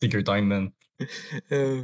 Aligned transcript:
Take 0.00 0.14
your 0.14 0.24
time, 0.24 0.46
man. 0.48 0.72
Euh, 1.50 1.82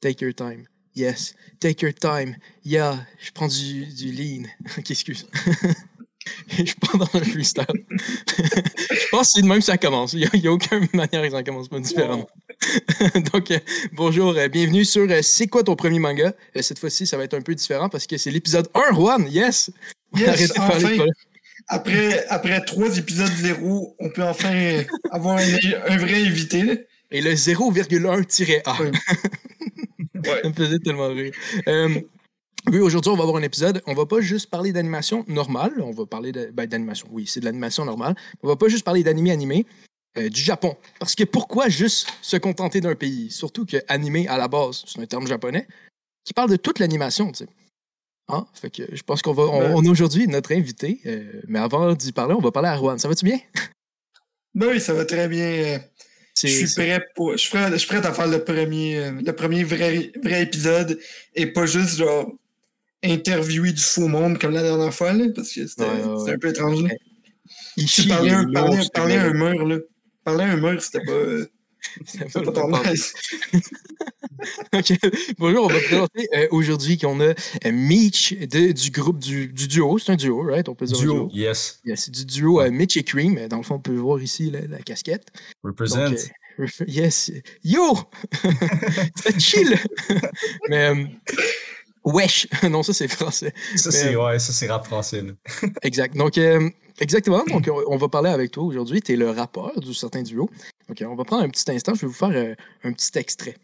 take 0.00 0.20
your 0.20 0.34
time. 0.34 0.66
Yes. 0.94 1.34
Take 1.58 1.80
your 1.80 1.94
time. 1.94 2.36
Yeah. 2.64 3.06
Je 3.18 3.30
prends 3.32 3.48
du, 3.48 3.86
du 3.86 4.12
lean. 4.12 4.46
ok, 4.78 4.90
excuse. 4.90 5.26
je 6.48 6.74
prends 6.80 6.98
dans 6.98 7.08
le 7.14 7.24
freestyle. 7.24 7.64
je 8.28 9.08
pense 9.10 9.28
que 9.28 9.32
c'est 9.34 9.42
de 9.42 9.46
même 9.46 9.58
que 9.58 9.64
ça 9.64 9.78
commence. 9.78 10.12
Il 10.12 10.28
n'y 10.34 10.46
a, 10.46 10.52
aucune 10.52 10.86
manière 10.92 11.22
que 11.22 11.30
ça 11.30 11.42
commence 11.42 11.68
pas 11.68 11.80
différemment. 11.80 12.28
Donc, 13.32 13.50
euh, 13.50 13.58
bonjour, 13.92 14.36
euh, 14.36 14.48
bienvenue 14.48 14.84
sur 14.84 15.10
euh, 15.10 15.20
C'est 15.22 15.46
quoi 15.46 15.62
ton 15.62 15.76
premier 15.76 15.98
manga? 15.98 16.34
Euh, 16.56 16.62
cette 16.62 16.78
fois-ci, 16.78 17.06
ça 17.06 17.16
va 17.16 17.24
être 17.24 17.34
un 17.34 17.42
peu 17.42 17.54
différent 17.54 17.88
parce 17.88 18.06
que 18.06 18.16
c'est 18.18 18.30
l'épisode 18.30 18.68
1, 18.74 18.94
Juan. 18.94 19.26
Yes! 19.30 19.70
Yes, 20.14 20.28
Arrêtez 20.28 20.48
de 20.48 20.52
parler 20.54 20.74
de 20.74 20.86
enfin. 20.86 20.94
problème. 20.96 21.14
Après, 21.68 22.26
après 22.28 22.64
trois 22.64 22.98
épisodes 22.98 23.32
zéro, 23.32 23.96
on 23.98 24.10
peut 24.10 24.24
enfin 24.24 24.82
avoir 25.10 25.38
un, 25.38 25.44
un 25.88 25.96
vrai 25.96 26.26
invité. 26.26 26.86
Et 27.12 27.20
le 27.20 27.32
0,1-A. 27.32 28.76
Ouais. 30.24 30.40
Ça 30.42 30.48
me 30.48 30.54
faisait 30.54 30.78
tellement 30.78 31.08
rire. 31.08 31.32
Euh, 31.66 32.00
oui, 32.70 32.78
aujourd'hui, 32.78 33.10
on 33.10 33.16
va 33.16 33.24
avoir 33.24 33.38
un 33.38 33.42
épisode. 33.42 33.82
On 33.88 33.94
va 33.94 34.06
pas 34.06 34.20
juste 34.20 34.48
parler 34.50 34.72
d'animation 34.72 35.24
normale. 35.26 35.72
On 35.82 35.90
va 35.90 36.06
parler 36.06 36.30
de- 36.30 36.48
ben, 36.52 36.64
d'animation. 36.66 37.08
Oui, 37.10 37.26
c'est 37.26 37.40
de 37.40 37.44
l'animation 37.44 37.84
normale. 37.84 38.14
On 38.40 38.46
va 38.46 38.54
pas 38.54 38.68
juste 38.68 38.84
parler 38.84 39.02
d'animé 39.02 39.32
animé 39.32 39.66
euh, 40.16 40.28
du 40.28 40.40
Japon. 40.40 40.76
Parce 41.00 41.16
que 41.16 41.24
pourquoi 41.24 41.68
juste 41.68 42.08
se 42.22 42.36
contenter 42.36 42.80
d'un 42.80 42.94
pays? 42.94 43.32
Surtout 43.32 43.66
que 43.66 43.78
animé, 43.88 44.28
à 44.28 44.38
la 44.38 44.46
base, 44.46 44.84
c'est 44.86 45.00
un 45.00 45.06
terme 45.06 45.26
japonais 45.26 45.66
qui 46.24 46.32
parle 46.34 46.50
de 46.50 46.56
toute 46.56 46.78
l'animation, 46.78 47.32
tu 47.32 47.38
sais. 47.44 47.48
Hein? 48.28 48.46
Fait 48.54 48.70
que 48.70 48.84
je 48.94 49.02
pense 49.02 49.22
qu'on 49.22 49.32
va. 49.32 49.42
On, 49.42 49.58
Ben- 49.58 49.72
on 49.74 49.84
a 49.84 49.88
aujourd'hui 49.90 50.28
notre 50.28 50.52
invité. 50.52 51.00
euh, 51.06 51.42
mais 51.48 51.58
avant 51.58 51.94
d'y 51.94 52.12
parler, 52.12 52.34
on 52.34 52.40
va 52.40 52.52
parler 52.52 52.68
à 52.68 52.76
Rouen. 52.76 52.96
Ça 52.96 53.08
va-tu 53.08 53.24
bien? 53.24 53.40
Ben 54.54 54.68
oui, 54.68 54.80
ça 54.80 54.94
va 54.94 55.04
très 55.04 55.26
bien. 55.26 55.80
Je 56.40 56.46
suis 56.48 56.74
prêt 56.74 57.04
pour. 57.14 57.32
Je 57.32 57.36
suis 57.38 57.50
prêt, 57.50 57.70
je 57.72 57.76
suis 57.76 57.86
prêt 57.88 58.04
à 58.06 58.12
faire 58.12 58.26
le 58.26 58.42
premier, 58.42 59.10
le 59.10 59.32
premier 59.32 59.64
vrai, 59.64 60.10
vrai 60.22 60.42
épisode 60.42 60.98
et 61.34 61.46
pas 61.46 61.66
juste 61.66 61.98
genre 61.98 62.32
interviewer 63.04 63.72
du 63.72 63.82
faux 63.82 64.08
monde 64.08 64.38
comme 64.38 64.52
la 64.52 64.62
dernière 64.62 64.94
fois, 64.94 65.12
là, 65.12 65.24
parce 65.34 65.52
que 65.52 65.66
c'était 65.66 65.82
Ouais, 65.84 66.32
un 66.32 66.38
peu 66.38 66.48
étrange. 66.48 66.82
là. 66.82 66.90
Ichi, 67.76 68.02
Tu 68.02 68.08
parlais 68.08 68.30
un, 68.30 68.50
parlais, 68.52 68.78
parlais 68.94 69.16
à 69.16 69.24
un 69.24 69.32
mur, 69.32 69.66
là. 69.66 69.76
Parler 70.24 70.44
à 70.44 70.48
un 70.52 70.56
mur, 70.56 70.80
c'était 70.82 71.04
pas, 71.04 71.12
euh, 71.98 72.02
C'est 72.06 72.18
c'était 72.18 72.30
pas 72.44 72.52
pas 72.52 72.52
tant 72.52 72.68
le 72.68 72.90
nice. 72.90 73.14
Ok. 74.74 74.92
Bonjour, 75.38 75.64
on 75.64 75.68
va 75.68 75.78
présenter 75.80 76.28
euh, 76.34 76.48
aujourd'hui 76.50 76.98
qu'on 76.98 77.20
a 77.20 77.24
euh, 77.26 77.34
Mitch 77.72 78.34
de- 78.34 78.72
du 78.72 78.90
groupe 78.90 79.18
du, 79.18 79.48
du 79.48 79.68
duo. 79.68 79.98
C'est 79.98 80.12
un 80.12 80.16
duo, 80.16 80.42
right? 80.42 80.68
On 80.68 80.74
peut 80.74 80.86
dire 80.86 80.96
un 80.98 81.00
Duo, 81.02 81.30
yes. 81.32 81.80
C'est 81.94 82.10
du 82.10 82.24
duo 82.24 82.60
euh, 82.60 82.70
Mitch 82.70 82.96
et 82.96 83.04
Cream. 83.04 83.38
Euh, 83.38 83.48
Dans 83.48 83.58
le 83.58 83.62
fond, 83.62 83.76
on 83.76 83.80
peut 83.80 83.94
voir 83.94 84.20
ici 84.20 84.50
la, 84.50 84.62
la 84.62 84.78
casquette. 84.78 85.28
Represent. 85.62 86.10
Donc, 86.10 86.18
euh, 86.60 86.66
yes. 86.86 87.30
Yo! 87.64 87.96
C'est 89.22 89.38
chill! 89.40 89.76
Mais, 90.68 90.88
euh, 90.88 91.04
wesh! 92.04 92.46
non, 92.70 92.82
ça 92.82 92.92
c'est 92.92 93.08
français. 93.08 93.52
ça, 93.76 93.90
c'est 93.90 94.16
ouais, 94.16 94.38
ça, 94.38 94.52
c'est 94.52 94.68
rap 94.68 94.84
français. 94.84 95.22
là. 95.22 95.32
Exact. 95.82 96.16
Donc, 96.16 96.38
euh, 96.38 96.68
exactement. 97.00 97.44
Donc, 97.46 97.68
on, 97.70 97.82
on 97.86 97.96
va 97.96 98.08
parler 98.08 98.30
avec 98.30 98.50
toi 98.50 98.64
aujourd'hui. 98.64 99.02
Tu 99.02 99.12
es 99.12 99.16
le 99.16 99.30
rappeur 99.30 99.78
du 99.80 99.94
certain 99.94 100.22
duo. 100.22 100.48
OK, 100.90 101.02
on 101.06 101.14
va 101.14 101.24
prendre 101.24 101.42
un 101.44 101.48
petit 101.48 101.70
instant. 101.70 101.94
Je 101.94 102.02
vais 102.02 102.06
vous 102.06 102.12
faire 102.12 102.30
euh, 102.30 102.54
un 102.84 102.92
petit 102.92 103.16
extrait. 103.18 103.54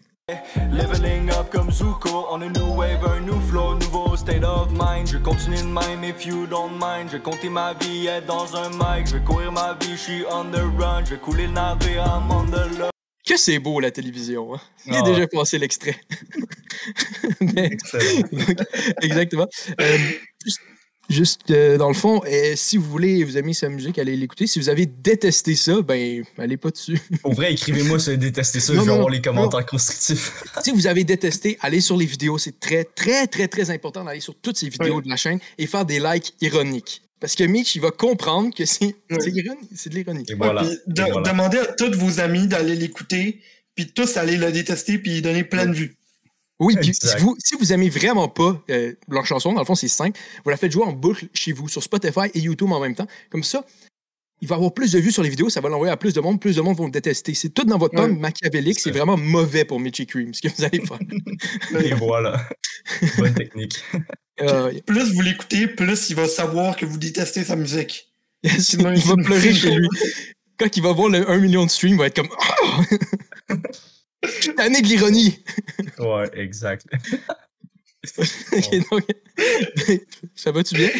Leveling 0.72 1.30
up 1.30 1.50
comme 1.50 1.70
Zuko, 1.72 2.26
on 2.30 2.42
a 2.42 2.48
new 2.50 2.74
wave, 2.76 3.02
un 3.02 3.20
new 3.20 3.40
flow, 3.48 3.74
nouveau 3.76 4.14
state 4.14 4.44
of 4.44 4.70
mind. 4.72 5.08
Je 5.08 5.16
continue 5.16 5.56
de 5.56 5.62
mime 5.62 6.04
if 6.04 6.26
you 6.26 6.46
don't 6.46 6.72
mind. 6.72 7.08
Je 7.10 7.16
vais 7.16 7.22
compter 7.22 7.48
ma 7.48 7.72
vie, 7.72 8.08
être 8.08 8.26
dans 8.26 8.54
un 8.54 8.68
mic. 8.68 9.06
Je 9.06 9.16
vais 9.16 9.24
courir 9.24 9.50
ma 9.52 9.72
vie, 9.80 9.92
je 9.92 9.96
suis 9.96 10.24
on 10.30 10.44
the 10.50 10.60
run. 10.78 11.04
Je 11.06 11.14
vais 11.14 11.18
couler 11.20 11.46
le 11.46 11.54
navire, 11.54 12.04
I'm 12.04 12.30
on 12.30 12.44
the 12.50 12.78
love. 12.78 12.90
Que 13.28 13.36
c'est 13.36 13.58
beau 13.58 13.78
la 13.80 13.90
télévision. 13.90 14.54
Hein? 14.54 14.60
Il 14.86 14.94
est 14.94 14.98
Ah. 14.98 15.02
déjà 15.02 15.26
passé 15.26 15.58
l'extrait. 15.58 15.96
Mais- 17.40 17.76
exactement. 19.02 19.46
Euh, 19.80 19.98
juste 20.44 20.60
juste, 21.10 21.50
euh, 21.50 21.78
dans 21.78 21.88
le 21.88 21.94
fond, 21.94 22.20
euh, 22.26 22.52
si 22.54 22.76
vous 22.76 22.84
voulez, 22.88 23.24
vous 23.24 23.38
aimez 23.38 23.54
sa 23.54 23.68
musique, 23.70 23.98
allez 23.98 24.14
l'écouter. 24.16 24.46
Si 24.46 24.58
vous 24.58 24.68
avez 24.68 24.84
détesté 24.86 25.56
ça, 25.56 25.80
ben, 25.82 26.22
allez 26.36 26.56
pas 26.58 26.70
dessus. 26.70 26.98
Pour 27.22 27.32
vrai, 27.34 27.52
écrivez-moi 27.52 27.98
si 27.98 28.10
vous 28.10 28.16
détestez 28.18 28.60
ça. 28.60 28.72
Non, 28.74 28.80
je 28.80 28.84
vais 28.84 28.88
non, 28.88 28.94
avoir 28.96 29.08
les 29.10 29.18
non. 29.18 29.22
commentaires 29.24 29.64
constructifs. 29.66 30.42
si 30.64 30.70
vous 30.70 30.86
avez 30.86 31.04
détesté, 31.04 31.56
allez 31.60 31.80
sur 31.80 31.96
les 31.96 32.04
vidéos. 32.06 32.36
C'est 32.38 32.58
très, 32.60 32.84
très, 32.84 33.26
très, 33.26 33.48
très 33.48 33.70
important 33.70 34.04
d'aller 34.04 34.20
sur 34.20 34.34
toutes 34.34 34.58
ces 34.58 34.68
vidéos 34.68 35.00
de 35.00 35.08
la 35.08 35.16
chaîne 35.16 35.38
et 35.56 35.66
faire 35.66 35.84
des 35.86 35.98
likes 35.98 36.34
ironiques. 36.40 37.02
Parce 37.20 37.34
que 37.34 37.44
Mitch, 37.44 37.74
il 37.74 37.80
va 37.82 37.90
comprendre 37.90 38.54
que 38.54 38.64
c'est 38.64 38.94
de 39.10 39.94
l'ironie. 39.94 40.24
Et 40.28 40.34
voilà. 40.34 40.62
Ouais, 40.62 40.68
puis 40.68 40.92
de- 40.94 41.02
Et 41.02 41.10
voilà. 41.10 41.30
Demandez 41.32 41.58
à 41.58 41.66
tous 41.66 41.90
vos 41.96 42.20
amis 42.20 42.46
d'aller 42.46 42.76
l'écouter, 42.76 43.40
puis 43.74 43.88
tous 43.92 44.16
aller 44.16 44.36
le 44.36 44.52
détester, 44.52 44.98
puis 44.98 45.20
donner 45.22 45.44
plein 45.44 45.66
de 45.66 45.72
vues. 45.72 45.96
Oui, 46.60 46.76
puis 46.80 46.92
si 46.94 47.16
vous, 47.18 47.36
si 47.38 47.54
vous 47.56 47.72
aimez 47.72 47.88
vraiment 47.88 48.28
pas 48.28 48.60
euh, 48.70 48.92
leur 49.08 49.24
chanson, 49.26 49.52
dans 49.52 49.60
le 49.60 49.64
fond, 49.66 49.76
c'est 49.76 49.86
simple. 49.88 50.18
Vous 50.44 50.50
la 50.50 50.56
faites 50.56 50.72
jouer 50.72 50.82
en 50.84 50.92
boucle 50.92 51.26
chez 51.32 51.52
vous, 51.52 51.68
sur 51.68 51.82
Spotify 51.82 52.26
et 52.34 52.40
YouTube 52.40 52.70
en 52.72 52.80
même 52.80 52.96
temps. 52.96 53.06
Comme 53.30 53.44
ça, 53.44 53.64
il 54.40 54.48
va 54.48 54.56
avoir 54.56 54.72
plus 54.74 54.90
de 54.92 54.98
vues 54.98 55.12
sur 55.12 55.22
les 55.22 55.28
vidéos, 55.28 55.50
ça 55.50 55.60
va 55.60 55.68
l'envoyer 55.68 55.92
à 55.92 55.96
plus 55.96 56.14
de 56.14 56.20
monde, 56.20 56.40
plus 56.40 56.56
de 56.56 56.60
monde 56.60 56.76
vont 56.76 56.86
le 56.86 56.90
détester. 56.92 57.34
C'est 57.34 57.50
tout 57.50 57.64
dans 57.64 57.78
votre 57.78 57.94
Ouais. 57.94 58.02
pomme 58.08 58.18
machiavélique, 58.18 58.78
c'est 58.80 58.90
vraiment 58.90 59.16
mauvais 59.16 59.64
pour 59.64 59.78
Mitchy 59.80 60.06
Cream, 60.06 60.34
ce 60.34 60.40
que 60.42 60.48
vous 60.48 60.64
allez 60.64 60.80
faire. 60.84 60.98
Et 61.84 61.94
voilà. 61.94 62.40
Bonne 63.18 63.34
technique. 63.34 63.82
Euh, 64.42 64.72
Plus 64.86 65.12
vous 65.14 65.20
l'écoutez, 65.20 65.66
plus 65.66 66.10
il 66.10 66.16
va 66.16 66.26
savoir 66.28 66.76
que 66.76 66.86
vous 66.86 66.98
détestez 66.98 67.44
sa 67.44 67.56
musique. 67.56 68.08
une- 68.44 68.50
il 68.96 69.02
va 69.02 69.14
pleurer 69.16 69.52
chez 69.54 69.74
lui. 69.74 69.88
Quand 70.58 70.76
il 70.76 70.82
va 70.82 70.92
voir 70.92 71.08
le 71.08 71.28
1 71.30 71.38
million 71.38 71.64
de 71.66 71.70
streams, 71.70 71.94
il 71.94 71.98
va 71.98 72.06
être 72.06 72.16
comme 72.16 72.28
Ah! 73.48 73.54
Suis 74.40 74.54
tanné 74.54 74.82
de 74.82 74.86
l'ironie. 74.86 75.38
Ouais, 75.98 76.28
exact. 76.34 76.86
Donc, 78.90 79.04
ça 80.34 80.50
va-tu 80.52 80.74
bien? 80.76 80.90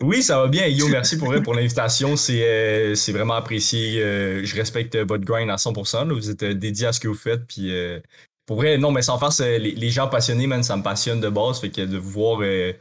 Oui, 0.00 0.22
ça 0.22 0.38
va 0.40 0.48
bien. 0.48 0.66
Yo, 0.66 0.88
merci 0.88 1.16
pour, 1.16 1.32
pour 1.42 1.54
l'invitation. 1.54 2.16
C'est 2.16 2.42
euh, 2.42 2.94
c'est 2.94 3.12
vraiment 3.12 3.34
apprécié. 3.34 4.00
Euh, 4.00 4.44
je 4.44 4.56
respecte 4.56 4.96
votre 4.96 5.24
grind 5.24 5.50
à 5.50 5.56
100%. 5.56 6.08
là. 6.08 6.14
Vous 6.14 6.30
êtes 6.30 6.42
euh, 6.42 6.54
dédié 6.54 6.86
à 6.86 6.92
ce 6.92 7.00
que 7.00 7.08
vous 7.08 7.14
faites. 7.14 7.46
Puis, 7.46 7.70
euh, 7.70 8.00
pour 8.46 8.56
vrai, 8.56 8.78
non, 8.78 8.90
mais 8.92 9.02
sans 9.02 9.18
faire, 9.18 9.32
c'est- 9.32 9.58
les, 9.58 9.72
les 9.72 9.90
gens 9.90 10.08
passionnés, 10.08 10.46
man, 10.46 10.62
ça 10.62 10.76
me 10.76 10.82
passionne 10.82 11.20
de 11.20 11.28
base. 11.28 11.60
Fait 11.60 11.70
que 11.70 11.82
de 11.82 11.98
vous 11.98 12.10
voir 12.10 12.38
euh, 12.42 12.72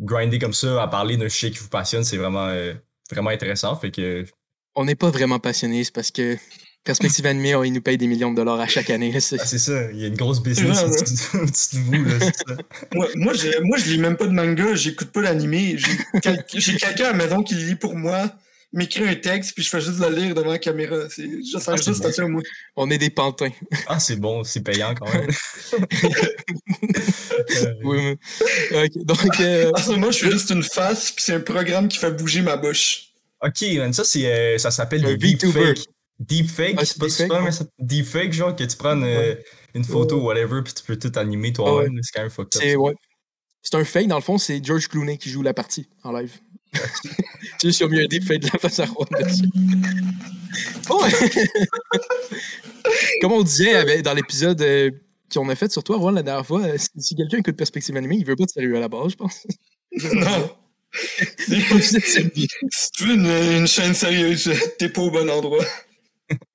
grinder 0.00 0.38
comme 0.38 0.52
ça, 0.54 0.82
à 0.82 0.88
parler 0.88 1.16
d'un 1.16 1.28
sujet 1.28 1.50
qui 1.52 1.58
vous 1.58 1.68
passionne, 1.68 2.04
c'est 2.04 2.16
vraiment, 2.16 2.46
euh, 2.48 2.74
vraiment 3.10 3.30
intéressant. 3.30 3.76
Fait 3.76 3.90
que, 3.90 4.24
On 4.74 4.84
n'est 4.84 4.96
pas 4.96 5.10
vraiment 5.10 5.38
passionnés, 5.38 5.84
c'est 5.84 5.94
parce 5.94 6.10
que 6.10 6.36
Perspective 6.82 7.24
Animée, 7.24 7.54
ils 7.64 7.72
nous 7.72 7.80
payent 7.80 7.96
des 7.96 8.06
millions 8.08 8.30
de 8.30 8.36
dollars 8.36 8.60
à 8.60 8.66
chaque 8.66 8.90
année. 8.90 9.18
c'est- 9.20 9.40
ah, 9.40 9.46
c'est 9.46 9.58
ça. 9.58 9.90
Il 9.92 10.00
y 10.00 10.04
a 10.04 10.08
une 10.08 10.16
grosse 10.16 10.42
business 10.42 10.82
Ouais, 10.82 10.90
ouais. 10.90 11.42
au-dessus 11.42 11.76
de 11.76 11.80
vous. 11.80 12.04
Là, 12.04 12.20
ça. 12.20 12.56
Moi, 12.92 13.08
moi, 13.14 13.32
je, 13.32 13.60
moi, 13.62 13.78
je 13.78 13.84
lis 13.90 13.98
même 13.98 14.16
pas 14.16 14.26
de 14.26 14.32
manga, 14.32 14.74
j'écoute 14.74 15.10
pas 15.10 15.22
l'animé. 15.22 15.76
J'ai 15.78 15.96
quel- 16.22 16.44
quelqu'un 16.44 17.12
maison 17.14 17.42
qui 17.42 17.54
lit 17.54 17.76
pour 17.76 17.94
moi, 17.96 18.30
m'écrit 18.74 19.08
un 19.08 19.14
texte, 19.14 19.54
puis 19.54 19.64
je 19.64 19.70
fais 19.70 19.80
juste 19.80 19.98
le 20.00 20.14
lire 20.14 20.34
devant 20.34 20.50
la 20.50 20.58
caméra. 20.58 20.96
C'est, 21.08 21.22
je 21.22 21.58
sers 21.58 21.74
Ah, 21.74 21.76
juste 21.76 22.02
bon. 22.02 22.12
ça, 22.12 22.28
moi. 22.28 22.42
On 22.76 22.90
est 22.90 22.98
des 22.98 23.10
pantins. 23.10 23.50
Ah, 23.86 23.98
c'est 23.98 24.16
bon. 24.16 24.44
C'est 24.44 24.60
payant 24.62 24.94
quand 24.94 25.10
même. 25.12 25.30
Euh, 25.72 25.78
Oui, 27.84 28.16
Donc, 29.04 29.18
euh, 29.40 29.70
En 29.74 29.78
ce 29.80 29.90
moment, 29.90 30.10
je 30.10 30.18
suis 30.18 30.30
juste 30.30 30.50
une 30.50 30.62
face, 30.62 31.12
puis 31.12 31.24
c'est 31.24 31.34
un 31.34 31.40
programme 31.40 31.88
qui 31.88 31.98
fait 31.98 32.10
bouger 32.12 32.42
ma 32.42 32.56
bouche. 32.56 33.10
Ok, 33.42 33.62
man, 33.76 33.92
ça, 33.92 34.04
c'est, 34.04 34.26
euh, 34.26 34.58
ça 34.58 34.70
s'appelle 34.70 35.02
des 35.02 35.16
deepfakes. 35.16 35.86
Deepfake, 36.20 36.76
Ah, 36.78 36.84
c'est 36.84 36.98
pas 36.98 37.06
deepfake, 37.06 37.26
super, 37.26 37.42
mais 37.42 37.52
ça- 37.52 37.64
deepfake, 37.78 38.32
genre 38.32 38.54
que 38.54 38.64
tu 38.64 38.76
prends 38.76 39.00
euh, 39.02 39.34
une 39.74 39.84
photo 39.84 40.16
ou 40.20 40.24
whatever, 40.26 40.62
puis 40.62 40.72
tu 40.72 40.82
peux 40.84 40.96
tout 40.96 41.12
animer 41.18 41.52
toi-même. 41.52 41.98
C'est 42.02 42.12
quand 42.14 42.22
même 42.22 42.30
fucked 42.30 42.56
up. 42.56 42.62
c'est 42.62 42.76
ouais. 42.76 42.94
C'est 43.62 43.74
un 43.76 43.84
fake, 43.84 44.06
dans 44.08 44.16
le 44.16 44.22
fond, 44.22 44.38
c'est 44.38 44.64
George 44.64 44.88
Clooney 44.88 45.18
qui 45.18 45.30
joue 45.30 45.42
la 45.42 45.54
partie 45.54 45.88
en 46.04 46.12
live. 46.12 46.38
Tu 47.60 47.70
sais, 47.70 47.72
si 47.72 47.84
on 47.84 47.88
mis 47.88 48.00
un 48.00 48.06
deep 48.06 48.26
de 48.26 48.48
la 48.52 48.58
face 48.58 48.80
à 48.80 48.86
Juan 48.86 49.06
dessus. 49.22 49.48
Bon, 50.88 50.98
Comme 53.20 53.32
on 53.32 53.42
disait 53.42 54.02
dans 54.02 54.14
l'épisode 54.14 54.60
euh, 54.60 54.90
qu'on 55.32 55.48
a 55.48 55.54
fait 55.54 55.70
sur 55.72 55.82
toi, 55.82 55.96
Juan, 55.98 56.14
la 56.14 56.22
dernière 56.22 56.46
fois, 56.46 56.62
euh, 56.62 56.76
si, 56.98 57.14
quelqu'un 57.14 57.38
écoute 57.38 57.56
Perspective 57.56 57.96
Animée, 57.96 58.16
il 58.16 58.26
veut 58.26 58.36
pas 58.36 58.44
de 58.44 58.50
sérieux 58.50 58.76
à 58.76 58.80
la 58.80 58.88
base, 58.88 59.12
je 59.12 59.16
pense. 59.16 59.46
non. 60.14 60.50
Si 61.40 62.90
tu 62.92 63.04
veux 63.04 63.14
une, 63.14 63.26
une 63.26 63.66
chaîne 63.66 63.94
sérieuse, 63.94 64.50
t'es 64.78 64.88
pas 64.88 65.02
au 65.02 65.10
bon 65.10 65.28
endroit. 65.30 65.64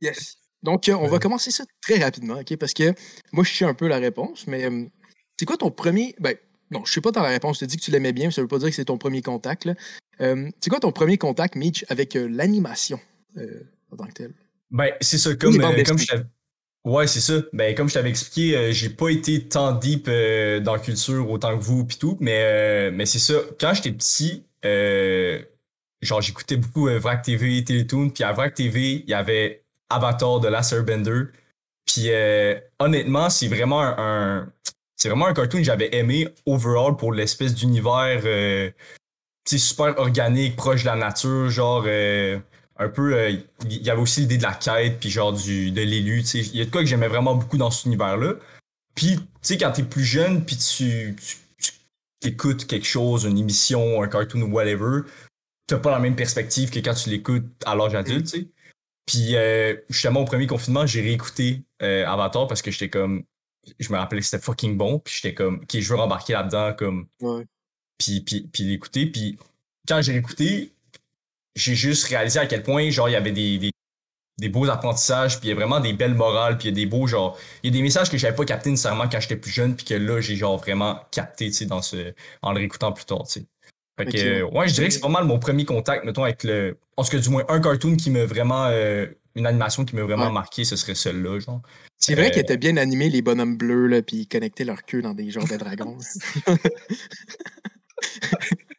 Yes. 0.01 0.37
Donc, 0.63 0.89
euh, 0.89 0.95
on 0.95 1.07
va 1.07 1.19
commencer 1.19 1.51
ça 1.51 1.63
très 1.79 1.99
rapidement, 1.99 2.39
OK? 2.39 2.57
Parce 2.57 2.73
que 2.73 2.93
moi, 3.31 3.43
je 3.43 3.53
sais 3.53 3.65
un 3.65 3.75
peu 3.75 3.87
la 3.87 3.97
réponse, 3.97 4.47
mais 4.47 4.67
c'est 5.37 5.45
quoi 5.45 5.57
ton 5.57 5.69
premier. 5.69 6.15
Ben, 6.19 6.35
non, 6.71 6.83
je 6.85 6.93
sais 6.93 7.01
pas 7.01 7.11
dans 7.11 7.21
la 7.23 7.29
réponse. 7.29 7.59
Tu 7.59 7.67
dis 7.67 7.77
que 7.77 7.81
tu 7.81 7.91
l'aimais 7.91 8.13
bien, 8.13 8.27
mais 8.27 8.31
ça 8.31 8.41
veut 8.41 8.47
pas 8.47 8.59
dire 8.59 8.69
que 8.69 8.75
c'est 8.75 8.85
ton 8.85 8.97
premier 8.97 9.21
contact. 9.21 9.65
là. 9.65 9.73
Euh, 10.21 10.49
c'est 10.59 10.69
quoi 10.69 10.79
ton 10.79 10.91
premier 10.91 11.17
contact, 11.17 11.55
Mitch, 11.55 11.85
avec 11.89 12.15
euh, 12.15 12.27
l'animation 12.29 12.99
euh, 13.37 13.61
en 13.91 13.95
tant 13.97 14.05
que 14.05 14.13
tel? 14.13 14.33
Ben, 14.69 14.91
c'est 15.01 15.17
ça, 15.17 15.33
comme, 15.35 15.53
je 15.53 15.57
t'avais. 16.07 16.23
Ouais, 16.85 17.07
c'est 17.07 17.21
ça. 17.21 17.33
Ben, 17.53 17.73
comme 17.73 17.89
je 17.89 17.93
t'avais 17.95 18.09
expliqué, 18.09 18.71
j'ai 18.71 18.89
pas 18.89 19.09
été 19.09 19.47
tant 19.47 19.71
deep 19.73 20.05
dans 20.05 20.73
la 20.73 20.79
culture 20.79 21.29
autant 21.29 21.57
que 21.57 21.63
vous 21.63 21.85
pis 21.85 21.97
tout, 21.97 22.17
mais, 22.19 22.91
mais 22.91 23.05
c'est 23.05 23.19
ça. 23.19 23.33
Quand 23.59 23.73
j'étais 23.73 23.91
petit, 23.91 24.45
genre 26.01 26.21
j'écoutais 26.21 26.55
beaucoup 26.57 26.85
Vrac 26.87 27.21
TV, 27.23 27.63
Télétoon, 27.63 28.09
puis 28.11 28.23
à 28.23 28.31
Vrac 28.31 28.53
TV, 28.53 29.03
il 29.03 29.09
y 29.09 29.13
avait 29.13 29.63
Avatar 29.89 30.39
de 30.39 30.47
Last 30.47 30.71
Airbender. 30.73 31.23
Puis 31.85 32.09
honnêtement, 32.79 33.29
c'est 33.29 33.47
vraiment 33.47 33.81
un, 33.81 33.95
un- 33.97 34.53
c'est 34.99 35.09
vraiment 35.09 35.27
un 35.27 35.33
cartoon 35.33 35.59
que 35.59 35.63
j'avais 35.63 35.95
aimé 35.95 36.27
overall 36.45 36.97
pour 36.97 37.13
l'espèce 37.13 37.55
d'univers 37.55 38.21
euh, 38.25 38.69
tu 39.45 39.57
sais, 39.57 39.67
super 39.69 39.97
organique, 39.97 40.55
proche 40.55 40.81
de 40.81 40.87
la 40.87 40.95
nature, 40.95 41.49
genre 41.49 41.85
euh, 41.87 42.37
un 42.77 42.89
peu 42.89 43.13
euh, 43.13 43.29
il 43.65 43.81
y 43.81 43.89
avait 43.89 44.01
aussi 44.01 44.21
l'idée 44.21 44.37
de 44.37 44.43
la 44.43 44.53
quête 44.53 44.99
puis 44.99 45.09
genre 45.09 45.33
du 45.33 45.71
de 45.71 45.81
l'élu, 45.81 46.21
tu 46.21 46.27
sais, 46.27 46.39
il 46.39 46.57
y 46.57 46.61
a 46.61 46.65
de 46.65 46.69
quoi 46.69 46.81
que 46.81 46.87
j'aimais 46.87 47.07
vraiment 47.07 47.35
beaucoup 47.35 47.57
dans 47.57 47.71
cet 47.71 47.85
univers-là. 47.85 48.33
Puis 48.93 49.15
tu 49.15 49.23
sais 49.41 49.57
quand 49.57 49.71
t'es 49.71 49.83
plus 49.83 50.03
jeune 50.03 50.43
puis 50.43 50.57
tu, 50.57 51.15
tu, 51.15 51.71
tu 52.21 52.27
écoutes 52.27 52.67
quelque 52.67 52.85
chose, 52.85 53.23
une 53.23 53.37
émission, 53.37 54.03
un 54.03 54.07
cartoon 54.09 54.41
ou 54.41 54.51
whatever, 54.51 55.01
t'as 55.67 55.77
pas 55.77 55.91
la 55.91 55.99
même 55.99 56.15
perspective 56.15 56.69
que 56.71 56.79
quand 56.79 56.93
tu 56.93 57.09
l'écoutes 57.09 57.45
à 57.65 57.75
l'âge 57.75 57.95
adulte, 57.95 58.25
tu 58.25 58.39
sais. 58.39 58.47
Puis 59.05 59.35
euh, 59.35 59.75
justement 59.89 60.21
au 60.21 60.25
premier 60.25 60.45
confinement, 60.45 60.85
j'ai 60.85 61.01
réécouté 61.01 61.63
euh, 61.81 62.05
Avatar 62.05 62.47
parce 62.47 62.61
que 62.61 62.69
j'étais 62.69 62.89
comme 62.89 63.23
je 63.79 63.91
me 63.93 63.97
rappelais 63.97 64.19
que 64.21 64.25
c'était 64.25 64.43
fucking 64.43 64.77
bon, 64.77 64.99
puis 64.99 65.13
j'étais 65.21 65.33
comme 65.33 65.57
OK, 65.57 65.79
je 65.79 65.89
veux 65.89 65.95
rembarquer 65.99 66.33
là-dedans 66.33 66.73
comme 66.73 67.07
Ouais. 67.21 67.45
puis, 67.97 68.21
puis, 68.21 68.41
puis 68.51 68.63
l'écouter. 68.63 69.05
Puis 69.07 69.37
quand 69.87 70.01
j'ai 70.01 70.15
écouté, 70.15 70.73
j'ai 71.55 71.75
juste 71.75 72.05
réalisé 72.07 72.39
à 72.39 72.45
quel 72.47 72.63
point 72.63 72.89
genre 72.89 73.09
il 73.09 73.13
y 73.13 73.15
avait 73.15 73.31
des, 73.31 73.57
des, 73.57 73.71
des 74.39 74.49
beaux 74.49 74.69
apprentissages, 74.69 75.39
puis 75.39 75.47
il 75.47 75.49
y 75.49 75.53
a 75.53 75.55
vraiment 75.55 75.79
des 75.79 75.93
belles 75.93 76.13
morales, 76.15 76.57
puis 76.57 76.69
il 76.69 76.71
y 76.71 76.73
a 76.73 76.75
des 76.75 76.85
beaux 76.85 77.07
genre 77.07 77.37
il 77.63 77.73
y 77.73 77.73
a 77.73 77.77
des 77.77 77.83
messages 77.83 78.09
que 78.09 78.17
j'avais 78.17 78.35
pas 78.35 78.45
capté 78.45 78.69
nécessairement 78.69 79.09
quand 79.09 79.19
j'étais 79.19 79.35
plus 79.37 79.51
jeune, 79.51 79.75
puis 79.75 79.85
que 79.85 79.93
là 79.95 80.21
j'ai 80.21 80.35
genre 80.35 80.57
vraiment 80.57 80.99
capté, 81.11 81.47
tu 81.47 81.53
sais, 81.53 81.65
dans 81.65 81.81
ce 81.81 82.13
en 82.41 82.51
le 82.53 82.59
réécoutant 82.59 82.91
plus 82.93 83.05
tard, 83.05 83.23
tu 83.27 83.41
sais. 83.41 83.45
Fait 83.99 84.05
que 84.05 84.17
euh, 84.17 84.45
ouais, 84.45 84.69
je 84.69 84.73
dirais 84.75 84.87
que 84.87 84.93
c'est 84.93 85.01
pas 85.01 85.09
mal 85.09 85.25
mon 85.25 85.39
premier 85.39 85.65
contact, 85.65 86.05
mettons, 86.05 86.23
avec 86.23 86.45
le. 86.45 86.77
En 86.95 87.03
tout 87.03 87.09
cas, 87.11 87.17
du 87.17 87.27
moins, 87.29 87.43
un 87.49 87.59
cartoon 87.59 87.97
qui 87.97 88.09
m'a 88.11 88.23
vraiment. 88.23 88.67
euh, 88.67 89.07
une 89.39 89.47
animation 89.47 89.85
qui 89.85 89.95
m'a 89.95 90.03
vraiment 90.03 90.27
Ouais. 90.27 90.31
marqué, 90.33 90.65
ce 90.65 90.75
serait 90.75 90.95
celle-là, 90.95 91.39
genre. 91.39 91.61
C'est 91.97 92.15
vrai 92.15 92.27
Euh, 92.27 92.29
qu'ils 92.29 92.41
étaient 92.41 92.57
bien 92.57 92.77
animés, 92.77 93.09
les 93.09 93.21
bonhommes 93.21 93.57
bleus, 93.57 93.87
là, 93.87 94.01
puis 94.01 94.17
ils 94.17 94.27
connectaient 94.27 94.65
leur 94.65 94.83
queue 94.83 95.01
dans 95.01 95.13
des 95.13 95.31
genres 95.31 95.47
de 95.47 95.55
dragons. 95.57 95.97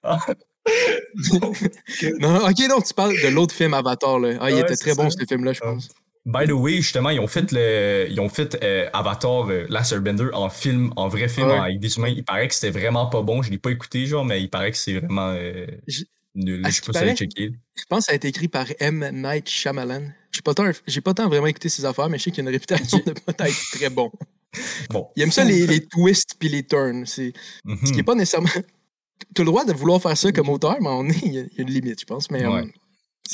non, 2.20 2.36
ok, 2.48 2.58
non, 2.68 2.80
tu 2.80 2.94
parles 2.94 3.20
de 3.20 3.28
l'autre 3.28 3.54
film 3.54 3.74
Avatar, 3.74 4.18
là. 4.18 4.36
Ah, 4.40 4.50
il 4.50 4.58
était 4.58 4.76
très 4.76 4.94
bon, 4.94 5.10
ça. 5.10 5.16
ce 5.20 5.26
film-là, 5.26 5.52
je 5.52 5.60
Ah. 5.62 5.66
pense. 5.72 5.88
By 6.26 6.46
the 6.46 6.52
way, 6.52 6.76
justement, 6.76 7.08
ils 7.10 7.18
ont 7.18 7.26
fait 7.26 7.50
le, 7.50 8.06
ils 8.10 8.20
ont 8.20 8.28
fait 8.28 8.62
euh, 8.62 8.88
Avatar, 8.92 9.48
euh, 9.48 9.66
Last 9.70 9.92
Airbender 9.92 10.28
en 10.34 10.50
film, 10.50 10.92
en 10.96 11.08
vrai 11.08 11.28
film 11.28 11.48
Ouais. 11.48 11.58
avec 11.58 11.80
des 11.80 11.96
humains. 11.96 12.08
Il 12.08 12.24
paraît 12.24 12.46
que 12.46 12.54
c'était 12.54 12.78
vraiment 12.78 13.06
pas 13.06 13.22
bon. 13.22 13.40
Je 13.42 13.50
l'ai 13.50 13.58
pas 13.58 13.70
écouté, 13.70 14.04
genre, 14.06 14.24
mais 14.24 14.40
il 14.42 14.50
paraît 14.50 14.70
que 14.70 14.76
c'est 14.76 14.98
vraiment 15.00 15.30
euh, 15.34 15.66
Je- 15.88 16.04
nul. 16.34 16.62
Je 16.66 16.70
sais 16.72 16.82
pas 16.92 17.16
si. 17.16 17.26
Je 17.26 17.84
pense 17.88 18.00
que 18.00 18.04
ça 18.04 18.12
a 18.12 18.14
été 18.16 18.28
écrit 18.28 18.48
par 18.48 18.66
M. 18.80 19.10
Night 19.14 19.48
Shyamalan. 19.48 20.12
J'ai 20.32 20.42
pas 20.42 20.54
tant, 20.54 20.70
j'ai 20.86 21.00
pas 21.00 21.14
tant 21.14 21.28
vraiment 21.28 21.46
écouté 21.46 21.68
ses 21.68 21.84
affaires, 21.84 22.08
mais 22.08 22.18
je 22.18 22.24
sais 22.24 22.30
qu'il 22.30 22.40
a 22.40 22.48
une 22.48 22.54
réputation 22.54 22.98
de 23.04 23.12
pas 23.32 23.48
être 23.48 23.70
très 23.72 23.90
bon. 23.90 24.10
Bon. 24.90 25.08
Il 25.16 25.22
aime 25.22 25.32
ça, 25.32 25.44
les, 25.44 25.66
les 25.66 25.84
twists 25.88 26.34
puis 26.38 26.48
les 26.48 26.64
turns. 26.64 27.06
C'est, 27.06 27.32
Mhm. 27.64 27.86
Ce 27.86 27.92
qui 27.92 28.00
est 28.00 28.04
pas 28.04 28.14
nécessairement. 28.14 28.48
Tu 29.34 29.42
as 29.42 29.44
le 29.44 29.50
droit 29.50 29.66
de 29.66 29.72
vouloir 29.74 30.00
faire 30.00 30.16
ça 30.16 30.32
comme 30.32 30.48
auteur, 30.48 30.78
mais 30.80 30.88
on 30.88 31.06
est, 31.06 31.22
il 31.22 31.34
y 31.34 31.38
a 31.38 31.44
une 31.58 31.70
limite, 31.70 32.00
je 32.00 32.06
pense. 32.06 32.30
Mais 32.30 32.46
Ouais. 32.46 32.62
euh, 32.62 32.66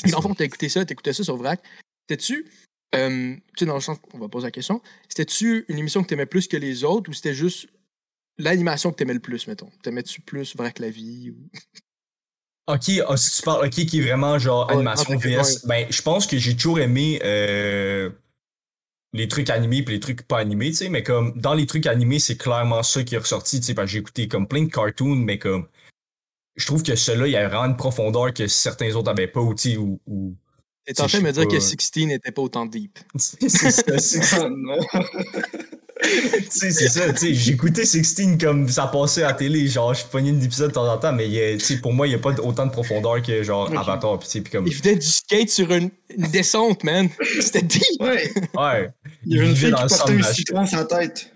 mais 0.03 0.11
dans 0.11 0.17
le 0.17 0.21
fond, 0.23 0.33
t'as 0.35 0.43
écouté 0.43 0.67
ça, 0.67 0.83
t'écoutais 0.85 1.13
ça 1.13 1.23
sur 1.23 1.37
Vrac. 1.37 1.61
C'était-tu, 2.09 2.45
euh, 2.93 3.33
tu 3.35 3.41
sais, 3.59 3.65
dans 3.65 3.75
le 3.75 3.79
sens, 3.79 3.97
on 4.13 4.17
va 4.19 4.27
poser 4.27 4.47
la 4.47 4.51
question, 4.51 4.81
c'était-tu 5.07 5.63
une 5.69 5.77
émission 5.77 6.03
que 6.03 6.09
t'aimais 6.09 6.25
plus 6.25 6.47
que 6.49 6.57
les 6.57 6.83
autres 6.83 7.09
ou 7.09 7.13
c'était 7.13 7.33
juste 7.33 7.67
l'animation 8.37 8.91
que 8.91 8.97
t'aimais 8.97 9.13
le 9.13 9.21
plus, 9.21 9.47
mettons? 9.47 9.69
T'aimais-tu 9.81 10.19
plus 10.21 10.55
Vrac 10.57 10.77
la 10.79 10.89
vie? 10.89 11.31
Ou... 11.31 11.35
Ok, 12.67 12.83
si 12.83 13.37
tu 13.37 13.41
parles, 13.43 13.65
ok, 13.65 13.71
qui 13.71 13.99
est 13.99 14.01
vraiment 14.01 14.37
genre 14.37 14.69
animation 14.69 15.17
VS, 15.17 15.65
ben, 15.65 15.87
je 15.89 16.01
pense 16.01 16.27
que 16.27 16.37
j'ai 16.37 16.53
toujours 16.55 16.79
aimé 16.79 17.19
euh, 17.23 18.09
les 19.13 19.29
trucs 19.29 19.49
animés 19.49 19.83
puis 19.83 19.95
les 19.95 19.99
trucs 20.01 20.27
pas 20.27 20.39
animés, 20.39 20.71
tu 20.71 20.75
sais, 20.75 20.89
mais 20.89 21.01
comme 21.01 21.39
dans 21.39 21.53
les 21.53 21.65
trucs 21.65 21.87
animés, 21.87 22.19
c'est 22.19 22.35
clairement 22.35 22.83
ça 22.83 23.03
qui 23.03 23.15
est 23.15 23.19
ressorti, 23.19 23.61
tu 23.61 23.67
sais, 23.67 23.73
parce 23.73 23.85
que 23.85 23.91
j'ai 23.93 23.99
écouté 23.99 24.27
comme 24.27 24.47
plein 24.47 24.63
de 24.63 24.69
cartoons, 24.69 25.15
mais 25.15 25.39
comme 25.39 25.67
je 26.57 26.65
trouve 26.65 26.83
que 26.83 26.95
ceux-là, 26.95 27.27
il 27.27 27.31
y 27.31 27.37
a 27.37 27.47
vraiment 27.47 27.65
une 27.65 27.77
profondeur 27.77 28.33
que 28.33 28.47
certains 28.47 28.93
autres 28.95 29.11
avaient 29.11 29.27
pas, 29.27 29.39
ou, 29.39 29.53
tu 29.53 29.71
sais, 29.71 29.77
ou, 29.77 30.01
ou 30.05 30.35
T'es 30.87 31.01
en 31.01 31.07
train 31.07 31.19
de 31.19 31.23
me 31.23 31.31
dire 31.31 31.47
que 31.47 31.55
pas. 31.55 31.59
16 31.59 31.79
n'était 32.07 32.31
pas 32.31 32.41
autant 32.41 32.65
deep. 32.65 32.97
c'est 33.15 33.49
ça, 33.49 33.69
c'est 33.99 34.21
Ah, 34.33 34.47
non. 34.49 34.77
Tu 35.99 36.45
sais, 36.51 36.71
c'est 36.71 36.87
ça, 36.87 37.11
tu 37.11 37.19
sais, 37.19 37.33
j'écoutais 37.33 37.85
16 37.85 38.37
comme 38.39 38.69
ça 38.69 38.87
passait 38.87 39.23
à 39.23 39.27
la 39.29 39.33
télé, 39.33 39.67
genre, 39.67 39.93
je 39.93 40.05
pognais 40.05 40.29
une 40.29 40.41
épisode 40.41 40.69
de 40.69 40.73
temps 40.75 40.87
en 40.87 40.97
temps, 40.97 41.11
mais 41.11 41.57
tu 41.57 41.77
pour 41.79 41.91
moi, 41.91 42.07
il 42.07 42.11
n'y 42.11 42.15
a 42.15 42.19
pas 42.19 42.39
autant 42.39 42.67
de 42.67 42.71
profondeur 42.71 43.21
que, 43.21 43.43
genre, 43.43 43.69
Ok. 43.69 43.77
Avatar, 43.77 44.23
sais, 44.23 44.41
puis 44.41 44.51
comme, 44.51 44.67
Il 44.67 44.75
venait 44.75 44.95
du 44.95 45.07
skate 45.07 45.49
sur 45.49 45.71
une, 45.73 45.89
une 46.15 46.27
descente, 46.27 46.83
man. 46.83 47.09
C'était 47.41 47.63
deep. 47.63 47.81
Ouais, 47.99 48.31
ouais, 48.55 48.89
il 49.25 49.35
y 49.35 49.39
avait 49.39 49.49
une 49.49 49.55
fille 49.55 49.73
qui 49.73 49.87
portait 49.87 50.13
un 50.13 50.23
citron 50.23 50.65
sur 50.65 50.77
la 50.77 50.85
tête. 50.85 51.31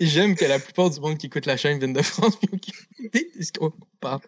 J'aime 0.00 0.36
que 0.36 0.44
la 0.44 0.60
plupart 0.60 0.88
du 0.88 1.00
monde 1.00 1.18
qui 1.18 1.26
écoute 1.26 1.46
la 1.46 1.56
chaîne 1.56 1.78
vienne 1.78 1.92
de 1.92 2.02
France. 2.02 2.38
Parce 4.00 4.20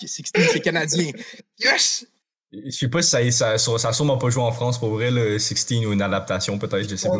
que 0.00 0.06
16, 0.06 0.24
c'est 0.52 0.60
canadien. 0.60 1.12
Yes! 1.58 2.06
Je 2.52 2.70
sais 2.70 2.88
pas 2.88 3.00
si 3.02 3.10
ça, 3.10 3.30
ça, 3.30 3.58
ça, 3.58 3.78
ça 3.78 3.88
a 3.88 3.92
sûrement 3.92 4.18
pas 4.18 4.28
joué 4.30 4.42
en 4.42 4.52
France 4.52 4.78
pour 4.78 4.90
vrai, 4.90 5.10
le 5.10 5.38
16 5.38 5.86
ou 5.86 5.92
une 5.92 6.02
adaptation 6.02 6.58
peut-être, 6.58 6.88
je 6.88 6.96
sais 6.96 7.08
pas. 7.08 7.18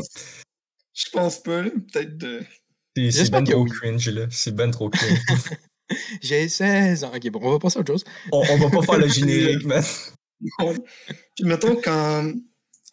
Je 0.92 1.10
pense 1.12 1.42
pas. 1.42 1.62
Peut-être 1.62 2.18
de. 2.18 2.42
C'est 3.10 3.30
ben 3.30 3.44
trop 3.44 3.64
cringe 3.64 4.08
là, 4.08 4.26
c'est 4.30 4.54
ben 4.54 4.70
trop 4.70 4.90
cringe. 4.90 5.18
J'ai 6.22 6.48
16 6.48 7.04
ans. 7.04 7.12
Ok, 7.14 7.30
bon, 7.30 7.40
on 7.42 7.50
va 7.52 7.58
passer 7.58 7.78
à 7.78 7.80
autre 7.80 7.92
chose. 7.92 8.04
on, 8.32 8.42
on 8.50 8.56
va 8.58 8.70
pas 8.70 8.82
faire 8.82 8.98
le 8.98 9.08
générique, 9.08 9.64
man. 9.64 9.82
Non. 10.58 10.74
Puis 11.36 11.44
mettons, 11.44 11.76
quand, 11.76 12.32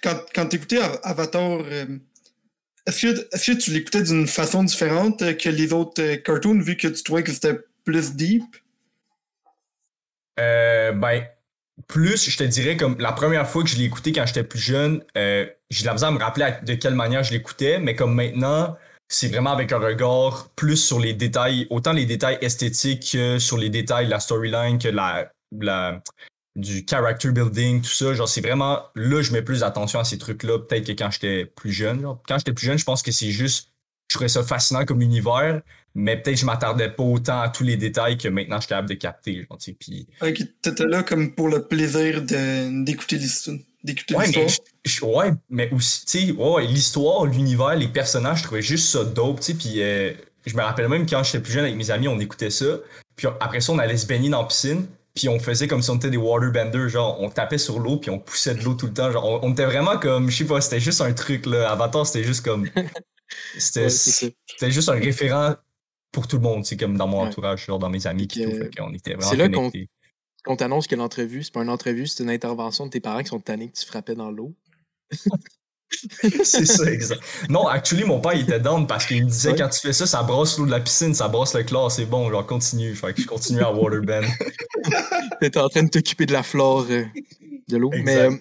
quand, 0.03 0.19
quand 0.33 0.47
t'écoutais 0.47 0.79
Av- 0.79 0.99
Avatar, 1.03 1.61
euh, 1.63 1.97
est-ce 2.85 3.07
que, 3.07 3.35
est-ce 3.35 3.51
que 3.51 3.57
tu 3.57 3.71
l'écoutais 3.71 4.03
d'une 4.03 4.27
façon 4.27 4.63
différente 4.63 5.21
euh, 5.21 5.33
que 5.33 5.49
les 5.49 5.73
autres 5.73 6.01
euh, 6.01 6.15
cartoons, 6.17 6.59
vu 6.59 6.77
que 6.77 6.87
tu 6.87 7.03
trouvais 7.03 7.23
que 7.23 7.31
c'était 7.31 7.57
plus 7.83 8.13
deep? 8.13 8.43
Euh, 10.39 10.91
ben, 10.91 11.25
plus, 11.85 12.29
je 12.29 12.37
te 12.37 12.43
dirais, 12.43 12.75
comme 12.75 12.97
la 12.99 13.11
première 13.11 13.47
fois 13.47 13.63
que 13.63 13.69
je 13.69 13.77
l'ai 13.77 13.83
écouté 13.83 14.11
quand 14.11 14.25
j'étais 14.25 14.43
plus 14.43 14.59
jeune, 14.59 15.03
euh, 15.15 15.45
j'ai 15.69 15.83
de 15.83 15.87
la 15.87 16.07
à 16.07 16.11
me 16.11 16.19
rappeler 16.19 16.53
de 16.63 16.73
quelle 16.73 16.95
manière 16.95 17.23
je 17.23 17.31
l'écoutais, 17.31 17.79
mais 17.79 17.95
comme 17.95 18.15
maintenant, 18.15 18.75
c'est 19.09 19.27
vraiment 19.27 19.51
avec 19.51 19.71
un 19.71 19.79
regard 19.79 20.49
plus 20.55 20.77
sur 20.77 20.99
les 20.99 21.13
détails, 21.13 21.67
autant 21.69 21.93
les 21.93 22.05
détails 22.05 22.37
esthétiques 22.41 23.11
que 23.13 23.39
sur 23.39 23.57
les 23.57 23.69
détails 23.69 24.05
de 24.05 24.11
la 24.11 24.19
storyline, 24.19 24.79
que 24.79 24.89
la, 24.89 25.31
la, 25.59 26.01
du 26.55 26.85
character 26.89 27.31
building, 27.31 27.81
tout 27.81 27.89
ça. 27.89 28.13
Genre, 28.13 28.27
c'est 28.27 28.41
vraiment, 28.41 28.81
là, 28.95 29.21
je 29.21 29.31
mets 29.31 29.43
plus 29.43 29.63
attention 29.63 29.99
à 29.99 30.03
ces 30.03 30.17
trucs-là, 30.17 30.59
peut-être 30.59 30.87
que 30.87 30.91
quand 30.91 31.11
j'étais 31.11 31.45
plus 31.45 31.71
jeune. 31.71 32.01
Quand 32.27 32.37
j'étais 32.37 32.53
plus 32.53 32.65
jeune, 32.65 32.77
je 32.77 32.85
pense 32.85 33.01
que 33.01 33.11
c'est 33.11 33.31
juste, 33.31 33.71
je 34.09 34.15
trouvais 34.15 34.29
ça 34.29 34.43
fascinant 34.43 34.85
comme 34.85 35.01
univers, 35.01 35.61
mais 35.95 36.15
peut-être 36.15 36.35
que 36.35 36.41
je 36.41 36.45
m'attardais 36.45 36.89
pas 36.89 37.03
autant 37.03 37.41
à 37.41 37.49
tous 37.49 37.63
les 37.63 37.75
détails 37.77 38.17
que 38.17 38.27
maintenant 38.27 38.57
je 38.57 38.61
suis 38.61 38.69
capable 38.69 38.89
de 38.89 38.93
capter. 38.95 39.45
Genre, 39.49 39.57
tu 39.57 39.71
sais, 39.71 39.77
puis 39.79 40.07
Ok, 40.21 40.41
t'étais 40.61 40.85
là 40.85 41.03
comme 41.03 41.33
pour 41.33 41.49
le 41.49 41.63
plaisir 41.67 42.21
de, 42.21 42.83
d'écouter 42.85 43.17
l'histoire. 43.17 43.57
D'écouter 43.83 44.15
Ouais, 44.15 44.25
l'histoire. 44.25 44.45
mais, 44.45 44.51
je- 44.85 44.91
je- 44.91 45.05
ouais, 45.05 45.31
mais 45.49 45.69
aussi, 45.71 46.05
tu 46.05 46.19
sais, 46.27 46.31
ouais, 46.31 46.49
ouais, 46.51 46.67
l'histoire, 46.67 47.25
l'univers, 47.25 47.75
les 47.75 47.87
personnages, 47.87 48.39
je 48.39 48.43
trouvais 48.43 48.61
juste 48.61 48.87
ça 48.89 49.03
dope, 49.03 49.39
tu 49.39 49.47
sais, 49.47 49.53
puis 49.53 49.81
euh, 49.81 50.13
je 50.45 50.55
me 50.55 50.61
rappelle 50.61 50.87
même 50.87 51.05
quand 51.07 51.23
j'étais 51.23 51.39
plus 51.39 51.53
jeune 51.53 51.63
avec 51.65 51.75
mes 51.75 51.91
amis, 51.91 52.07
on 52.07 52.19
écoutait 52.19 52.49
ça, 52.49 52.65
puis 53.15 53.27
après 53.39 53.61
ça, 53.61 53.71
on 53.73 53.79
allait 53.79 53.97
se 53.97 54.05
baigner 54.07 54.29
dans 54.29 54.41
la 54.41 54.47
piscine, 54.47 54.87
puis 55.15 55.29
on 55.29 55.39
faisait 55.39 55.67
comme 55.67 55.81
si 55.81 55.89
on 55.89 55.95
était 55.95 56.09
des 56.11 56.17
waterbenders, 56.17 56.89
genre, 56.89 57.19
on 57.21 57.29
tapait 57.29 57.57
sur 57.57 57.79
l'eau, 57.79 57.97
puis 57.97 58.09
on 58.11 58.19
poussait 58.19 58.55
de 58.55 58.63
l'eau 58.63 58.73
tout 58.75 58.85
le 58.87 58.93
temps, 58.93 59.11
genre, 59.11 59.25
on, 59.25 59.47
on 59.47 59.51
était 59.53 59.65
vraiment 59.65 59.97
comme, 59.97 60.29
je 60.29 60.37
sais 60.37 60.45
pas, 60.45 60.61
c'était 60.61 60.79
juste 60.79 61.01
un 61.01 61.11
truc, 61.13 61.45
là, 61.45 61.71
Avatar, 61.71 62.05
c'était 62.05 62.23
juste 62.23 62.43
comme, 62.45 62.69
c'était 63.57 63.85
Ouais, 63.85 64.35
c'est 64.57 64.71
juste 64.71 64.89
un 64.89 64.93
référent 64.93 65.55
pour 66.11 66.27
tout 66.27 66.37
le 66.37 66.43
monde, 66.43 66.65
sais, 66.65 66.77
comme 66.77 66.97
dans 66.97 67.07
mon 67.07 67.19
entourage, 67.19 67.65
genre, 67.65 67.79
dans 67.79 67.89
mes 67.89 68.07
amis, 68.07 68.27
puis 68.27 68.43
tout, 68.43 68.51
qu'on 68.75 68.93
était 68.93 69.13
vraiment 69.13 69.29
c'est 69.29 69.35
là 69.35 69.49
qu'on-. 69.49 69.71
On 70.47 70.55
t'annonce 70.55 70.87
que 70.87 70.95
l'entrevue, 70.95 71.43
c'est 71.43 71.53
pas 71.53 71.61
une 71.61 71.69
entrevue, 71.69 72.07
c'est 72.07 72.23
une 72.23 72.29
intervention 72.29 72.85
de 72.85 72.91
tes 72.91 73.01
parents 73.01 73.21
qui 73.21 73.27
sont 73.27 73.39
tannés 73.39 73.69
que 73.69 73.77
tu 73.77 73.85
frappais 73.85 74.15
dans 74.15 74.31
l'eau. 74.31 74.55
c'est 76.43 76.65
ça, 76.65 76.91
exact. 76.91 77.21
Non, 77.49 77.67
actually, 77.67 78.03
mon 78.03 78.19
père, 78.19 78.33
il 78.33 78.43
était 78.43 78.59
down 78.59 78.87
parce 78.87 79.05
qu'il 79.05 79.23
me 79.25 79.29
disait 79.29 79.51
Ouais. 79.51 79.57
quand 79.57 79.69
tu 79.69 79.79
fais 79.79 79.93
ça, 79.93 80.05
ça 80.05 80.23
brosse 80.23 80.57
l'eau 80.57 80.65
de 80.65 80.71
la 80.71 80.79
piscine, 80.79 81.13
ça 81.13 81.27
brosse 81.27 81.53
le 81.53 81.63
chlore, 81.63 81.91
c'est 81.91 82.05
bon, 82.05 82.29
genre 82.29 82.45
continue. 82.45 82.95
Fait 82.95 83.13
que 83.13 83.21
je 83.21 83.27
continue 83.27 83.61
à 83.61 83.71
waterbend. 83.71 84.27
T'étais 85.41 85.59
en 85.59 85.69
train 85.69 85.83
de 85.83 85.89
t'occuper 85.89 86.25
de 86.25 86.33
la 86.33 86.43
flore 86.43 86.85
euh, 86.89 87.05
de 87.67 87.77
l'eau. 87.77 87.91
Mais, 87.93 88.17
euh, 88.17 88.31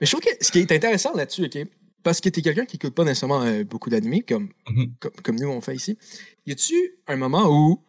mais 0.00 0.06
je 0.06 0.10
trouve 0.10 0.20
que 0.20 0.30
ce 0.40 0.50
qui 0.50 0.60
est 0.60 0.72
intéressant 0.72 1.14
là-dessus, 1.14 1.44
OK, 1.44 1.58
parce 2.02 2.20
que 2.20 2.28
t'es 2.28 2.42
quelqu'un 2.42 2.64
qui 2.64 2.76
écoute 2.76 2.94
pas 2.94 3.04
nécessairement 3.04 3.42
euh, 3.42 3.64
beaucoup 3.64 3.90
d'animés, 3.90 4.22
comme, 4.22 4.48
Mhm. 4.70 4.92
comme, 5.00 5.12
comme 5.22 5.36
nous 5.36 5.48
on 5.48 5.60
fait 5.60 5.74
ici, 5.76 5.98
y 6.46 6.52
a-tu 6.52 6.74
un 7.06 7.16
moment 7.16 7.48
où. 7.48 7.82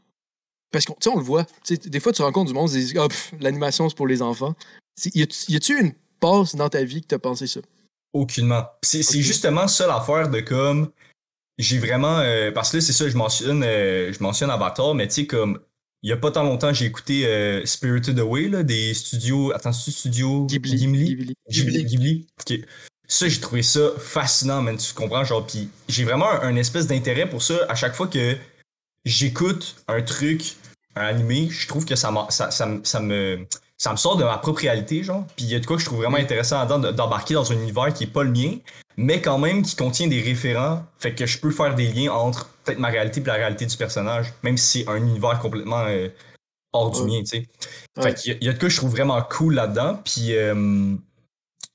Parce 0.72 0.86
qu'on 0.86 0.94
tu 0.94 1.00
sais, 1.04 1.10
on 1.10 1.18
le 1.18 1.24
voit, 1.24 1.46
tu 1.66 1.78
des 1.78 2.00
fois 2.00 2.12
tu 2.14 2.22
rencontres 2.22 2.48
du 2.52 2.54
monde, 2.54 2.70
ils 2.72 2.80
disent 2.80 2.94
Ah, 2.98 3.08
pff, 3.08 3.34
l'animation 3.40 3.90
c'est 3.90 3.96
pour 3.96 4.08
les 4.08 4.22
enfants. 4.22 4.54
Y 5.16 5.24
a-tu 5.56 5.80
une 5.80 5.94
passe 6.20 6.56
dans 6.56 6.70
ta 6.70 6.84
vie 6.84 7.02
que 7.02 7.08
t'as 7.08 7.20
pensé 7.20 7.48
ça? 7.48 7.62
Aucunement. 8.14 8.66
C'est 8.84 9.02
justement 9.22 9.68
ça 9.68 9.88
l'affaire 9.88 10.30
de 10.30 10.40
comme. 10.42 10.92
J'ai 11.58 11.78
vraiment. 11.78 12.20
euh, 12.20 12.52
parce 12.52 12.72
que 12.72 12.78
là, 12.78 12.82
c'est 12.82 12.94
ça, 12.94 13.10
je 13.10 13.18
mentionne, 13.18 13.64
euh, 13.64 14.14
je 14.14 14.22
mentionne 14.24 14.50
Avatar, 14.50 14.94
mais 14.96 15.08
tu 15.08 15.14
sais, 15.16 15.28
comme. 15.28 15.60
Il 16.02 16.10
y 16.10 16.14
a 16.14 16.18
pas 16.18 16.32
tant 16.32 16.44
longtemps, 16.44 16.72
j'ai 16.74 16.86
écouté 16.86 17.26
euh, 17.28 17.66
Spirited 17.66 18.18
Away, 18.20 18.48
là, 18.48 18.64
des 18.64 18.94
studios. 18.94 19.52
Attends, 19.54 19.74
c'est 19.74 19.92
studio? 19.92 20.46
Ghibli. 20.46 20.76
Ghibli? 20.78 21.34
Ghibli. 21.50 21.84
Ghibli. 21.86 22.28
Ça, 23.12 23.28
j'ai 23.28 23.40
trouvé 23.42 23.64
ça 23.64 23.82
fascinant, 23.98 24.62
man, 24.62 24.78
tu 24.78 24.94
comprends, 24.94 25.24
genre, 25.26 25.46
puis 25.46 25.70
j'ai 25.90 26.06
vraiment 26.06 26.30
un, 26.30 26.42
un 26.42 26.56
espèce 26.56 26.88
d'intérêt 26.88 27.28
pour 27.28 27.42
ça 27.42 27.56
à 27.68 27.76
chaque 27.76 27.96
fois 27.96 28.08
que 28.08 28.38
j'écoute 29.06 29.76
un 29.88 30.02
truc, 30.02 30.56
un 30.96 31.02
animé, 31.08 31.50
je 31.50 31.68
trouve 31.68 31.86
que 31.86 31.96
ça, 31.96 32.14
ça, 32.30 32.52
ça, 32.52 32.66
me- 32.66 32.82
ça 32.84 33.00
me 33.00 33.46
ça 33.78 33.94
me 33.94 33.98
sort 33.98 34.18
de 34.18 34.26
ma 34.26 34.38
propre 34.38 34.60
réalité, 34.60 35.04
genre. 35.04 35.26
Puis 35.38 35.46
il 35.46 35.52
y 35.52 35.56
a 35.56 35.60
de 35.60 35.66
quoi 35.66 35.78
que 35.78 35.82
je 35.82 35.86
trouve 35.88 36.00
vraiment 36.00 36.18
intéressant 36.18 36.62
dedans, 36.66 36.80
de- 36.80 36.92
d'embarquer 36.92 37.34
dans 37.36 37.50
un 37.50 37.56
univers 37.56 37.94
qui 37.94 38.04
est 38.04 38.08
pas 38.08 38.24
le 38.24 38.32
mien, 38.32 38.58
mais 38.98 39.22
quand 39.22 39.38
même 39.38 39.62
qui 39.64 39.78
contient 39.78 40.08
des 40.10 40.22
référents, 40.22 40.86
fait 40.98 41.16
que 41.16 41.26
je 41.26 41.40
peux 41.40 41.50
faire 41.50 41.76
des 41.76 41.88
liens 41.88 42.12
entre 42.12 42.50
peut-être 42.66 42.80
ma 42.80 42.90
réalité 42.90 43.22
et 43.22 43.24
la 43.24 43.36
réalité 43.36 43.66
du 43.66 43.78
personnage, 43.78 44.34
même 44.44 44.58
si 44.58 44.80
c'est 44.84 44.90
un 44.90 44.98
univers 44.98 45.40
complètement 45.40 45.86
euh, 45.88 46.10
hors 46.74 46.92
du 46.92 47.04
mien, 47.04 47.20
tu 47.22 47.26
sais. 47.28 47.48
Ouais. 47.98 48.04
Fait 48.04 48.14
qu'il 48.16 48.32
y 48.34 48.36
a- 48.36 48.38
il 48.42 48.46
y, 48.48 48.50
a 48.50 48.54
de 48.54 48.60
quoi 48.60 48.68
que 48.68 48.74
je 48.74 48.78
trouve 48.78 48.92
vraiment 48.92 49.22
cool 49.22 49.54
là-dedans, 49.56 50.02
puis... 50.04 50.36
Euh, 50.36 50.94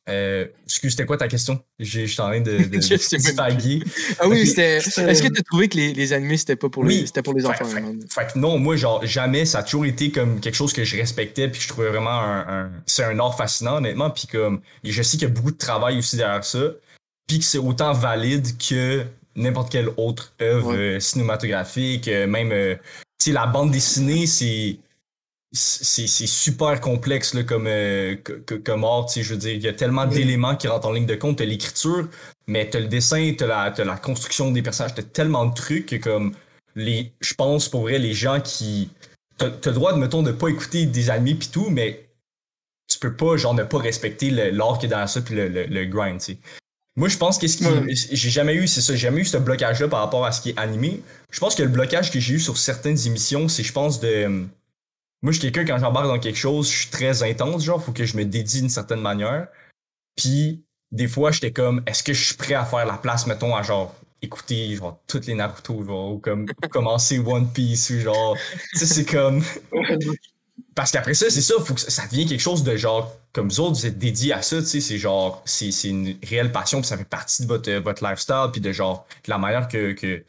euh, 0.08 0.46
excuse, 0.64 0.92
c'était 0.92 1.06
quoi 1.06 1.16
ta 1.16 1.28
question? 1.28 1.62
J'ai- 1.78 2.06
J'étais 2.06 2.20
en 2.22 2.26
train 2.28 2.40
de, 2.40 2.58
de, 2.58 2.80
Je 2.80 2.94
de. 2.94 3.84
Ah 4.20 4.28
oui, 4.28 4.46
c'était. 4.46 4.78
Euh, 4.98 5.08
Est-ce 5.08 5.22
que 5.22 5.28
tu 5.28 5.40
as 5.40 5.42
trouvé 5.42 5.68
que 5.68 5.76
les, 5.76 5.94
les 5.94 6.12
animés, 6.12 6.36
c'était 6.36 6.56
pas 6.56 6.68
pour 6.68 6.84
les, 6.84 7.00
Oui. 7.00 7.06
c'était 7.06 7.22
pour 7.22 7.32
les 7.34 7.42
Fait- 7.42 7.48
enfants? 7.48 7.64
fait- 7.64 7.78
hein? 7.80 7.94
Fait 8.10 8.32
que 8.32 8.38
non, 8.38 8.58
moi, 8.58 8.76
genre, 8.76 9.04
jamais, 9.06 9.44
ça 9.46 9.58
a 9.58 9.62
toujours 9.62 9.86
été 9.86 10.10
comme 10.10 10.40
quelque 10.40 10.54
chose 10.56 10.72
que 10.72 10.84
je 10.84 10.96
respectais, 10.96 11.48
puis 11.48 11.58
que 11.58 11.64
je 11.64 11.68
trouvais 11.68 11.88
vraiment 11.88 12.10
un. 12.20 12.40
un- 12.66 12.70
c'est 12.86 13.04
un 13.04 13.18
art 13.18 13.36
fascinant, 13.36 13.76
honnêtement, 13.76 14.10
puis 14.10 14.26
comme. 14.26 14.60
je 14.84 15.02
sais 15.02 15.16
qu'il 15.16 15.28
y 15.28 15.30
a 15.30 15.34
beaucoup 15.34 15.52
de 15.52 15.56
travail 15.58 15.98
aussi 15.98 16.16
derrière 16.16 16.44
ça, 16.44 16.72
puis 17.26 17.38
que 17.38 17.44
c'est 17.44 17.58
autant 17.58 17.92
valide 17.94 18.46
que 18.58 19.04
n'importe 19.36 19.72
quelle 19.72 19.88
autre 19.96 20.32
œuvre 20.42 20.70
Ouais. 20.72 20.76
euh, 20.96 21.00
cinématographique, 21.00 22.08
euh, 22.08 22.26
même. 22.26 22.52
euh, 22.52 22.74
tu 23.18 23.30
sais, 23.30 23.32
la 23.32 23.46
bande 23.46 23.70
dessinée, 23.70 24.26
c'est. 24.26 24.76
C'est 25.56 26.08
super 26.08 26.80
complexe 26.80 27.32
là, 27.32 27.44
comme, 27.44 27.66
euh, 27.68 28.16
que- 28.16 28.54
comme 28.54 28.82
art, 28.84 29.06
tu 29.06 29.14
sais, 29.14 29.22
je 29.22 29.34
veux 29.34 29.38
dire, 29.38 29.52
il 29.52 29.62
y 29.62 29.68
a 29.68 29.72
tellement 29.72 30.04
Oui. 30.08 30.14
d'éléments 30.14 30.56
qui 30.56 30.66
rentrent 30.66 30.88
en 30.88 30.92
ligne 30.92 31.06
de 31.06 31.14
compte, 31.14 31.38
t'as 31.38 31.44
l'écriture, 31.44 32.08
mais 32.48 32.68
t'as 32.68 32.80
le 32.80 32.88
dessin, 32.88 33.32
t'as 33.38 33.46
la, 33.46 33.70
t'as 33.70 33.84
la 33.84 33.96
construction 33.96 34.50
des 34.50 34.62
personnages, 34.62 34.94
t'as 34.96 35.04
tellement 35.04 35.46
de 35.46 35.54
trucs 35.54 35.86
que 35.86 35.96
comme 35.96 36.34
les, 36.74 37.12
je 37.20 37.34
pense 37.34 37.68
pour 37.68 37.82
vrai, 37.82 37.98
les 37.98 38.14
gens 38.14 38.40
qui. 38.40 38.90
T'as 39.38 39.48
le 39.48 39.72
droit, 39.72 39.92
de, 39.92 39.98
mettons, 39.98 40.22
de 40.22 40.32
pas 40.32 40.48
écouter 40.48 40.86
des 40.86 41.10
animés 41.10 41.34
pis 41.36 41.48
tout, 41.48 41.70
mais 41.70 42.08
tu 42.88 42.98
peux 42.98 43.14
pas, 43.14 43.36
genre, 43.36 43.54
ne 43.54 43.62
pas 43.64 43.78
respecter 43.78 44.30
l'art 44.30 44.78
qui 44.78 44.86
est 44.86 44.88
dans 44.88 45.06
ça 45.06 45.20
pis 45.20 45.34
le, 45.34 45.48
le, 45.48 45.64
le 45.66 45.84
grind, 45.86 46.18
tu 46.18 46.32
sais. 46.32 46.38
Moi, 46.96 47.08
je 47.08 47.16
pense 47.16 47.38
qu'est-ce 47.38 47.58
qui. 47.58 47.64
J'ai 48.16 48.30
jamais 48.30 48.54
eu, 48.54 48.66
c'est 48.68 48.80
ça, 48.80 48.92
j'ai 48.92 49.00
jamais 49.00 49.20
eu 49.20 49.24
ce 49.24 49.36
blocage-là 49.36 49.86
par 49.88 50.00
rapport 50.00 50.24
à 50.24 50.32
ce 50.32 50.40
qui 50.40 50.50
est 50.50 50.58
animé. 50.58 51.00
Je 51.30 51.38
pense 51.40 51.54
que 51.54 51.62
le 51.62 51.68
blocage 51.68 52.10
que 52.12 52.18
j'ai 52.20 52.34
eu 52.34 52.40
sur 52.40 52.56
certaines 52.56 52.98
émissions, 53.06 53.48
c'est, 53.48 53.62
je 53.62 53.72
pense, 53.72 54.00
de. 54.00 54.46
Moi, 55.24 55.32
je 55.32 55.40
suis 55.40 55.50
quelqu'un, 55.50 55.64
quand 55.64 55.80
j'embarque 55.80 56.06
dans 56.06 56.18
quelque 56.18 56.36
chose, 56.36 56.70
je 56.70 56.80
suis 56.80 56.90
très 56.90 57.22
intense, 57.22 57.64
genre, 57.64 57.82
faut 57.82 57.92
que 57.92 58.04
je 58.04 58.14
me 58.18 58.26
dédie 58.26 58.60
d'une 58.60 58.68
certaine 58.68 59.00
manière. 59.00 59.48
Puis, 60.16 60.62
des 60.92 61.08
fois, 61.08 61.30
j'étais 61.30 61.50
comme, 61.50 61.82
est-ce 61.86 62.02
que 62.02 62.12
je 62.12 62.22
suis 62.22 62.34
prêt 62.34 62.52
à 62.52 62.66
faire 62.66 62.84
la 62.84 62.98
place, 62.98 63.26
mettons, 63.26 63.56
à 63.56 63.62
genre, 63.62 63.94
écouter, 64.20 64.74
genre, 64.76 65.00
toutes 65.06 65.24
les 65.24 65.32
Naruto, 65.32 65.82
genre, 65.82 66.12
ou 66.12 66.18
comme, 66.18 66.44
commencer 66.70 67.18
One 67.18 67.50
Piece, 67.50 67.88
ou 67.88 68.00
genre, 68.00 68.36
tu 68.74 68.80
sais, 68.80 68.86
c'est 68.86 69.06
comme. 69.06 69.42
Parce 70.74 70.90
qu'après 70.90 71.14
ça, 71.14 71.30
c'est 71.30 71.40
ça, 71.40 71.54
faut 71.58 71.72
que 71.72 71.80
ça, 71.80 71.88
ça 71.88 72.06
devient 72.06 72.26
quelque 72.26 72.42
chose 72.42 72.62
de 72.62 72.76
genre, 72.76 73.16
comme 73.32 73.48
vous 73.48 73.60
autres, 73.60 73.76
vous 73.78 73.86
êtes 73.86 73.98
dédiés 73.98 74.34
à 74.34 74.42
ça, 74.42 74.58
tu 74.58 74.66
sais, 74.66 74.80
c'est 74.82 74.98
genre, 74.98 75.42
c'est 75.46 75.70
une 75.84 76.18
réelle 76.22 76.52
passion, 76.52 76.82
puis 76.82 76.88
ça 76.88 76.98
fait 76.98 77.08
partie 77.08 77.44
de 77.44 77.48
votre, 77.48 77.72
votre 77.76 78.06
lifestyle, 78.06 78.48
puis 78.52 78.60
de 78.60 78.72
genre, 78.72 79.06
de 79.24 79.30
la 79.30 79.38
manière 79.38 79.68
que, 79.68 79.92
que 79.92 80.22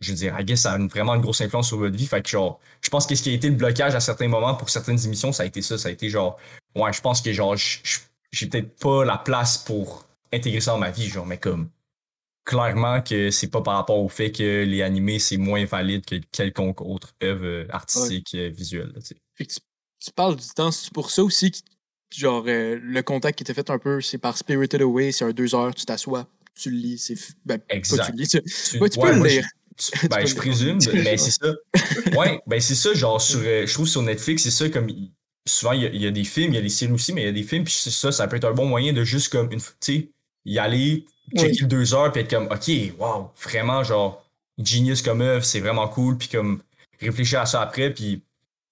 je 0.00 0.10
veux 0.12 0.16
dire, 0.16 0.38
I 0.38 0.44
guess, 0.44 0.60
ça 0.62 0.72
a 0.72 0.78
une- 0.78 0.88
vraiment 0.88 1.14
une 1.14 1.20
grosse 1.20 1.40
influence 1.40 1.68
sur 1.68 1.78
votre 1.78 1.96
vie. 1.96 2.06
Fait 2.06 2.22
que 2.22 2.28
genre, 2.28 2.60
je 2.80 2.88
pense 2.90 3.06
que 3.06 3.14
ce 3.14 3.22
qui 3.22 3.30
a 3.30 3.32
été 3.32 3.48
le 3.48 3.56
blocage 3.56 3.94
à 3.94 4.00
certains 4.00 4.28
moments 4.28 4.54
pour 4.54 4.70
certaines 4.70 5.02
émissions, 5.04 5.32
ça 5.32 5.42
a 5.42 5.46
été 5.46 5.60
ça, 5.62 5.76
ça 5.78 5.88
a 5.88 5.92
été 5.92 6.08
genre, 6.08 6.38
ouais, 6.76 6.92
je 6.92 7.00
pense 7.00 7.20
que 7.20 7.32
genre, 7.32 7.56
j'ai 7.56 8.46
peut-être 8.46 8.76
pas 8.78 9.04
la 9.04 9.18
place 9.18 9.58
pour 9.58 10.06
intégrer 10.32 10.60
ça 10.60 10.72
dans 10.72 10.78
ma 10.78 10.90
vie, 10.90 11.08
genre, 11.08 11.26
mais 11.26 11.38
comme, 11.38 11.70
clairement 12.44 13.02
que 13.02 13.30
c'est 13.30 13.48
pas 13.48 13.60
par 13.60 13.74
rapport 13.76 13.98
au 13.98 14.08
fait 14.08 14.32
que 14.32 14.64
les 14.64 14.82
animés, 14.82 15.18
c'est 15.18 15.36
moins 15.36 15.64
valide 15.64 16.04
que 16.04 16.16
quelconque 16.32 16.80
autre 16.80 17.14
œuvre 17.22 17.66
artistique, 17.70 18.34
visuelle, 18.34 18.92
là, 18.94 19.00
tu 19.00 19.08
sais. 19.08 19.16
Fait 19.36 19.46
que 19.46 19.52
tu, 19.52 19.60
tu 20.00 20.12
parles 20.12 20.36
du 20.36 20.46
temps, 20.48 20.70
c'est 20.70 20.92
pour 20.92 21.10
ça 21.10 21.22
aussi 21.22 21.50
que, 21.50 21.58
genre, 22.14 22.44
euh, 22.46 22.78
le 22.80 23.02
contact 23.02 23.36
qui 23.38 23.42
était 23.42 23.54
fait 23.54 23.68
un 23.70 23.78
peu, 23.78 24.00
c'est 24.00 24.18
par 24.18 24.36
Spirited 24.38 24.80
Away, 24.80 25.12
c'est 25.12 25.24
un 25.24 25.32
deux 25.32 25.54
heures, 25.54 25.74
tu 25.74 25.84
t'assois, 25.84 26.26
tu 26.54 26.70
le 26.70 26.76
lis, 26.76 26.98
c'est. 26.98 27.14
Ben, 27.44 27.58
pas 27.58 27.80
tu 27.80 28.12
le 28.12 28.16
lis, 28.16 28.28
tu, 28.28 28.40
Tu, 28.42 28.78
ouais, 28.80 28.88
tu 28.88 28.98
ouais, 28.98 29.10
peux 29.10 29.18
le 29.18 29.26
lire. 29.26 29.46
Tu 30.00 30.08
ben, 30.08 30.26
je 30.26 30.34
présume, 30.34 30.78
lire. 30.78 31.04
ben, 31.04 31.18
c'est 31.18 31.30
ça. 31.30 31.54
Ouais, 32.18 32.40
ben, 32.46 32.60
c'est 32.60 32.74
ça, 32.74 32.92
genre, 32.94 33.20
sur, 33.20 33.38
euh, 33.42 33.66
je 33.66 33.72
trouve 33.72 33.88
sur 33.88 34.02
Netflix, 34.02 34.42
c'est 34.42 34.50
ça, 34.50 34.68
comme, 34.68 34.88
souvent, 35.46 35.72
il 35.72 35.82
y, 35.82 35.86
a, 35.86 35.88
il 35.90 36.02
y 36.02 36.06
a 36.06 36.10
des 36.10 36.24
films, 36.24 36.52
il 36.52 36.56
y 36.56 36.58
a 36.58 36.62
des 36.62 36.68
séries 36.68 36.92
aussi, 36.92 37.12
mais 37.12 37.22
il 37.22 37.26
y 37.26 37.28
a 37.28 37.32
des 37.32 37.42
films, 37.44 37.64
puis 37.64 37.74
c'est 37.74 37.90
ça, 37.90 38.10
ça 38.12 38.26
peut 38.26 38.36
être 38.36 38.44
un 38.44 38.52
bon 38.52 38.66
moyen 38.66 38.92
de 38.92 39.04
juste, 39.04 39.30
comme, 39.30 39.50
une, 39.52 39.60
tu 39.60 39.66
sais, 39.80 40.08
y 40.44 40.58
aller, 40.58 41.06
checker 41.36 41.66
deux 41.66 41.94
heures, 41.94 42.10
puis 42.12 42.22
être 42.22 42.30
comme, 42.30 42.46
ok, 42.46 42.70
wow, 42.98 43.30
vraiment, 43.42 43.84
genre, 43.84 44.24
genius 44.58 45.02
comme 45.02 45.20
œuvre, 45.20 45.44
c'est 45.44 45.60
vraiment 45.60 45.86
cool, 45.88 46.18
puis 46.18 46.28
comme, 46.28 46.60
réfléchir 47.00 47.40
à 47.40 47.46
ça 47.46 47.62
après, 47.62 47.94
puis 47.94 48.22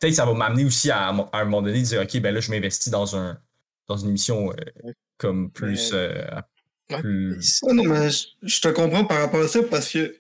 peut-être 0.01 0.15
ça 0.15 0.27
va 0.27 0.35
m'amener 0.35 0.65
aussi 0.65 0.91
à, 0.91 1.09
à 1.09 1.39
un 1.41 1.45
moment 1.45 1.63
donné, 1.63 1.79
de 1.81 1.85
dire, 1.85 2.01
ok, 2.03 2.21
ben 2.21 2.35
là, 2.35 2.41
je 2.41 2.51
m'investis 2.51 2.91
dans 2.91 3.17
un, 3.17 3.39
dans 3.87 3.97
une 3.97 4.09
émission, 4.09 4.51
euh, 4.51 4.91
comme, 5.19 5.51
plus, 5.51 5.91
euh, 5.93 6.25
Ouais. 6.91 7.01
plus- 7.01 7.61
Ouais, 7.63 7.73
non, 7.73 7.83
mais 7.85 8.11
je, 8.11 8.27
je 8.43 8.61
te 8.61 8.69
comprends 8.69 9.05
par 9.05 9.19
rapport 9.19 9.41
à 9.41 9.49
ça 9.49 9.61
parce 9.69 9.91
que 9.93 10.15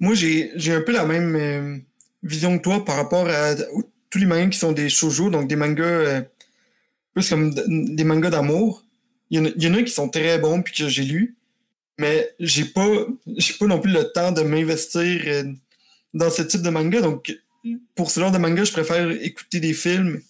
moi, 0.00 0.14
j'ai 0.14 0.72
un 0.72 0.80
peu 0.80 0.92
la 0.92 1.04
même 1.04 1.36
euh, 1.36 1.78
vision 2.22 2.58
que 2.58 2.62
toi 2.62 2.84
par 2.84 2.96
rapport 2.96 3.28
à, 3.28 3.54
tous 4.08 4.18
les 4.18 4.26
mangas 4.26 4.48
qui 4.48 4.58
sont 4.58 4.72
des 4.72 4.88
shoujo, 4.88 5.30
donc 5.30 5.46
des 5.46 5.56
mangas 5.56 5.84
euh, 5.84 6.22
plus 7.14 7.28
comme 7.28 7.54
des 7.94 8.04
mangas 8.04 8.30
d'amour. 8.30 8.84
Il 9.30 9.54
y, 9.56 9.68
en 9.68 9.74
a, 9.74 9.82
qui 9.84 9.92
sont 9.92 10.08
très 10.08 10.38
bons 10.38 10.60
puis 10.62 10.74
que 10.74 10.88
j'ai 10.88 11.04
lu, 11.04 11.36
mais 11.98 12.34
j'ai 12.40 12.64
pas 12.64 12.88
j'ai 13.36 13.54
pas 13.54 13.66
non 13.66 13.78
plus 13.78 13.92
le 13.92 14.10
temps 14.10 14.32
de 14.32 14.42
m'investir 14.42 15.22
euh, 15.26 15.44
dans 16.14 16.30
ce 16.30 16.42
type 16.42 16.62
de 16.62 16.70
manga. 16.70 17.00
Donc, 17.00 17.32
pour 17.94 18.10
ce 18.10 18.18
genre 18.18 18.32
de 18.32 18.38
manga, 18.38 18.64
je 18.64 18.72
préfère 18.72 19.08
écouter 19.10 19.60
des 19.60 19.74
films 19.74 20.20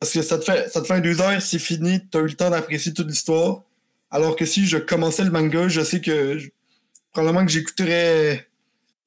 parce 0.00 0.12
que 0.12 0.22
ça 0.22 0.38
te 0.38 0.44
fait, 0.44 0.68
ça 0.68 0.80
te 0.80 0.86
fait 0.86 1.00
deux 1.00 1.20
heures, 1.20 1.40
c'est 1.40 1.60
fini, 1.60 2.00
tu 2.10 2.18
as 2.18 2.22
eu 2.22 2.26
le 2.26 2.34
temps 2.34 2.50
d'apprécier 2.50 2.92
toute 2.92 3.08
l'histoire. 3.08 3.62
Alors 4.10 4.34
que 4.34 4.44
si 4.44 4.66
je 4.66 4.78
commençais 4.78 5.24
le 5.24 5.30
manga, 5.30 5.68
je 5.68 5.82
sais 5.82 6.00
que 6.00 6.40
probablement 7.12 7.46
que 7.46 7.52
j'écouterais, 7.52 8.48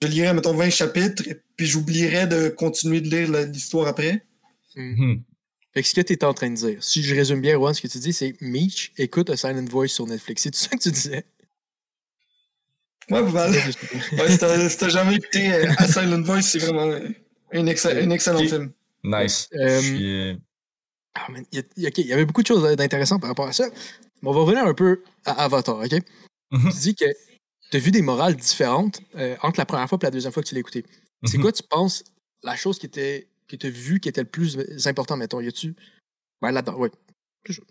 je 0.02 0.08
lirais, 0.08 0.34
mettons, 0.34 0.54
20 0.54 0.70
chapitres, 0.70 1.24
puis 1.56 1.66
j'oublierais 1.66 2.28
de 2.28 2.50
continuer 2.50 3.02
de 3.02 3.10
lire 3.10 3.46
l'histoire 3.48 3.88
après. 3.88 4.24
Mhm. 4.76 5.24
Fait 5.74 5.82
que 5.84 5.88
ce 5.88 5.94
que 5.94 6.02
tu 6.02 6.14
es 6.14 6.24
en 6.24 6.34
train 6.34 6.50
de 6.50 6.56
dire, 6.56 6.84
si 6.84 7.04
je 7.04 7.14
résume 7.14 7.42
bien, 7.42 7.56
Juan, 7.56 7.74
ce 7.74 7.82
que 7.82 7.88
tu 7.88 8.00
dis, 8.00 8.14
c'est 8.14 8.34
Meech, 8.42 8.92
écoute 8.98 9.30
A 9.30 9.38
Silent 9.38 9.66
Voice 9.70 9.90
sur 9.90 10.08
Netflix. 10.08 10.44
C'est 10.44 10.52
tout 10.52 10.58
ça 10.60 10.70
que 10.70 10.82
tu 10.82 10.92
disais? 10.92 11.26
Ouais, 13.12 13.22
Val. 13.24 13.52
Ouais, 14.14 14.30
si 14.32 14.78
t'as 14.78 14.90
jamais 14.90 15.16
écouté 15.16 15.52
euh, 15.54 15.72
A 15.78 15.88
Silent 15.88 16.22
Voice, 16.22 16.42
c'est 16.44 16.60
vraiment 16.60 16.92
un, 16.92 17.12
un 17.54 17.68
excellent 17.68 18.40
film. 18.40 18.72
Nice. 19.04 19.50
Euh, 19.56 19.80
Je 19.82 19.86
suis, 19.86 20.22
euh, 20.30 20.34
man, 21.30 21.44
il 21.52 21.64
y, 21.78 21.86
a- 21.86 21.90
ok, 21.90 21.98
il 22.00 22.08
y 22.08 22.14
avait 22.14 22.26
beaucoup 22.26 22.42
de 22.42 22.48
choses 22.48 22.76
d'intéressantes 22.76 23.22
par 23.22 23.30
rapport 23.30 23.48
à 23.48 23.54
ça. 23.54 23.68
Mais 24.22 24.30
on 24.30 24.34
va 24.34 24.42
revenir 24.42 24.64
un 24.66 24.74
peu 24.74 25.02
à 25.26 25.44
Avatar, 25.44 25.78
OK? 25.80 25.92
Mhm. 26.52 26.72
Tu 26.72 26.78
dis 26.80 26.96
que 26.96 27.06
tu 27.72 27.78
as 27.78 27.80
vu 27.80 27.92
des 27.92 28.02
morales 28.02 28.36
différentes 28.36 29.02
euh, 29.16 29.36
entre 29.42 29.60
la 29.60 29.66
première 29.66 29.88
fois 29.88 29.98
et 30.02 30.06
la 30.06 30.12
deuxième 30.12 30.32
fois 30.34 30.44
que 30.44 30.48
tu 30.48 30.56
l'as 30.56 30.60
écouté. 30.62 30.86
C'est 31.26 31.38
Mhm. 31.38 31.44
quoi, 31.44 31.52
tu 31.52 31.64
penses, 31.70 32.04
la 32.44 32.56
chose 32.56 32.80
qui 32.80 32.86
était 32.86 33.28
que 33.48 33.56
tu 33.56 33.68
as 33.68 33.70
vue 33.70 34.00
qui 34.00 34.10
était 34.10 34.22
le 34.22 34.28
plus 34.30 34.58
important, 34.88 35.18
mettons? 35.18 35.42
Y 35.42 35.48
a-tu. 35.48 35.76
Ouais, 36.42 36.52
là-dedans, 36.52 36.76
ouais. 36.78 36.90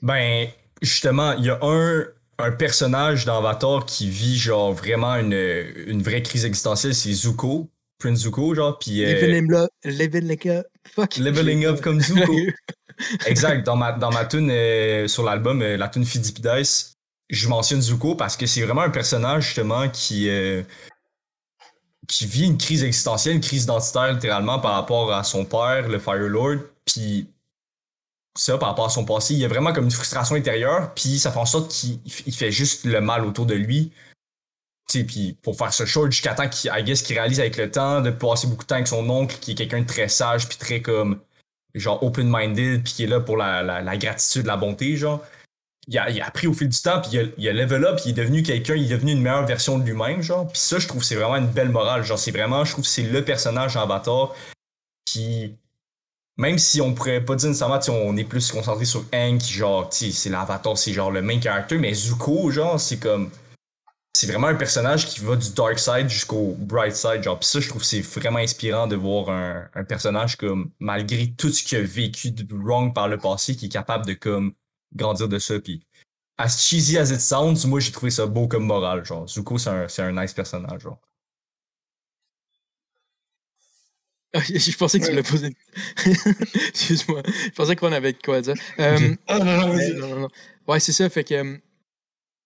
Ben, 0.03 0.49
justement, 0.83 1.33
il 1.35 1.45
y 1.45 1.51
a 1.51 1.59
un, 1.63 2.05
un 2.39 2.53
personnage 2.53 3.25
dans 3.25 3.39
Avatar 3.39 3.87
qui 3.87 4.09
vit 4.11 4.37
genre 4.37 4.73
vraiment 4.73 5.15
une, 5.17 5.33
une 5.33 6.03
vraie 6.03 6.23
crise 6.23 6.45
existentielle, 6.45 6.95
c'est 6.95 7.13
Zuko, 7.13 7.69
Prince 7.99 8.21
Zuko, 8.21 8.55
genre, 8.55 8.79
puis 8.79 9.05
euh, 9.05 9.13
Leveling 9.21 9.53
up, 9.55 9.71
leveling 9.85 10.49
up, 10.51 10.67
fuck. 10.95 11.17
leveling 11.17 11.65
up 11.67 11.81
comme 11.81 12.01
Zuko. 12.01 12.35
exact, 13.27 13.65
dans 13.65 13.77
ma, 13.77 13.93
dans 13.93 14.11
ma 14.11 14.25
tune 14.25 14.51
euh, 14.51 15.07
sur 15.09 15.23
l'album, 15.25 15.63
euh, 15.63 15.77
la 15.77 15.89
tune 15.89 16.05
Fidipides, 16.05 16.97
je 17.29 17.49
mentionne 17.49 17.81
Zuko 17.81 18.15
parce 18.15 18.37
que 18.37 18.47
c'est 18.47 18.63
vraiment 18.63 18.83
un 18.83 18.91
personnage 18.91 19.47
justement 19.47 19.89
qui, 19.89 20.29
euh, 20.29 20.63
qui 22.07 22.27
vit 22.27 22.47
une 22.47 22.59
crise 22.59 22.83
existentielle, 22.85 23.37
une 23.37 23.41
crise 23.43 23.65
identitaire 23.65 24.13
littéralement 24.13 24.59
par 24.59 24.73
rapport 24.73 25.13
à 25.13 25.25
son 25.25 25.45
père, 25.45 25.89
le 25.89 25.99
Fire 25.99 26.29
Lord, 26.29 26.59
puis 26.85 27.29
ça 28.35 28.57
par 28.57 28.71
rapport 28.71 28.87
à 28.87 28.91
son 28.91 29.05
passé, 29.05 29.35
il 29.35 29.41
y 29.41 29.45
a 29.45 29.49
vraiment 29.49 29.73
comme 29.73 29.85
une 29.85 29.91
frustration 29.91 30.37
intérieure, 30.37 30.95
puis 30.95 31.19
ça 31.19 31.31
fait 31.31 31.39
en 31.39 31.47
sorte 31.47 31.71
qu'il 31.71 32.01
il 32.05 32.35
fait 32.35 32.53
juste 32.53 32.85
le 32.85 33.01
mal 33.01 33.25
autour 33.25 33.47
de 33.47 33.55
lui. 33.55 33.93
Tu 34.89 35.01
sais, 35.01 35.05
puis 35.05 35.37
pour 35.43 35.57
faire 35.59 35.73
ce 35.75 35.85
short 35.85 36.11
jusqu'à 36.11 36.35
temps 36.35 36.49
qu'il, 36.49 36.71
guess, 36.85 37.03
qu'il 37.03 37.19
réalise 37.19 37.41
avec 37.41 37.59
le 37.59 37.71
temps 37.71 38.01
de 38.01 38.11
passer 38.11 38.47
beaucoup 38.47 38.63
de 38.63 38.69
temps 38.69 38.77
avec 38.77 38.89
son 38.89 39.09
oncle, 39.11 39.37
qui 39.39 39.51
est 39.51 39.55
quelqu'un 39.55 39.83
de 39.83 39.87
très 39.87 40.09
sage, 40.09 40.49
puis 40.49 40.57
très 40.57 40.81
comme, 40.81 41.21
genre 41.75 42.03
open-minded, 42.03 42.85
puis 42.85 42.93
qui 42.95 43.05
est 43.05 43.07
là 43.07 43.21
pour 43.21 43.37
la, 43.37 43.63
la 43.63 43.97
gratitude, 43.99 44.47
la 44.47 44.57
bonté, 44.57 44.97
genre. 44.97 45.23
Il 45.91 45.99
a, 45.99 46.11
il 46.11 46.21
appris 46.21 46.47
au 46.47 46.53
fil 46.53 46.69
du 46.69 46.81
temps, 46.81 47.01
puis 47.01 47.13
il 47.15 47.21
a, 47.21 47.23
il 47.39 47.49
a 47.49 47.53
level 47.53 47.85
up, 47.85 47.97
puis 47.97 48.05
il 48.07 48.11
est 48.11 48.23
devenu 48.23 48.43
quelqu'un, 48.43 48.75
il 48.75 48.85
est 48.85 48.95
devenu 48.95 49.13
une 49.13 49.23
meilleure 49.23 49.47
version 49.47 49.79
de 49.79 49.85
lui-même, 49.85 50.23
genre. 50.23 50.47
Puis 50.47 50.59
ça, 50.59 50.79
je 50.79 50.87
trouve, 50.87 51.03
c'est 51.03 51.15
vraiment 51.15 51.37
une 51.37 51.47
belle 51.47 51.71
morale. 51.71 52.05
Genre, 52.05 52.19
c'est 52.19 52.31
vraiment, 52.31 52.65
je 52.65 52.73
trouve, 52.73 52.85
c'est 52.85 53.03
le 53.03 53.25
personnage 53.25 53.77
en 53.77 53.89
qui 55.07 55.57
même 56.39 56.57
si 56.57 56.81
on 56.81 56.95
pourrait 56.95 57.21
pas 57.21 57.35
dire 57.35 57.49
nécessairement, 57.49 57.81
on 57.89 58.17
est 58.17 58.25
plus 58.25 58.51
concentré 58.53 58.85
sur 58.85 59.05
qui 59.11 59.53
genre, 59.53 59.89
c'est 59.91 60.31
l'avatar, 60.31 60.79
c'est 60.79 60.93
genre 60.93 61.11
le 61.11 61.21
main 61.21 61.41
character, 61.41 61.77
mais 61.79 61.93
Zuko, 61.93 62.51
genre, 62.51 62.81
c'est 62.81 62.99
comme. 62.99 63.31
C'est 64.15 64.27
vraiment 64.27 64.49
un 64.49 64.55
personnage 64.55 65.07
qui 65.07 65.21
va 65.21 65.37
du 65.37 65.51
dark 65.53 65.79
side 65.79 66.09
jusqu'au 66.09 66.57
bright 66.59 66.95
side, 66.95 67.23
genre. 67.23 67.39
Pis 67.39 67.47
ça, 67.47 67.61
je 67.61 67.69
trouve 67.69 67.85
c'est 67.85 68.01
vraiment 68.01 68.39
inspirant 68.39 68.87
de 68.87 68.97
voir 68.97 69.31
un, 69.31 69.69
un 69.75 69.85
personnage 69.85 70.37
comme, 70.37 70.71
malgré 70.79 71.33
tout 71.37 71.51
ce 71.51 71.63
qu'il 71.63 71.79
a 71.79 71.83
vécu 71.83 72.31
de 72.31 72.47
wrong 72.55 72.95
par 72.95 73.09
le 73.09 73.19
passé, 73.19 73.57
qui 73.57 73.67
est 73.67 73.71
capable 73.71 74.07
de 74.07 74.15
comme 74.15 74.53
grandir 74.95 75.29
de 75.29 75.39
ça. 75.39 75.59
Puis, 75.61 75.83
as 76.39 76.59
cheesy 76.59 76.99
as 76.99 77.11
it 77.11 77.21
sounds, 77.21 77.67
moi 77.67 77.81
j'ai 77.81 77.93
trouvé 77.93 78.11
ça 78.11 78.27
beau 78.27 78.49
comme 78.49 78.65
morale, 78.67 79.05
genre. 79.05 79.29
Zuko, 79.29 79.59
c'est 79.59 79.71
un, 79.71 79.89
c'est 79.89 80.03
un 80.03 80.13
nice 80.21 80.33
personnage, 80.35 80.83
genre. 80.83 81.01
Je 84.35 84.77
pensais 84.77 85.01
que 85.01 85.05
tu 85.07 85.11
Ouais. 85.11 85.17
l'as 85.17 85.23
posé. 85.23 85.57
Excuse-moi. 86.69 87.23
Je 87.25 87.51
pensais 87.51 87.77
qu'on 87.77 87.93
avait 87.93 88.13
de 88.13 88.19
quoi 88.23 88.41
dire. 88.43 88.55
Euh, 88.79 89.15
Ah 89.27 89.39
non, 89.39 89.57
non, 89.69 89.75
mais 89.75 89.89
non, 89.95 90.09
non, 90.09 90.21
non. 90.21 90.29
Ouais, 90.67 90.81
c'est 90.81 90.93
ça. 90.93 91.09
Fait 91.09 91.25
que 91.25 91.35
euh, 91.35 91.57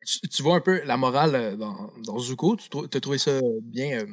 tu, 0.06 0.20
tu 0.28 0.42
vois 0.42 0.54
un 0.56 0.60
peu 0.60 0.82
la 0.84 0.96
morale 0.96 1.34
euh, 1.34 1.56
dans, 1.56 1.92
dans 2.04 2.18
Zuko. 2.18 2.56
Tu 2.56 2.68
as 2.96 3.00
trouvé 3.00 3.18
ça 3.18 3.40
bien. 3.62 4.00
euh, 4.00 4.06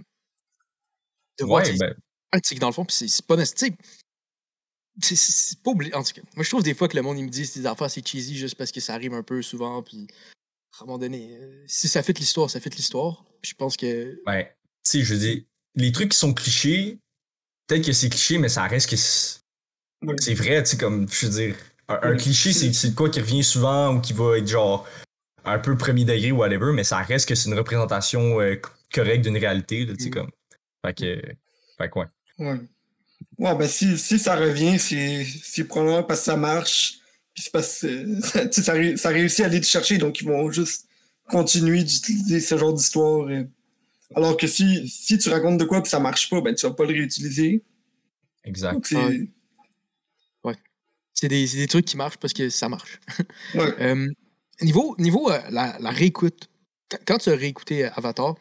de 1.39 1.45
voir 1.45 1.63
Ouais, 1.63 1.71
que 1.71 1.77
ben, 1.77 1.93
c'est- 2.33 2.39
c'est 2.43 2.55
que 2.55 2.59
dans 2.59 2.67
le 2.67 2.73
fond, 2.73 2.85
puis 2.85 2.95
c'est 2.95 3.07
c'est 3.07 3.25
pas 3.25 3.35
nécessaire. 3.35 3.69
C'est 5.01 5.59
pas 5.61 5.71
obligé. 5.71 5.93
En 5.95 6.03
tout 6.03 6.13
cas, 6.13 6.21
moi, 6.35 6.43
je 6.43 6.49
trouve 6.49 6.63
des 6.63 6.73
fois 6.73 6.87
que 6.87 6.95
le 6.95 7.01
monde, 7.01 7.17
il 7.17 7.25
me 7.25 7.29
dit 7.29 7.47
que 7.49 7.59
des 7.59 7.65
affaires, 7.65 7.89
c'est 7.89 8.05
cheesy 8.05 8.37
juste 8.37 8.55
parce 8.55 8.71
que 8.71 8.79
ça 8.79 8.93
arrive 8.93 9.13
un 9.13 9.23
peu 9.23 9.41
souvent. 9.41 9.81
Puis 9.83 10.07
à 10.79 10.83
un 10.83 10.85
moment 10.85 10.97
donné, 10.97 11.37
euh, 11.39 11.63
si 11.67 11.87
ça 11.87 12.03
fait 12.03 12.13
de 12.13 12.19
l'histoire, 12.19 12.49
ça 12.49 12.59
fait 12.59 12.69
de 12.69 12.75
l'histoire. 12.75 13.25
Je 13.41 13.53
pense 13.53 13.77
que. 13.77 14.21
ben, 14.25 14.43
tu 14.43 14.49
sais, 14.83 15.01
je 15.03 15.13
veux 15.13 15.19
dire, 15.19 15.41
les 15.75 15.91
trucs 15.91 16.09
qui 16.11 16.17
sont 16.17 16.33
clichés, 16.33 16.99
peut-être 17.67 17.85
que 17.85 17.93
c'est 17.93 18.09
cliché, 18.09 18.37
mais 18.37 18.49
ça 18.49 18.63
reste 18.63 18.89
que 18.89 18.95
c'est 18.97 19.39
Ouais. 20.01 20.33
vrai, 20.33 20.63
tu 20.63 20.71
sais, 20.71 20.77
comme, 20.77 21.07
je 21.09 21.25
veux 21.27 21.31
dire, 21.31 21.55
un, 21.87 21.99
un 22.01 22.11
Ouais. 22.11 22.17
cliché, 22.17 22.53
c'est 22.53 22.93
quoi 22.95 23.09
qui 23.09 23.19
revient 23.19 23.43
souvent 23.43 23.95
ou 23.95 24.01
qui 24.01 24.13
va 24.13 24.37
être 24.37 24.47
genre 24.47 24.87
un 25.45 25.59
peu 25.59 25.77
premier 25.77 26.05
degré 26.05 26.31
ou 26.31 26.37
whatever, 26.37 26.71
mais 26.73 26.83
ça 26.83 26.97
reste 26.99 27.27
que 27.27 27.35
c'est 27.35 27.49
une 27.49 27.57
représentation 27.57 28.39
euh, 28.41 28.55
co- 28.55 28.71
correcte 28.93 29.23
d'une 29.23 29.37
réalité, 29.37 29.85
là, 29.85 29.93
tu 29.95 30.03
sais, 30.03 30.09
Mm. 30.09 30.13
comme. 30.13 30.31
Fait 30.85 30.93
que. 30.93 31.21
Fait 31.77 31.89
que 31.89 31.99
ouais. 31.99 32.05
Ouais. 32.39 32.59
Ouais, 33.39 33.55
ben 33.55 33.67
si, 33.67 33.97
si 33.97 34.19
ça 34.19 34.35
revient, 34.35 34.77
c'est 34.77 35.25
c'est 35.43 35.63
probablement 35.63 36.03
parce 36.03 36.19
que 36.19 36.25
ça 36.25 36.35
marche. 36.35 36.99
Puis 37.33 37.43
c'est 37.43 37.51
parce 37.51 37.81
que 37.81 38.21
ça, 38.21 38.51
sais, 38.51 38.61
ça, 38.61 38.97
ça 38.97 39.09
réussit 39.09 39.39
à 39.41 39.45
aller 39.45 39.61
te 39.61 39.65
chercher, 39.65 39.97
donc 39.97 40.19
ils 40.21 40.27
vont 40.27 40.51
juste 40.51 40.87
continuer 41.29 41.83
d'utiliser 41.83 42.41
ce 42.41 42.57
genre 42.57 42.73
d'histoire. 42.73 43.27
euh. 43.29 43.45
Alors 44.15 44.35
que 44.37 44.47
si, 44.47 44.87
si 44.89 45.17
tu 45.17 45.29
racontes 45.29 45.57
de 45.59 45.65
quoi 45.65 45.81
puis 45.81 45.89
ça 45.89 45.99
marche 45.99 46.29
pas, 46.29 46.41
ben 46.41 46.53
tu 46.53 46.65
vas 46.67 46.73
pas 46.73 46.83
le 46.83 46.93
réutiliser. 46.93 47.63
Exact. 48.43 48.73
Donc 48.73 48.87
c'est. 48.87 49.29
Ouais. 50.43 50.55
C'est 51.13 51.27
des, 51.29 51.47
c'est 51.47 51.57
des 51.57 51.67
trucs 51.67 51.85
qui 51.85 51.95
marchent 51.95 52.17
parce 52.17 52.33
que 52.33 52.49
ça 52.49 52.67
marche. 52.69 52.99
Ouais. 53.55 53.73
Euh, 53.79 54.07
niveau 54.61 54.95
niveau 54.97 55.31
euh, 55.31 55.39
la, 55.51 55.77
la 55.79 55.89
réécoute, 55.91 56.49
quand, 57.07 57.19
tu 57.19 57.29
as 57.29 57.35
réécouté 57.35 57.85
euh, 57.85 57.89
Avatar, 57.95 58.35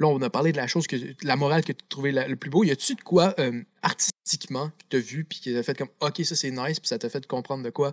là, 0.00 0.08
on 0.08 0.20
a 0.22 0.30
parlé 0.30 0.50
de 0.52 0.56
la 0.56 0.66
chose, 0.66 0.86
que 0.86 0.96
la 1.22 1.36
morale 1.36 1.64
que 1.64 1.72
tu 1.72 1.84
trouvais 1.88 2.10
la- 2.12 2.26
le 2.26 2.36
plus 2.36 2.50
beau. 2.50 2.64
Y 2.64 2.70
a-tu 2.70 2.94
de 2.94 3.00
quoi 3.02 3.34
euh, 3.38 3.62
artistiquement 3.82 4.70
que 4.70 4.84
tu 4.90 4.96
as 4.96 5.00
vu 5.00 5.24
puis 5.24 5.38
qui 5.40 5.52
t'a 5.54 5.62
fait 5.62 5.76
comme 5.76 5.90
OK, 6.00 6.24
ça 6.24 6.34
c'est 6.34 6.50
nice, 6.50 6.80
puis 6.80 6.88
ça 6.88 6.98
t'a 6.98 7.08
fait 7.08 7.26
comprendre 7.26 7.62
de 7.62 7.70
quoi 7.70 7.92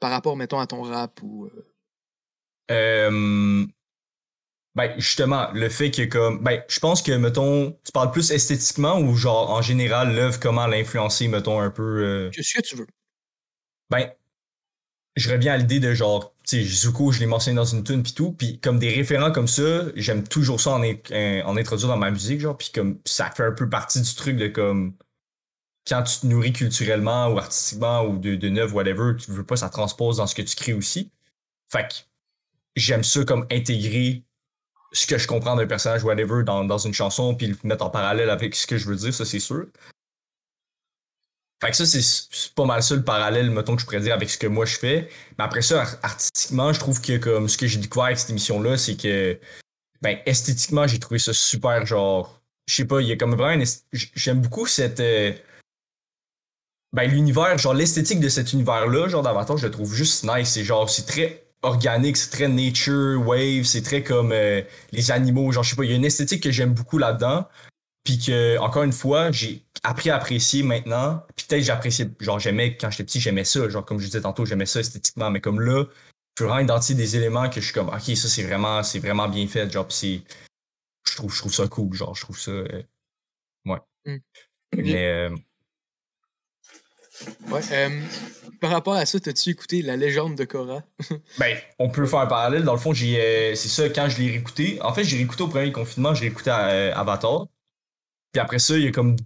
par 0.00 0.10
rapport, 0.10 0.36
mettons, 0.36 0.58
à 0.60 0.66
ton 0.66 0.82
rap 0.82 1.20
ou. 1.22 1.50
euh, 2.70 3.66
ben, 4.74 4.94
justement, 4.98 5.50
le 5.52 5.68
fait 5.68 5.90
que 5.90 6.02
comme. 6.04 6.42
Ben, 6.42 6.62
je 6.68 6.78
pense 6.78 7.02
que, 7.02 7.12
mettons, 7.12 7.72
tu 7.84 7.92
parles 7.92 8.12
plus 8.12 8.30
esthétiquement 8.30 8.98
ou 9.00 9.14
genre 9.16 9.50
en 9.50 9.62
général, 9.62 10.14
l'œuvre, 10.14 10.38
comment 10.38 10.66
l'influencer, 10.66 11.28
mettons, 11.28 11.60
un 11.60 11.70
peu. 11.70 11.82
euh, 11.82 12.30
ce 12.32 12.54
que 12.58 12.62
tu 12.62 12.76
veux. 12.76 12.86
ben, 13.90 14.10
je 15.16 15.30
reviens 15.30 15.54
à 15.54 15.56
l'idée 15.56 15.80
de 15.80 15.92
genre, 15.92 16.34
tu 16.46 16.62
sais, 16.62 16.64
Zuko, 16.64 17.12
je 17.12 17.20
l'ai 17.20 17.26
mentionné 17.26 17.56
dans 17.56 17.64
une 17.64 17.84
tune 17.84 18.02
pis 18.02 18.14
tout, 18.14 18.32
puis 18.32 18.60
comme 18.60 18.78
des 18.78 18.90
référents 18.90 19.32
comme 19.32 19.48
ça, 19.48 19.84
j'aime 19.96 20.26
toujours 20.26 20.60
ça 20.60 20.72
en, 20.72 20.82
euh, 20.82 21.42
en 21.42 21.56
introduire 21.56 21.88
dans 21.88 21.96
ma 21.96 22.10
musique, 22.10 22.40
genre, 22.40 22.56
puis 22.56 22.70
comme 22.72 22.98
ça 23.04 23.30
fait 23.30 23.44
un 23.44 23.52
peu 23.52 23.68
partie 23.68 24.00
du 24.00 24.14
truc 24.14 24.36
de 24.36 24.48
comme 24.48 24.94
quand 25.88 26.02
tu 26.04 26.20
te 26.20 26.26
nourris 26.26 26.52
culturellement 26.52 27.28
ou 27.28 27.38
artistiquement 27.38 28.02
ou 28.04 28.18
de, 28.18 28.36
de 28.36 28.48
neuf, 28.48 28.72
whatever, 28.72 29.16
tu 29.16 29.32
veux 29.32 29.44
pas, 29.44 29.56
ça 29.56 29.68
transpose 29.68 30.18
dans 30.18 30.26
ce 30.26 30.34
que 30.34 30.42
tu 30.42 30.54
crées 30.54 30.74
aussi. 30.74 31.10
Fait 31.68 31.88
que 31.88 31.94
j'aime 32.76 33.02
ça 33.04 33.24
comme 33.24 33.46
intégrer 33.50 34.24
ce 34.92 35.06
que 35.06 35.18
je 35.18 35.26
comprends 35.26 35.56
d'un 35.56 35.66
personnage, 35.66 36.04
whatever, 36.04 36.42
dans, 36.44 36.64
dans 36.64 36.78
une 36.78 36.94
chanson, 36.94 37.34
puis 37.34 37.46
le 37.48 37.56
mettre 37.64 37.84
en 37.84 37.90
parallèle 37.90 38.30
avec 38.30 38.54
ce 38.54 38.66
que 38.66 38.76
je 38.76 38.86
veux 38.88 38.96
dire, 38.96 39.14
ça 39.14 39.24
c'est 39.24 39.40
sûr. 39.40 39.66
Fait 41.62 41.70
que 41.70 41.76
ça, 41.76 41.84
c'est- 41.84 42.54
pas 42.54 42.64
mal 42.64 42.82
ça 42.82 42.94
le 42.94 43.02
parallèle, 43.04 43.50
mettons, 43.50 43.74
que 43.76 43.82
je 43.82 43.86
pourrais 43.86 44.00
dire 44.00 44.14
avec 44.14 44.30
ce 44.30 44.38
que 44.38 44.46
moi 44.46 44.64
je 44.64 44.78
fais. 44.78 45.08
Mais 45.38 45.44
après 45.44 45.60
ça, 45.62 45.82
ar- 45.82 45.96
artistiquement, 46.02 46.72
je 46.72 46.80
trouve 46.80 47.00
que 47.02 47.18
comme 47.18 47.48
ce 47.48 47.58
que 47.58 47.66
j'ai 47.66 47.78
découvert 47.78 48.06
avec 48.06 48.18
cette 48.18 48.30
émission-là, 48.30 48.78
c'est 48.78 48.96
que 48.96 49.38
ben 50.02 50.18
esthétiquement, 50.26 50.86
j'ai 50.86 50.98
trouvé 50.98 51.18
ça 51.18 51.32
super 51.34 51.84
genre. 51.86 52.40
Je 52.66 52.74
sais 52.76 52.84
pas, 52.86 53.00
il 53.02 53.08
y 53.08 53.12
a 53.12 53.16
comme 53.16 53.34
vraiment 53.34 53.62
J'aime 53.92 54.40
beaucoup 54.40 54.66
cette. 54.66 55.00
euh, 55.00 55.32
ben 56.92 57.08
l'univers, 57.08 57.56
genre 57.58 57.74
l'esthétique 57.74 58.20
de 58.20 58.28
cet 58.28 58.52
univers-là, 58.52 59.08
genre 59.08 59.22
d'Avatar, 59.22 59.56
je 59.56 59.66
le 59.66 59.70
trouve 59.72 59.94
juste 59.94 60.24
nice. 60.24 60.50
C'est 60.50 60.64
genre, 60.64 60.88
c'est 60.90 61.06
très 61.06 61.44
organique, 61.62 62.16
c'est 62.16 62.30
très 62.30 62.48
nature, 62.48 63.20
wave, 63.26 63.64
c'est 63.64 63.82
très 63.82 64.02
comme 64.02 64.32
euh, 64.32 64.62
les 64.92 65.10
animaux, 65.10 65.52
genre 65.52 65.62
je 65.62 65.70
sais 65.70 65.76
pas, 65.76 65.84
il 65.84 65.90
y 65.90 65.92
a 65.92 65.96
une 65.96 66.04
esthétique 66.06 66.42
que 66.42 66.50
j'aime 66.50 66.72
beaucoup 66.72 66.98
là-dedans. 66.98 67.46
Puis 68.04 68.18
que, 68.18 68.58
encore 68.58 68.82
une 68.82 68.92
fois, 68.92 69.30
j'ai 69.30 69.62
appris 69.82 70.10
à 70.10 70.16
apprécier 70.16 70.62
maintenant. 70.62 71.22
Puis 71.36 71.46
peut-être 71.48 71.62
j'appréciais, 71.64 72.08
genre 72.20 72.38
j'aimais, 72.38 72.76
quand 72.76 72.90
j'étais 72.90 73.04
petit, 73.04 73.20
j'aimais 73.20 73.44
ça. 73.44 73.68
Genre 73.68 73.84
comme 73.84 73.98
je 73.98 74.06
disais 74.06 74.20
tantôt, 74.22 74.44
j'aimais 74.46 74.66
ça 74.66 74.80
esthétiquement. 74.80 75.30
Mais 75.30 75.40
comme 75.40 75.60
là, 75.60 75.84
je 75.84 76.34
peux 76.36 76.44
vraiment 76.44 76.60
identifier 76.62 76.94
des 76.94 77.16
éléments 77.16 77.48
que 77.50 77.60
je 77.60 77.66
suis 77.66 77.74
comme, 77.74 77.88
ok, 77.88 78.16
ça 78.16 78.28
c'est 78.28 78.42
vraiment, 78.42 78.82
c'est 78.82 78.98
vraiment 79.00 79.28
bien 79.28 79.46
fait. 79.46 79.70
Genre, 79.70 79.86
c'est, 79.90 80.22
je 81.06 81.16
trouve, 81.16 81.32
je 81.32 81.38
trouve 81.40 81.52
ça 81.54 81.68
cool. 81.68 81.92
Genre, 81.94 82.14
je 82.14 82.22
trouve 82.22 82.38
ça, 82.38 82.50
euh, 82.50 82.82
ouais. 83.66 83.78
Mm. 84.06 84.16
Mais, 84.76 85.06
euh, 85.08 85.36
Ouais. 87.50 87.60
euh, 87.72 88.00
par 88.62 88.70
rapport 88.70 88.94
à 88.94 89.04
ça, 89.04 89.18
as-tu 89.26 89.50
écouté 89.50 89.82
La 89.82 89.96
légende 89.96 90.36
de 90.36 90.44
Korra? 90.44 90.82
Ben, 91.38 91.58
on 91.78 91.90
peut 91.90 92.06
faire 92.06 92.20
un 92.20 92.26
parallèle. 92.26 92.64
Dans 92.64 92.72
le 92.72 92.78
fond, 92.78 92.94
j'ai, 92.94 93.54
c'est 93.56 93.68
ça, 93.68 93.90
quand 93.90 94.08
je 94.08 94.18
l'ai 94.22 94.30
réécouté. 94.30 94.80
En 94.80 94.94
fait, 94.94 95.04
j'ai 95.04 95.18
réécouté 95.18 95.42
au 95.42 95.48
premier 95.48 95.70
confinement, 95.70 96.14
j'ai 96.14 96.28
réécouté 96.28 96.50
Avatar. 96.50 97.46
Puis 98.32 98.40
après 98.40 98.58
ça, 98.58 98.76
il 98.76 98.84
y 98.84 98.88
a 98.88 98.92
comme. 98.92 99.16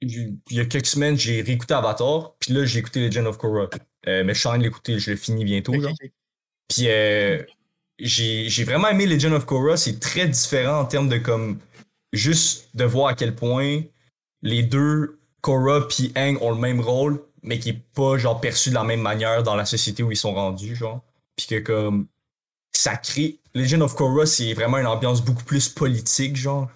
Il 0.00 0.40
y 0.50 0.58
a 0.58 0.64
quelques 0.64 0.86
semaines, 0.86 1.16
j'ai 1.16 1.42
réécouté 1.42 1.74
Avatar. 1.74 2.34
Puis 2.40 2.52
là, 2.52 2.64
j'ai 2.64 2.80
écouté 2.80 3.08
Legend 3.08 3.26
of 3.26 3.38
Korra. 3.38 3.68
Euh, 4.08 4.24
mais 4.24 4.34
je 4.34 4.40
suis 4.40 4.48
en 4.48 4.50
train 4.50 4.58
de 4.58 4.64
l'écouter, 4.64 4.98
je 4.98 5.12
le 5.12 5.16
finis 5.16 5.44
bientôt. 5.44 5.80
Genre. 5.80 5.94
Puis 6.68 6.88
euh, 6.88 7.40
j'ai 8.00 8.48
j'ai 8.48 8.64
vraiment 8.64 8.88
aimé 8.88 9.06
Legend 9.06 9.32
of 9.34 9.44
Korra. 9.46 9.76
C'est 9.76 10.00
très 10.00 10.26
différent 10.26 10.80
en 10.80 10.84
termes 10.86 11.08
de 11.08 11.18
comme. 11.18 11.58
Juste 12.12 12.68
de 12.74 12.84
voir 12.84 13.08
à 13.08 13.14
quel 13.14 13.34
point 13.34 13.80
les 14.42 14.62
deux, 14.62 15.18
Korra 15.40 15.88
puis 15.88 16.12
Aang, 16.14 16.36
ont 16.42 16.50
le 16.50 16.60
même 16.60 16.80
rôle, 16.80 17.22
mais 17.42 17.58
qui 17.58 17.70
est 17.70 17.82
pas 17.94 18.18
genre 18.18 18.38
perçu 18.38 18.68
de 18.68 18.74
la 18.74 18.84
même 18.84 19.00
manière 19.00 19.42
dans 19.42 19.54
la 19.56 19.64
société 19.64 20.02
où 20.02 20.10
ils 20.12 20.16
sont 20.16 20.34
rendus, 20.34 20.76
genre. 20.76 21.00
Puis 21.36 21.46
que 21.46 21.60
comme. 21.60 22.08
Ça 22.74 22.96
crée. 22.96 23.38
Legend 23.54 23.82
of 23.82 23.94
Korra, 23.94 24.26
c'est 24.26 24.52
vraiment 24.54 24.78
une 24.78 24.86
ambiance 24.86 25.22
beaucoup 25.22 25.44
plus 25.44 25.68
politique, 25.68 26.36
genre. 26.36 26.68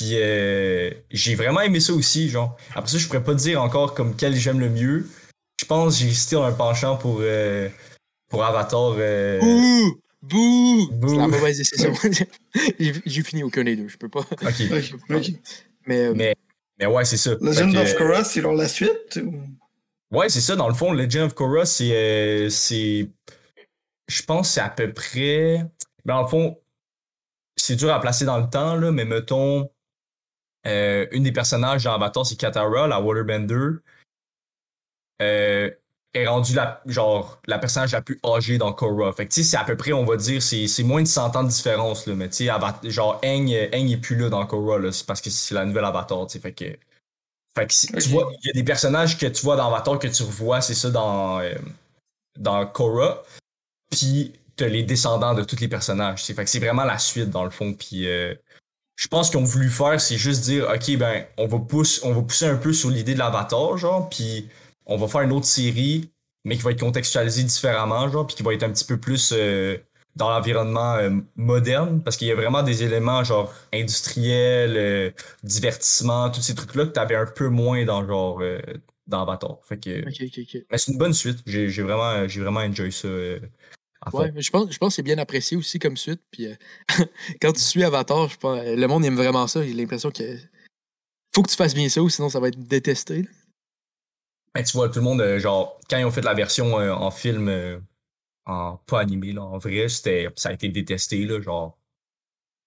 Puis 0.00 0.12
euh, 0.14 0.90
j'ai 1.10 1.34
vraiment 1.34 1.60
aimé 1.60 1.78
ça 1.78 1.92
aussi, 1.92 2.30
genre. 2.30 2.56
Après 2.74 2.90
ça, 2.90 2.96
je 2.96 3.06
pourrais 3.06 3.22
pas 3.22 3.34
dire 3.34 3.60
encore 3.62 3.92
comme 3.92 4.16
quel 4.16 4.34
j'aime 4.34 4.58
le 4.58 4.70
mieux. 4.70 5.06
Je 5.60 5.66
pense 5.66 5.98
que 5.98 6.04
j'ai 6.06 6.12
still 6.14 6.38
un 6.38 6.52
penchant 6.52 6.96
pour, 6.96 7.18
euh, 7.20 7.68
pour 8.30 8.42
Avatar. 8.42 8.94
euh, 8.96 9.38
Bouh! 9.40 10.00
Bouh! 10.22 10.88
Bouh. 10.92 11.08
C'est 11.10 11.16
la 11.16 11.28
mauvaise 11.28 11.58
décision. 11.58 11.92
j'ai 13.04 13.22
fini 13.22 13.42
aucun 13.42 13.62
des 13.62 13.76
deux, 13.76 13.88
je 13.88 13.98
peux 13.98 14.08
pas. 14.08 14.20
Ok. 14.30 15.32
Mais, 15.86 16.06
euh, 16.06 16.14
Mais, 16.16 16.34
mais 16.78 16.86
ouais, 16.86 17.04
c'est 17.04 17.18
ça. 17.18 17.32
Legend 17.42 17.74
que, 17.74 17.78
of 17.78 17.94
Korra, 17.96 18.24
c'est 18.24 18.40
dans 18.40 18.52
la 18.52 18.68
suite 18.68 19.20
ou- 19.22 19.34
Ouais, 20.16 20.30
c'est 20.30 20.40
ça. 20.40 20.56
Dans 20.56 20.68
le 20.68 20.74
fond, 20.74 20.92
Legend 20.94 21.24
of 21.26 21.34
Korra, 21.34 21.66
c'est. 21.66 21.92
euh, 21.92 22.48
c'est 22.48 23.06
je 24.08 24.22
pense 24.22 24.48
que 24.48 24.54
c'est 24.54 24.60
à 24.60 24.70
peu 24.70 24.90
près. 24.94 25.58
Ben, 26.06 26.14
dans 26.14 26.22
le 26.22 26.28
fond, 26.28 26.58
c'est 27.56 27.76
dur 27.76 27.92
à 27.92 28.00
placer 28.00 28.24
dans 28.24 28.38
le 28.38 28.48
temps, 28.48 28.76
là, 28.76 28.90
mais 28.92 29.04
mettons. 29.04 29.68
Euh, 30.66 31.06
une 31.12 31.22
des 31.22 31.32
personnages 31.32 31.84
dans 31.84 31.94
Avatar, 31.94 32.26
c'est 32.26 32.36
Katara, 32.36 32.86
la 32.86 33.00
Waterbender. 33.00 33.78
Euh, 35.22 35.70
est 36.12 36.26
rendue 36.26 36.54
la, 36.54 36.82
genre, 36.86 37.40
la 37.46 37.58
personnage 37.58 37.92
la 37.92 38.02
plus 38.02 38.18
âgée 38.24 38.58
dans 38.58 38.72
Korra. 38.72 39.12
Fait 39.12 39.26
que, 39.26 39.34
c'est 39.34 39.56
à 39.56 39.62
peu 39.64 39.76
près, 39.76 39.92
on 39.92 40.04
va 40.04 40.16
dire, 40.16 40.42
c'est 40.42 40.66
c'est 40.66 40.82
moins 40.82 41.02
de 41.02 41.06
100 41.06 41.36
ans 41.36 41.44
de 41.44 41.48
différence, 41.48 42.06
là. 42.06 42.14
Mais, 42.14 42.28
tu 42.28 42.46
sais, 42.48 42.90
genre, 42.90 43.20
Aang, 43.22 43.48
Aang 43.72 43.88
est 43.90 44.00
plus 44.00 44.16
là 44.16 44.28
dans 44.28 44.44
Korra, 44.46 44.78
là. 44.78 44.90
C'est 44.90 45.06
parce 45.06 45.20
que 45.20 45.30
c'est 45.30 45.54
la 45.54 45.64
nouvelle 45.64 45.84
Avatar, 45.84 46.26
tu 46.26 46.32
sais. 46.32 46.40
Fait 46.40 46.52
que. 46.52 46.64
Fait 47.54 47.66
que 47.66 47.72
si- 47.74 47.88
Ok. 47.92 48.00
tu 48.00 48.08
vois, 48.08 48.32
il 48.42 48.46
y 48.46 48.50
a 48.50 48.52
des 48.54 48.64
personnages 48.64 49.18
que 49.18 49.26
tu 49.26 49.42
vois 49.42 49.56
dans 49.56 49.68
Avatar 49.72 49.98
que 49.98 50.08
tu 50.08 50.22
revois, 50.22 50.60
c'est 50.60 50.74
ça 50.74 50.90
dans, 50.90 51.40
euh, 51.40 51.54
dans 52.38 52.66
Korra. 52.66 53.22
Puis 53.90 54.32
t'as 54.56 54.68
les 54.68 54.82
descendants 54.82 55.34
de 55.34 55.42
tous 55.44 55.60
les 55.60 55.68
personnages. 55.68 56.24
Fait 56.24 56.34
que 56.44 56.50
c'est 56.50 56.60
vraiment 56.60 56.84
la 56.84 56.98
suite 56.98 57.30
dans 57.30 57.44
le 57.44 57.50
fond. 57.50 57.72
Puis 57.74 58.06
euh, 58.08 58.34
je 59.00 59.08
pense 59.08 59.30
qu'ils 59.30 59.38
ont 59.38 59.44
voulu 59.44 59.70
faire, 59.70 59.98
c'est 59.98 60.18
juste 60.18 60.42
dire, 60.44 60.68
OK, 60.68 60.94
ben, 60.98 61.24
on 61.38 61.46
va, 61.46 61.58
pousser, 61.58 62.02
on 62.04 62.12
va 62.12 62.20
pousser 62.20 62.44
un 62.44 62.56
peu 62.56 62.74
sur 62.74 62.90
l'idée 62.90 63.14
de 63.14 63.18
l'avatar, 63.18 63.78
genre, 63.78 64.10
puis 64.10 64.46
on 64.84 64.98
va 64.98 65.08
faire 65.08 65.22
une 65.22 65.32
autre 65.32 65.46
série, 65.46 66.10
mais 66.44 66.54
qui 66.56 66.62
va 66.62 66.72
être 66.72 66.80
contextualisée 66.80 67.44
différemment, 67.44 68.10
genre, 68.10 68.26
puis 68.26 68.36
qui 68.36 68.42
va 68.42 68.52
être 68.52 68.62
un 68.62 68.68
petit 68.68 68.84
peu 68.84 68.98
plus 68.98 69.32
euh, 69.34 69.78
dans 70.16 70.28
l'environnement 70.28 70.96
euh, 70.96 71.12
moderne, 71.34 72.02
parce 72.02 72.18
qu'il 72.18 72.28
y 72.28 72.30
a 72.30 72.34
vraiment 72.34 72.62
des 72.62 72.82
éléments, 72.82 73.24
genre, 73.24 73.50
industriels, 73.72 74.76
euh, 74.76 75.10
divertissement, 75.42 76.28
tous 76.28 76.42
ces 76.42 76.54
trucs-là 76.54 76.84
que 76.84 76.90
t'avais 76.90 77.16
un 77.16 77.24
peu 77.24 77.48
moins 77.48 77.86
dans, 77.86 78.06
genre, 78.06 78.42
dans 79.06 79.22
Avatar. 79.22 79.56
Fait 79.66 79.78
que, 79.78 80.00
Ok, 80.06 80.16
ok, 80.26 80.40
ok. 80.42 80.62
mais 80.70 80.76
c'est 80.76 80.92
une 80.92 80.98
bonne 80.98 81.14
suite. 81.14 81.38
J'ai 81.46 81.70
j'ai 81.70 81.82
vraiment, 81.82 82.28
j'ai 82.28 82.42
vraiment 82.42 82.60
enjoy 82.60 82.92
ça. 82.92 83.08
Ouais, 84.12 84.32
mais 84.32 84.40
je 84.40 84.50
pense, 84.50 84.72
je 84.72 84.78
pense 84.78 84.92
que 84.92 84.94
c'est 84.96 85.02
bien 85.02 85.18
apprécié 85.18 85.56
aussi 85.56 85.78
comme 85.78 85.96
suite. 85.96 86.22
Puis 86.30 86.46
euh, 86.46 86.54
quand 87.40 87.52
tu 87.52 87.60
suis 87.60 87.84
Avatar, 87.84 88.28
je 88.28 88.36
pense, 88.36 88.60
le 88.64 88.86
monde 88.86 89.04
aime 89.04 89.16
vraiment 89.16 89.46
ça. 89.46 89.62
J'ai 89.64 89.74
l'impression 89.74 90.10
que 90.10 90.38
faut 91.34 91.42
que 91.42 91.50
tu 91.50 91.56
fasses 91.56 91.74
bien 91.74 91.88
ça 91.88 92.02
ou 92.02 92.08
sinon 92.08 92.28
ça 92.28 92.40
va 92.40 92.48
être 92.48 92.58
détesté. 92.58 93.22
là. 93.22 93.28
Ben, 94.54 94.64
tu 94.64 94.72
vois, 94.72 94.88
tout 94.88 94.98
le 94.98 95.04
monde, 95.04 95.20
euh, 95.20 95.38
genre, 95.38 95.78
quand 95.88 95.96
ils 95.98 96.04
ont 96.04 96.10
fait 96.10 96.22
la 96.22 96.34
version 96.34 96.80
euh, 96.80 96.92
en 96.92 97.12
film, 97.12 97.80
en 98.46 98.78
pas 98.78 99.00
animé, 99.00 99.32
là, 99.32 99.42
en 99.42 99.58
vrai, 99.58 99.88
c'était, 99.88 100.28
ça 100.34 100.48
a 100.48 100.52
été 100.52 100.68
détesté, 100.68 101.24
là, 101.24 101.40
genre, 101.40 101.78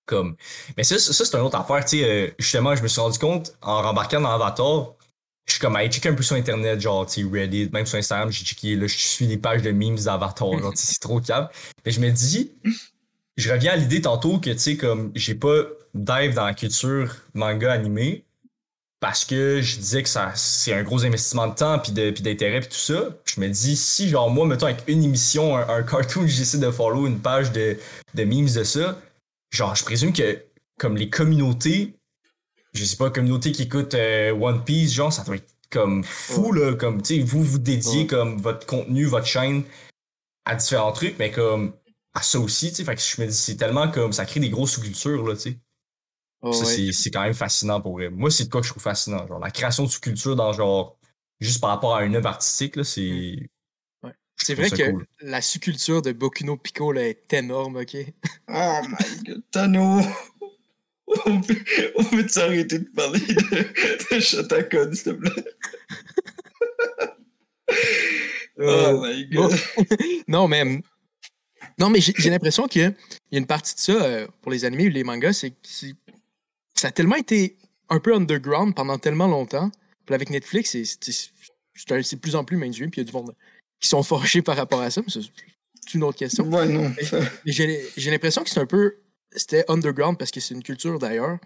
comme. 0.05 0.37
Mais 0.77 0.83
ça, 0.83 0.97
c'est 0.97 1.35
une 1.35 1.41
autre 1.41 1.57
affaire, 1.57 1.83
tu 1.83 1.99
sais, 1.99 2.35
justement, 2.39 2.75
je 2.75 2.83
me 2.83 2.87
suis 2.87 3.01
rendu 3.01 3.19
compte, 3.19 3.57
en 3.61 3.81
rembarquant 3.81 4.21
dans 4.21 4.29
Avatar, 4.29 4.95
je 5.45 5.53
suis 5.53 5.59
comme, 5.59 5.75
allé 5.75 5.89
checker 5.89 6.09
un 6.09 6.13
peu 6.13 6.23
sur 6.23 6.35
Internet, 6.35 6.79
genre, 6.79 7.05
tu 7.05 7.25
Reddit, 7.25 7.69
même 7.73 7.85
sur 7.85 7.97
Instagram, 7.97 8.31
j'ai 8.31 8.45
checké, 8.45 8.75
là, 8.75 8.87
je 8.87 8.95
suis 8.95 9.27
des 9.27 9.37
pages 9.37 9.61
de 9.61 9.71
memes 9.71 9.97
d'Avatar, 9.97 10.57
genre, 10.59 10.71
c'est 10.75 10.99
trop 10.99 11.19
calme. 11.19 11.47
Mais 11.85 11.91
je 11.91 11.99
me 11.99 12.09
dis, 12.11 12.51
je 13.35 13.51
reviens 13.51 13.73
à 13.73 13.75
l'idée 13.75 14.01
tantôt 14.01 14.39
que, 14.39 14.51
tu 14.51 14.59
sais, 14.59 14.77
comme, 14.77 15.11
j'ai 15.15 15.35
pas 15.35 15.63
dive 15.93 16.33
dans 16.33 16.45
la 16.45 16.53
culture 16.53 17.15
manga 17.33 17.71
animée, 17.71 18.25
parce 19.03 19.25
que 19.25 19.59
je 19.61 19.79
disais 19.79 20.01
que 20.01 20.07
ça 20.07 20.31
c'est 20.33 20.73
un 20.73 20.81
gros 20.81 21.03
investissement 21.03 21.47
de 21.47 21.55
temps 21.55 21.77
puis 21.77 21.91
de 21.91 22.11
puis 22.11 22.23
d'intérêt 22.23 22.61
puis 22.61 22.69
tout 22.69 22.75
ça 22.75 23.09
je 23.25 23.41
me 23.41 23.49
dis 23.49 23.75
si 23.75 24.07
genre 24.07 24.29
moi 24.29 24.47
mettons 24.47 24.67
avec 24.67 24.83
une 24.87 25.03
émission 25.03 25.57
un, 25.57 25.67
un 25.67 25.83
cartoon 25.83 26.25
j'essaie 26.25 26.57
de 26.57 26.71
follow 26.71 27.05
une 27.05 27.19
page 27.19 27.51
de, 27.51 27.77
de 28.13 28.23
memes 28.23 28.49
de 28.49 28.63
ça 28.63 28.97
genre 29.51 29.75
je 29.75 29.83
présume 29.83 30.13
que 30.13 30.41
comme 30.79 30.95
les 30.95 31.09
communautés 31.09 31.95
je 32.73 32.83
sais 32.85 32.97
pas 32.97 33.09
communautés 33.09 33.51
qui 33.51 33.63
écoutent 33.63 33.93
euh, 33.93 34.31
One 34.33 34.63
Piece 34.63 34.93
genre 34.93 35.11
ça 35.13 35.23
doit 35.23 35.35
être 35.37 35.49
comme 35.71 36.03
fou 36.03 36.51
là 36.51 36.73
comme 36.75 37.01
tu 37.01 37.15
sais 37.17 37.21
vous 37.23 37.43
vous 37.43 37.59
dédiez 37.59 38.01
Ouais. 38.01 38.07
comme 38.07 38.37
votre 38.41 38.65
contenu 38.65 39.05
votre 39.05 39.25
chaîne 39.27 39.63
à 40.45 40.55
différents 40.55 40.91
trucs 40.91 41.17
mais 41.19 41.31
comme 41.31 41.73
à 42.13 42.21
ça 42.21 42.39
aussi 42.39 42.69
tu 42.69 42.75
sais 42.75 42.83
fait 42.83 42.95
que 42.95 43.01
je 43.01 43.21
me 43.21 43.27
dis 43.27 43.33
c'est 43.35 43.55
tellement 43.57 43.89
comme 43.89 44.13
ça 44.13 44.25
crée 44.25 44.39
des 44.39 44.49
grosses 44.49 44.73
sous-cultures 44.73 45.25
là 45.27 45.35
tu 45.35 45.41
sais 45.41 45.59
Oh, 46.45 46.51
ça, 46.51 46.65
ouais. 46.65 46.91
c'est- 46.91 47.09
quand 47.09 47.21
même 47.21 47.33
fascinant 47.33 47.79
pour 47.79 47.93
vrai. 47.93 48.09
Moi, 48.09 48.29
c'est 48.29 48.43
de 48.43 48.49
quoi 48.49 48.59
que 48.59 48.67
je 48.67 48.73
trouve 48.73 48.83
fascinant. 48.83 49.25
Genre, 49.25 49.39
la 49.39 49.49
création 49.49 49.85
de 49.85 49.87
sous-culture 49.89 50.35
dans 50.35 50.51
genre. 50.51 50.99
Juste 51.39 51.61
par 51.61 51.69
rapport 51.69 51.95
à 51.95 52.03
une 52.03 52.17
œuvre 52.17 52.27
artistique, 52.27 52.75
là, 52.75 52.83
c'est. 52.83 53.49
C'est 54.35 54.53
vrai 54.55 54.69
que 54.69 54.91
cool. 54.91 55.05
la 55.21 55.41
sous-culture 55.41 56.01
de 56.01 56.11
Boku 56.11 56.43
no 56.43 56.57
Pico 56.57 56.91
là, 56.91 57.07
est 57.07 57.31
énorme, 57.31 57.77
ok? 57.77 57.95
Oh 58.49 58.79
my 58.89 59.23
god, 59.25 59.41
Tano! 59.51 60.01
On 61.25 61.41
peut, 61.41 61.55
on 61.95 62.03
peut 62.03 62.27
s'arrêter 62.27 62.79
de 62.79 62.89
parler 62.95 63.19
de, 63.19 64.15
de 64.15 64.19
Shotacon, 64.19 64.93
s'il 64.93 65.03
te 65.03 65.09
plaît? 65.11 65.43
Oh 68.59 69.01
my 69.03 69.25
god. 69.25 69.53
non, 70.27 70.47
mais. 70.47 70.81
Non, 71.79 71.89
mais 71.89 71.99
j'ai 72.01 72.29
l'impression 72.29 72.67
qu'il 72.67 72.81
y 72.83 72.85
a 72.85 72.93
une 73.31 73.47
partie 73.47 73.73
de 73.73 73.79
ça 73.79 73.93
euh, 73.93 74.27
pour 74.41 74.51
les 74.51 74.63
animés 74.65 74.87
ou 74.87 74.89
les 74.89 75.03
mangas, 75.03 75.33
c'est 75.33 75.51
que 75.51 75.57
ça 76.75 76.89
a 76.89 76.91
tellement 76.91 77.15
été 77.15 77.57
un 77.89 77.99
peu 77.99 78.13
underground 78.13 78.75
pendant 78.75 78.97
tellement 78.99 79.27
longtemps. 79.27 79.71
Puis 80.05 80.13
avec 80.13 80.29
Netflix, 80.29 80.71
c'est- 80.71 81.31
de 81.89 82.15
plus 82.17 82.35
en 82.35 82.43
plus 82.43 82.57
mainstream, 82.57 82.91
puis 82.91 83.01
il 83.01 83.05
y 83.05 83.07
a 83.07 83.11
du 83.11 83.15
monde 83.17 83.33
qui 83.79 83.87
sont 83.87 84.03
forchés 84.03 84.41
par 84.41 84.55
rapport 84.55 84.81
à 84.81 84.91
ça, 84.91 85.01
mais 85.01 85.11
c'est 85.11 85.93
une 85.95 86.03
autre 86.03 86.19
question. 86.19 86.45
Ouais, 86.45 86.67
non. 86.67 86.93
j'ai 87.45 88.11
l'impression 88.11 88.43
que 88.43 88.49
c'est 88.49 88.59
un 88.59 88.65
peu. 88.67 88.97
C'était 89.35 89.65
underground 89.69 90.17
parce 90.17 90.31
que 90.31 90.39
c'est 90.39 90.53
une 90.53 90.63
culture 90.63 90.99
d'ailleurs 90.99 91.39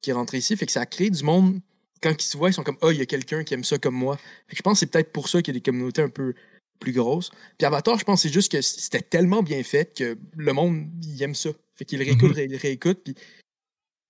qui 0.00 0.10
est 0.10 0.12
rentrée 0.12 0.38
ici. 0.38 0.56
Fait 0.56 0.66
que 0.66 0.72
ça 0.72 0.80
a 0.82 0.86
créé 0.86 1.10
du 1.10 1.22
monde. 1.24 1.60
Quand 2.02 2.10
ils 2.12 2.22
se 2.26 2.36
voient, 2.36 2.50
ils 2.50 2.54
sont 2.54 2.62
comme 2.64 2.78
Ah, 2.82 2.92
il 2.92 2.98
y 2.98 3.02
a 3.02 3.06
quelqu'un 3.06 3.42
qui 3.44 3.54
aime 3.54 3.64
ça 3.64 3.78
comme 3.78 3.94
moi. 3.96 4.16
Fait 4.46 4.52
que 4.52 4.56
je 4.56 4.62
pense 4.62 4.74
que 4.74 4.80
c'est 4.80 4.90
peut-être 4.92 5.12
pour 5.12 5.28
ça 5.28 5.42
qu'il 5.42 5.54
y 5.54 5.56
a 5.56 5.58
des 5.60 5.62
communautés 5.64 6.02
un 6.02 6.08
peu 6.08 6.34
plus 6.78 6.92
grosses. 6.92 7.30
Puis 7.58 7.66
Avatar, 7.66 7.98
je 7.98 8.04
pense 8.04 8.22
que 8.22 8.28
c'est 8.28 8.32
juste 8.32 8.52
que 8.52 8.60
c'était 8.62 9.00
tellement 9.00 9.42
bien 9.42 9.62
fait 9.64 9.96
que 9.96 10.16
le 10.36 10.52
monde, 10.52 10.88
il 11.04 11.20
aime 11.22 11.34
ça. 11.34 11.50
Fait 11.74 11.84
qu'il 11.84 11.98
réécoute, 12.00 12.32
ré- 12.34 12.46
réécoute. 12.46 13.02
Puis 13.04 13.14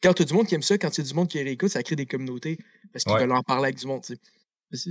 quand 0.02 0.12
tu 0.12 0.22
as 0.22 0.24
du 0.26 0.34
monde 0.34 0.46
qui 0.46 0.54
aime 0.54 0.62
ça, 0.62 0.76
quand 0.76 0.96
il 0.96 1.00
y 1.00 1.04
a 1.04 1.08
du 1.08 1.14
monde 1.14 1.28
qui 1.28 1.42
réécoute, 1.42 1.70
ça 1.70 1.82
crée 1.82 1.96
des 1.96 2.04
communautés 2.06 2.58
parce 2.92 3.04
qu'ils 3.04 3.12
Ouais. 3.14 3.20
veulent 3.20 3.32
en 3.32 3.42
parler 3.42 3.64
avec 3.64 3.76
du 3.78 3.86
monde. 3.86 4.02
tu 4.04 4.16
sais. 4.72 4.90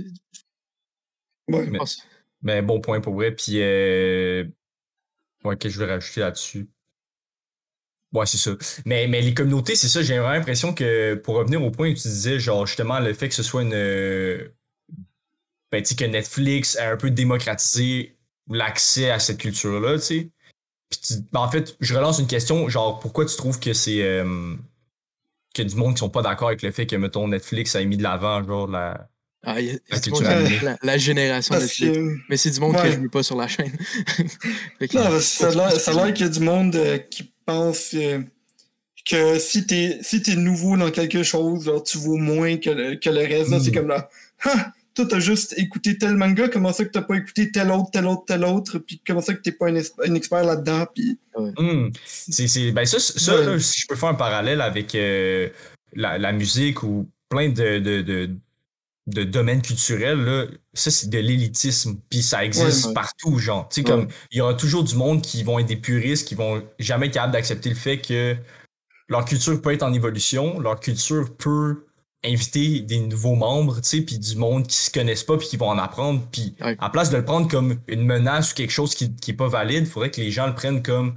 Ouais. 1.48 1.68
Mais 2.42 2.62
bon 2.62 2.80
point 2.80 3.00
pour 3.00 3.14
vrai. 3.14 3.34
Puis. 3.34 3.60
Euh... 3.60 4.44
Ouais, 5.44 5.56
qu'est-ce 5.56 5.74
que 5.74 5.80
je 5.80 5.84
vais 5.86 5.92
rajouter 5.92 6.20
là-dessus? 6.20 6.68
Ouais, 8.14 8.24
c'est 8.26 8.38
ça. 8.38 8.52
Mais, 8.86 9.06
mais 9.06 9.20
les 9.20 9.34
communautés, 9.34 9.74
c'est 9.76 9.88
ça, 9.88 10.02
j'ai 10.02 10.14
vraiment 10.18 10.32
l'impression 10.32 10.72
que 10.72 11.14
pour 11.14 11.34
revenir 11.36 11.62
au 11.62 11.70
point 11.70 11.90
où 11.90 11.94
tu 11.94 12.08
disais, 12.08 12.38
genre 12.40 12.66
justement, 12.66 12.98
le 13.00 13.12
fait 13.12 13.28
que 13.28 13.34
ce 13.34 13.42
soit 13.42 13.62
une. 13.62 13.74
euh, 13.74 14.48
Ben, 15.70 15.82
tu 15.82 15.90
sais, 15.90 15.94
que 15.96 16.04
Netflix 16.06 16.76
a 16.76 16.92
un 16.92 16.96
peu 16.96 17.10
démocratisé 17.10 18.16
l'accès 18.50 19.10
à 19.10 19.18
cette 19.18 19.36
culture-là, 19.38 19.98
tu 19.98 20.04
sais. 20.04 20.30
Puis 20.90 21.00
tu- 21.06 21.14
ben, 21.32 21.40
en 21.40 21.50
fait, 21.50 21.76
je 21.80 21.94
relance 21.94 22.18
une 22.18 22.26
question, 22.26 22.66
genre, 22.70 22.98
pourquoi 22.98 23.26
tu 23.26 23.36
trouves 23.36 23.60
que 23.60 23.74
c'est. 23.74 24.02
euh, 24.02 24.54
que 25.54 25.62
du 25.62 25.74
monde 25.76 25.94
qui 25.94 25.98
sont 25.98 26.08
pas 26.10 26.22
d'accord 26.22 26.48
avec 26.48 26.62
le 26.62 26.70
fait 26.70 26.86
que, 26.86 26.96
mettons, 26.96 27.26
Netflix 27.28 27.74
a 27.76 27.84
mis 27.84 27.96
de 27.98 28.02
l'avant, 28.02 28.42
genre, 28.44 28.66
la. 28.68 29.08
Ah, 29.44 29.60
il 29.60 29.66
y 29.66 29.70
a- 29.70 29.72
La 29.90 29.96
c'est 29.96 30.04
du 30.04 30.10
monde 30.10 30.24
culture 30.24 30.62
la, 30.64 30.78
la 30.82 30.98
génération 30.98 31.52
Parce 31.54 31.64
Netflix. 31.66 31.96
que. 31.98 32.16
Mais 32.30 32.36
c'est 32.38 32.50
du 32.50 32.60
monde 32.60 32.74
que 32.76 32.80
Ouais. 32.80 32.92
je 32.92 32.98
veux 33.00 33.08
pas 33.10 33.22
sur 33.22 33.36
la 33.36 33.48
chaîne. 33.48 33.72
Que- 34.80 34.96
Non, 34.96 35.04
parce 35.04 35.16
que 35.16 35.20
ça 35.20 35.48
a 35.48 35.50
l'air- 35.54 35.72
ça 35.80 35.90
a 35.90 35.94
l'air 35.94 36.14
qu'il 36.14 36.26
y 36.26 36.28
a 36.28 36.32
du 36.32 36.40
monde 36.40 36.74
euh, 36.76 36.96
qui 36.98 37.32
pense 37.48 37.94
euh, 37.94 38.20
que 39.10 39.38
si 39.38 39.66
t'es 39.66 39.98
si 40.02 40.22
t'es 40.22 40.36
nouveau 40.36 40.76
dans 40.76 40.90
quelque 40.90 41.22
chose, 41.22 41.64
genre, 41.64 41.82
tu 41.82 41.98
vaux 41.98 42.16
moins 42.18 42.56
que 42.58 42.70
le, 42.70 42.94
que 42.96 43.10
le 43.10 43.20
reste. 43.20 43.50
là, 43.50 43.58
Mm. 43.58 43.62
C'est 43.64 43.72
comme 43.72 43.88
là. 43.88 44.08
Ah, 44.44 44.72
toi, 44.94 45.06
t'as 45.08 45.20
juste 45.20 45.54
écouté 45.56 45.96
tel 45.96 46.14
manga, 46.16 46.48
comment 46.48 46.72
ça 46.72 46.84
que 46.84 46.90
t'as 46.90 47.02
pas 47.02 47.16
écouté 47.16 47.50
tel 47.52 47.70
autre, 47.70 47.90
tel 47.92 48.06
autre, 48.06 48.24
tel 48.26 48.44
autre, 48.44 48.78
puis 48.78 49.00
comment 49.06 49.20
ça 49.20 49.32
que 49.34 49.40
t'es 49.40 49.52
pas 49.52 49.66
un, 49.68 49.76
es- 49.76 49.92
un 50.04 50.14
expert 50.14 50.42
là-dedans, 50.44 50.86
puis. 50.92 51.18
Hmm. 51.36 51.88
C'est, 52.04 52.48
c'est- 52.48 52.72
ben 52.72 52.84
ça, 52.84 52.98
ça 52.98 53.36
Ouais. 53.36 53.46
là, 53.46 53.58
si 53.60 53.80
je 53.80 53.86
peux 53.86 53.94
faire 53.96 54.08
un 54.10 54.14
parallèle 54.14 54.60
avec 54.60 54.94
euh, 54.96 55.48
la, 55.92 56.18
la 56.18 56.32
musique 56.32 56.82
ou 56.82 57.08
plein 57.28 57.48
de, 57.48 57.78
de, 57.78 58.02
de, 58.02 58.30
de 59.08 59.24
domaines 59.24 59.62
culturels, 59.62 60.18
là, 60.20 60.44
ça, 60.74 60.90
c'est 60.90 61.08
de 61.08 61.18
l'élitisme. 61.18 61.98
Puis 62.10 62.22
ça 62.22 62.44
existe 62.44 62.82
Ouais, 62.84 62.88
ouais. 62.88 62.94
partout, 62.94 63.38
genre. 63.38 63.68
Tu 63.68 63.82
sais, 63.82 63.88
Ouais. 63.90 63.96
comme, 63.96 64.08
il 64.30 64.38
y 64.38 64.40
aura 64.40 64.54
toujours 64.54 64.84
du 64.84 64.94
monde 64.96 65.22
qui 65.22 65.42
vont 65.42 65.58
être 65.58 65.66
des 65.66 65.76
puristes, 65.76 66.28
qui 66.28 66.34
vont 66.34 66.62
jamais 66.78 67.06
être 67.06 67.14
capables 67.14 67.32
d'accepter 67.32 67.68
le 67.70 67.74
fait 67.74 67.98
que 67.98 68.36
leur 69.08 69.24
culture 69.24 69.60
peut 69.60 69.72
être 69.72 69.82
en 69.82 69.92
évolution, 69.92 70.60
leur 70.60 70.78
culture 70.80 71.34
peut 71.36 71.86
inviter 72.24 72.80
des 72.80 72.98
nouveaux 72.98 73.36
membres, 73.36 73.76
tu 73.80 73.88
sais, 73.88 74.00
puis 74.02 74.18
du 74.18 74.36
monde 74.36 74.66
qui 74.66 74.76
se 74.76 74.90
connaissent 74.90 75.22
pas, 75.24 75.36
puis 75.38 75.46
qui 75.48 75.56
vont 75.56 75.68
en 75.70 75.78
apprendre. 75.78 76.20
Puis 76.32 76.54
à 76.60 76.90
place 76.90 77.10
de 77.10 77.16
le 77.16 77.24
prendre 77.24 77.48
comme 77.48 77.78
une 77.86 78.04
menace 78.04 78.52
ou 78.52 78.54
quelque 78.54 78.72
chose 78.72 78.94
qui, 78.94 79.14
qui 79.14 79.30
est 79.30 79.34
pas 79.34 79.48
valide, 79.48 79.84
il 79.86 79.90
faudrait 79.90 80.10
que 80.10 80.20
les 80.20 80.30
gens 80.30 80.46
le 80.46 80.54
prennent 80.54 80.82
comme 80.82 81.14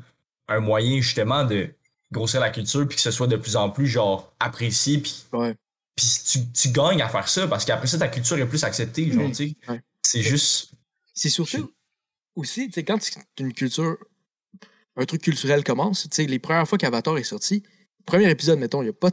un 0.47 0.59
moyen 0.59 1.01
justement 1.01 1.43
de 1.43 1.69
grossir 2.11 2.39
la 2.39 2.49
culture, 2.51 2.87
puis 2.87 2.95
que 2.97 3.01
ce 3.01 3.09
soit 3.11 3.27
de 3.27 3.35
plus 3.35 3.55
en 3.55 3.69
plus 3.69 3.87
genre 3.87 4.31
apprécié, 4.39 4.99
puis 4.99 5.23
Ouais. 5.33 5.55
Puis 6.01 6.21
tu, 6.25 6.51
tu 6.51 6.69
gagnes 6.69 7.01
à 7.01 7.09
faire 7.09 7.27
ça 7.27 7.47
parce 7.47 7.65
qu'après 7.65 7.87
ça 7.87 7.97
ta 7.97 8.07
culture 8.07 8.37
est 8.37 8.47
plus 8.47 8.63
acceptée, 8.63 9.11
genre, 9.11 9.27
tu 9.29 9.35
sais. 9.35 9.55
Ouais. 9.67 9.81
C'est 10.03 10.21
juste. 10.21 10.71
C'est 11.13 11.29
surtout 11.29 11.71
aussi, 12.35 12.67
tu 12.67 12.73
sais, 12.73 12.83
quand 12.83 12.97
une 13.39 13.53
culture, 13.53 13.97
un 14.95 15.05
truc 15.05 15.21
culturel 15.21 15.63
commence, 15.63 16.03
tu 16.03 16.15
sais, 16.15 16.25
les 16.25 16.39
premières 16.39 16.67
fois 16.67 16.77
qu'Avatar 16.77 17.17
est 17.17 17.23
sorti, 17.23 17.63
premier 18.05 18.29
épisode, 18.29 18.59
mettons, 18.59 18.81
il 18.81 18.87
y 18.87 18.89
a 18.89 18.93
pas. 18.93 19.09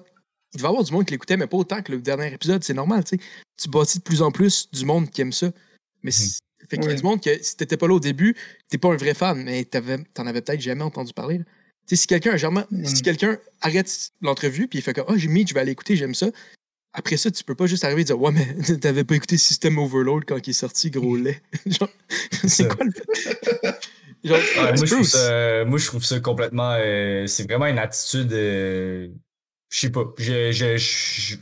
Il 0.55 0.57
devait 0.59 0.65
y 0.65 0.69
avoir 0.69 0.83
du 0.85 0.93
monde 0.93 1.05
qui 1.05 1.13
l'écoutait, 1.13 1.37
mais 1.37 1.47
pas 1.47 1.59
autant 1.59 1.83
que 1.83 1.93
le 1.93 2.01
dernier 2.01 2.33
épisode, 2.33 2.65
c'est 2.65 2.73
normal, 2.75 3.05
tu 3.05 3.17
sais. 3.19 3.23
Tu 3.61 3.69
bâtis 3.69 3.99
de 3.99 4.03
plus 4.05 4.23
en 4.23 4.31
plus 4.31 4.71
du 4.71 4.85
monde 4.87 5.11
qui 5.11 5.21
aime 5.21 5.33
ça. 5.33 5.51
Mais 6.03 6.11
c'est- 6.11 6.39
fait 6.71 6.77
qu'il 6.77 6.85
y 6.85 6.87
a 6.87 6.91
Ouais. 6.91 6.97
du 6.97 7.03
monde 7.03 7.21
que 7.23 7.43
si 7.43 7.57
t'étais 7.57 7.77
pas 7.77 7.87
là 7.87 7.95
au 7.95 8.01
début, 8.01 8.35
t'es 8.69 8.79
pas 8.79 8.89
un 8.93 8.97
vrai 8.97 9.13
fan, 9.15 9.43
mais 9.43 9.65
t'avais- 9.65 9.99
t'en 10.15 10.27
avais 10.27 10.41
peut-être 10.41 10.61
jamais 10.61 10.83
entendu 10.85 11.13
parler. 11.13 11.39
là. 11.39 11.45
Tu 11.87 11.97
sais, 11.97 12.03
si 12.03 12.07
quelqu'un 12.07 12.33
a 12.33 12.37
jamais- 12.37 12.65
Mm. 12.71 12.85
si 12.87 13.03
quelqu'un 13.03 13.39
arrête 13.61 14.11
l'entrevue 14.21 14.69
puis 14.69 14.79
il 14.79 14.83
fait 14.83 14.93
comme 14.95 15.07
Ah, 15.09 15.15
j'ai 15.17 15.29
mis, 15.29 15.47
je 15.47 15.53
vais 15.55 15.61
aller 15.61 15.73
écouter, 15.73 15.97
j'aime 15.97 16.15
ça. 16.15 16.29
Après 16.93 17.17
ça, 17.17 17.31
tu 17.31 17.45
peux 17.45 17.55
pas 17.55 17.67
juste 17.67 17.85
arriver 17.85 18.01
et 18.01 18.05
dire 18.05 18.21
Ouais, 18.21 18.33
mais 18.33 18.79
t'avais 18.81 19.05
pas 19.05 19.15
écouté 19.15 19.37
System 19.37 19.79
Overload 19.79 20.25
quand 20.27 20.39
il 20.47 20.51
est 20.51 20.55
sorti, 20.55 20.91
gros 20.91 21.17
lait. 21.17 21.43
Genre, 21.67 21.89
c'est 22.47 22.69
quoi 22.75 22.85
le. 22.85 22.93
Genre, 24.25 24.39
Ouais, 24.57 24.73
moi, 24.75 24.85
je 24.85 24.95
trouve 24.95 25.07
ça, 25.07 25.65
moi, 25.65 25.79
je 25.79 25.87
trouve 25.87 26.05
ça 26.05 26.19
complètement. 26.21 26.73
euh, 26.79 27.27
c'est 27.27 27.45
vraiment 27.45 27.67
une 27.67 27.79
attitude. 27.79 28.33
euh, 28.33 29.09
je 29.71 29.79
sais 29.79 29.91
pas. 29.91 30.05
Je, 30.19 30.51
je, 30.51 30.77
je- 30.77 31.37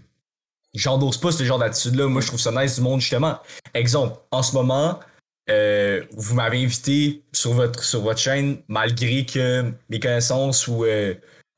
j'endosse 0.75 1.17
pas 1.19 1.33
ce 1.33 1.43
genre 1.45 1.59
d'attitude-là. 1.59 2.07
Moi, 2.07 2.21
je 2.21 2.27
trouve 2.27 2.41
ça 2.41 2.51
nice 2.53 2.75
du 2.77 2.83
monde, 2.83 3.01
justement. 3.01 3.39
Exemple, 3.73 4.19
en 4.31 4.43
ce 4.43 4.53
moment, 4.55 5.01
euh, 5.49 6.03
vous 6.17 6.35
m'avez 6.35 6.63
invité 6.63 7.23
sur 7.33 7.53
votre, 7.55 7.83
sur 7.83 8.03
votre 8.03 8.19
chaîne, 8.19 8.59
malgré 8.69 9.25
que 9.25 9.73
mes 9.89 10.01
connaissances 10.01 10.67
ou 10.69 10.85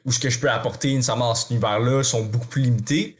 ou 0.05 0.13
ce 0.13 0.21
que 0.21 0.31
je 0.31 0.39
peux 0.39 0.49
apporter 0.51 0.95
nécessairement 0.95 1.29
dans 1.31 1.35
cet 1.35 1.51
univers-là 1.51 2.03
sont 2.05 2.25
beaucoup 2.25 2.47
plus 2.47 2.63
limités. 2.63 3.18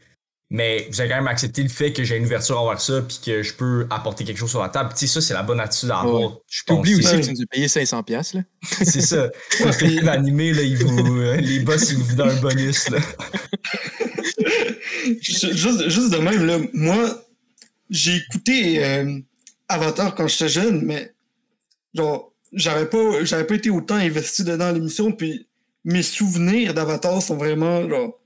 Mais 0.51 0.87
vous 0.89 0.99
avez 0.99 1.09
quand 1.11 1.17
même 1.17 1.27
accepté 1.27 1.61
le 1.61 1.69
fait 1.69 1.93
que 1.93 2.03
j'ai 2.03 2.17
une 2.17 2.25
ouverture 2.25 2.59
envers 2.59 2.81
ça 2.81 3.01
puis 3.03 3.19
que 3.23 3.43
je 3.43 3.53
peux 3.53 3.85
apporter 3.91 4.23
quelque 4.23 4.37
chose 4.39 4.49
sur 4.49 4.61
la 4.61 4.69
table. 4.69 4.89
Tu 4.97 5.05
sais, 5.05 5.13
ça, 5.13 5.21
c'est 5.21 5.35
la 5.35 5.43
bonne 5.43 5.59
attitude 5.59 5.91
à 5.91 5.99
avoir. 5.99 6.21
Ouais. 6.21 6.37
Je. 6.49 6.63
T'oublies 6.65 6.95
aussi 6.95 7.11
que 7.17 7.21
tu 7.25 7.31
nous 7.33 7.41
as 7.43 7.45
payé 7.45 7.67
500$, 7.67 8.03
piastres, 8.03 8.37
là. 8.37 8.41
C'est 8.83 9.01
ça. 9.01 9.29
Quand 9.59 9.65
vous 9.67 9.71
faites 9.73 10.01
l'animé, 10.01 10.51
là, 10.53 10.63
ils 10.63 10.75
vous, 10.77 11.19
euh, 11.21 11.35
les 11.37 11.59
boss, 11.59 11.91
ils 11.91 11.97
vous 11.97 12.15
donnent 12.15 12.29
un 12.29 12.41
bonus. 12.41 12.89
Là. 12.89 12.97
Ju- 15.21 15.53
Juste, 15.55 15.89
juste 15.89 16.09
de 16.11 16.17
même, 16.17 16.45
là, 16.45 16.57
moi, 16.73 17.23
j'ai 17.89 18.15
écouté 18.17 18.83
euh, 18.83 19.19
Avatar 19.67 20.15
quand 20.15 20.27
j'étais 20.27 20.49
jeune, 20.49 20.81
mais 20.83 21.13
genre, 21.93 22.31
j'avais 22.53 22.85
pas, 22.87 23.23
j'avais 23.23 23.45
pas 23.45 23.55
été 23.55 23.69
autant 23.69 23.95
investi 23.95 24.43
dedans 24.43 24.71
l'émission, 24.71 25.11
puis 25.11 25.47
mes 25.85 26.03
souvenirs 26.03 26.73
d'Avatar 26.73 27.21
sont 27.21 27.37
vraiment 27.37 27.87
genre 27.87 28.18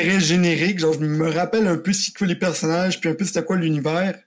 très 0.00 0.20
génériques. 0.20 0.78
Genre, 0.78 0.92
je 0.94 0.98
me 1.00 1.30
rappelle 1.30 1.66
un 1.66 1.76
peu 1.78 1.92
ce 1.92 2.10
que 2.10 2.24
les 2.24 2.36
personnages, 2.36 3.00
puis 3.00 3.08
un 3.10 3.14
peu 3.14 3.24
c'était 3.24 3.44
quoi 3.44 3.56
l'univers. 3.56 4.18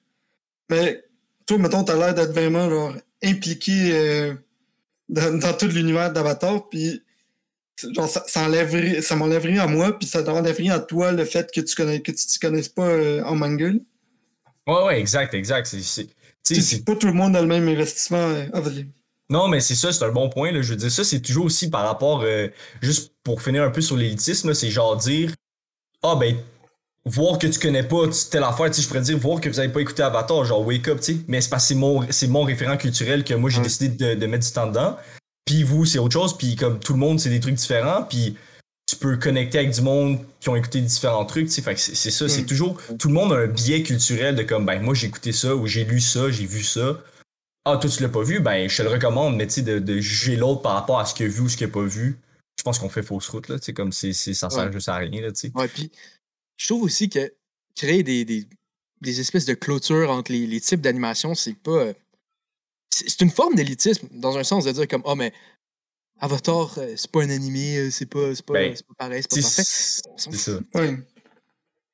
Mais 0.69 1.03
toi, 1.45 1.57
mettons, 1.57 1.83
t'as 1.83 1.97
l'air 1.97 2.13
d'être 2.13 2.31
vraiment 2.31 2.69
genre 2.69 2.95
impliqué 3.23 3.91
euh, 3.93 4.33
dans, 5.09 5.37
dans 5.39 5.53
tout 5.53 5.67
l'univers 5.67 6.11
d'Avatar, 6.11 6.69
puis 6.69 7.03
genre 7.93 8.07
ça, 8.07 8.23
ça 8.27 8.43
enlèverait 8.45 9.01
ça 9.01 9.15
m'enlèverait 9.15 9.57
à 9.57 9.65
moi 9.65 9.97
puis 9.97 10.07
ça 10.07 10.21
t'enlèverait 10.21 10.69
à 10.69 10.79
toi 10.79 11.11
le 11.11 11.25
fait 11.25 11.51
que 11.51 11.61
tu 11.61 11.75
connais 11.75 12.01
que 12.01 12.11
tu 12.11 12.25
t'y 12.27 12.37
connaisses 12.37 12.69
pas 12.69 12.85
euh, 12.87 13.23
en 13.23 13.35
manga 13.35 13.71
Ouais, 14.67 14.83
ouais, 14.85 14.99
exact, 14.99 15.33
exact. 15.33 15.65
C'est, 15.65 15.81
c'est, 15.81 16.07
c'est 16.43 16.55
c'est- 16.55 16.61
c'est 16.61 16.85
pas 16.85 16.95
tout 16.95 17.07
le 17.07 17.13
monde 17.13 17.35
a 17.35 17.41
le 17.41 17.47
même 17.47 17.67
investissement 17.67 18.17
euh, 18.29 18.45
ah. 18.53 18.61
Non, 19.31 19.47
mais 19.47 19.61
c'est 19.61 19.75
ça, 19.75 19.91
c'est 19.93 20.03
un 20.03 20.11
bon 20.11 20.29
point. 20.29 20.51
Là. 20.51 20.61
Je 20.61 20.71
veux 20.71 20.75
dire, 20.75 20.91
ça, 20.91 21.03
c'est 21.05 21.21
toujours 21.21 21.45
aussi 21.45 21.69
par 21.69 21.85
rapport, 21.87 22.21
euh, 22.21 22.47
juste 22.81 23.13
pour 23.23 23.41
finir 23.41 23.63
un 23.63 23.71
peu 23.71 23.79
sur 23.81 23.95
l'élitisme, 23.95 24.53
c'est 24.53 24.69
genre 24.69 24.97
dire, 24.97 25.33
ah 26.03 26.15
ben, 26.15 26.37
voir 27.05 27.39
que 27.39 27.47
tu 27.47 27.59
connais 27.59 27.83
pas 27.83 28.07
tu- 28.07 28.29
telle 28.29 28.43
affaire, 28.43 28.67
tu 28.67 28.73
sais, 28.75 28.81
je 28.83 28.87
pourrais 28.87 29.01
dire, 29.01 29.17
voir 29.17 29.41
que 29.41 29.49
vous 29.49 29.59
avez 29.59 29.69
pas 29.69 29.81
écouté 29.81 30.03
Avatar, 30.03 30.43
genre 30.45 30.65
wake 30.65 30.87
up, 30.87 30.99
tu 30.99 31.13
sais. 31.13 31.17
Mais 31.27 31.41
c'est 31.41 31.49
parce 31.49 31.63
que 31.63 31.67
c'est 31.69 31.75
mon, 31.75 32.05
c'est 32.11 32.27
mon 32.27 32.43
référent 32.43 32.77
culturel 32.77 33.23
que 33.23 33.33
moi, 33.33 33.49
j'ai 33.49 33.61
décidé 33.61 33.89
de, 33.89 34.19
de 34.19 34.25
mettre 34.27 34.45
du 34.45 34.51
temps 34.53 34.67
dedans. 34.67 34.97
Puis 35.45 35.63
vous, 35.63 35.85
c'est 35.85 35.99
autre 35.99 36.13
chose. 36.13 36.37
Puis 36.37 36.55
comme 36.55 36.79
tout 36.79 36.93
le 36.93 36.99
monde, 36.99 37.19
c'est 37.19 37.29
des 37.29 37.39
trucs 37.39 37.55
différents. 37.55 38.03
Puis 38.03 38.37
tu 38.87 38.95
peux 38.97 39.17
connecter 39.17 39.57
avec 39.59 39.71
du 39.71 39.81
monde 39.81 40.19
qui 40.39 40.49
ont 40.49 40.55
écouté 40.55 40.81
différents 40.81 41.25
trucs, 41.25 41.47
tu 41.47 41.53
sais. 41.53 41.61
Fait 41.61 41.73
que 41.75 41.79
c'est, 41.79 41.95
c'est 41.95 42.11
ça, 42.11 42.27
c'est 42.29 42.43
Mm. 42.43 42.45
toujours, 42.45 42.77
tout 42.99 43.07
le 43.07 43.13
monde 43.13 43.31
a 43.33 43.37
un 43.37 43.47
biais 43.47 43.81
culturel 43.83 44.35
de 44.35 44.43
comme, 44.43 44.65
ben, 44.65 44.81
moi, 44.81 44.93
j'ai 44.93 45.07
écouté 45.07 45.31
ça, 45.31 45.55
ou 45.55 45.65
j'ai 45.67 45.83
lu 45.85 45.99
ça, 46.01 46.29
j'ai 46.29 46.45
vu 46.45 46.61
ça. 46.63 46.99
Ah, 47.65 47.77
toi, 47.77 47.89
tu 47.89 48.01
l'as 48.03 48.09
pas 48.09 48.23
vu, 48.23 48.39
ben, 48.39 48.67
je 48.69 48.77
te 48.77 48.81
le 48.83 48.89
recommande, 48.89 49.35
mais 49.35 49.47
tu 49.47 49.53
sais, 49.55 49.61
de, 49.61 49.79
de 49.79 49.99
juger 49.99 50.35
l'autre 50.35 50.61
par 50.61 50.73
rapport 50.73 50.99
à 50.99 51.05
ce 51.05 51.13
qu'il 51.13 51.25
a 51.27 51.29
vu 51.29 51.41
ou 51.41 51.49
ce 51.49 51.57
qu'il 51.57 51.67
a 51.67 51.69
pas 51.71 51.83
vu, 51.83 52.17
je 52.61 52.63
pense 52.63 52.77
qu'on 52.77 52.89
fait 52.89 53.01
fausse 53.01 53.27
route, 53.29 53.47
là, 53.49 53.57
tu 53.57 53.65
sais, 53.65 53.73
comme 53.73 53.91
c'est, 53.91 54.13
c'est, 54.13 54.35
ça 54.35 54.51
sert 54.51 54.65
Ouais. 54.67 54.71
juste 54.71 54.87
à 54.87 54.97
rien, 54.97 55.19
là, 55.19 55.31
tu 55.31 55.39
sais. 55.39 55.51
Ouais, 55.55 55.67
puis 55.67 55.91
je 56.57 56.67
trouve 56.67 56.83
aussi 56.83 57.09
que 57.09 57.33
créer 57.75 58.03
des, 58.03 58.23
des, 58.23 58.47
des 59.01 59.19
espèces 59.19 59.45
de 59.45 59.55
clôtures 59.55 60.11
entre 60.11 60.31
les, 60.31 60.45
les 60.45 60.61
types 60.61 60.79
d'animation, 60.81 61.33
c'est 61.33 61.55
pas. 61.55 61.71
euh, 61.71 61.93
C'est 62.91 63.21
une 63.21 63.31
forme 63.31 63.55
d'élitisme, 63.55 64.07
dans 64.11 64.37
un 64.37 64.43
sens 64.43 64.65
de 64.65 64.71
dire 64.73 64.87
comme, 64.87 65.01
ah, 65.07 65.15
mais 65.15 65.33
Avatar, 66.19 66.77
euh, 66.77 66.93
c'est 66.95 67.09
pas 67.09 67.23
un 67.23 67.31
animé, 67.31 67.77
euh, 67.79 67.89
c'est 67.89 68.05
pas, 68.05 68.35
c'est 68.35 68.45
pas, 68.45 68.53
Ben, 68.53 68.75
pas 68.75 68.93
pareil, 68.95 69.23
c'est 69.23 69.41
pas 69.41 69.41
parfait. 69.41 69.63
C'est 69.63 70.35
ça. 70.37 70.59
Ouais. 70.75 70.97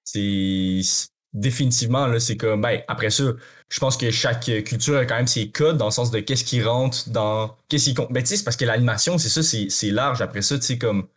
C'est- 0.03 1.07
définitivement 1.39 2.07
là, 2.07 2.19
c'est 2.19 2.37
comme 2.37 2.61
ben 2.61 2.81
après 2.87 3.09
ça, 3.09 3.23
je 3.69 3.79
pense 3.79 3.97
que 3.97 4.09
chaque 4.11 4.45
culture 4.65 4.97
a 4.97 5.05
quand 5.05 5.15
même 5.15 5.27
ses 5.27 5.49
codes 5.49 5.77
dans 5.77 5.85
le 5.85 5.91
sens 5.91 6.11
de 6.11 6.19
qu'est-ce 6.19 6.43
qui 6.43 6.61
rentre 6.63 7.09
dans 7.09 7.55
qu'est-ce 7.69 7.85
qui 7.85 7.93
compte. 7.93 8.11
Ben 8.11 8.21
tu 8.23 8.29
sais, 8.29 8.37
c'est 8.37 8.43
parce 8.43 8.57
que 8.57 8.65
l'animation, 8.65 9.17
c'est 9.17 9.29
ça, 9.29 9.43
c'est 9.43 9.69
c'est 9.69 9.91
large 9.91 10.21
après 10.21 10.41
ça, 10.41 10.55
tu 10.57 10.63
sais 10.65 10.77
comme 10.77 11.07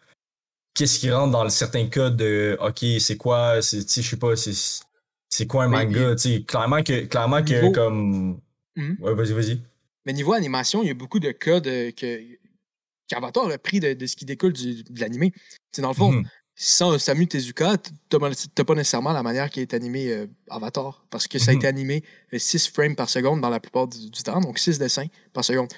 qu'est-ce 0.74 0.98
qui 0.98 1.10
rentre 1.10 1.32
dans 1.32 1.48
certains 1.48 1.86
codes 1.88 2.16
de 2.16 2.56
OK, 2.60 2.84
c'est 3.00 3.16
quoi, 3.16 3.60
c'est 3.62 3.84
tu 3.84 3.88
sais 3.90 4.02
je 4.02 4.10
sais 4.10 4.16
pas, 4.16 4.36
c'est 4.36 4.52
c'est 5.28 5.46
quoi 5.46 5.64
un 5.64 5.68
manga, 5.68 6.14
tu 6.16 6.22
sais 6.22 6.42
clairement 6.42 6.82
que 6.82 7.04
clairement 7.06 7.42
que 7.42 7.54
Niveau- 7.54 7.72
comme 7.72 8.40
Mhm. 8.76 8.96
Ouais, 9.00 9.14
vas-y, 9.14 9.32
vas-y. 9.32 9.60
Mais 10.06 10.12
niveau 10.12 10.32
animation, 10.32 10.82
il 10.82 10.88
y 10.88 10.90
a 10.90 10.94
beaucoup 10.94 11.18
de 11.20 11.32
codes 11.32 11.66
euh, 11.66 11.90
que 11.92 12.20
qu'Avatar 13.08 13.48
a 13.50 13.58
pris 13.58 13.80
de, 13.80 13.92
de 13.94 14.06
ce 14.06 14.14
qui 14.16 14.24
découle 14.24 14.52
du- 14.52 14.84
de 14.84 15.00
l'animé. 15.00 15.32
C'est 15.72 15.82
dans 15.82 15.88
le 15.88 15.94
fond, 15.94 16.12
Mhm. 16.12 16.24
Sans 16.62 16.98
Samu 16.98 17.26
Tezuka, 17.26 17.76
t'as 18.10 18.18
pas 18.64 18.74
nécessairement 18.74 19.12
la 19.12 19.22
manière 19.22 19.48
qui 19.48 19.60
est 19.60 19.72
animé 19.72 20.10
euh, 20.10 20.26
Avatar. 20.50 21.02
Parce 21.08 21.26
que 21.26 21.38
ça 21.38 21.52
a 21.52 21.54
Mhm. 21.54 21.58
été 21.60 21.66
animé 21.66 22.04
6 22.36 22.68
frames 22.68 22.94
par 22.94 23.08
seconde 23.08 23.40
dans 23.40 23.48
la 23.48 23.60
plupart 23.60 23.88
du, 23.88 24.10
du 24.10 24.22
temps, 24.22 24.40
donc 24.40 24.58
6 24.58 24.78
dessins 24.78 25.06
par 25.32 25.42
seconde. 25.42 25.68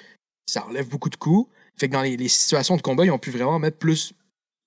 Ça 0.45 0.65
enlève 0.67 0.89
beaucoup 0.89 1.09
de 1.09 1.15
coups. 1.15 1.49
Fait 1.77 1.87
que 1.87 1.93
dans 1.93 2.01
les, 2.01 2.17
les 2.17 2.27
situations 2.27 2.75
de 2.75 2.81
combat, 2.81 3.05
ils 3.05 3.11
ont 3.11 3.17
pu 3.17 3.31
vraiment 3.31 3.57
mettre 3.59 3.77
plus, 3.77 4.11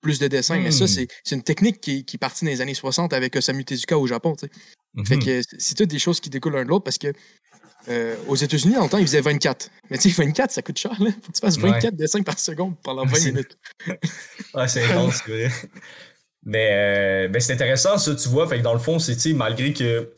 plus 0.01 0.17
de 0.17 0.27
dessins. 0.27 0.59
Mais 0.59 0.71
ça, 0.71 0.85
Mhm. 0.85 1.05
c'est 1.23 1.35
une 1.35 1.43
technique 1.43 1.79
qui, 1.81 2.03
qui 2.03 2.15
est 2.15 2.19
partie 2.19 2.45
dans 2.45 2.51
les 2.51 2.61
années 2.61 2.73
60 2.73 3.13
avec 3.13 3.35
Osamu 3.35 3.63
Tezuka 3.63 3.97
au 3.99 4.07
Japon. 4.07 4.35
Fait 5.05 5.17
Mhm. 5.17 5.23
que 5.23 5.41
c'est 5.59 5.75
toutes 5.75 5.89
des 5.91 5.99
choses 5.99 6.19
qui 6.19 6.31
découlent 6.31 6.55
l'un 6.55 6.63
de 6.63 6.69
l'autre 6.69 6.83
parce 6.83 6.97
que 6.97 7.13
euh, 7.89 8.15
aux 8.27 8.35
États-Unis, 8.35 8.73
dans 8.75 8.83
le 8.83 8.89
temps, 8.89 8.97
ils 8.97 9.05
faisaient 9.07 9.21
24. 9.21 9.69
Mais 9.89 9.97
tu 9.97 10.09
sais, 10.09 10.23
24, 10.23 10.51
ça 10.51 10.61
coûte 10.61 10.77
cher. 10.77 10.91
Là. 10.99 11.11
Faut 11.11 11.31
que 11.31 11.37
tu 11.37 11.41
fasses 11.41 11.57
24 11.57 11.95
dessins 11.95 12.21
par 12.23 12.37
seconde 12.39 12.75
pendant 12.83 13.05
20 13.05 13.15
C'est- 13.15 13.31
minutes. 13.31 13.57
Ouais, 14.53 14.67
c'est 14.67 14.83
intense, 14.83 15.21
c'est 15.25 15.31
vrai. 15.31 15.51
Mais, 16.43 16.69
euh, 16.71 17.27
ben, 17.29 17.39
c'est 17.41 17.53
intéressant, 17.53 17.97
ça, 17.97 18.15
tu 18.15 18.29
vois. 18.29 18.47
Fait 18.47 18.57
que 18.57 18.63
dans 18.63 18.73
le 18.73 18.79
fond, 18.79 18.99
c'est, 18.99 19.15
tu 19.15 19.21
sais, 19.21 19.33
malgré 19.33 19.73
que 19.73 20.13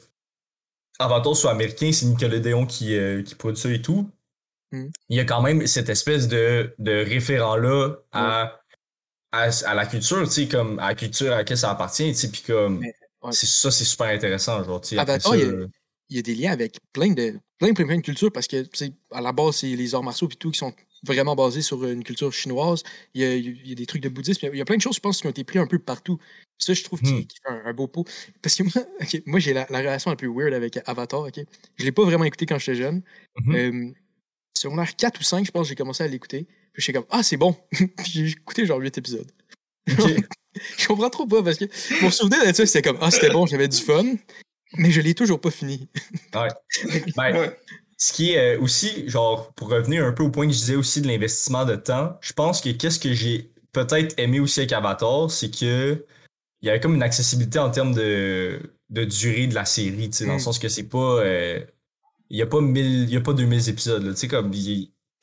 Avatar 1.00 1.36
soit 1.36 1.52
américain, 1.52 1.92
c'est 1.92 2.06
Nickelodeon 2.06 2.66
qui, 2.66 2.96
euh, 2.96 3.24
qui 3.24 3.36
produit 3.36 3.60
ça 3.62 3.70
et 3.70 3.82
tout. 3.82 4.10
Mm. 4.72 4.88
Il 5.10 5.18
y 5.18 5.20
a 5.20 5.26
quand 5.26 5.42
même 5.42 5.66
cette 5.66 5.90
espèce 5.90 6.28
de, 6.28 6.74
de 6.78 7.04
référent-là 7.04 7.96
à, 8.12 8.60
à, 9.32 9.50
à 9.66 9.74
la 9.76 9.86
culture, 9.86 10.24
tu 10.26 10.32
sais, 10.32 10.48
comme 10.48 10.78
à 10.80 10.90
la 10.90 10.96
culture 10.96 11.32
à 11.34 11.38
laquelle 11.38 11.58
ça 11.58 11.72
appartient, 11.72 12.12
tu 12.12 12.16
sais, 12.16 12.30
puis 12.30 12.42
comme. 12.46 12.80
Mais, 12.80 12.94
ouais. 13.24 13.32
c'est 13.32 13.48
Ça, 13.48 13.72
c'est 13.72 13.86
super 13.86 14.08
intéressant, 14.08 14.64
genre, 14.64 14.82
tu 14.82 14.96
sais. 14.96 15.04
Il 16.12 16.16
y 16.16 16.20
a 16.20 16.22
des 16.24 16.34
liens 16.36 16.52
avec 16.52 16.80
plein 16.92 17.12
de, 17.14 17.40
plein, 17.60 17.74
plein, 17.74 17.86
plein 17.86 17.98
de 17.98 18.02
cultures 18.02 18.32
parce 18.32 18.48
que, 18.48 18.66
à 19.12 19.22
la 19.22 19.32
base, 19.32 19.58
c'est 19.58 19.68
les 19.68 19.94
arts 19.96 20.04
martiaux 20.04 20.28
et 20.32 20.36
tout 20.36 20.52
qui 20.52 20.58
sont 20.60 20.74
vraiment 21.04 21.36
basés 21.36 21.62
sur 21.62 21.86
une 21.86 22.04
culture 22.04 22.32
chinoise. 22.34 22.84
Il 23.14 23.22
y 23.22 23.26
a, 23.26 23.36
il 23.36 23.68
y 23.68 23.72
a 23.72 23.76
des 23.76 23.86
trucs 23.86 24.02
de 24.02 24.10
bouddhisme. 24.10 24.50
Il 24.52 24.58
y 24.58 24.62
a- 24.62 24.66
plein 24.66 24.76
de 24.78 24.82
choses, 24.82 24.96
je 24.96 25.00
pense, 25.00 25.22
qui 25.22 25.28
ont 25.28 25.30
été 25.30 25.44
pris 25.44 25.60
un 25.60 25.68
peu 25.68 25.80
partout. 25.80 26.18
Ça, 26.58 26.74
je 26.74 26.84
trouve 26.84 27.00
qu'il 27.02 27.14
Hmm. 27.14 27.26
qu'il 27.26 27.40
fait 27.42 27.50
un, 27.50 27.62
un 27.66 27.74
beau 27.74 27.88
pot. 27.88 28.06
Parce 28.42 28.56
que 28.56 28.64
moi, 29.30 29.40
j'ai 29.40 29.54
la, 29.54 29.66
la 29.70 29.80
relation 29.80 30.12
un 30.12 30.16
peu 30.18 30.28
weird 30.28 30.54
avec 30.54 30.80
Avatar. 30.86 31.22
ok? 31.22 31.40
Je 31.78 31.86
l'ai 31.86 31.92
pas 31.94 32.04
vraiment 32.04 32.26
écouté 32.26 32.46
quand 32.46 32.58
j'étais 32.60 32.76
jeune. 32.76 33.02
Mhm. 33.40 33.56
Euh, 33.56 33.92
secondaire 34.58 34.94
4 34.96 35.20
ou 35.22 35.24
5, 35.24 35.46
je 35.46 35.52
pense, 35.52 35.68
j'ai 35.70 35.76
commencé 35.76 36.04
à 36.04 36.08
l'écouter. 36.08 36.48
Puis 36.74 36.84
j'étais 36.84 36.98
comme, 37.00 37.08
ah, 37.10 37.24
c'est 37.24 37.38
bon. 37.38 37.56
J'ai 38.06 38.28
écouté 38.28 38.66
genre 38.66 38.80
8 38.80 38.98
épisodes. 38.98 39.32
Ok. 39.90 40.02
je 40.78 40.88
comprends 40.88 41.10
trop 41.10 41.26
pas 41.26 41.42
parce 41.42 41.58
que 41.58 41.66
mon 42.04 42.12
souvenir 42.12 42.46
de 42.46 42.54
ça, 42.54 42.66
c'était 42.66 42.82
comme, 42.82 42.98
ah, 43.02 43.10
c'était 43.10 43.30
bon, 43.32 43.46
j'avais 43.46 43.68
du 43.70 43.78
fun. 43.78 44.04
Mais 44.78 44.92
je 44.92 45.02
l'ai 45.02 45.14
toujours 45.16 45.42
pas 45.42 45.52
fini. 45.52 45.90
Ben, 47.16 47.36
Ouais. 47.36 47.58
Ce 47.98 48.14
qui 48.14 48.32
est 48.32 48.56
euh, 48.56 48.62
aussi, 48.62 49.10
genre, 49.10 49.52
pour 49.56 49.70
revenir 49.70 50.06
un 50.06 50.14
peu 50.14 50.24
au 50.24 50.30
point 50.30 50.48
que 50.48 50.54
je 50.54 50.58
disais 50.60 50.76
aussi 50.76 51.02
de 51.02 51.08
l'investissement 51.08 51.66
de 51.66 51.76
temps, 51.76 52.18
je 52.22 52.32
pense 52.32 52.62
que 52.62 52.70
qu'est-ce 52.70 52.98
que 53.00 53.14
j'ai 53.14 53.52
peut-être 53.74 54.18
aimé 54.18 54.40
aussi 54.40 54.62
avec 54.62 54.72
Avatar, 54.72 55.30
c'est 55.30 55.52
que 55.54 56.06
il 56.62 56.68
y 56.68 56.70
avait 56.70 56.80
comme 56.80 56.96
une 56.96 57.04
accessibilité 57.04 57.60
en 57.60 57.72
termes 57.72 57.94
de, 57.94 58.60
de 58.90 59.04
durée 59.06 59.48
de 59.48 59.56
la 59.56 59.66
série, 59.66 60.10
tu 60.10 60.18
sais, 60.20 60.26
dans 60.26 60.32
le 60.34 60.38
Mm. 60.38 60.42
sens 60.42 60.60
que 60.60 60.70
c'est 60.70 60.84
pas. 60.88 61.20
euh, 61.24 61.60
il 62.30 62.38
y 62.38 62.42
a 62.42 62.46
pas 62.46 62.62
1000, 62.62 63.04
il 63.04 63.10
y 63.10 63.18
a 63.18 63.22
pas 63.22 63.34
2000 63.34 63.68
épisodes, 63.70 64.04
là, 64.04 64.14
tu 64.14 64.20
sais, 64.20 64.28
comme. 64.30 64.52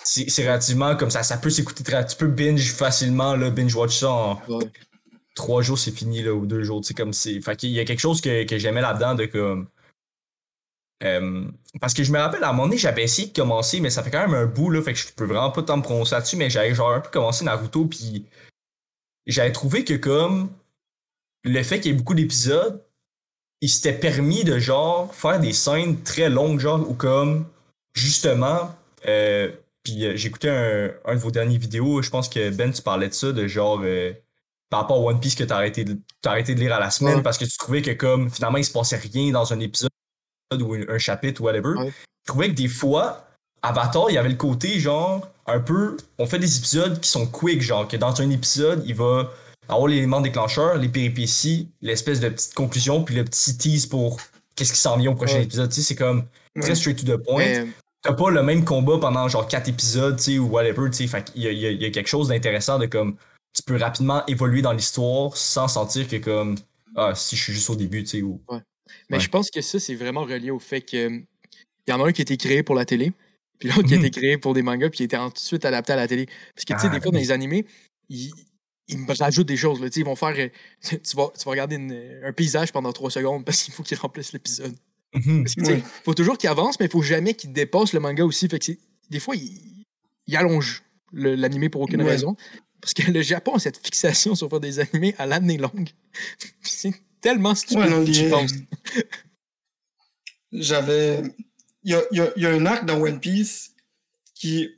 c'est 0.02 0.28
c'est 0.28 0.46
relativement 0.46 0.96
comme 0.96 1.10
ça, 1.10 1.22
ça 1.22 1.38
peut 1.38 1.50
s'écouter 1.50 1.82
très. 1.84 2.04
Tu 2.06 2.16
peux 2.16 2.26
binge 2.28 2.72
facilement, 2.72 3.36
là, 3.36 3.48
binge-watch 3.50 4.00
ça 4.00 4.10
en 4.10 4.42
Ouais. 4.48 4.64
Trois 5.36 5.62
jours, 5.62 5.78
c'est 5.78 5.92
fini, 5.92 6.22
là, 6.22 6.34
ou 6.34 6.46
deux 6.46 6.64
jours, 6.64 6.80
tu 6.80 6.88
sais, 6.88 6.94
comme 6.94 7.12
c'est. 7.12 7.40
Fait 7.40 7.56
qu'il 7.56 7.70
y 7.70 7.78
a 7.78 7.84
quelque 7.84 8.00
chose 8.00 8.20
que, 8.20 8.44
que 8.44 8.58
j'aimais 8.58 8.80
là-dedans 8.80 9.14
de 9.14 9.26
comme. 9.26 9.68
Euh, 11.04 11.44
parce 11.80 11.94
que 11.94 12.02
je 12.02 12.10
me 12.10 12.18
rappelle, 12.18 12.42
à 12.42 12.48
un 12.48 12.52
moment 12.52 12.64
donné, 12.64 12.78
j'avais 12.78 13.04
essayé 13.04 13.28
de 13.28 13.34
commencer, 13.34 13.80
mais 13.80 13.90
ça 13.90 14.02
fait 14.02 14.10
quand 14.10 14.26
même 14.26 14.34
un 14.34 14.46
bout, 14.46 14.70
là, 14.70 14.82
fait 14.82 14.94
que 14.94 14.98
je 14.98 15.12
peux 15.12 15.26
vraiment 15.26 15.50
pas 15.50 15.62
tant 15.62 15.76
me 15.76 15.82
prononcer 15.82 16.14
là-dessus, 16.14 16.36
mais 16.36 16.50
j'avais 16.50 16.74
genre 16.74 16.92
un 16.92 17.00
peu 17.00 17.10
commencé 17.10 17.44
Naruto, 17.44 17.84
puis 17.84 18.24
j'avais 19.26 19.52
trouvé 19.52 19.84
que 19.84 19.94
comme 19.94 20.50
le 21.44 21.62
fait 21.62 21.80
qu'il 21.80 21.92
y 21.92 21.94
ait 21.94 21.98
beaucoup 21.98 22.14
d'épisodes, 22.14 22.82
il 23.60 23.68
s'était 23.68 23.98
permis 23.98 24.44
de 24.44 24.58
genre 24.58 25.14
faire 25.14 25.38
des 25.38 25.52
scènes 25.52 26.02
très 26.02 26.30
longues, 26.30 26.60
genre, 26.60 26.88
ou 26.88 26.94
comme 26.94 27.46
justement, 27.94 28.74
euh, 29.06 29.52
puis 29.82 30.04
euh, 30.04 30.96
un, 31.04 31.12
un 31.12 31.14
de 31.14 31.20
vos 31.20 31.30
dernières 31.30 31.60
vidéos, 31.60 32.02
je 32.02 32.10
pense 32.10 32.28
que 32.28 32.50
Ben, 32.50 32.72
tu 32.72 32.82
parlais 32.82 33.08
de 33.08 33.14
ça, 33.14 33.32
de 33.32 33.46
genre 33.46 33.80
euh, 33.84 34.12
par 34.70 34.80
rapport 34.80 34.96
à 34.96 35.00
One 35.12 35.20
Piece 35.20 35.34
que 35.34 35.44
t'as 35.44 35.56
arrêté, 35.56 35.84
de- 35.84 35.98
t'as 36.22 36.30
arrêté 36.32 36.54
de 36.54 36.60
lire 36.60 36.74
à 36.74 36.80
la 36.80 36.90
semaine 36.90 37.16
Ouais. 37.16 37.22
parce 37.22 37.38
que 37.38 37.44
tu 37.44 37.56
trouvais 37.56 37.82
que 37.82 37.92
comme 37.92 38.30
finalement 38.30 38.58
il 38.58 38.64
se 38.64 38.72
passait 38.72 38.96
rien 38.96 39.32
dans 39.32 39.52
un 39.52 39.60
épisode 39.60 39.90
ou 40.60 40.74
un, 40.74 40.82
un 40.88 40.98
chapitre 40.98 41.40
ou 41.40 41.44
whatever. 41.44 41.74
Ouais. 41.78 41.92
Je 42.26 42.32
trouvais 42.32 42.48
que 42.48 42.54
des 42.54 42.68
fois, 42.68 43.28
Avatar, 43.62 44.06
il 44.10 44.14
y 44.14 44.18
avait 44.18 44.28
le 44.28 44.34
côté 44.36 44.78
genre 44.80 45.28
un 45.46 45.60
peu. 45.60 45.96
On 46.18 46.26
fait 46.26 46.38
des 46.38 46.58
épisodes 46.58 47.00
qui 47.00 47.08
sont 47.08 47.26
quick, 47.26 47.62
genre 47.62 47.86
que 47.86 47.96
dans 47.96 48.20
un 48.20 48.30
épisode, 48.30 48.82
il 48.86 48.94
va 48.94 49.30
avoir 49.68 49.86
l'élément 49.88 50.20
déclencheur, 50.20 50.76
les 50.76 50.88
péripéties, 50.88 51.68
l'espèce 51.80 52.20
de 52.20 52.28
petite 52.28 52.54
conclusion, 52.54 53.02
puis 53.02 53.14
le 53.14 53.24
petit 53.24 53.56
tease 53.56 53.86
pour 53.86 54.18
qu'est-ce 54.54 54.72
qui 54.72 54.80
s'en 54.80 54.96
vient 54.96 55.12
au 55.12 55.14
prochain 55.14 55.36
Ouais. 55.36 55.44
épisode. 55.44 55.68
Tu 55.70 55.76
sais, 55.76 55.82
c'est 55.82 55.94
comme 55.96 56.24
très 56.60 56.74
straight 56.74 57.04
to 57.04 57.16
the 57.16 57.20
point. 57.22 57.38
Mais, 57.44 57.66
T'as 58.02 58.12
pas 58.12 58.30
le 58.30 58.42
même 58.44 58.64
combat 58.64 58.98
pendant 59.00 59.26
genre 59.26 59.48
quatre 59.48 59.68
épisodes, 59.68 60.16
tu 60.16 60.22
sais, 60.34 60.38
ou 60.38 60.46
whatever, 60.48 60.88
tu 60.90 60.98
sais. 60.98 61.06
Fait 61.08 61.24
qu'il 61.24 61.42
y 61.42 61.84
a 61.84 61.90
quelque 61.90 62.06
chose 62.08 62.28
d'intéressant 62.28 62.78
de 62.78 62.86
comme. 62.86 63.16
Tu 63.56 63.62
peux 63.64 63.76
rapidement 63.76 64.24
évoluer 64.26 64.62
dans 64.62 64.72
l'histoire 64.72 65.36
sans 65.36 65.66
sentir 65.68 66.06
que 66.08 66.16
comme 66.16 66.56
ah 66.94 67.14
si 67.14 67.36
je 67.36 67.42
suis 67.42 67.52
juste 67.52 67.70
au 67.70 67.76
début, 67.76 68.02
tu 68.04 68.10
sais 68.10 68.22
ou. 68.22 68.40
Mais 69.10 69.16
Ouais. 69.16 69.20
je 69.20 69.28
pense 69.28 69.50
que 69.50 69.60
ça, 69.60 69.80
c'est 69.80 69.94
vraiment 69.94 70.22
relié 70.24 70.50
au 70.50 70.58
fait 70.58 70.80
que 70.82 71.08
il 71.08 71.90
y 71.90 71.92
en 71.92 72.04
a 72.04 72.08
un 72.08 72.12
qui 72.12 72.20
a 72.20 72.24
été 72.24 72.36
créé 72.36 72.62
pour 72.62 72.74
la 72.74 72.84
télé, 72.84 73.12
puis 73.58 73.68
l'autre 73.68 73.88
qui 73.88 73.94
a 73.94 73.98
Mhm. 73.98 74.04
été 74.04 74.20
créé 74.20 74.38
pour 74.38 74.54
des 74.54 74.62
mangas, 74.62 74.90
puis 74.90 74.98
qui 74.98 75.02
a 75.02 75.06
été 75.06 75.16
ensuite 75.16 75.64
adapté 75.64 75.92
à 75.92 75.96
la 75.96 76.06
télé. 76.08 76.26
Parce 76.54 76.64
que, 76.64 76.72
tu 76.74 76.80
sais, 76.80 76.86
Ah, 76.88 76.94
des 76.94 77.00
fois, 77.00 77.10
dans 77.10 77.18
oui. 77.18 77.24
les 77.24 77.30
animés, 77.32 77.66
ils, 78.08 78.30
ils 78.88 78.98
me 78.98 79.12
rajoutent 79.18 79.46
des 79.48 79.56
choses. 79.56 79.80
Là, 79.80 79.88
ils 79.94 80.04
vont 80.04 80.16
faire. 80.16 80.34
euh, 80.38 80.48
tu, 81.02 81.16
vas, 81.16 81.30
tu 81.38 81.44
vas 81.44 81.50
regarder 81.50 81.76
une- 81.76 82.20
un 82.24 82.32
paysage 82.32 82.72
pendant 82.72 82.92
trois 82.92 83.10
secondes 83.10 83.44
parce 83.44 83.62
qu'il 83.62 83.72
faut 83.74 83.82
qu'ils 83.82 83.98
remplissent 83.98 84.32
l'épisode. 84.32 84.74
Mhm. 85.14 85.44
Parce 85.44 85.54
que, 85.54 85.60
Ouais. 85.62 85.82
faut 86.04 86.14
toujours 86.14 86.36
qu'il 86.38 86.48
avance, 86.50 86.78
mais 86.80 86.86
il 86.86 86.92
faut 86.92 87.02
jamais 87.02 87.34
qu'il 87.34 87.52
dépasse 87.52 87.92
le 87.92 88.00
manga 88.00 88.24
aussi. 88.24 88.48
Fait 88.48 88.58
que 88.58 88.72
des 89.10 89.20
fois, 89.20 89.34
il, 89.36 89.84
il 90.26 90.36
allonge 90.36 90.82
le- 91.12 91.34
l'animé 91.36 91.68
pour 91.68 91.80
aucune 91.82 92.02
raison. 92.02 92.36
Parce 92.86 92.94
que 92.94 93.10
le 93.10 93.20
Japon 93.20 93.54
a 93.54 93.58
cette 93.58 93.84
fixation 93.84 94.36
sur 94.36 94.48
faire 94.48 94.60
des 94.60 94.78
animés 94.78 95.16
à 95.18 95.26
l'année 95.26 95.56
longue. 95.58 95.88
c'est 96.62 96.94
tellement 97.20 97.56
stupide 97.56 97.78
Ouais, 97.78 97.90
non, 97.90 98.04
j'y 98.06 98.22
les- 98.22 98.30
pense. 98.30 98.52
J'avais. 100.52 101.22
Il 101.82 101.90
y 101.90 101.94
a, 101.94 102.02
y 102.12 102.20
a- 102.20 102.32
il 102.36 102.42
y 102.42 102.46
a 102.46 102.50
un 102.50 102.64
arc 102.64 102.84
dans 102.86 103.00
One 103.00 103.18
Piece 103.18 103.72
qui, 104.34 104.68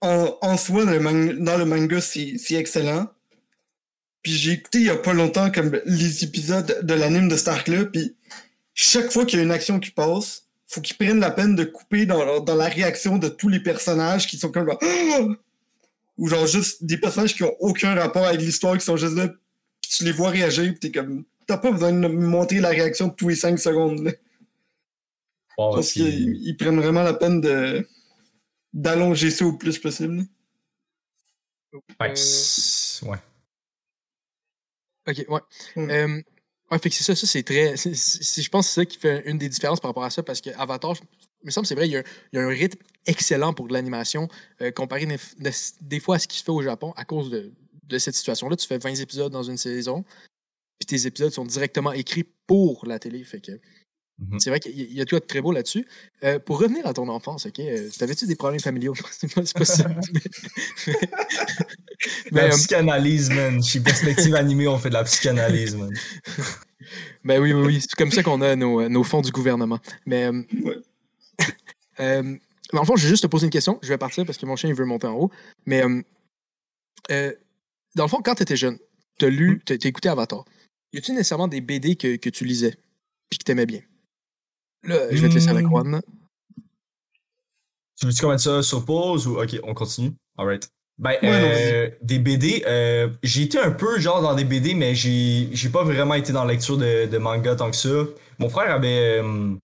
en, 0.00 0.36
en 0.42 0.56
soi, 0.56 0.84
dans 0.84 0.92
le, 0.92 1.00
man- 1.00 1.42
dans 1.44 1.58
le 1.58 1.64
manga, 1.64 2.00
c'est 2.00 2.36
excellent. 2.52 3.08
Puis 4.22 4.32
j'ai 4.32 4.52
écouté 4.52 4.78
il 4.78 4.84
y 4.84 4.90
a 4.90 4.96
pas 4.96 5.12
longtemps 5.12 5.50
comme 5.50 5.80
les 5.86 6.22
épisodes 6.24 6.80
de 6.82 6.94
l'anime 6.94 7.28
de 7.28 7.36
cet 7.36 7.48
arc-là, 7.48 7.84
puis 7.86 8.16
chaque 8.74 9.10
fois 9.12 9.24
qu'il 9.24 9.38
y 9.38 9.42
a 9.42 9.44
une 9.44 9.50
action 9.52 9.78
qui 9.80 9.90
passe, 9.90 10.44
faut 10.66 10.80
qu'ils 10.80 10.96
prennent 10.96 11.20
la 11.20 11.30
peine 11.30 11.54
de 11.56 11.64
couper 11.64 12.06
dans, 12.06 12.40
dans 12.40 12.54
la 12.56 12.66
réaction 12.68 13.18
de 13.18 13.28
tous 13.28 13.48
les 13.48 13.60
personnages 13.60 14.26
qui 14.26 14.36
sont 14.38 14.50
comme 14.50 14.66
genre, 14.66 14.80
ou 16.18 16.28
genre 16.28 16.46
juste 16.46 16.84
des 16.84 16.98
personnages 16.98 17.34
qui 17.34 17.42
ont 17.44 17.54
aucun 17.60 17.94
rapport 17.94 18.24
avec 18.24 18.40
l'histoire, 18.40 18.76
qui 18.78 18.84
sont 18.84 18.96
juste 18.96 19.14
là, 19.16 19.28
puis 19.28 19.90
tu 19.90 20.04
les 20.04 20.12
vois 20.12 20.30
réagir, 20.30 20.70
puis 20.72 20.80
t'es 20.80 20.92
comme, 20.92 21.24
t'as 21.46 21.58
pas 21.58 21.70
besoin 21.70 21.92
de 21.92 21.98
me 21.98 22.08
montrer 22.26 22.60
la 22.60 22.70
réaction 22.70 23.08
de 23.08 23.14
tous 23.14 23.28
les 23.28 23.36
5 23.36 23.58
secondes. 23.58 24.00
Là. 24.04 24.12
Bon, 25.58 25.72
Parce 25.74 25.92
qu'ils 25.92 26.36
ils 26.46 26.56
prennent 26.56 26.78
vraiment 26.80 27.02
la 27.02 27.14
peine 27.14 27.40
de 27.40 27.86
d'allonger 28.72 29.30
ça 29.30 29.46
au 29.46 29.54
plus 29.54 29.78
possible. 29.78 30.24
fait 32.00 33.04
Euh, 33.04 33.08
ouais. 33.10 33.18
Ok, 35.08 35.24
ouais. 35.28 35.40
Mm. 35.76 35.90
Euh, 35.90 36.22
ouais, 36.70 36.78
fait 36.78 36.90
que 36.90 36.94
c'est 36.96 37.04
ça, 37.04 37.14
ça 37.14 37.26
c'est 37.26 37.42
très. 37.42 37.76
je 37.76 38.48
pense 38.48 38.66
que 38.66 38.72
c'est 38.72 38.80
ça 38.80 38.84
qui 38.84 38.98
fait 38.98 39.22
une 39.30 39.38
des 39.38 39.48
différences 39.48 39.80
par 39.80 39.90
rapport 39.90 40.04
à 40.04 40.10
ça, 40.10 40.22
parce 40.22 40.40
que 40.40 40.50
Avatar, 40.58 40.94
je- 40.94 41.00
il 41.42 41.46
me 41.46 41.50
semble 41.50 41.66
c'est 41.66 41.74
vrai, 41.76 41.86
il 41.88 41.92
y, 41.92 41.96
a, 41.96 42.02
il 42.32 42.36
y 42.36 42.38
a 42.38 42.44
un 42.44 42.48
rythme 42.48 42.78
excellent 43.06 43.52
pour 43.52 43.68
de 43.68 43.72
l'animation, 43.72 44.28
euh, 44.60 44.70
comparé 44.70 45.06
des, 45.06 45.16
des- 45.38 45.50
des 45.80 46.00
fois 46.00 46.16
à 46.16 46.18
ce 46.18 46.26
qui 46.28 46.38
se 46.38 46.44
fait 46.44 46.50
au 46.52 46.62
Japon 46.62 46.92
à 46.96 47.04
cause 47.04 47.30
de, 47.30 47.52
de 47.84 47.98
cette 47.98 48.14
situation-là. 48.14 48.56
Tu 48.56 48.66
fais 48.66 48.78
20 48.78 48.94
épisodes 49.00 49.32
dans 49.32 49.42
une 49.44 49.56
saison, 49.56 50.04
puis 50.78 50.86
tes 50.86 51.06
épisodes 51.06 51.32
sont 51.32 51.44
directement 51.44 51.92
écrits 51.92 52.26
pour 52.46 52.86
la 52.86 52.98
télé. 52.98 53.22
Fait 53.24 53.40
que 53.40 53.52
Mhm. 54.18 54.40
c'est 54.40 54.48
vrai 54.48 54.60
qu'il 54.60 54.74
y 54.78 54.80
a- 54.82 54.86
il 54.86 54.94
y 54.94 55.00
a 55.02 55.04
tout 55.04 55.14
de 55.14 55.20
très 55.24 55.42
beau 55.42 55.52
là-dessus. 55.52 55.86
Euh, 56.24 56.38
pour 56.38 56.58
revenir 56.58 56.86
à 56.86 56.94
ton 56.94 57.06
enfance, 57.08 57.44
ok, 57.44 57.58
euh, 57.60 57.90
t'avais-tu 57.98 58.26
des 58.26 58.34
problèmes 58.34 58.60
familiaux? 58.60 58.94
c'est 59.10 59.64
ça. 59.64 59.88
mais, 59.88 60.22
mais, 62.32 62.42
La 62.42 62.48
psychanalyse, 62.50 63.28
man. 63.30 63.62
Chez 63.62 63.80
Perspective 63.80 64.34
Animée, 64.34 64.68
on 64.68 64.78
fait 64.78 64.88
de 64.88 64.94
la 64.94 65.04
psychanalyse, 65.04 65.76
man. 65.76 65.90
Ben 67.24 67.40
oui, 67.42 67.52
oui, 67.52 67.66
oui. 67.66 67.80
C'est 67.80 67.94
comme 67.96 68.12
ça 68.12 68.22
qu'on 68.22 68.40
a 68.42 68.54
nos, 68.54 68.88
nos 68.88 69.02
fonds 69.02 69.20
du 69.20 69.32
gouvernement. 69.32 69.80
Mais. 70.06 70.26
euh, 70.26 70.42
Ouais. 71.98 72.38
Dans 72.72 72.80
le 72.80 72.86
fond, 72.86 72.96
je 72.96 73.04
vais 73.04 73.08
juste 73.10 73.22
te 73.22 73.28
poser 73.28 73.46
une 73.46 73.50
question. 73.52 73.78
Je 73.82 73.88
vais 73.88 73.98
partir 73.98 74.24
parce 74.26 74.38
que 74.38 74.46
mon 74.46 74.56
chien 74.56 74.68
il 74.70 74.74
veut 74.76 74.84
monter 74.84 75.06
en 75.06 75.14
haut. 75.14 75.30
Mais. 75.66 75.82
euh, 75.84 76.02
euh, 77.10 77.32
dans 77.94 78.04
le 78.04 78.08
fond, 78.08 78.20
quand 78.22 78.34
tu 78.34 78.42
étais 78.42 78.56
jeune, 78.56 78.78
tu 79.18 79.24
as 79.24 79.30
lu, 79.30 79.62
tu 79.64 79.72
as 79.72 79.76
écouté 79.86 80.08
Avatar. 80.08 80.44
Y 80.92 80.98
a-tu 80.98 81.12
nécessairement 81.12 81.48
des 81.48 81.60
BD 81.60 81.96
que, 81.96 82.16
que 82.16 82.28
tu 82.30 82.44
lisais 82.44 82.76
puis 83.30 83.38
que 83.38 83.44
tu 83.44 83.52
aimais 83.52 83.66
bien? 83.66 83.80
Là, 84.82 84.98
je 85.10 85.20
vais 85.22 85.28
te 85.28 85.34
laisser 85.34 85.48
avec 85.48 85.66
Hmm. 85.66 85.70
Juan. 85.70 86.02
Tu 87.98 88.06
veux-tu 88.06 88.20
commencer 88.20 88.44
ça 88.44 88.62
sur 88.62 88.84
pause 88.84 89.26
ou. 89.26 89.40
Ok, 89.40 89.58
on 89.62 89.74
continue? 89.74 90.12
Alright. 90.36 90.68
Ben, 90.98 91.16
Ouais, 91.22 91.28
non, 91.40 91.48
euh, 91.50 91.90
des 92.02 92.18
BD, 92.18 92.62
euh, 92.66 93.08
j'ai 93.22 93.42
été 93.42 93.58
un 93.58 93.70
peu 93.70 93.98
genre 93.98 94.22
dans 94.22 94.34
des 94.34 94.44
BD, 94.44 94.74
mais 94.74 94.94
j'ai 94.94 95.48
j'ai 95.52 95.68
pas 95.68 95.84
vraiment 95.84 96.14
été 96.14 96.32
dans 96.32 96.44
la 96.44 96.52
lecture 96.52 96.76
de, 96.78 97.06
de 97.06 97.18
manga 97.18 97.54
tant 97.54 97.70
que 97.70 97.76
ça. 97.76 98.04
Mon 98.38 98.48
frère 98.48 98.70
avait. 98.70 99.20
euh, 99.22 99.54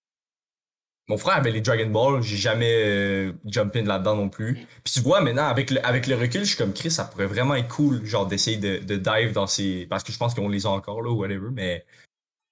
mon 1.09 1.17
frère 1.19 1.37
avait 1.37 1.51
les 1.51 1.61
Dragon 1.61 1.88
Ball, 1.91 2.23
j'ai 2.23 2.37
jamais 2.37 2.73
euh, 2.85 3.33
jump 3.47 3.75
in 3.77 3.83
là-dedans 3.83 4.17
non 4.17 4.29
plus. 4.29 4.55
Puis 4.85 4.95
tu 4.95 5.01
vois, 5.01 5.21
maintenant, 5.21 5.47
avec 5.47 5.71
le, 5.71 5.85
avec 5.87 6.07
le 6.07 6.15
recul, 6.17 6.43
je 6.43 6.49
suis 6.51 6.57
comme 6.57 6.73
Chris, 6.73 6.91
ça 6.91 7.05
pourrait 7.05 7.27
vraiment 7.27 7.55
être 7.55 7.69
cool, 7.69 8.05
genre 8.07 8.27
d'essayer 8.27 8.57
de, 8.57 8.79
de 8.79 8.97
dive 8.97 9.33
dans 9.33 9.47
ces. 9.47 9.87
Parce 9.91 10.05
que 10.05 10.12
je 10.12 10.19
pense 10.19 10.35
qu'on 10.35 10.49
les 10.49 10.65
a 10.67 10.71
encore 10.71 11.03
là, 11.03 11.11
ou 11.11 11.17
whatever, 11.21 11.49
mais. 11.53 11.85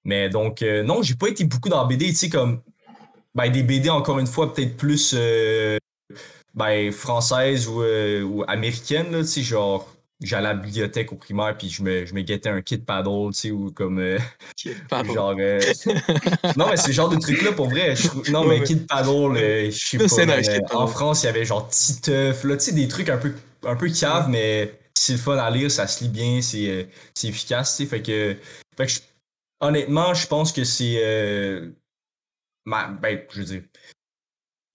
Mais 0.03 0.29
donc, 0.29 0.61
euh, 0.63 0.83
non, 0.83 1.03
j'ai 1.03 1.15
pas 1.15 1.27
été 1.29 1.43
beaucoup 1.45 1.69
dans 1.69 1.85
BD, 1.85 2.07
tu 2.07 2.15
sais, 2.15 2.29
comme. 2.29 2.61
Ben, 3.35 3.49
des 3.49 3.63
BD, 3.63 3.89
encore 3.89 4.19
une 4.19 4.27
fois, 4.27 4.53
peut-être 4.53 4.75
plus. 4.77 5.13
euh, 5.17 5.77
ben, 6.53 6.91
françaises 6.91 7.67
ou, 7.67 7.81
euh, 7.81 8.21
ou 8.23 8.43
américaines, 8.47 9.11
là, 9.11 9.19
tu 9.21 9.27
sais, 9.27 9.41
genre. 9.43 9.87
J'allais 10.21 10.49
à 10.49 10.53
la 10.53 10.59
bibliothèque 10.59 11.11
au 11.11 11.15
primaire, 11.15 11.57
puis 11.57 11.67
je 11.69 11.81
me, 11.81 12.05
je 12.05 12.13
me 12.13 12.21
guettais 12.21 12.49
un 12.49 12.61
kit 12.61 12.77
paddle, 12.77 13.29
tu 13.33 13.39
sais, 13.39 13.51
ou 13.51 13.71
comme. 13.71 13.99
euh. 13.99 14.19
Genre. 15.15 15.35
euh, 15.39 15.59
non, 16.57 16.69
mais 16.69 16.77
c'est 16.77 16.93
genre 16.93 17.09
de 17.09 17.17
truc-là 17.17 17.53
pour 17.53 17.69
vrai. 17.69 17.95
je 17.95 18.31
Non, 18.31 18.45
mais. 18.45 18.63
Kid 18.63 18.85
Paddle, 18.87 19.35
euh, 19.37 19.71
je 19.71 19.77
sais 19.77 19.97
pas. 19.97 20.37
nice, 20.37 20.49
euh, 20.49 20.59
en 20.75 20.85
France, 20.87 21.23
il 21.23 21.25
y 21.25 21.29
avait 21.29 21.45
genre 21.45 21.67
Titeuf, 21.69 22.43
là, 22.43 22.55
tu 22.57 22.65
sais, 22.65 22.71
des 22.73 22.87
trucs 22.87 23.09
un 23.09 23.17
peu, 23.17 23.33
un 23.63 23.75
peu 23.75 23.89
cave, 23.89 24.29
mais 24.29 24.79
c'est 24.93 25.13
le 25.13 25.19
fun 25.19 25.37
à 25.37 25.49
lire, 25.49 25.71
ça 25.71 25.87
se 25.87 26.03
lit 26.03 26.09
bien, 26.09 26.41
c'est 26.41 26.69
euh, 26.69 26.83
c'est 27.15 27.27
efficace, 27.29 27.75
tu 27.77 27.83
sais. 27.83 27.89
Fait 27.89 28.01
que. 28.03 28.37
Fait 28.77 28.85
que 28.85 28.91
je- 28.91 28.99
honnêtement, 29.59 30.13
je 30.13 30.27
pense 30.27 30.51
que 30.51 30.63
c'est. 30.63 30.95
euh, 31.03 31.71
ma- 32.65 32.89
ben, 32.89 33.21
je 33.31 33.39
veux 33.39 33.45
dire. 33.45 33.61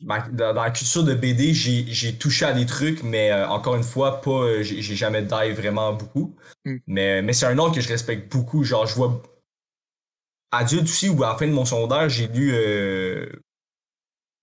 Ma- 0.07 0.29
dans, 0.31 0.55
dans 0.55 0.63
la 0.65 0.71
culture 0.73 1.05
de 1.05 1.15
BD, 1.15 1.55
j'ai 1.55 1.87
j'ai 1.89 2.17
touché 2.19 2.47
à 2.47 2.55
des 2.55 2.67
trucs, 2.67 3.03
mais 3.05 3.33
euh, 3.33 3.49
encore 3.49 3.77
une 3.77 3.85
fois, 3.85 4.23
pas, 4.23 4.31
euh, 4.33 4.63
j'ai 4.63 4.97
jamais 4.97 5.23
dive 5.23 5.57
vraiment 5.57 5.93
beaucoup. 5.95 6.37
Mm. 6.65 6.77
Mais, 6.89 7.23
mais 7.23 7.35
c'est 7.35 7.47
un 7.47 7.59
ordre 7.59 7.75
que 7.75 7.83
je 7.83 7.89
respecte 7.91 8.33
beaucoup. 8.33 8.65
Genre, 8.65 8.87
je 8.87 8.95
vois 8.97 9.23
adulte 10.53 10.85
aussi, 10.85 11.09
ou 11.09 11.23
à 11.25 11.29
la 11.33 11.37
fin 11.37 11.47
de 11.47 11.53
mon 11.53 11.65
secondaire, 11.65 12.09
j'ai 12.09 12.29
lu 12.29 12.53
euh, 12.55 13.29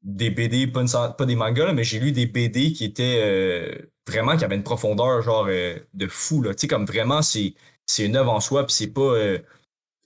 des 0.04 0.30
BD, 0.30 0.68
pas, 0.68 0.82
une- 0.82 1.16
pas 1.18 1.26
des 1.26 1.36
mangas, 1.36 1.66
là, 1.66 1.74
mais 1.74 1.84
j'ai 1.84 2.00
lu 2.00 2.12
des 2.12 2.26
BD 2.26 2.74
qui 2.74 2.86
étaient 2.86 3.22
euh, 3.24 3.92
vraiment, 4.08 4.36
qui 4.38 4.44
avaient 4.44 4.56
une 4.56 4.64
profondeur 4.64 5.22
genre 5.22 5.46
euh, 5.50 5.78
de 5.94 6.08
fou. 6.08 6.42
Là. 6.42 6.54
Tu 6.54 6.62
sais, 6.62 6.68
comme 6.68 6.86
vraiment, 6.86 7.22
c'est 7.22 7.56
c'est 7.86 8.06
une 8.06 8.16
œuvre 8.16 8.32
en 8.32 8.40
soi, 8.40 8.66
puis 8.66 8.74
c'est 8.74 8.88
pas 8.94 9.02
euh, 9.02 9.40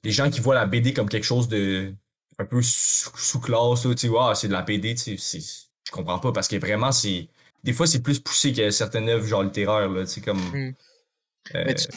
les 0.03 0.11
gens 0.11 0.29
qui 0.29 0.41
voient 0.41 0.55
la 0.55 0.65
BD 0.67 0.93
comme 0.93 1.09
quelque 1.09 1.23
chose 1.25 1.47
de 1.49 1.93
un 2.39 2.45
peu 2.45 2.61
sous- 2.61 3.17
sous-classe, 3.17 3.81
tu 3.81 3.97
sais, 3.97 4.09
Ah, 4.19 4.33
c'est 4.35 4.47
de 4.47 4.53
la 4.53 4.61
BD, 4.61 4.95
tu 4.95 5.17
sais, 5.17 5.39
je 5.39 5.91
comprends 5.91 6.19
pas, 6.19 6.31
parce 6.31 6.47
que 6.47 6.55
vraiment, 6.57 6.91
c'est 6.91 7.27
des 7.63 7.73
fois, 7.73 7.87
c'est 7.87 8.01
plus 8.01 8.19
poussé 8.19 8.53
que 8.53 8.69
certaines 8.69 9.09
œuvres 9.09 9.25
genre 9.25 9.43
littéraires, 9.43 9.89
là, 9.89 10.05
tu 10.05 10.11
sais, 10.13 10.21
comme... 10.21 10.39
Mm. 10.39 10.73
euh, 11.55 11.63
Mais 11.65 11.73
tu, 11.75 11.87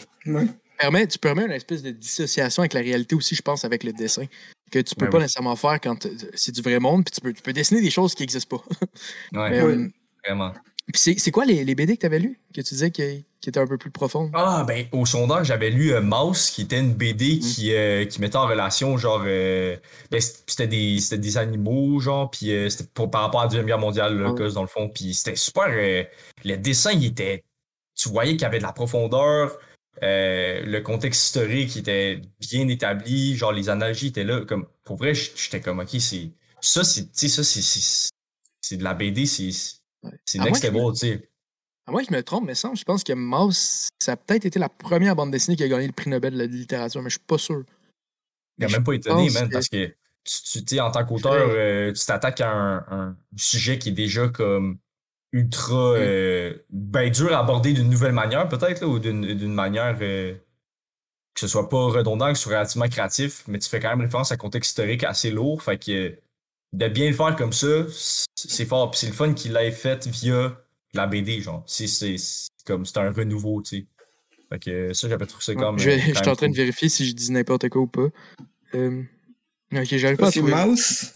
permets, 0.79 1.07
tu 1.07 1.18
permets 1.18 1.44
une 1.44 1.53
espèce 1.53 1.83
de 1.83 1.90
dissociation 1.90 2.62
avec 2.62 2.72
la 2.72 2.81
réalité 2.81 3.14
aussi, 3.14 3.35
je 3.35 3.42
pense, 3.42 3.64
avec 3.64 3.85
le 3.85 3.92
dessin. 3.92 4.24
Que 4.70 4.79
tu 4.79 4.94
peux 4.94 5.07
Ouais, 5.07 5.11
pas 5.11 5.18
oui. 5.18 5.24
nécessairement 5.24 5.57
faire 5.57 5.81
quand 5.81 6.07
euh, 6.07 6.11
c'est 6.35 6.53
du 6.53 6.62
vrai 6.62 6.79
monde, 6.79 7.05
puis 7.05 7.12
tu 7.12 7.20
peux, 7.20 7.33
tu 7.33 7.42
peux 7.42 7.53
dessiner 7.53 7.81
des 7.83 7.90
choses 7.90 8.14
qui 8.14 8.22
n'existent 8.22 8.57
pas. 8.57 8.64
ouais, 9.40 9.50
Mais, 9.50 9.62
Ouais. 9.62 9.74
euh, 9.74 9.88
vraiment. 10.24 10.53
Puis 10.90 11.00
c'est 11.00 11.18
c'est 11.18 11.31
quoi 11.31 11.44
les, 11.44 11.64
les 11.64 11.74
BD 11.74 11.96
que 11.96 12.00
tu 12.00 12.07
avais 12.07 12.18
lus, 12.18 12.40
que 12.55 12.61
tu 12.61 12.74
disais 12.74 12.90
qui, 12.90 13.24
qui 13.40 13.48
étaient 13.48 13.61
un 13.61 13.66
peu 13.66 13.79
plus 13.79 13.90
profondes? 13.90 14.31
Ah, 14.35 14.64
ben, 14.66 14.87
au 14.92 15.07
sondage, 15.07 15.46
j'avais 15.46 15.70
lu 15.70 15.92
euh, 15.92 16.03
Mouse, 16.03 16.50
qui 16.50 16.62
était 16.62 16.79
une 16.79 16.92
BD 16.92 17.38
qui, 17.38 17.74
euh, 17.74 18.05
qui 18.05 18.20
mettait 18.20 18.37
en 18.37 18.46
relation, 18.46 18.96
genre, 18.98 19.22
euh, 19.24 19.76
ben, 20.11 20.20
c'était 20.20 20.66
des, 20.66 21.00
c'était 21.00 21.18
des 21.18 21.38
animaux, 21.38 22.00
genre, 22.00 22.31
puis 22.31 22.53
c'était 22.68 22.88
par 23.09 23.22
rapport 23.22 23.40
à 23.40 23.44
la 23.44 23.48
Deuxième 23.48 23.66
Guerre 23.66 23.79
mondiale, 23.79 24.18
là, 24.18 24.29
Ah 24.31 24.37
cause, 24.37 24.55
dans 24.55 24.62
le 24.62 24.68
fond, 24.68 24.90
puis 24.90 25.14
c'était 25.14 25.37
super, 25.37 25.68
le 25.68 26.57
dessin, 26.57 26.92
il 26.92 27.07
était, 27.07 27.44
tu 27.94 28.11
voyais 28.11 28.33
qu'il 28.33 28.42
y 28.42 28.46
avait 28.46 28.59
de 28.59 28.64
la 28.64 28.72
profondeur, 28.72 29.59
le 30.03 30.81
contexte 30.81 31.24
historique 31.24 31.76
était 31.76 32.20
bien 32.40 32.68
établi, 32.68 33.37
genre, 33.37 33.53
les 33.53 33.70
analogies 33.70 34.09
étaient 34.09 34.24
là, 34.24 34.44
comme, 34.44 34.66
pour 34.85 34.96
vrai, 34.96 35.14
j'étais 35.14 35.61
comme, 35.61 35.81
ok, 35.81 35.96
c'est, 35.98 36.31
ça, 36.61 36.85
c'est, 36.85 37.09
ça, 37.14 37.42
c'est 38.61 38.76
de 38.76 38.85
la 38.85 38.92
BD, 38.92 39.24
c'est, 39.24 39.80
Ouais. 40.03 40.11
c'est 40.24 40.38
next 40.38 40.64
level, 40.64 40.92
tu 40.92 40.98
sais. 40.98 41.30
À 41.86 41.92
que 41.92 42.05
je 42.09 42.12
me 42.14 42.22
trompe, 42.22 42.44
mais 42.46 42.55
semble, 42.55 42.76
je 42.76 42.84
pense 42.84 43.03
que 43.03 43.12
Mouse, 43.12 43.88
ça 43.98 44.12
a 44.12 44.16
peut-être 44.16 44.44
été 44.44 44.59
la 44.59 44.68
première 44.68 45.16
bande 45.16 45.30
dessinée 45.30 45.57
qui 45.57 45.64
a 45.64 45.68
gagné 45.68 45.86
le 45.86 45.92
prix 45.92 46.09
Nobel 46.09 46.34
de 46.34 46.38
la 46.38 46.46
littérature, 46.46 47.03
mais 47.03 47.11
je 47.11 47.14
suis 47.16 47.26
pas 47.26 47.38
sûr. 47.38 47.64
Il 48.59 48.66
Mais 48.66 48.72
même 48.72 48.84
pas 48.84 48.92
étonné, 48.92 49.30
man, 49.30 49.48
que- 49.48 49.53
parce 49.53 49.68
que 49.68 49.94
tu, 50.24 50.64
tu 50.64 50.80
en 50.80 50.90
tant 50.90 51.05
qu'auteur, 51.05 51.32
euh, 51.34 51.92
tu 51.92 52.05
t'attaques 52.07 52.42
à 52.42 52.51
un, 52.53 52.76
un 52.90 53.16
sujet 53.36 53.78
qui 53.78 53.88
est 53.88 53.92
déjà 53.92 54.28
comme 54.28 54.78
ultra 55.32 55.94
euh, 55.96 56.55
ben 56.70 57.11
dur 57.11 57.32
à 57.32 57.38
aborder 57.38 57.72
d'une 57.72 57.88
nouvelle 57.88 58.12
manière, 58.12 58.48
peut-être, 58.48 58.84
ou 58.84 58.98
d'une 58.98 59.34
d'une 59.34 59.55
manière 59.55 59.96
euh, 60.01 60.34
que 61.34 61.40
ce 61.40 61.48
soit 61.48 61.68
pas 61.68 61.86
redondant, 61.86 62.28
que 62.32 62.34
ce 62.38 62.44
soit 62.44 62.53
relativement 62.57 62.88
créatif, 62.88 63.44
mais 63.48 63.59
tu 63.59 63.68
fais 63.68 63.80
quand 63.80 63.88
même 63.88 64.01
référence 64.03 64.30
à 64.30 64.34
un 64.34 64.38
contexte 64.38 64.70
historique 64.70 65.05
assez 65.05 65.30
lourd. 65.30 65.62
Fait 65.62 65.78
que 65.78 66.18
de 66.73 66.89
bien 66.89 67.09
le 67.09 67.16
faire 67.16 67.37
comme 67.37 67.53
ça, 67.53 67.87
c'est 68.35 68.66
fort. 68.66 68.91
Puis 68.91 69.01
c'est 69.01 69.07
le 69.09 69.12
fun 69.12 69.33
qu'il 69.35 69.53
l'ait 69.53 69.73
fait 69.73 70.07
via 70.07 70.57
la 70.95 71.07
BD, 71.07 71.41
genre. 71.41 71.64
C'est 71.66 72.16
comme 72.64 72.87
c'est 72.87 72.99
un 72.99 73.12
renouveau, 73.12 73.62
tu 73.62 73.79
sais. 73.79 73.87
Fait 74.49 74.59
que 74.59 74.93
ça, 74.93 75.09
j'avais 75.09 75.27
trouvé 75.27 75.45
ça 75.45 75.55
comme. 75.55 75.79
je, 75.79 75.91
quand 75.91 76.14
je 76.14 76.14
suis 76.14 76.29
en 76.29 76.37
train 76.37 76.49
de 76.49 76.57
vérifier 76.57 76.89
si 76.89 77.07
je 77.07 77.12
dis 77.12 77.31
n'importe 77.31 77.68
quoi 77.68 77.83
ou 77.83 77.87
pas. 77.87 78.09
Euh, 78.75 79.03
ok, 79.73 79.97
j'arrive 79.97 80.18
pas 80.18 80.29
à 80.29 80.33
trouver. 80.33 80.55
Mouse? 80.55 81.12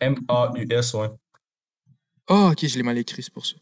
M-A-U-S, 0.00 0.94
ouais. 0.94 1.08
Ah, 2.28 2.50
ok, 2.52 2.66
je 2.66 2.76
l'ai 2.76 2.82
mal 2.82 2.98
écrit, 2.98 3.22
c'est 3.22 3.32
pour 3.32 3.44
ça. 3.44 3.56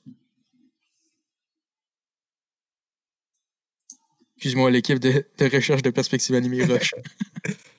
Excuse-moi, 4.37 4.71
l'équipe 4.71 4.99
de, 4.99 5.25
de 5.39 5.45
recherche 5.45 5.83
de 5.83 5.91
perspective 5.91 6.37
animée 6.37 6.65
Rush. 6.65 6.95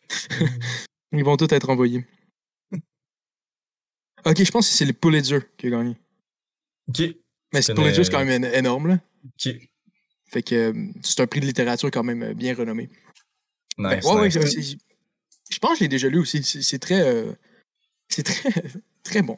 Ils 1.11 1.24
vont 1.24 1.38
tous 1.38 1.53
être 1.53 1.70
envoyés. 1.70 2.05
Ok, 4.26 4.43
je 4.43 4.51
pense 4.51 4.68
que 4.70 4.74
c'est 4.76 4.86
le 4.86 4.93
Pulitzer 4.93 5.39
qui 5.57 5.68
a 5.68 5.70
gagné. 5.72 5.95
Ok. 6.89 7.01
Mais 7.53 7.61
c'est 7.61 7.74
Pulitzer, 7.74 8.03
c'est 8.03 8.11
quand 8.11 8.24
même 8.26 8.43
énorme, 8.43 8.88
là. 8.88 8.99
Ok. 9.26 9.53
Fait 10.30 10.41
que 10.43 10.55
euh, 10.55 10.74
c'est 11.03 11.22
un 11.22 11.28
prix 11.28 11.39
de 11.39 11.45
littérature 11.45 11.89
quand 11.91 12.03
même 12.03 12.22
euh, 12.24 12.34
bien 12.34 12.53
renommé. 12.53 12.89
Ben, 13.78 13.95
Nice. 13.95 14.05
ouais, 14.05 14.13
ouais, 14.15 14.28
nice. 14.28 14.38
c'est- 14.51 14.78
je 15.49 15.59
pense 15.59 15.72
que 15.74 15.78
je 15.78 15.84
l'ai 15.84 15.88
déjà 15.88 16.09
lu 16.09 16.20
aussi. 16.20 16.43
C'est 16.43 16.61
c'est 16.61 16.80
très. 16.80 17.01
euh, 17.07 17.32
c'est 18.09 18.24
très, 18.24 18.49
très 19.03 19.22
bon. 19.22 19.38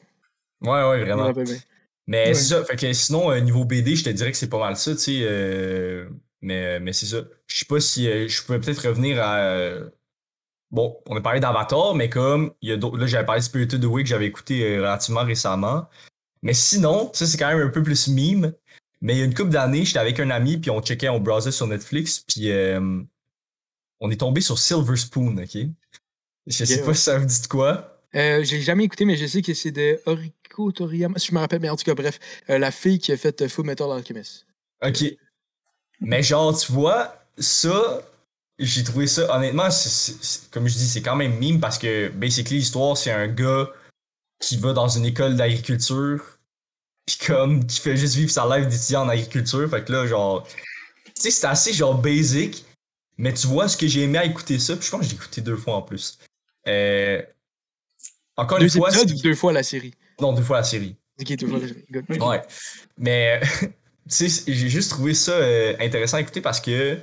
Ouais, 0.61 0.69
ouais, 0.89 1.03
vraiment. 1.03 1.31
Mais 2.07 2.27
Ouais. 2.29 2.33
c'est 2.33 2.43
ça. 2.45 2.65
Fait 2.65 2.75
que 2.75 2.91
sinon, 2.93 3.29
euh, 3.29 3.39
niveau 3.39 3.65
BD, 3.65 3.95
je 3.95 4.03
te 4.05 4.09
dirais 4.09 4.31
que 4.31 4.37
c'est 4.37 4.49
pas 4.49 4.57
mal 4.59 4.75
ça, 4.75 4.93
tu 4.93 4.97
sais. 4.99 5.19
euh, 5.21 6.09
mais 6.41 6.79
mais 6.79 6.93
c'est 6.93 7.05
ça. 7.05 7.23
Je 7.45 7.57
sais 7.59 7.65
pas 7.65 7.79
si 7.79 8.05
je 8.05 8.43
pouvais 8.43 8.59
peut-être 8.59 8.87
revenir 8.87 9.21
à. 9.21 9.81
Bon, 10.71 10.97
on 11.07 11.15
a 11.15 11.21
parlé 11.21 11.39
d'Avatar, 11.39 11.95
mais 11.95 12.09
comme 12.09 12.53
il 12.61 12.69
y 12.69 12.71
a 12.71 12.77
d'autres. 12.77 12.97
Là, 12.97 13.07
j'avais 13.07 13.25
parlé 13.25 13.41
de 13.41 13.45
Spirited 13.45 13.83
Away 13.83 14.03
que 14.03 14.09
j'avais 14.09 14.27
écouté 14.27 14.63
euh, 14.63 14.81
relativement 14.81 15.23
récemment. 15.23 15.87
Mais 16.41 16.53
sinon, 16.53 17.11
ça, 17.13 17.25
c'est 17.25 17.37
quand 17.37 17.49
même 17.49 17.65
un 17.65 17.69
peu 17.69 17.83
plus 17.83 18.07
meme. 18.07 18.53
Mais 19.01 19.15
il 19.15 19.19
y 19.19 19.21
a 19.21 19.25
une 19.25 19.33
couple 19.33 19.51
d'années, 19.51 19.85
j'étais 19.85 19.99
avec 19.99 20.19
un 20.19 20.29
ami, 20.29 20.57
puis 20.57 20.69
on 20.69 20.81
checkait, 20.81 21.07
on 21.09 21.19
browsait 21.19 21.51
sur 21.51 21.67
Netflix, 21.67 22.19
puis 22.19 22.51
euh, 22.51 23.01
on 24.01 24.11
est 24.11 24.19
tombé 24.19 24.41
sur 24.41 24.59
Silver 24.59 24.97
Spoon, 24.97 25.37
ok? 25.37 25.57
Je 26.47 26.65
sais 26.65 26.83
pas 26.83 26.93
si 26.93 27.03
ça 27.03 27.17
vous 27.17 27.25
dit 27.25 27.41
de 27.41 27.47
quoi. 27.47 28.01
Euh, 28.15 28.43
je 28.43 28.55
l'ai 28.55 28.61
jamais 28.61 28.83
écouté, 28.83 29.05
mais 29.05 29.15
je 29.15 29.25
sais 29.25 29.41
que 29.41 29.53
c'est 29.53 29.71
de 29.71 30.01
Oriko 30.05 30.71
Toriyama. 30.71 31.19
Si 31.19 31.27
je 31.27 31.35
me 31.35 31.39
rappelle 31.39 31.59
bien, 31.59 31.71
en 31.71 31.77
tout 31.77 31.85
cas, 31.85 31.93
bref, 31.93 32.19
euh, 32.49 32.57
la 32.57 32.71
fille 32.71 32.99
qui 32.99 33.11
a 33.11 33.17
fait 33.17 33.47
Full 33.47 33.65
Metal 33.65 33.89
Alchemist. 33.91 34.47
Ok. 34.83 35.05
Mais 36.01 36.23
genre, 36.23 36.57
tu 36.57 36.71
vois, 36.71 37.13
ça, 37.37 38.01
j'ai 38.59 38.83
trouvé 38.83 39.07
ça, 39.07 39.33
honnêtement, 39.35 39.69
comme 40.51 40.67
je 40.67 40.73
dis, 40.73 40.87
c'est 40.87 41.01
quand 41.01 41.15
même 41.15 41.37
mime 41.37 41.59
parce 41.59 41.77
que, 41.77 42.09
basically, 42.09 42.57
l'histoire, 42.57 42.97
c'est 42.97 43.11
un 43.11 43.27
gars 43.27 43.69
qui 44.39 44.57
va 44.57 44.73
dans 44.73 44.87
une 44.89 45.05
école 45.05 45.35
d'agriculture, 45.35 46.39
puis 47.05 47.17
comme, 47.25 47.65
qui 47.65 47.79
fait 47.79 47.97
juste 47.97 48.15
vivre 48.15 48.29
sa 48.29 48.45
life 48.45 48.67
d'étudiant 48.67 49.03
en 49.03 49.09
agriculture. 49.09 49.69
Fait 49.69 49.83
que 49.83 49.91
là, 49.91 50.05
genre, 50.05 50.45
tu 50.45 51.13
sais, 51.15 51.31
c'est 51.31 51.47
assez, 51.47 51.73
genre, 51.73 51.95
basic, 51.95 52.65
mais 53.17 53.33
tu 53.33 53.47
vois 53.47 53.67
ce 53.67 53.77
que 53.77 53.87
j'ai 53.87 54.03
aimé 54.03 54.17
à 54.17 54.25
écouter 54.25 54.59
ça, 54.59 54.75
puis 54.75 54.85
je 54.85 54.91
pense 54.91 55.01
que 55.01 55.07
j'ai 55.07 55.15
écouté 55.15 55.41
deux 55.41 55.57
fois 55.57 55.75
en 55.75 55.81
plus. 55.81 56.17
Euh, 56.67 57.21
encore 58.35 58.59
Deux 58.59 58.65
une 58.65 58.71
fois, 58.71 58.89
épisodes 58.89 59.21
deux 59.21 59.35
fois 59.35 59.53
la 59.53 59.63
série? 59.63 59.93
non, 60.19 60.33
deux 60.33 60.43
fois 60.43 60.57
la 60.57 60.63
série. 60.63 60.95
Ok, 61.19 61.35
deux 61.35 61.47
fois 61.47 61.59
la 61.59 61.67
série. 61.67 62.19
Ouais. 62.19 62.41
Mais, 62.97 63.41
tu 64.09 64.29
sais, 64.29 64.43
j'ai 64.47 64.69
juste 64.69 64.91
trouvé 64.91 65.13
ça 65.13 65.31
euh, 65.31 65.75
intéressant 65.79 66.17
à 66.17 66.21
écouter 66.21 66.41
parce 66.41 66.59
que, 66.59 66.97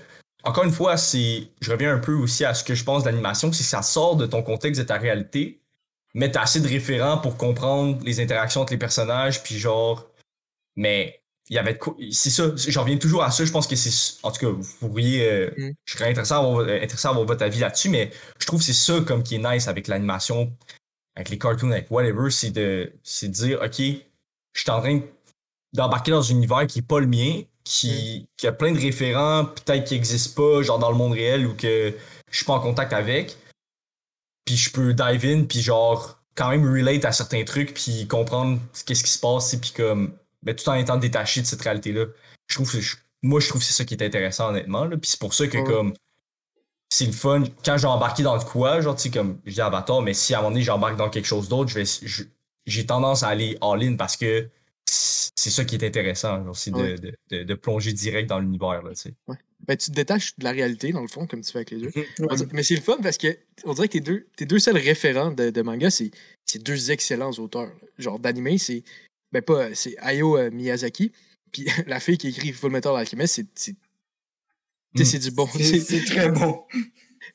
encore 0.47 0.65
une 0.65 0.73
fois, 0.73 0.97
c'est. 0.97 1.49
Je 1.61 1.71
reviens 1.73 1.95
un 1.95 1.99
peu 1.99 2.15
aussi 2.15 2.45
à 2.45 2.55
ce 2.55 2.65
que 2.65 2.75
je 2.75 2.85
pense 2.85 3.03
d'animation, 3.05 3.53
c'est 3.53 3.65
que 3.65 3.69
ça 3.69 3.83
sort 3.83 4.17
de 4.17 4.27
ton 4.27 4.43
contexte, 4.43 4.81
de 4.81 4.87
ta 4.87 4.97
réalité, 4.97 5.61
mais 6.15 6.31
t'as 6.31 6.43
assez 6.43 6.61
de 6.61 6.69
référents 6.69 7.19
pour 7.19 7.37
comprendre 7.37 7.99
les 8.05 8.21
interactions 8.21 8.63
entre 8.63 8.73
les 8.73 8.79
personnages, 8.79 9.43
puis 9.43 9.59
genre. 9.59 10.09
Mais, 10.77 11.23
il 11.49 11.57
y 11.57 11.59
avait 11.59 11.75
de 11.75 11.79
quoi. 11.79 11.95
C'est 12.13 12.31
ça, 12.31 12.53
j'en 12.57 12.83
reviens 12.83 12.99
toujours 12.99 13.23
à 13.23 13.31
ça, 13.31 13.45
je 13.45 13.53
pense 13.53 13.67
que 13.67 13.77
c'est. 13.77 14.19
En 14.23 14.31
tout 14.31 14.41
cas, 14.41 14.49
vous 14.49 14.89
pourriez. 14.89 15.29
euh, 15.31 15.51
Mm. 15.57 15.71
Je 15.85 15.93
serais 15.93 16.11
intéressant 16.11 16.37
à 16.37 16.39
avoir, 16.39 16.59
euh, 16.61 16.77
intéressant 16.83 17.09
à 17.09 17.13
avoir 17.13 17.27
votre 17.27 17.43
avis 17.45 17.61
là-dessus, 17.61 17.89
mais 17.89 18.11
je 18.39 18.47
trouve 18.47 18.61
que 18.61 18.67
c'est 18.67 18.73
ça 18.73 19.01
comme 19.01 19.23
qui 19.23 19.37
est 19.37 19.39
nice 19.39 19.69
avec 19.69 19.89
l'animation, 19.89 20.53
avec 21.17 21.29
les 21.31 21.39
cartoons, 21.39 21.71
avec 21.73 21.91
whatever, 21.91 22.31
c'est 22.31 22.51
de, 22.51 22.93
c'est 23.03 23.29
de 23.29 23.33
dire, 23.33 23.61
OK, 23.63 23.79
je 23.79 24.61
suis 24.61 24.71
en 24.71 24.81
train 24.81 25.01
d'embarquer 25.73 26.11
dans 26.13 26.25
un 26.31 26.35
univers 26.35 26.67
qui 26.67 26.81
est 26.81 26.87
pas 26.87 27.01
le 27.01 27.07
mien, 27.07 27.43
qui, 27.67 28.29
qui 28.37 28.47
a 28.47 28.53
plein 28.53 28.71
de 28.71 28.79
référents, 28.81 29.45
peut-être 29.47 29.85
qui 29.89 29.95
n'existent 29.95 30.41
pas, 30.41 30.63
genre 30.63 30.79
dans 30.79 30.91
le 30.91 30.97
monde 30.97 31.13
réel 31.13 31.47
ou 31.47 31.55
que 31.55 31.93
je 32.31 32.37
suis 32.37 32.47
pas 32.47 32.53
en 32.55 32.61
contact 32.61 32.93
avec. 32.93 33.37
Puis 34.45 34.57
je 34.57 34.71
peux 34.71 34.95
dive 34.95 35.25
in, 35.27 35.45
puis 35.45 35.61
genre 35.61 36.21
quand 36.37 36.49
même 36.51 36.65
relate 36.65 37.05
à 37.05 37.11
certains 37.13 37.43
trucs, 37.45 37.75
puis 37.75 38.07
comprendre 38.07 38.61
qu'est-ce 38.87 39.03
qui 39.03 39.11
se 39.11 39.19
passe, 39.19 39.53
et 39.53 39.59
puis 39.59 39.73
comme, 39.77 40.13
mais 40.45 40.55
tout 40.55 40.69
en 40.69 40.75
étant 40.75 40.97
détaché 40.97 41.41
de 41.41 41.47
cette 41.47 41.61
réalité-là. 41.63 42.05
Je 42.47 42.55
trouve 42.55 42.71
que 42.71 42.81
je- 42.81 42.97
moi, 43.23 43.41
je 43.41 43.49
trouve 43.49 43.61
que 43.61 43.67
c'est 43.67 43.73
ça 43.73 43.85
qui 43.85 43.95
est 43.95 44.03
intéressant, 44.05 44.51
honnêtement. 44.51 44.85
Là. 44.85 44.97
Puis 44.97 45.11
c'est 45.11 45.19
pour 45.19 45.35
ça 45.35 45.49
que, 45.49 45.59
Ouais. 45.59 45.65
comme, 45.65 45.93
c'est 46.89 47.07
le 47.07 47.13
fun. 47.13 47.43
Quand 47.65 47.77
j'ai 47.79 47.87
embarqué 47.89 48.23
dans 48.23 48.37
le 48.37 48.45
quoi, 48.45 48.81
genre, 48.81 48.95
tu 48.95 49.03
sais, 49.03 49.11
comme, 49.11 49.41
je 49.45 49.55
dis 49.55 49.61
Avatar, 49.61 50.03
mais 50.03 50.15
si 50.15 50.35
à 50.35 50.39
un 50.39 50.43
moment 50.43 50.53
donné, 50.53 50.63
j'embarque 50.63 50.97
dans 50.97 51.11
quelque 51.11 51.25
chose 51.27 51.49
d'autre, 51.49 51.69
je 51.71 51.81
vais, 51.81 51.85
je- 52.03 52.25
j'ai 52.67 52.87
tendance 52.87 53.25
à 53.25 53.29
aller 53.29 53.59
all-in 53.61 53.97
parce 53.97 54.17
que 54.17 54.49
c'est 55.51 55.63
ça 55.63 55.65
qui 55.65 55.77
est 55.77 55.85
intéressant. 55.85 56.53
C'est 56.55 56.71
de, 56.73 56.77
Ouais. 56.77 56.95
de, 56.97 57.13
de, 57.31 57.43
de 57.45 57.55
plonger 57.55 57.93
direct 57.93 58.29
dans 58.29 58.39
l'univers, 58.41 58.83
là, 58.83 58.91
tu 58.91 58.97
sais. 58.97 59.15
Ben, 59.67 59.77
tu 59.77 59.91
te 59.91 59.95
détaches 59.97 60.37
de 60.39 60.45
la 60.45 60.51
réalité, 60.53 60.93
dans 60.93 61.01
le 61.01 61.09
fond, 61.09 61.27
comme 61.27 61.41
tu 61.41 61.51
fais 61.53 61.59
avec 61.59 61.71
les 61.71 61.79
deux. 61.79 61.91
Ouais. 61.95 62.07
Dirait- 62.37 62.49
Mais 62.53 62.63
c'est 62.63 62.75
le 62.75 62.81
fun 62.83 62.99
parce 63.03 63.17
que 63.19 63.37
on 63.65 63.73
dirait 63.75 63.89
que 63.89 63.95
tes 63.95 64.01
deux, 64.01 64.27
tes 64.37 64.45
deux 64.47 64.59
seuls 64.59 64.77
référents 64.77 65.31
de, 65.31 65.51
de 65.51 65.63
manga, 65.63 65.91
c'est 65.91 66.11
c'est 66.45 66.63
deux 66.63 66.91
excellents 66.91 67.31
auteurs. 67.33 67.67
là. 67.67 67.89
Genre 67.99 68.19
d'anime, 68.19 68.59
c'est 68.59 68.83
ben 69.33 69.43
pas 69.43 69.75
c'est 69.75 69.97
Hayao 69.99 70.37
euh, 70.37 70.51
Miyazaki, 70.51 71.11
puis 71.53 71.67
la 71.87 72.01
fille 72.01 72.19
qui 72.19 72.29
écrit 72.29 72.53
Full 72.53 72.71
Metal 72.71 72.95
Alchemist, 72.97 73.35
c'est 73.35 73.47
c'est 73.55 73.73
tu 74.95 75.05
sais, 75.05 75.17
Mm. 75.17 75.21
c'est 75.23 75.31
du 75.31 75.35
bon. 75.35 75.47
C'est 75.59 76.05
très 76.05 76.31
bon. 76.31 76.63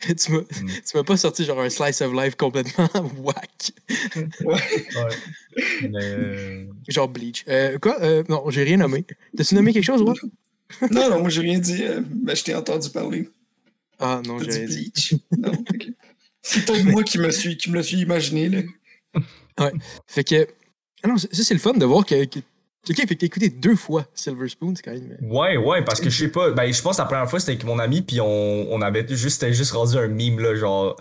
tu 0.16 0.32
m'as 0.32 0.41
tu 0.41 0.97
m'as 0.97 1.04
pas 1.04 1.18
sorti 1.18 1.45
genre 1.45 1.60
un 1.62 1.70
slice 1.70 2.02
of 2.02 2.14
life 2.14 2.36
complètement 2.36 2.89
whack. 3.20 3.72
Mais, 5.89 5.99
euh, 6.02 6.66
Genre 6.88 7.08
Bleach. 7.10 7.43
Euh, 7.47 7.78
quoi? 7.80 8.02
Euh, 8.02 8.24
non, 8.30 8.49
j'ai 8.49 8.64
rien 8.64 8.78
nommé. 8.78 9.06
T'as-tu 9.36 9.56
nommé 9.56 9.74
quelque 9.74 9.84
chose, 9.86 10.02
ouais? 10.02 10.14
Non, 10.91 11.10
non, 11.10 11.20
moi 11.20 11.30
j'ai 11.30 11.41
rien 11.41 11.60
dit. 11.60 11.84
euh, 11.84 12.02
ben, 12.06 12.36
je 12.36 12.43
t'ai 12.43 12.56
entendu 12.56 12.89
parler. 12.89 13.30
Ah 13.99 14.22
non, 14.26 14.38
T'as 14.38 14.45
j'ai 14.45 14.52
dit 14.52 14.58
rien 14.58 14.68
dit. 14.68 14.91
Bleach. 14.91 15.14
Non, 15.38 15.52
ok. 15.52 15.88
C'est 16.41 16.66
peut-être 16.66 16.86
moi 16.86 17.04
qui 17.04 17.18
me 17.20 17.30
suis, 17.30 17.58
qui 17.58 17.70
me 17.70 17.76
le 17.76 17.84
suis 17.84 17.97
imaginé. 17.99 18.49
Là. 18.49 19.72
Fait 20.08 20.24
que. 20.24 20.47
Ah 21.04 21.08
non, 21.08 21.18
ça, 21.18 21.28
ça, 21.32 21.43
c'est 21.43 21.54
le 21.54 21.60
fun 21.60 21.74
de 21.74 21.86
voir 21.86 22.06
que. 22.06 22.26
que... 22.26 22.39
Ok, 22.89 22.95
fait 22.95 23.05
que 23.07 23.13
t'as 23.13 23.25
écouté 23.27 23.49
deux 23.49 23.75
fois 23.75 24.05
Silver 24.15 24.49
Spoon, 24.49 24.75
c'est 24.75 24.82
quand 24.82 24.91
même. 24.91 25.17
euh, 25.21 25.27
Ouais, 25.27 25.55
ouais, 25.57 25.84
parce 25.84 26.01
que 26.01 26.09
je 26.09 26.17
sais 26.17 26.32
pas, 26.32 26.49
ben, 26.51 26.71
je 26.71 26.82
pense 26.82 26.97
que 26.97 27.01
la 27.01 27.07
première 27.07 27.29
fois 27.29 27.39
c'était 27.39 27.51
avec 27.51 27.63
mon 27.63 27.77
ami, 27.77 28.01
puis 28.01 28.19
on, 28.21 28.25
on 28.73 28.82
avait 28.82 29.05
juste, 29.07 29.51
juste 29.51 29.71
rendu 29.73 29.97
un 29.97 30.07
meme, 30.07 30.39
là, 30.39 30.55
genre, 30.55 30.95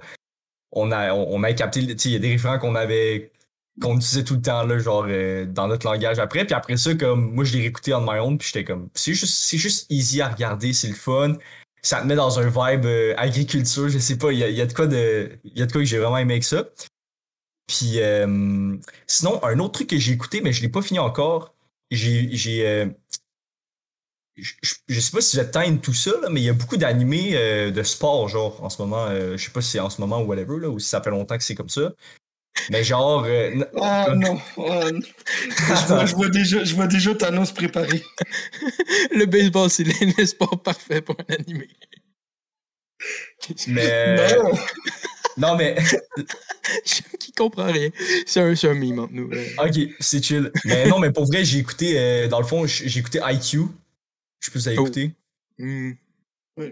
on 0.72 0.92
a, 0.92 1.14
on, 1.14 1.34
on 1.36 1.42
avait 1.42 1.54
capté, 1.54 1.80
tu 1.86 1.98
sais, 1.98 2.08
il 2.10 2.12
y 2.12 2.16
a 2.16 2.18
des 2.18 2.32
référents 2.32 2.58
qu'on 2.58 2.74
avait, 2.74 3.32
qu'on 3.80 3.96
utilisait 3.96 4.24
tout 4.24 4.34
le 4.34 4.42
temps, 4.42 4.64
là, 4.64 4.78
genre, 4.78 5.06
euh, 5.08 5.46
dans 5.46 5.68
notre 5.68 5.86
langage 5.86 6.18
après, 6.18 6.44
puis 6.44 6.54
après 6.54 6.76
ça, 6.76 6.94
comme, 6.94 7.32
moi, 7.32 7.44
je 7.44 7.54
l'ai 7.54 7.60
réécouté 7.60 7.94
on 7.94 8.02
my 8.02 8.18
own, 8.18 8.36
puis 8.36 8.48
j'étais 8.52 8.64
comme, 8.64 8.90
c'est 8.94 9.14
juste, 9.14 9.34
c'est 9.38 9.56
juste 9.58 9.86
easy 9.90 10.20
à 10.20 10.28
regarder, 10.28 10.74
c'est 10.74 10.88
le 10.88 10.94
fun, 10.94 11.38
ça 11.80 12.02
te 12.02 12.06
met 12.06 12.14
dans 12.14 12.38
un 12.38 12.48
vibe 12.48 12.84
euh, 12.84 13.14
agriculture, 13.16 13.88
je 13.88 13.98
sais 13.98 14.18
pas, 14.18 14.32
il 14.32 14.38
y 14.38 14.44
a, 14.44 14.50
y 14.50 14.60
a 14.60 14.66
de 14.66 14.72
quoi 14.74 14.86
de, 14.86 15.30
il 15.44 15.58
y 15.58 15.62
a 15.62 15.66
de 15.66 15.72
quoi 15.72 15.80
que 15.80 15.86
j'ai 15.86 15.96
vraiment 15.98 16.18
aimé 16.18 16.34
avec 16.34 16.44
ça. 16.44 16.66
Puis, 17.66 18.00
euh, 18.02 18.76
sinon, 19.06 19.42
un 19.44 19.58
autre 19.60 19.72
truc 19.72 19.88
que 19.88 19.96
j'ai 19.96 20.12
écouté, 20.12 20.40
mais 20.42 20.52
je 20.52 20.60
l'ai 20.60 20.68
pas 20.68 20.82
fini 20.82 20.98
encore, 20.98 21.54
j'ai, 21.91 22.28
j'ai, 22.36 22.66
euh, 22.66 22.86
je, 24.36 24.53
je- 24.62 24.74
je 24.88 25.01
sais 25.01 25.11
pas 25.12 25.20
si 25.20 25.36
vous 25.36 25.43
êtes 25.43 25.51
time 25.53 25.80
tout 25.80 25.93
ça, 25.95 26.12
là, 26.22 26.28
mais 26.30 26.41
il 26.41 26.45
y 26.45 26.49
a 26.49 26.53
beaucoup 26.55 26.76
d'animés 26.76 27.32
euh, 27.34 27.70
de 27.70 27.82
sport, 27.82 28.28
genre, 28.28 28.62
en 28.64 28.70
ce 28.70 28.80
moment. 28.82 29.07
euh, 29.07 29.36
je 29.36 29.45
sais 29.45 29.51
pas 29.51 29.61
si 29.61 29.70
c'est 29.72 29.80
en 29.80 29.91
ce 29.91 30.01
moment 30.01 30.20
ou 30.22 30.24
whatever, 30.26 30.59
là, 30.61 30.68
ou 30.70 30.78
si 30.78 30.88
ça 30.88 31.03
fait 31.03 31.11
longtemps 31.11 31.36
que 31.36 31.45
c'est 31.45 31.55
comme 31.55 31.68
ça. 31.68 31.93
Mais 32.70 32.84
genre. 32.84 33.24
euh, 33.26 33.51
n- 33.53 33.66
Oh 33.76 34.07
non. 34.16 34.41
je, 34.57 35.86
vois, 35.86 36.07
je 36.07 36.14
vois 36.16 36.28
déjà, 36.28 36.64
je 36.64 36.74
vois 36.74 36.86
déjà 36.86 37.14
Thanos 37.14 37.53
préparé. 37.53 38.03
Le 39.12 39.26
baseball, 39.26 39.70
c'est 39.70 39.84
le 39.84 39.93
le 40.18 40.26
sport 40.26 40.62
parfait 40.62 41.03
pour 41.03 41.16
un 41.28 41.34
animé. 41.34 41.68
mais. 43.68 44.36
Non. 44.36 44.53
Non, 45.36 45.56
mais. 45.56 45.76
Qui 47.18 47.32
comprend 47.32 47.66
rien. 47.72 47.90
C'est 48.26 48.40
un, 48.40 48.54
c'est 48.54 48.68
un 48.68 48.74
meme 48.74 48.98
entre 48.98 49.12
nous. 49.12 49.30
Ok, 49.58 49.94
c'est 50.00 50.22
chill. 50.22 50.50
Mais 50.64 50.86
non, 50.88 50.98
mais 50.98 51.10
pour 51.10 51.26
vrai, 51.26 51.44
j'ai 51.44 51.58
écouté. 51.58 51.94
euh, 51.98 52.28
dans 52.28 52.40
le 52.40 52.46
fond, 52.46 52.66
j'ai 52.66 52.98
écouté 53.00 53.20
IQ. 53.24 53.58
Je 54.40 54.46
sais 54.46 54.50
pas 54.52 54.58
si 54.58 54.58
vous 54.58 54.68
avez 54.68 54.78
Oh. 54.78 54.82
écouté. 54.82 55.12
Hmm. 55.58 55.92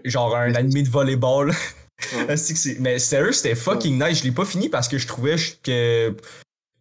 Genre 0.05 0.35
un 0.35 0.53
animé 0.55 0.83
de 0.83 0.89
volleyball. 0.89 1.49
Ouais. 1.49 2.35
Mais 2.79 2.99
sérieux, 2.99 3.31
c'était 3.31 3.55
fucking 3.55 4.01
nice. 4.03 4.19
Je 4.19 4.23
l'ai 4.23 4.31
pas 4.31 4.45
fini 4.45 4.69
parce 4.69 4.87
que 4.87 4.97
je 4.97 5.07
trouvais 5.07 5.35
que. 5.63 6.15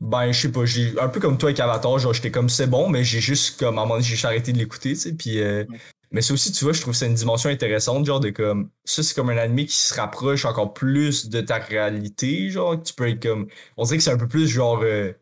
Ben, 0.01 0.31
je 0.31 0.43
sais 0.43 0.53
pas, 0.53 0.65
j'ai 0.65 0.95
un 1.01 1.09
peu 1.09 1.19
comme 1.19 1.39
toi 1.39 1.49
avec 1.49 1.59
Avatar, 1.59 1.99
genre 1.99 2.15
j'étais 2.15 2.31
comme 2.31 2.49
c'est 2.49 2.69
bon, 2.69 2.89
mais 2.89 3.03
j'ai 3.03 3.19
juste 3.21 3.59
comme 3.59 3.79
à 3.79 3.83
un 3.83 3.85
moment 3.85 3.95
donné, 3.97 4.07
j'ai 4.07 4.27
arrêté 4.29 4.53
de 4.53 4.59
l'écouter, 4.59 4.91
tu 4.91 4.97
sais. 4.97 5.13
Puis, 5.13 5.41
euh, 5.41 5.65
mais 6.11 6.23
ça 6.23 6.33
aussi, 6.35 6.53
tu 6.53 6.65
vois, 6.65 6.73
je 6.73 6.81
trouve 6.81 6.93
que 6.95 6.99
c'est 6.99 7.07
une 7.07 7.15
dimension 7.15 7.51
intéressante, 7.51 8.05
genre 8.07 8.21
de 8.21 8.31
comme. 8.31 8.71
Ça, 8.85 9.03
c'est 9.03 9.15
comme 9.15 9.31
un 9.31 9.37
anime 9.39 9.67
qui 9.67 9.75
se 9.77 9.95
rapproche 9.95 10.45
encore 10.45 10.73
plus 10.75 11.29
de 11.29 11.41
ta 11.41 11.59
réalité, 11.59 12.51
genre. 12.51 12.83
Tu 12.83 12.95
peux 12.95 13.09
être 13.09 13.23
comme. 13.23 13.49
On 13.77 13.85
dirait 13.85 13.99
que 13.99 14.03
c'est 14.03 14.13
un 14.13 14.19
peu 14.19 14.29
plus 14.29 14.49
genre. 14.49 14.81
euh, 14.83 15.13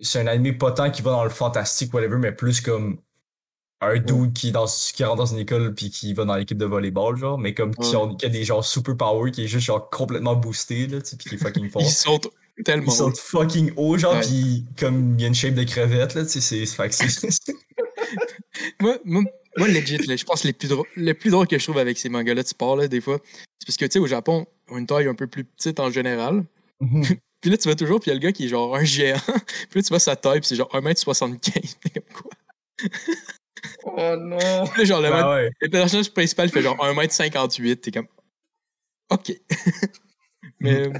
c'est 0.00 0.20
un 0.20 0.26
anime 0.26 0.56
pas 0.56 0.72
tant 0.72 0.90
qui 0.90 1.02
va 1.02 1.10
dans 1.10 1.24
le 1.24 1.30
fantastique, 1.30 1.92
whatever, 1.92 2.16
mais 2.16 2.32
plus 2.32 2.60
comme 2.60 2.98
un 3.82 3.98
dude 3.98 4.32
qui, 4.34 4.52
dans, 4.52 4.66
qui 4.66 5.04
rentre 5.04 5.16
dans 5.18 5.26
une 5.26 5.38
école 5.38 5.74
puis 5.74 5.90
qui 5.90 6.12
va 6.14 6.24
dans 6.24 6.34
l'équipe 6.36 6.58
de 6.58 6.64
volleyball, 6.66 7.16
genre, 7.16 7.38
mais 7.38 7.54
comme 7.54 7.74
qui, 7.74 7.96
ont, 7.96 8.14
qui 8.14 8.26
a 8.26 8.28
des 8.28 8.44
genre 8.44 8.64
super 8.64 8.96
power, 8.96 9.30
qui 9.30 9.44
est 9.44 9.48
juste 9.48 9.66
genre 9.66 9.88
complètement 9.90 10.36
boosté, 10.36 10.86
là, 10.86 11.00
tu 11.00 11.10
sais, 11.10 11.16
puis 11.16 11.28
qui 11.30 11.34
est 11.36 11.38
fucking 11.38 11.70
fort. 11.70 11.82
Ils 11.82 11.90
sautent 11.90 12.28
tellement. 12.64 12.86
Ils 12.92 12.92
sont 12.96 13.12
fucking 13.14 13.72
hauts, 13.76 13.96
genre, 13.98 14.14
Ouais. 14.14 14.20
pis 14.20 14.66
comme 14.78 15.14
il 15.18 15.22
y 15.22 15.24
a 15.24 15.28
une 15.28 15.34
shape 15.34 15.54
de 15.54 15.64
crevette, 15.64 16.14
là, 16.14 16.24
tu 16.24 16.40
sais, 16.40 16.64
c'est. 16.64 16.66
C'est. 16.66 17.54
Moi, 18.80 18.98
moi, 19.04 19.22
moi, 19.56 19.68
legit, 19.68 19.98
là, 19.98 20.16
je 20.16 20.24
pense 20.24 20.42
que 20.42 20.46
les 20.46 20.52
plus 20.52 20.68
drôles, 20.68 20.86
le 20.96 21.12
plus 21.12 21.30
drôle 21.30 21.46
que 21.46 21.58
je 21.58 21.64
trouve 21.64 21.78
avec 21.78 21.98
ces 21.98 22.08
mangas-là 22.08 22.42
de 22.42 22.48
sport, 22.48 22.76
là, 22.76 22.88
des 22.88 23.00
fois, 23.00 23.18
c'est 23.58 23.66
parce 23.66 23.76
que, 23.76 23.84
tu 23.84 23.92
sais, 23.92 23.98
au 23.98 24.06
Japon, 24.06 24.46
on 24.68 24.76
a 24.76 24.78
une 24.78 24.86
taille 24.86 25.08
un 25.08 25.14
peu 25.14 25.26
plus 25.26 25.44
petite 25.44 25.80
en 25.80 25.90
général. 25.90 26.44
Puis 27.40 27.50
là, 27.50 27.56
tu 27.56 27.68
vas 27.68 27.74
toujours, 27.74 28.00
puis 28.00 28.10
il 28.10 28.14
y 28.14 28.16
a 28.16 28.20
le 28.20 28.20
gars 28.20 28.32
qui 28.32 28.44
est 28.44 28.48
genre 28.48 28.76
un 28.76 28.84
géant. 28.84 29.16
puis 29.70 29.78
là, 29.80 29.82
tu 29.82 29.88
vois 29.88 29.98
sa 29.98 30.14
taille, 30.14 30.40
puis 30.40 30.48
c'est 30.48 30.56
genre 30.56 30.68
1m75. 30.74 31.38
T'es 31.40 31.90
comme 32.00 32.12
quoi? 32.12 32.30
Oh 33.84 34.14
non! 34.18 34.66
Puis 34.66 34.78
là, 34.80 34.84
genre, 34.84 35.00
le, 35.00 35.08
Ben 35.08 35.30
ouais. 35.30 35.50
le 35.60 35.68
personnage 35.70 36.12
principal 36.12 36.50
fait 36.50 36.60
genre 36.60 36.76
1m58. 36.76 37.76
T'es 37.76 37.90
comme. 37.92 38.08
OK. 39.10 39.32
Mais 40.60 40.92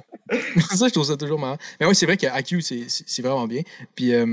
ça, 0.71 0.89
je 0.89 0.93
trouve 0.93 1.05
ça 1.07 1.17
toujours 1.19 1.39
marrant. 1.39 1.59
Mais 1.79 1.87
ouais, 1.87 1.93
c'est 1.95 2.07
vrai 2.07 2.17
que 2.17 2.27
c'est- 2.63 2.89
c'est 2.89 3.05
c'est 3.07 3.23
vraiment 3.23 3.47
bien. 3.47 3.61
Puis 3.95 4.15
euh, 4.15 4.25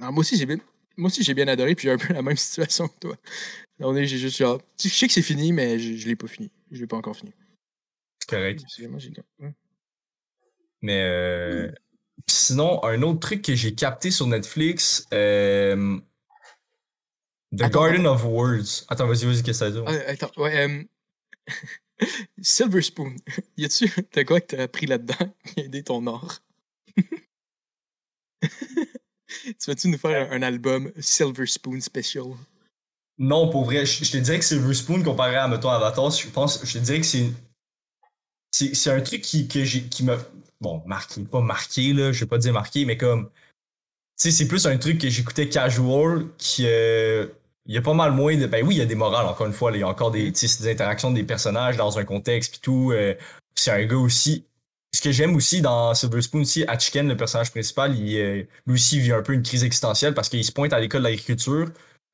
alors, 0.00 0.12
moi 0.12 0.20
aussi, 0.20 0.36
j'ai 0.36 0.46
bien. 0.46 0.58
Moi 1.00 1.06
aussi, 1.08 1.22
j'ai 1.22 1.32
bien 1.34 1.48
adoré, 1.48 1.74
puis 1.74 1.84
j'ai 1.88 1.92
un 1.92 1.98
peu 1.98 2.12
la 2.14 2.22
même 2.22 2.36
situation 2.36 2.88
que 2.88 2.98
toi. 3.00 3.16
On 3.80 3.96
est, 3.96 4.06
j'ai 4.06 4.18
juste 4.18 4.36
genre. 4.36 4.60
Je 4.80 4.88
sais 4.88 5.06
que 5.06 5.12
c'est 5.12 5.22
fini, 5.22 5.52
mais 5.52 5.78
je, 5.78 5.96
je 5.96 6.06
l'ai 6.06 6.16
pas 6.16 6.28
fini. 6.28 6.50
Je 6.70 6.80
l'ai 6.80 6.86
pas 6.86 6.96
encore 6.96 7.16
fini. 7.16 7.32
C'est 8.20 8.28
correct. 8.36 8.62
Ouais. 9.38 9.54
Mais 10.82 11.02
euh, 11.02 11.72
pis 12.26 12.34
sinon, 12.34 12.84
un 12.84 13.00
autre 13.02 13.20
truc 13.20 13.42
que 13.42 13.54
j'ai 13.54 13.74
capté 13.74 14.10
sur 14.10 14.26
Netflix, 14.26 15.06
euh, 15.14 15.98
The 17.56 17.62
Attends, 17.62 17.80
Garden 17.80 18.06
of 18.06 18.24
Words. 18.24 18.84
Attends, 18.88 19.06
vas-y, 19.06 19.24
vas-y, 19.24 19.42
qu'est-ce 19.42 19.64
que 19.64 19.70
ça 19.70 19.70
dit? 19.70 19.80
Ah, 19.86 20.10
attends, 20.10 20.30
ouais. 20.36 20.68
euh, 20.68 20.84
Silver 22.42 22.82
Spoon. 22.82 23.16
Y 23.56 23.64
a-tu 23.64 23.90
de 24.12 24.22
quoi 24.22 24.40
que 24.40 24.54
t'as 24.54 24.62
appris 24.64 24.86
là-dedans 24.86 25.34
qui 25.46 25.60
a 25.60 25.64
aidé 25.64 25.82
ton 25.82 26.06
art? 26.06 26.42
Tu 29.44 29.66
vas-tu 29.66 29.88
nous 29.88 29.98
faire 29.98 30.30
un, 30.30 30.36
un 30.36 30.42
album 30.42 30.92
Silver 30.98 31.46
Spoon 31.46 31.80
Special? 31.80 32.26
Non, 33.18 33.50
pour 33.50 33.64
vrai, 33.64 33.84
je, 33.84 34.04
je 34.04 34.10
te 34.12 34.16
dirais 34.16 34.38
que 34.38 34.44
Silver 34.44 34.74
Spoon 34.74 35.02
comparé 35.02 35.36
à, 35.36 35.46
mettons, 35.46 35.68
Avatar, 35.68 36.10
je 36.10 36.28
pense, 36.28 36.64
je 36.64 36.72
te 36.78 36.78
dirais 36.78 37.00
que 37.00 37.06
c'est. 37.06 37.30
C'est 38.50 38.74
c'est 38.74 38.90
un 38.90 39.00
truc 39.00 39.20
qui, 39.22 39.46
que 39.46 39.64
j'ai, 39.64 39.82
qui 39.82 40.04
m'a. 40.04 40.16
Bon, 40.60 40.82
marqué, 40.86 41.22
pas 41.22 41.40
marqué, 41.40 41.92
là, 41.92 42.12
je 42.12 42.20
vais 42.20 42.26
pas 42.26 42.38
dire 42.38 42.52
marqué, 42.52 42.84
mais 42.84 42.96
comme. 42.96 43.30
Tu 44.18 44.24
sais, 44.24 44.30
c'est 44.32 44.48
plus 44.48 44.66
un 44.66 44.76
truc 44.78 45.00
que 45.00 45.08
j'écoutais 45.08 45.48
casual, 45.48 46.26
qui. 46.38 46.64
euh, 46.66 47.26
il 47.66 47.74
y 47.74 47.78
a 47.78 47.82
pas 47.82 47.94
mal 47.94 48.12
moins 48.12 48.36
de. 48.36 48.46
Ben 48.46 48.66
oui, 48.66 48.76
il 48.76 48.78
y 48.78 48.82
a 48.82 48.86
des 48.86 48.94
morales, 48.94 49.26
encore 49.26 49.46
une 49.46 49.52
fois, 49.52 49.70
là, 49.70 49.76
il 49.76 49.80
y 49.80 49.82
a 49.84 49.88
encore 49.88 50.10
des, 50.10 50.32
c'est 50.34 50.62
des 50.62 50.70
interactions 50.70 51.10
des 51.12 51.24
personnages 51.24 51.76
dans 51.76 51.98
un 51.98 52.04
contexte, 52.04 52.52
puis 52.52 52.60
tout. 52.60 52.92
euh, 52.92 53.14
c'est 53.54 53.70
un 53.70 53.84
gars 53.84 53.96
aussi. 53.96 54.46
Ce 54.92 55.00
que 55.00 55.12
j'aime 55.12 55.36
aussi 55.36 55.60
dans 55.60 55.94
Silver 55.94 56.20
Spoon, 56.20 56.40
aussi, 56.40 56.64
Hatchiken, 56.66 57.06
le 57.06 57.16
personnage 57.16 57.52
principal, 57.52 57.96
il, 57.96 58.18
euh, 58.18 58.42
lui 58.66 58.74
aussi 58.74 58.98
vit 58.98 59.12
un 59.12 59.22
peu 59.22 59.32
une 59.32 59.42
crise 59.42 59.62
existentielle 59.62 60.14
parce 60.14 60.28
qu'il 60.28 60.44
se 60.44 60.52
pointe 60.52 60.72
à 60.72 60.80
l'école 60.80 61.02
d'agriculture. 61.02 61.70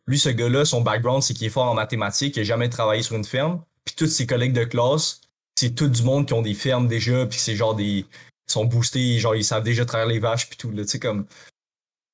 Lui, 0.07 0.19
ce 0.19 0.29
gars-là, 0.29 0.65
son 0.65 0.83
background, 0.83 1.23
c'est 1.23 1.35
qu'il 1.35 1.47
est 1.47 1.51
fort 1.51 1.69
en 1.69 1.75
mathématiques, 1.75 2.37
il 2.37 2.41
n'a 2.41 2.45
jamais 2.45 2.69
travaillé 2.69 3.03
sur 3.03 3.17
une 3.17 3.25
ferme. 3.25 3.63
Puis 3.85 3.95
tous 3.97 4.07
ses 4.07 4.27
collègues 4.27 4.53
de 4.53 4.65
classe, 4.65 5.21
c'est 5.59 5.75
tout 5.75 5.89
du 5.89 6.03
monde 6.03 6.27
qui 6.27 6.35
ont 6.35 6.43
des 6.43 6.55
fermes 6.55 6.87
déjà, 6.87 7.27
puis 7.27 7.39
c'est 7.39 7.57
genre 7.57 7.75
des. 7.75 8.05
Ils 8.49 8.53
sont 8.53 8.65
boostés, 8.65 9.19
genre 9.19 9.35
ils 9.35 9.45
savent 9.45 9.65
déjà 9.65 9.85
traire 9.85 10.07
les 10.07 10.19
vaches, 10.19 10.49
puis 10.49 10.57
tout, 10.57 10.71
là, 10.71 10.83
tu 10.83 10.91
sais, 10.91 10.99
comme. 10.99 11.27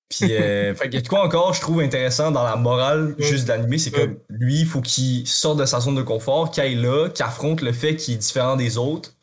Puis, 0.08 0.32
euh, 0.32 0.74
fait 0.76 0.92
y 0.94 0.96
a 0.96 1.00
de 1.00 1.08
quoi 1.08 1.24
encore, 1.24 1.52
je 1.52 1.60
trouve 1.60 1.80
intéressant 1.80 2.30
dans 2.30 2.44
la 2.44 2.56
morale 2.56 3.14
juste 3.18 3.46
d'animé, 3.46 3.78
c'est 3.78 3.90
comme 3.90 4.16
lui, 4.28 4.60
il 4.60 4.66
faut 4.66 4.80
qu'il 4.80 5.26
sorte 5.26 5.58
de 5.58 5.64
sa 5.64 5.80
zone 5.80 5.96
de 5.96 6.02
confort, 6.02 6.50
qu'il 6.50 6.62
aille 6.62 6.76
là, 6.76 7.08
qu'il 7.08 7.24
affronte 7.24 7.62
le 7.62 7.72
fait 7.72 7.96
qu'il 7.96 8.14
est 8.14 8.18
différent 8.18 8.56
des 8.56 8.78
autres, 8.78 9.14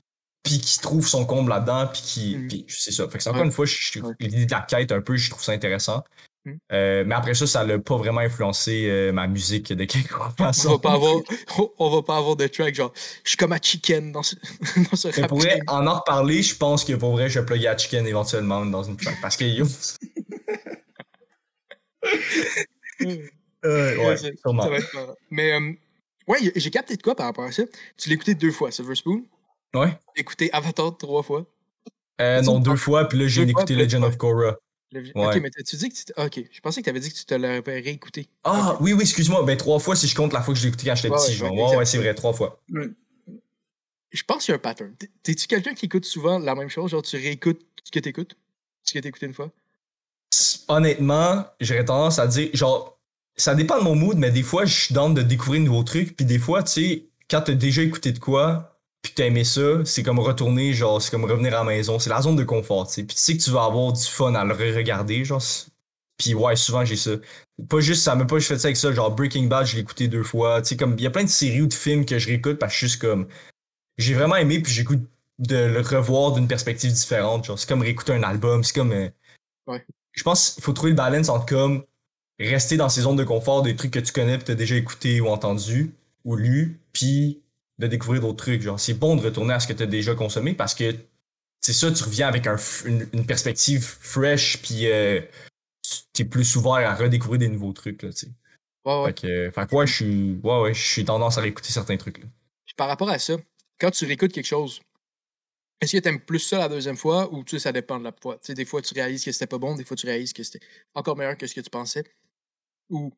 puis 0.43 0.59
qu'il 0.59 0.81
trouve 0.81 1.07
son 1.07 1.25
comble 1.25 1.49
là-dedans, 1.49 1.87
puis 1.91 2.01
qu'il. 2.01 2.39
Mm. 2.39 2.47
puis 2.47 2.65
c'est 2.69 2.91
ça. 2.91 3.07
Fait 3.09 3.17
que 3.17 3.23
c'est 3.23 3.29
encore 3.29 3.41
Ouais. 3.41 3.47
une 3.47 3.51
fois, 3.53 3.65
l'idée 4.19 4.45
de 4.45 4.51
la 4.51 4.61
quête 4.61 4.91
un 4.91 5.01
peu, 5.01 5.15
je 5.17 5.29
trouve 5.29 5.43
ça 5.43 5.51
intéressant. 5.51 6.03
Mm. 6.45 6.51
Euh, 6.71 7.03
mais 7.05 7.15
après 7.15 7.33
ça, 7.33 7.45
ça 7.45 7.65
l'a 7.65 7.77
pas 7.79 7.97
vraiment 7.97 8.21
influencé 8.21 8.87
euh, 8.89 9.11
ma 9.11 9.27
musique 9.27 9.73
de 9.73 9.83
quelque 9.85 10.15
On 10.19 10.29
façon. 10.31 10.71
va 10.71 10.79
pas 10.79 10.93
avoir, 10.93 11.15
on 11.77 11.89
va 11.89 12.01
pas 12.01 12.15
avoir 12.17 12.35
de 12.37 12.47
track 12.47 12.73
genre 12.75 12.93
je 13.25 13.29
suis 13.31 13.37
comme 13.37 13.51
à 13.51 13.59
chicken 13.61 14.13
dans 14.13 14.23
ce, 14.23 14.35
dans 14.89 14.95
ce 14.95 15.09
rap 15.19 15.27
pour 15.27 15.39
vrai, 15.39 15.57
game. 15.57 15.63
en 15.67 15.85
en 15.85 15.95
reparler, 15.99 16.41
je 16.41 16.55
pense 16.55 16.85
que 16.85 16.93
pour 16.93 17.11
vrai, 17.11 17.29
je 17.29 17.39
vais 17.39 17.45
plugger 17.45 17.67
à 17.67 17.77
Chicken 17.77 18.07
éventuellement 18.07 18.65
dans 18.65 18.83
une 18.83 18.95
track. 18.95 19.17
Parce 19.21 19.35
que 19.37 19.43
yo. 19.45 19.65
Euh, 23.65 23.97
ouais, 23.97 24.15
sûrement. 24.41 24.69
Mais 25.29 25.53
ouais, 26.27 26.37
j'ai 26.55 26.69
capté 26.71 26.95
de 26.95 27.01
quoi 27.01 27.13
par 27.13 27.25
rapport 27.25 27.43
à 27.43 27.51
ça. 27.51 27.63
Tu 27.97 28.07
l'as 28.07 28.15
écouté 28.15 28.33
deux 28.33 28.51
fois, 28.51 28.71
Silver 28.71 28.95
Spoon. 28.95 29.25
Ouais. 29.75 29.97
Écouté 30.15 30.51
Avatar 30.53 30.97
trois 30.97 31.23
fois. 31.23 31.45
Euh, 32.21 32.41
non, 32.41 32.59
deux 32.59 32.75
fois, 32.75 33.07
puis 33.07 33.17
là, 33.19 33.27
j'ai 33.27 33.43
écouté 33.43 33.75
Legend 33.75 34.03
of 34.03 34.17
Korra. 34.17 34.55
Le- 34.91 35.01
Ouais. 35.15 35.27
Ok, 35.27 35.35
mais 35.43 35.51
tu 35.51 35.75
dis 35.75 35.89
que 35.89 35.93
tu 35.93 36.03
Ok, 36.17 36.43
je 36.51 36.59
pensais 36.61 36.81
que 36.81 36.85
tu 36.85 36.89
avais 36.89 36.99
dit 36.99 37.11
que 37.11 37.15
tu 37.15 37.23
te 37.23 37.35
l'avais 37.35 37.79
réécouté. 37.79 38.27
Ah, 38.43 38.75
oui, 38.81 38.93
oui, 38.93 39.01
excuse-moi. 39.03 39.43
Ben, 39.43 39.55
trois 39.55 39.77
fois 39.77 39.95
si 39.95 40.07
je 40.07 40.15
compte 40.15 40.33
la 40.33 40.41
fois 40.41 40.53
que 40.55 40.59
je 40.59 40.63
l'ai 40.63 40.69
écouté 40.69 40.87
quand 40.87 40.95
j'étais 40.95 41.09
Ouais, 41.09 41.15
petit. 41.17 41.31
ouais, 41.31 41.35
genre. 41.37 41.75
ouais, 41.77 41.85
c'est 41.85 41.99
vrai, 41.99 42.15
trois 42.15 42.33
fois. 42.33 42.59
Je 44.11 44.23
pense 44.23 44.45
qu'il 44.45 44.51
y 44.51 44.53
a 44.53 44.55
un 44.55 44.59
pattern. 44.59 44.91
T'es- 44.97 45.11
T'es-tu 45.21 45.45
quelqu'un 45.45 45.75
qui 45.75 45.85
écoute 45.85 46.05
souvent 46.05 46.39
la 46.39 46.55
même 46.55 46.69
chose? 46.69 46.89
Genre, 46.89 47.03
tu 47.03 47.15
réécoutes 47.17 47.61
ce 47.83 47.91
que 47.91 47.99
t'écoutes? 47.99 48.35
Ce 48.83 48.93
que 48.93 48.99
t'as 48.99 49.09
écouté 49.09 49.27
une 49.27 49.35
fois? 49.35 49.51
Honnêtement, 50.67 51.45
j'aurais 51.59 51.85
tendance 51.85 52.17
à 52.19 52.27
dire, 52.27 52.49
genre, 52.53 52.99
ça 53.35 53.53
dépend 53.55 53.77
de 53.77 53.83
mon 53.83 53.95
mood, 53.95 54.17
mais 54.17 54.31
des 54.31 54.43
fois, 54.43 54.65
je 54.65 54.73
suis 54.85 54.93
dans 54.95 55.09
de 55.09 55.21
découvrir 55.21 55.61
de 55.61 55.65
nouveaux 55.67 55.83
trucs, 55.83 56.15
puis 56.15 56.25
des 56.25 56.39
fois, 56.39 56.63
tu 56.63 56.71
sais, 56.71 57.05
quand 57.29 57.41
t'as 57.41 57.53
déjà 57.53 57.81
écouté 57.83 58.11
de 58.11 58.19
quoi, 58.19 58.78
puis 59.01 59.13
t'as 59.15 59.25
aimé 59.25 59.43
ça, 59.43 59.83
c'est 59.85 60.03
comme 60.03 60.19
retourner, 60.19 60.73
genre, 60.73 61.01
c'est 61.01 61.11
comme 61.11 61.25
revenir 61.25 61.53
à 61.53 61.59
la 61.59 61.63
maison, 61.63 61.99
c'est 61.99 62.09
la 62.09 62.21
zone 62.21 62.35
de 62.35 62.43
confort, 62.43 62.87
tu 62.87 62.95
sais, 62.95 63.03
puis 63.03 63.15
tu 63.15 63.21
sais 63.21 63.37
que 63.37 63.43
tu 63.43 63.49
vas 63.51 63.63
avoir 63.63 63.93
du 63.93 64.03
fun 64.03 64.35
à 64.35 64.43
le 64.43 64.53
re-regarder, 64.53 65.23
genre, 65.25 65.41
puis 66.17 66.33
ouais, 66.33 66.55
souvent 66.55 66.83
j'ai 66.83 66.97
ça. 66.97 67.11
Pas 67.69 67.79
juste, 67.79 68.03
ça 68.03 68.15
m'a 68.15 68.25
pas 68.25 68.37
juste 68.39 68.49
fait 68.49 68.59
ça 68.59 68.67
avec 68.67 68.77
ça, 68.77 68.91
genre 68.91 69.11
Breaking 69.11 69.45
Bad, 69.47 69.65
je 69.65 69.75
l'ai 69.75 69.81
écouté 69.81 70.07
deux 70.07 70.23
fois, 70.23 70.61
tu 70.61 70.69
sais, 70.69 70.77
comme, 70.77 70.95
il 70.97 71.03
y 71.03 71.07
a 71.07 71.11
plein 71.11 71.23
de 71.23 71.29
séries 71.29 71.61
ou 71.61 71.67
de 71.67 71.73
films 71.73 72.05
que 72.05 72.19
je 72.19 72.27
réécoute 72.27 72.59
parce 72.59 72.71
que 72.71 72.75
je 72.75 72.77
suis 72.79 72.87
juste 72.87 73.01
comme, 73.01 73.27
j'ai 73.97 74.13
vraiment 74.13 74.35
aimé, 74.35 74.61
puis 74.61 74.73
j'écoute 74.73 75.01
de 75.39 75.55
le 75.55 75.79
revoir 75.79 76.33
d'une 76.33 76.47
perspective 76.47 76.91
différente, 76.91 77.45
genre, 77.45 77.57
c'est 77.57 77.67
comme 77.69 77.81
réécouter 77.81 78.13
un 78.13 78.23
album, 78.23 78.63
c'est 78.63 78.75
comme... 78.75 78.91
euh, 78.91 79.09
Ouais. 79.67 79.85
Je 80.13 80.23
pense 80.23 80.51
qu'il 80.51 80.63
faut 80.63 80.73
trouver 80.73 80.89
le 80.89 80.95
balance 80.95 81.29
entre 81.29 81.45
comme 81.45 81.83
rester 82.39 82.75
dans 82.75 82.89
ces 82.89 83.01
zones 83.01 83.15
de 83.17 83.23
confort 83.23 83.61
des 83.61 83.75
trucs 83.75 83.91
que 83.91 83.99
tu 83.99 84.11
connais, 84.11 84.39
que 84.39 84.43
tu 84.45 84.51
as 84.51 84.55
déjà 84.55 84.75
écouté 84.75 85.21
ou 85.21 85.27
entendu 85.27 85.93
ou 86.25 86.35
lu, 86.35 86.79
puis 86.91 87.41
de 87.79 87.87
découvrir 87.87 88.21
d'autres 88.21 88.37
trucs. 88.43 88.61
Genre, 88.61 88.79
c'est 88.79 88.93
bon 88.93 89.15
de 89.15 89.21
retourner 89.21 89.53
à 89.53 89.59
ce 89.59 89.67
que 89.67 89.73
tu 89.73 89.83
as 89.83 89.87
déjà 89.87 90.13
consommé 90.13 90.53
parce 90.53 90.75
que 90.75 90.93
c'est 91.61 91.73
ça, 91.73 91.91
tu 91.91 92.03
reviens 92.03 92.27
avec 92.27 92.47
un 92.47 92.57
une, 92.85 93.07
une 93.13 93.25
perspective 93.25 93.83
fresh, 93.83 94.61
puis 94.61 94.89
euh, 94.89 95.21
tu 96.13 96.21
es 96.21 96.25
plus 96.25 96.55
ouvert 96.55 96.89
à 96.89 96.95
redécouvrir 96.95 97.39
des 97.39 97.49
nouveaux 97.49 97.73
trucs. 97.73 98.03
Là, 98.03 98.13
tu. 98.13 98.27
Ouais, 98.85 99.01
ouais. 99.01 99.07
Fait 99.07 99.21
que, 99.21 99.51
fait 99.51 99.67
que 99.67 99.75
ouais, 99.75 99.87
je 99.87 99.93
suis 99.93 100.39
ouais, 100.43 100.61
ouais, 100.61 100.73
je 100.73 100.81
suis 100.81 101.05
tendance 101.05 101.37
à 101.37 101.41
réécouter 101.41 101.71
certains 101.71 101.97
trucs. 101.97 102.19
Là. 102.19 102.25
Puis 102.65 102.75
par 102.75 102.87
rapport 102.87 103.09
à 103.09 103.19
ça, 103.19 103.35
quand 103.79 103.91
tu 103.91 104.05
réécoutes 104.05 104.31
quelque 104.31 104.45
chose, 104.45 104.79
est-ce 105.81 105.97
que 105.97 106.01
t'aimes 106.01 106.19
plus 106.19 106.39
ça 106.39 106.59
la 106.59 106.69
deuxième 106.69 106.97
fois 106.97 107.33
ou 107.33 107.43
tu 107.43 107.57
sais, 107.57 107.63
ça 107.63 107.71
dépend 107.71 107.99
de 107.99 108.03
la 108.03 108.13
fois? 108.13 108.35
Tu 108.35 108.47
sais, 108.47 108.53
des 108.53 108.65
fois, 108.65 108.81
tu 108.81 108.93
réalises 108.93 109.23
que 109.23 109.31
c'était 109.31 109.47
pas 109.47 109.57
bon, 109.57 109.75
des 109.75 109.83
fois, 109.83 109.95
tu 109.95 110.05
réalises 110.05 110.33
que 110.33 110.43
c'était 110.43 110.65
encore 110.93 111.17
meilleur 111.17 111.37
que 111.37 111.47
ce 111.47 111.55
que 111.55 111.61
tu 111.61 111.69
pensais. 111.69 112.03
Ou. 112.89 113.13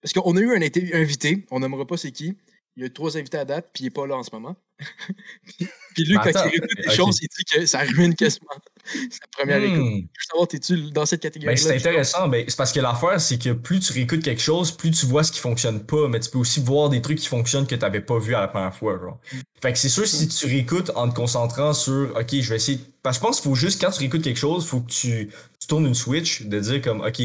Parce 0.00 0.12
qu'on 0.12 0.36
a 0.36 0.40
eu 0.40 0.56
un 0.56 0.62
invité, 0.94 1.46
on 1.50 1.60
nommera 1.60 1.86
pas 1.86 1.96
c'est 1.96 2.12
qui. 2.12 2.36
Il 2.80 2.84
y 2.84 2.86
a 2.86 2.86
eu 2.86 2.92
trois 2.94 3.14
invités 3.18 3.36
à 3.36 3.44
date, 3.44 3.68
puis 3.74 3.84
il 3.84 3.86
est 3.88 3.90
pas 3.90 4.06
là 4.06 4.16
en 4.16 4.22
ce 4.22 4.30
moment. 4.32 4.56
puis, 5.44 5.68
puis 5.94 6.04
lui, 6.04 6.14
quand 6.14 6.30
il 6.30 6.38
réécoute 6.38 6.70
des 6.82 6.90
choses, 6.94 7.18
il 7.20 7.28
dit 7.28 7.44
que 7.44 7.66
ça 7.66 7.80
ruine 7.80 8.14
quasiment 8.14 8.54
sa 8.84 9.26
première 9.36 9.62
écoute. 9.62 9.80
Hmm. 9.80 9.96
Je 9.96 10.00
veux 10.00 10.26
savoir, 10.30 10.48
t'es-tu 10.48 10.90
dans 10.90 11.04
cette 11.04 11.20
catégorie-là? 11.20 11.52
Ben, 11.52 11.58
c'est 11.58 11.76
intéressant. 11.76 12.28
Ben, 12.28 12.42
c'est 12.48 12.56
parce 12.56 12.72
que 12.72 12.80
l'affaire, 12.80 13.20
c'est 13.20 13.36
que 13.36 13.50
plus 13.50 13.80
tu 13.80 13.92
réécoutes 13.92 14.22
quelque 14.22 14.40
chose, 14.40 14.72
plus 14.72 14.92
tu 14.92 15.04
vois 15.04 15.24
ce 15.24 15.30
qui 15.30 15.40
fonctionne 15.40 15.84
pas, 15.84 16.08
mais 16.08 16.20
tu 16.20 16.30
peux 16.30 16.38
aussi 16.38 16.60
voir 16.60 16.88
des 16.88 17.02
trucs 17.02 17.18
qui 17.18 17.28
fonctionnent 17.28 17.66
que 17.66 17.74
tu 17.74 17.82
n'avais 17.82 18.00
pas 18.00 18.18
vu 18.18 18.34
à 18.34 18.40
la 18.40 18.48
première 18.48 18.74
fois. 18.74 18.98
Genre. 18.98 19.20
Fait 19.60 19.74
que 19.74 19.78
c'est 19.78 19.90
sûr, 19.90 20.06
si 20.06 20.26
tu 20.28 20.46
réécoutes 20.46 20.90
en 20.94 21.10
te 21.10 21.14
concentrant 21.14 21.74
sur 21.74 22.16
OK, 22.16 22.28
je 22.32 22.48
vais 22.48 22.56
essayer. 22.56 22.80
Parce 23.02 23.18
que 23.18 23.20
je 23.20 23.26
pense 23.26 23.40
qu'il 23.42 23.50
faut 23.50 23.54
juste, 23.54 23.78
quand 23.78 23.90
tu 23.90 23.98
réécoutes 23.98 24.22
quelque 24.22 24.40
chose, 24.40 24.64
faut 24.64 24.80
que 24.80 24.90
tu, 24.90 25.28
tu 25.60 25.66
tournes 25.68 25.84
une 25.84 25.94
switch 25.94 26.44
de 26.44 26.58
dire 26.58 26.80
comme 26.80 27.02
OK, 27.02 27.20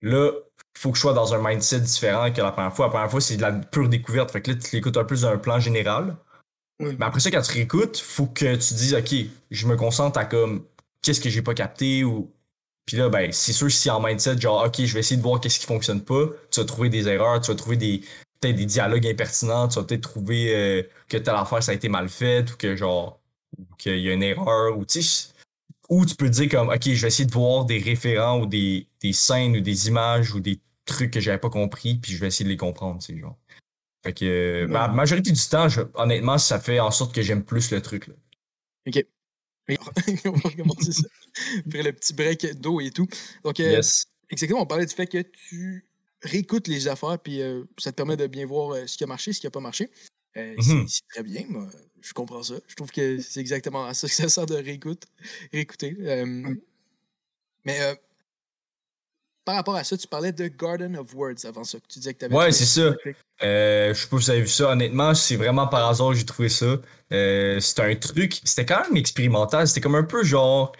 là, 0.00 0.30
faut 0.76 0.90
que 0.90 0.96
je 0.96 1.02
sois 1.02 1.12
dans 1.12 1.34
un 1.34 1.38
mindset 1.38 1.80
différent 1.80 2.32
que 2.32 2.40
la 2.40 2.52
première 2.52 2.74
fois. 2.74 2.86
La 2.86 2.90
première 2.90 3.10
fois, 3.10 3.20
c'est 3.20 3.36
de 3.36 3.42
la 3.42 3.52
pure 3.52 3.88
découverte. 3.88 4.30
Fait 4.30 4.42
que 4.42 4.50
là, 4.50 4.56
tu 4.56 4.76
l'écoutes 4.76 4.96
un 4.96 5.04
peu 5.04 5.16
d'un 5.16 5.38
plan 5.38 5.60
général. 5.60 6.16
Oui. 6.80 6.96
Mais 6.98 7.06
après 7.06 7.20
ça, 7.20 7.30
quand 7.30 7.42
tu 7.42 7.52
réécoutes, 7.52 7.98
faut 7.98 8.26
que 8.26 8.56
tu 8.56 8.74
dises, 8.74 8.94
OK, 8.94 9.14
je 9.50 9.66
me 9.66 9.76
concentre 9.76 10.18
à 10.18 10.24
comme, 10.24 10.64
qu'est-ce 11.02 11.20
que 11.20 11.30
j'ai 11.30 11.42
pas 11.42 11.54
capté 11.54 12.04
ou. 12.04 12.32
Puis 12.86 12.96
là, 12.96 13.08
ben, 13.08 13.30
c'est 13.32 13.52
sûr, 13.52 13.70
si 13.70 13.88
en 13.90 14.00
mindset, 14.00 14.40
genre, 14.40 14.64
OK, 14.66 14.84
je 14.84 14.92
vais 14.92 15.00
essayer 15.00 15.16
de 15.16 15.22
voir 15.22 15.40
qu'est-ce 15.40 15.60
qui 15.60 15.66
fonctionne 15.66 16.02
pas, 16.02 16.26
tu 16.50 16.60
vas 16.60 16.66
trouver 16.66 16.88
des 16.88 17.06
erreurs, 17.06 17.40
tu 17.40 17.52
vas 17.52 17.56
trouver 17.56 17.76
des, 17.76 18.00
peut-être 18.40 18.56
des 18.56 18.66
dialogues 18.66 19.06
impertinents, 19.06 19.68
tu 19.68 19.76
vas 19.76 19.84
peut-être 19.84 20.02
trouver 20.02 20.54
euh, 20.54 20.82
que 21.08 21.16
telle 21.16 21.36
affaire, 21.36 21.62
ça 21.62 21.70
a 21.72 21.74
été 21.76 21.88
mal 21.88 22.08
fait 22.08 22.50
ou 22.50 22.56
que, 22.56 22.74
genre, 22.74 23.20
ou 23.56 23.64
qu'il 23.76 23.98
y 24.00 24.08
a 24.08 24.12
une 24.12 24.22
erreur 24.24 24.76
ou, 24.76 24.84
tu 24.84 25.00
sais, 25.00 25.31
ou 25.92 26.06
tu 26.06 26.14
peux 26.16 26.30
dire 26.30 26.48
comme, 26.48 26.70
OK, 26.70 26.82
je 26.84 27.02
vais 27.02 27.08
essayer 27.08 27.26
de 27.26 27.32
voir 27.32 27.66
des 27.66 27.76
référents 27.78 28.40
ou 28.40 28.46
des, 28.46 28.88
des 29.02 29.12
scènes 29.12 29.54
ou 29.58 29.60
des 29.60 29.88
images 29.88 30.32
ou 30.34 30.40
des 30.40 30.58
trucs 30.86 31.10
que 31.10 31.20
j'avais 31.20 31.36
pas 31.38 31.50
compris, 31.50 31.96
puis 31.96 32.12
je 32.12 32.18
vais 32.18 32.28
essayer 32.28 32.46
de 32.46 32.50
les 32.50 32.56
comprendre, 32.56 32.98
tu 32.98 33.12
sais, 33.12 33.18
genre. 33.20 33.36
Fait 34.02 34.14
que, 34.14 34.24
euh, 34.24 34.66
la 34.68 34.88
majorité 34.88 35.30
du 35.32 35.40
temps, 35.48 35.68
je- 35.68 35.82
honnêtement, 35.94 36.38
ça 36.38 36.58
fait 36.58 36.80
en 36.80 36.90
sorte 36.90 37.14
que 37.14 37.20
j'aime 37.20 37.44
plus 37.44 37.70
le 37.70 37.82
truc, 37.82 38.06
là. 38.06 38.14
Ok. 38.86 39.04
on 40.24 40.30
va 40.32 40.48
recommencer 40.48 40.92
ça. 40.92 41.06
Après 41.66 41.82
le 41.82 41.92
petit 41.92 42.14
break 42.14 42.58
d'eau 42.58 42.80
et 42.80 42.90
tout. 42.90 43.06
Donc, 43.44 43.60
euh, 43.60 43.72
Yes. 43.72 44.06
exactement, 44.30 44.62
on 44.62 44.66
parlait 44.66 44.86
du 44.86 44.94
fait 44.94 45.06
que 45.06 45.18
tu 45.20 45.86
réécoutes 46.22 46.68
les 46.68 46.88
affaires, 46.88 47.18
puis 47.18 47.42
euh, 47.42 47.64
ça 47.78 47.92
te 47.92 47.96
permet 47.96 48.16
de 48.16 48.26
bien 48.26 48.46
voir 48.46 48.70
euh, 48.72 48.86
ce 48.86 48.96
qui 48.96 49.04
a 49.04 49.06
marché, 49.06 49.32
ce 49.34 49.40
qui 49.40 49.46
n'a 49.46 49.50
pas 49.50 49.60
marché. 49.60 49.90
Euh, 50.38 50.54
c'est- 50.58 50.72
Mhm. 50.74 50.88
C'est 50.88 51.02
très 51.10 51.22
bien, 51.22 51.44
moi. 51.50 51.68
Je 52.02 52.12
comprends 52.12 52.42
ça. 52.42 52.54
Je 52.66 52.74
trouve 52.74 52.90
que 52.90 53.20
c'est 53.20 53.40
exactement 53.40 53.86
à 53.86 53.94
ça 53.94 54.08
que 54.08 54.14
ça 54.14 54.28
sert 54.28 54.46
de 54.46 54.56
réécoute, 54.56 55.04
réécouter. 55.52 55.96
Euh, 56.00 56.54
Mais 57.64 57.80
euh, 57.80 57.94
par 59.44 59.54
rapport 59.54 59.76
à 59.76 59.84
ça, 59.84 59.96
tu 59.96 60.08
parlais 60.08 60.32
de 60.32 60.48
Garden 60.48 60.96
of 60.96 61.14
Words 61.14 61.44
avant 61.46 61.64
ça. 61.64 61.78
que 61.78 61.86
Tu 61.88 62.00
disais 62.00 62.14
que 62.14 62.18
tu 62.18 62.24
avais. 62.24 62.34
Ouais, 62.34 62.52
c'est 62.52 62.64
ça. 62.64 62.94
Euh, 63.42 63.94
je 63.94 64.00
sais 64.00 64.08
pas 64.08 64.18
si 64.18 64.24
vous 64.24 64.30
avez 64.30 64.40
vu 64.40 64.48
ça, 64.48 64.70
honnêtement, 64.70 65.14
c'est 65.14 65.36
vraiment 65.36 65.66
par 65.68 65.88
hasard 65.88 66.10
que 66.10 66.14
j'ai 66.16 66.26
trouvé 66.26 66.48
ça. 66.48 66.76
Euh, 67.12 67.60
c'était 67.60 67.82
un 67.82 67.94
truc, 67.94 68.40
c'était 68.44 68.66
quand 68.66 68.82
même 68.84 68.96
expérimental, 68.96 69.66
c'était 69.68 69.80
comme 69.80 69.94
un 69.94 70.04
peu 70.04 70.24
genre 70.24 70.72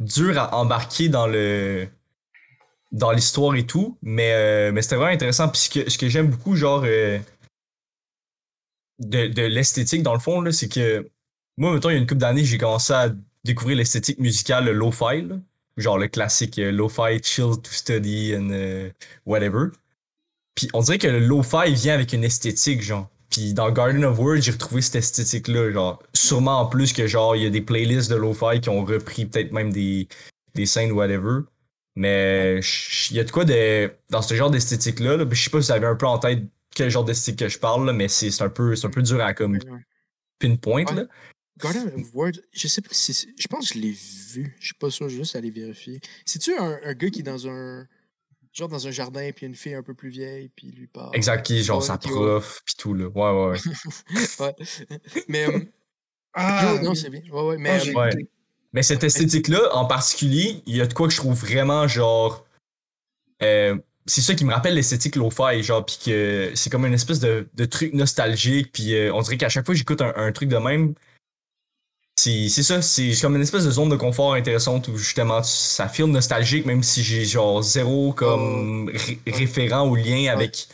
dur 0.00 0.38
à 0.38 0.54
embarquer 0.56 1.08
dans 1.08 1.26
le 1.26 1.88
dans 2.92 3.10
l'histoire 3.10 3.54
et 3.56 3.66
tout, 3.66 3.98
mais, 4.02 4.70
mais 4.72 4.80
c'était 4.80 4.96
vraiment 4.96 5.12
intéressant. 5.12 5.48
Puis 5.48 5.60
ce 5.62 5.70
que, 5.70 5.90
ce 5.90 5.98
que 5.98 6.08
j'aime 6.08 6.28
beaucoup, 6.28 6.54
genre 6.54 6.84
de, 8.98 9.26
de 9.26 9.42
l'esthétique 9.42 10.02
dans 10.02 10.14
le 10.14 10.20
fond, 10.20 10.40
là, 10.40 10.52
c'est 10.52 10.68
que 10.68 11.08
moi, 11.56 11.72
mettons, 11.72 11.90
il 11.90 11.94
y 11.94 11.96
a 11.96 11.98
une 11.98 12.06
couple 12.06 12.20
d'années, 12.20 12.44
j'ai 12.44 12.58
commencé 12.58 12.92
à 12.92 13.10
découvrir 13.44 13.78
l'esthétique 13.78 14.18
musicale, 14.18 14.66
le 14.66 14.72
lo-fi, 14.72 15.26
genre 15.76 15.98
le 15.98 16.08
classique 16.08 16.58
euh, 16.58 16.70
lo-fi, 16.70 17.22
chill 17.22 17.56
to 17.62 17.70
study 17.70 18.34
and 18.36 18.50
euh, 18.50 18.90
whatever. 19.24 19.68
Puis 20.54 20.68
on 20.74 20.80
dirait 20.80 20.98
que 20.98 21.06
le 21.06 21.20
lo-fi 21.20 21.72
vient 21.72 21.94
avec 21.94 22.12
une 22.12 22.24
esthétique, 22.24 22.82
genre. 22.82 23.08
Puis 23.30 23.54
dans 23.54 23.70
Garden 23.70 24.04
of 24.04 24.18
Words, 24.18 24.42
j'ai 24.42 24.52
retrouvé 24.52 24.80
cette 24.82 24.96
esthétique-là, 24.96 25.70
genre. 25.72 26.02
Sûrement 26.14 26.60
en 26.60 26.66
plus 26.66 26.92
que, 26.92 27.06
genre, 27.06 27.36
il 27.36 27.42
y 27.42 27.46
a 27.46 27.50
des 27.50 27.60
playlists 27.60 28.10
de 28.10 28.16
lo-fi 28.16 28.60
qui 28.60 28.68
ont 28.68 28.84
repris 28.84 29.26
peut-être 29.26 29.52
même 29.52 29.72
des, 29.72 30.08
des 30.54 30.66
scènes 30.66 30.92
whatever. 30.92 31.40
Mais 31.96 32.60
il 33.10 33.16
y 33.16 33.20
a 33.20 33.24
de 33.24 33.30
quoi 33.30 33.44
de, 33.44 33.90
dans 34.10 34.22
ce 34.22 34.34
genre 34.34 34.50
d'esthétique-là. 34.50 35.16
là. 35.16 35.24
Je 35.30 35.42
sais 35.42 35.50
pas 35.50 35.60
si 35.62 35.68
vous 35.68 35.72
avez 35.72 35.86
un 35.86 35.96
peu 35.96 36.06
en 36.06 36.18
tête 36.18 36.42
quel 36.76 36.90
genre 36.90 37.04
d'esthétique 37.04 37.40
que 37.40 37.48
je 37.48 37.58
parle, 37.58 37.86
là, 37.86 37.92
mais 37.92 38.06
c'est 38.08 38.40
un, 38.42 38.48
peu- 38.48 38.76
c'est 38.76 38.86
un 38.86 38.90
peu 38.90 39.02
dur 39.02 39.20
à 39.20 39.34
comme 39.34 39.58
pinpoint. 40.38 40.84
Ouais. 40.84 40.94
Là. 40.94 41.06
Garden 41.58 41.88
of 41.98 42.14
Words, 42.14 42.40
je 42.52 42.68
sais 42.68 42.82
pas 42.82 42.90
si 42.92 43.14
c'est. 43.14 43.28
Je 43.38 43.48
pense 43.48 43.68
que 43.70 43.74
je 43.74 43.80
l'ai 43.80 43.90
vu. 43.92 44.54
Je 44.60 44.66
suis 44.66 44.74
pas 44.74 44.90
sûr, 44.90 45.08
je 45.08 45.14
vais 45.16 45.22
juste 45.22 45.36
aller 45.36 45.50
vérifier. 45.50 46.00
C'est-tu 46.26 46.54
un, 46.56 46.78
un 46.84 46.92
gars 46.92 47.08
qui 47.10 47.20
est 47.20 47.22
dans 47.24 47.48
un. 47.48 47.86
Genre 48.52 48.68
dans 48.68 48.86
un 48.86 48.90
jardin, 48.90 49.30
puis 49.32 49.40
il 49.40 49.42
y 49.42 49.44
a 49.44 49.48
une 49.48 49.54
fille 49.54 49.74
un 49.74 49.82
peu 49.82 49.92
plus 49.94 50.08
vieille, 50.08 50.48
puis 50.54 50.68
il 50.68 50.74
lui 50.78 50.86
parle. 50.86 51.14
Exact, 51.14 51.44
qui 51.44 51.58
est 51.58 51.62
genre 51.62 51.82
sa 51.82 51.98
prof, 51.98 52.62
pis 52.64 52.74
tout, 52.76 52.94
là. 52.94 53.06
Ouais, 53.08 53.30
ouais, 53.30 53.50
ouais. 53.52 54.26
Ouais. 54.40 54.54
Mais. 55.28 55.46
euh, 55.48 55.60
Ah, 56.34 56.78
non, 56.82 56.94
c'est 56.94 57.10
bien. 57.10 57.22
Ouais, 57.30 57.42
ouais. 57.42 57.56
Mais. 57.58 57.70
Ah, 57.70 57.88
euh, 57.88 57.92
ouais. 57.94 58.28
Mais 58.72 58.82
cette 58.82 59.04
esthétique-là, 59.04 59.74
en 59.74 59.86
particulier, 59.86 60.62
il 60.66 60.76
y 60.76 60.80
a 60.82 60.86
de 60.86 60.92
quoi 60.92 61.06
que 61.08 61.12
je 61.14 61.18
trouve 61.18 61.34
vraiment 61.38 61.86
genre. 61.88 62.46
euh, 63.42 63.76
c'est 64.06 64.20
ça 64.20 64.34
qui 64.34 64.44
me 64.44 64.52
rappelle 64.52 64.74
l'esthétique 64.74 65.16
lo-fi, 65.16 65.62
genre, 65.62 65.84
pis 65.84 65.98
que 66.04 66.52
c'est 66.54 66.70
comme 66.70 66.86
une 66.86 66.94
espèce 66.94 67.20
de, 67.20 67.48
de 67.54 67.64
truc 67.64 67.92
nostalgique, 67.92 68.72
puis 68.72 68.94
euh, 68.94 69.12
on 69.12 69.22
dirait 69.22 69.36
qu'à 69.36 69.48
chaque 69.48 69.66
fois 69.66 69.74
que 69.74 69.78
j'écoute 69.78 70.00
un, 70.00 70.12
un 70.16 70.32
truc 70.32 70.48
de 70.48 70.56
même, 70.56 70.94
c'est 72.18 72.48
ça, 72.48 72.80
c'est 72.82 73.12
comme 73.20 73.36
une 73.36 73.42
espèce 73.42 73.64
de 73.64 73.70
zone 73.70 73.90
de 73.90 73.96
confort 73.96 74.34
intéressante 74.34 74.88
où 74.88 74.96
justement 74.96 75.42
ça 75.42 75.86
feel 75.88 76.06
nostalgique, 76.06 76.64
même 76.66 76.82
si 76.82 77.02
j'ai 77.02 77.24
genre 77.24 77.62
zéro 77.62 78.12
comme 78.12 78.88
ré- 78.88 79.18
référent 79.26 79.86
ou 79.86 79.96
lien 79.96 80.32
avec 80.32 80.68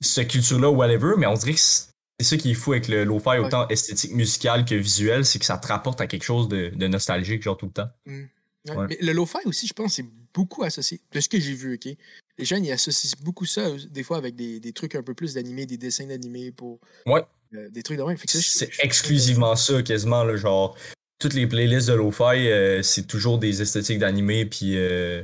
cette 0.00 0.28
culture-là 0.28 0.70
ou 0.70 0.76
whatever, 0.76 1.14
mais 1.18 1.26
on 1.26 1.34
dirait 1.34 1.54
que 1.54 1.60
c'est 1.60 1.88
ça 2.20 2.36
qui 2.36 2.52
est 2.52 2.54
fou 2.54 2.72
avec 2.72 2.88
le 2.88 3.04
lo-fi, 3.04 3.38
autant 3.38 3.66
esthétique 3.68 4.12
musicale 4.12 4.64
que 4.64 4.74
visuel, 4.74 5.26
c'est 5.26 5.38
que 5.38 5.44
ça 5.44 5.58
te 5.58 5.66
rapporte 5.66 6.00
à 6.00 6.06
quelque 6.06 6.24
chose 6.24 6.48
de, 6.48 6.70
de 6.74 6.86
nostalgique, 6.86 7.42
genre 7.42 7.56
tout 7.56 7.66
le 7.66 7.72
temps. 7.72 7.90
Ouais. 8.06 8.86
Mais 8.88 8.98
le 9.00 9.12
lo-fi 9.12 9.38
aussi, 9.44 9.66
je 9.66 9.72
pense, 9.72 9.94
c'est 9.94 10.06
beaucoup 10.32 10.62
associé. 10.62 11.00
De 11.10 11.20
ce 11.20 11.28
que 11.28 11.40
j'ai 11.40 11.54
vu, 11.54 11.74
OK? 11.74 11.96
Les 12.38 12.44
jeunes, 12.44 12.64
ils 12.64 12.72
associent 12.72 13.18
beaucoup 13.22 13.44
ça, 13.44 13.60
euh, 13.62 13.78
des 13.90 14.02
fois, 14.02 14.16
avec 14.16 14.34
des, 14.36 14.58
des 14.60 14.72
trucs 14.72 14.94
un 14.94 15.02
peu 15.02 15.14
plus 15.14 15.34
d'animés, 15.34 15.66
des 15.66 15.76
dessins 15.76 16.06
d'animés 16.06 16.50
pour. 16.52 16.80
Ouais. 17.06 17.22
euh, 17.54 17.68
des 17.70 17.82
trucs 17.82 17.98
de 17.98 18.02
même. 18.04 18.16
C'est 18.26 18.70
exclusivement 18.82 19.54
ça, 19.56 19.82
quasiment, 19.82 20.24
là, 20.24 20.36
genre, 20.36 20.76
toutes 21.18 21.34
les 21.34 21.46
playlists 21.46 21.88
de 21.88 21.94
lo-fi, 21.94 22.48
euh, 22.48 22.82
c'est 22.82 23.06
toujours 23.06 23.38
des 23.38 23.60
esthétiques 23.62 23.98
d'animé, 23.98 24.46
puis 24.46 24.76
euh, 24.76 25.22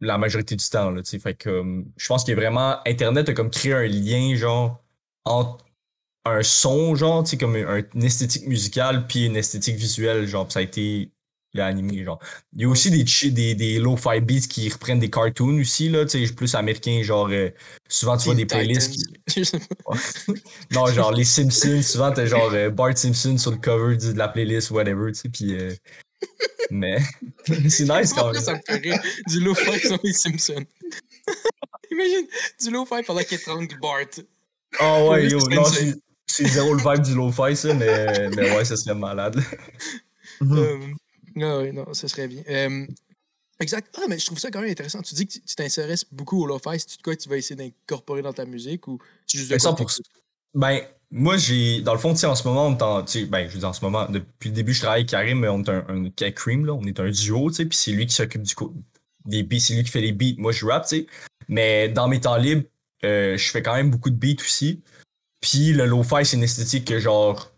la 0.00 0.18
majorité 0.18 0.56
du 0.56 0.68
temps, 0.68 0.90
là, 0.90 1.02
tu 1.02 1.18
fait 1.20 1.34
que 1.34 1.62
je 1.96 2.06
pense 2.08 2.24
que 2.24 2.32
vraiment, 2.32 2.78
Internet 2.86 3.28
a 3.28 3.32
comme 3.34 3.50
créé 3.50 3.72
un 3.74 3.86
lien, 3.86 4.34
genre, 4.34 4.82
entre 5.24 5.64
un 6.26 6.42
son, 6.42 6.94
genre, 6.94 7.22
tu 7.24 7.36
comme 7.38 7.54
un- 7.56 7.82
une 7.94 8.02
esthétique 8.02 8.46
musicale, 8.46 9.06
puis 9.06 9.26
une 9.26 9.36
esthétique 9.36 9.76
visuelle, 9.76 10.26
genre, 10.26 10.50
ça 10.50 10.58
a 10.60 10.62
été 10.62 11.10
l'animé, 11.54 12.04
genre. 12.04 12.18
Il 12.54 12.62
y 12.62 12.64
a 12.64 12.68
aussi 12.68 12.90
des, 12.90 13.30
des, 13.30 13.54
des 13.54 13.78
lo-fi 13.78 14.20
beats 14.20 14.46
qui 14.48 14.68
reprennent 14.68 14.98
des 14.98 15.10
cartoons 15.10 15.60
aussi, 15.60 15.88
là, 15.88 16.04
tu 16.04 16.26
sais, 16.26 16.34
plus 16.34 16.54
américains, 16.54 17.00
genre, 17.02 17.28
euh, 17.30 17.50
souvent 17.88 18.16
tu 18.16 18.24
vois 18.26 18.34
des 18.34 18.46
playlists 18.46 18.90
qui, 18.90 19.04
non, 20.72 20.86
genre 20.86 21.12
les 21.12 21.24
Simpsons, 21.24 21.82
souvent 21.82 22.12
t'as 22.12 22.26
genre 22.26 22.50
euh, 22.52 22.70
Bart 22.70 22.96
Simpson 22.98 23.38
sur 23.38 23.52
le 23.52 23.56
cover 23.58 23.96
de 23.96 24.12
la 24.18 24.28
playlist, 24.28 24.70
whatever, 24.70 25.12
tu 25.12 25.20
sais, 25.20 25.28
pis. 25.28 25.54
euh, 25.54 25.74
mais. 26.70 26.98
c'est 27.68 27.84
nice 27.88 28.12
quand 28.12 28.32
même. 28.32 28.42
ça 28.42 28.54
me 28.54 28.60
fait 28.66 28.76
rire. 28.80 28.98
Du 29.28 29.40
lo-fi 29.40 29.78
sur 29.78 29.98
les 30.02 30.12
Simpsons. 30.12 30.64
Imagine, 31.90 32.26
du 32.62 32.70
lo-fi 32.70 33.02
pendant 33.06 33.20
qu'il 33.22 33.38
étrangle 33.38 33.78
Bart. 33.80 34.24
Oh 34.80 35.10
ouais, 35.10 35.28
yo, 35.28 35.38
c'est 35.40 35.54
non, 35.54 35.64
c'est- 36.26 36.48
zéro 36.48 36.74
le 36.74 36.82
vibe 36.82 37.04
du 37.04 37.14
lo-fi, 37.14 37.54
ça, 37.54 37.72
mais, 37.74 38.28
mais 38.30 38.56
ouais, 38.56 38.64
ça 38.64 38.76
serait 38.76 38.94
malade. 38.96 39.40
Mhm. 40.40 40.96
Ah 41.40 41.58
ouais, 41.58 41.72
non, 41.72 41.92
ça 41.94 42.08
serait 42.08 42.28
bien. 42.28 42.42
Euh, 42.48 42.86
exact. 43.60 43.94
Ah, 43.96 44.06
mais 44.08 44.18
je 44.18 44.26
trouve 44.26 44.38
ça 44.38 44.50
quand 44.50 44.60
même 44.60 44.70
intéressant. 44.70 45.02
Tu 45.02 45.14
dis 45.14 45.26
que 45.26 45.32
tu 45.32 45.40
tu 45.40 45.54
t'intéresses 45.54 46.04
beaucoup 46.12 46.42
au 46.42 46.46
lo-fi. 46.46 46.78
C'est-tu 46.78 46.98
de 46.98 47.02
quoi 47.02 47.16
tu 47.16 47.28
vas 47.28 47.36
essayer 47.36 47.56
d'incorporer 47.56 48.22
dans 48.22 48.32
ta 48.32 48.44
musique 48.44 48.86
ou 48.88 48.98
c'est 49.26 49.38
juste 49.38 49.50
de 49.50 49.56
Ben, 49.56 49.60
quoi 49.60 49.72
100%. 49.72 49.76
t'écoutes? 49.76 50.06
Ben, 50.54 50.80
moi, 51.10 51.36
j'ai. 51.36 51.80
Dans 51.82 51.92
le 51.92 51.98
fond, 51.98 52.12
tu 52.12 52.20
sais, 52.20 52.26
en 52.26 52.34
ce 52.34 52.46
moment, 52.46 52.66
on 52.66 52.76
est 52.76 52.82
en. 52.82 53.04
tu 53.04 53.26
Ben, 53.26 53.48
je 53.48 53.58
dire, 53.58 53.68
en 53.68 53.72
ce 53.72 53.84
moment, 53.84 54.06
depuis 54.08 54.48
le 54.50 54.54
début, 54.54 54.72
je 54.72 54.80
travaille 54.80 55.00
avec 55.00 55.10
Karim, 55.10 55.40
mais 55.40 55.48
on 55.48 55.62
est 55.62 55.68
un, 55.68 55.84
un 55.88 56.04
avec 56.04 56.34
Cream, 56.36 56.66
là. 56.66 56.74
On 56.74 56.84
est 56.84 56.98
un 57.00 57.10
duo, 57.10 57.50
tu 57.50 57.56
sais, 57.56 57.66
puis 57.66 57.76
c'est 57.76 57.92
lui 57.92 58.06
qui 58.06 58.14
s'occupe 58.14 58.42
du 58.42 58.54
des 59.26 59.42
beats, 59.42 59.58
c'est 59.58 59.74
lui 59.74 59.84
qui 59.84 59.90
fait 59.90 60.00
les 60.00 60.12
beats. 60.12 60.34
Moi, 60.38 60.52
je 60.52 60.66
rap, 60.66 60.86
tu 60.86 60.96
sais. 60.98 61.06
Mais 61.48 61.88
dans 61.88 62.08
mes 62.08 62.20
temps 62.20 62.36
libres, 62.36 62.64
euh, 63.04 63.36
je 63.38 63.50
fais 63.50 63.62
quand 63.62 63.74
même 63.74 63.90
beaucoup 63.90 64.10
de 64.10 64.16
beats 64.16 64.42
aussi. 64.42 64.82
Puis 65.40 65.72
le 65.72 65.86
lo-fi, 65.86 66.24
c'est 66.24 66.36
une 66.36 66.42
esthétique 66.42 66.86
que, 66.86 66.98
genre, 66.98 67.52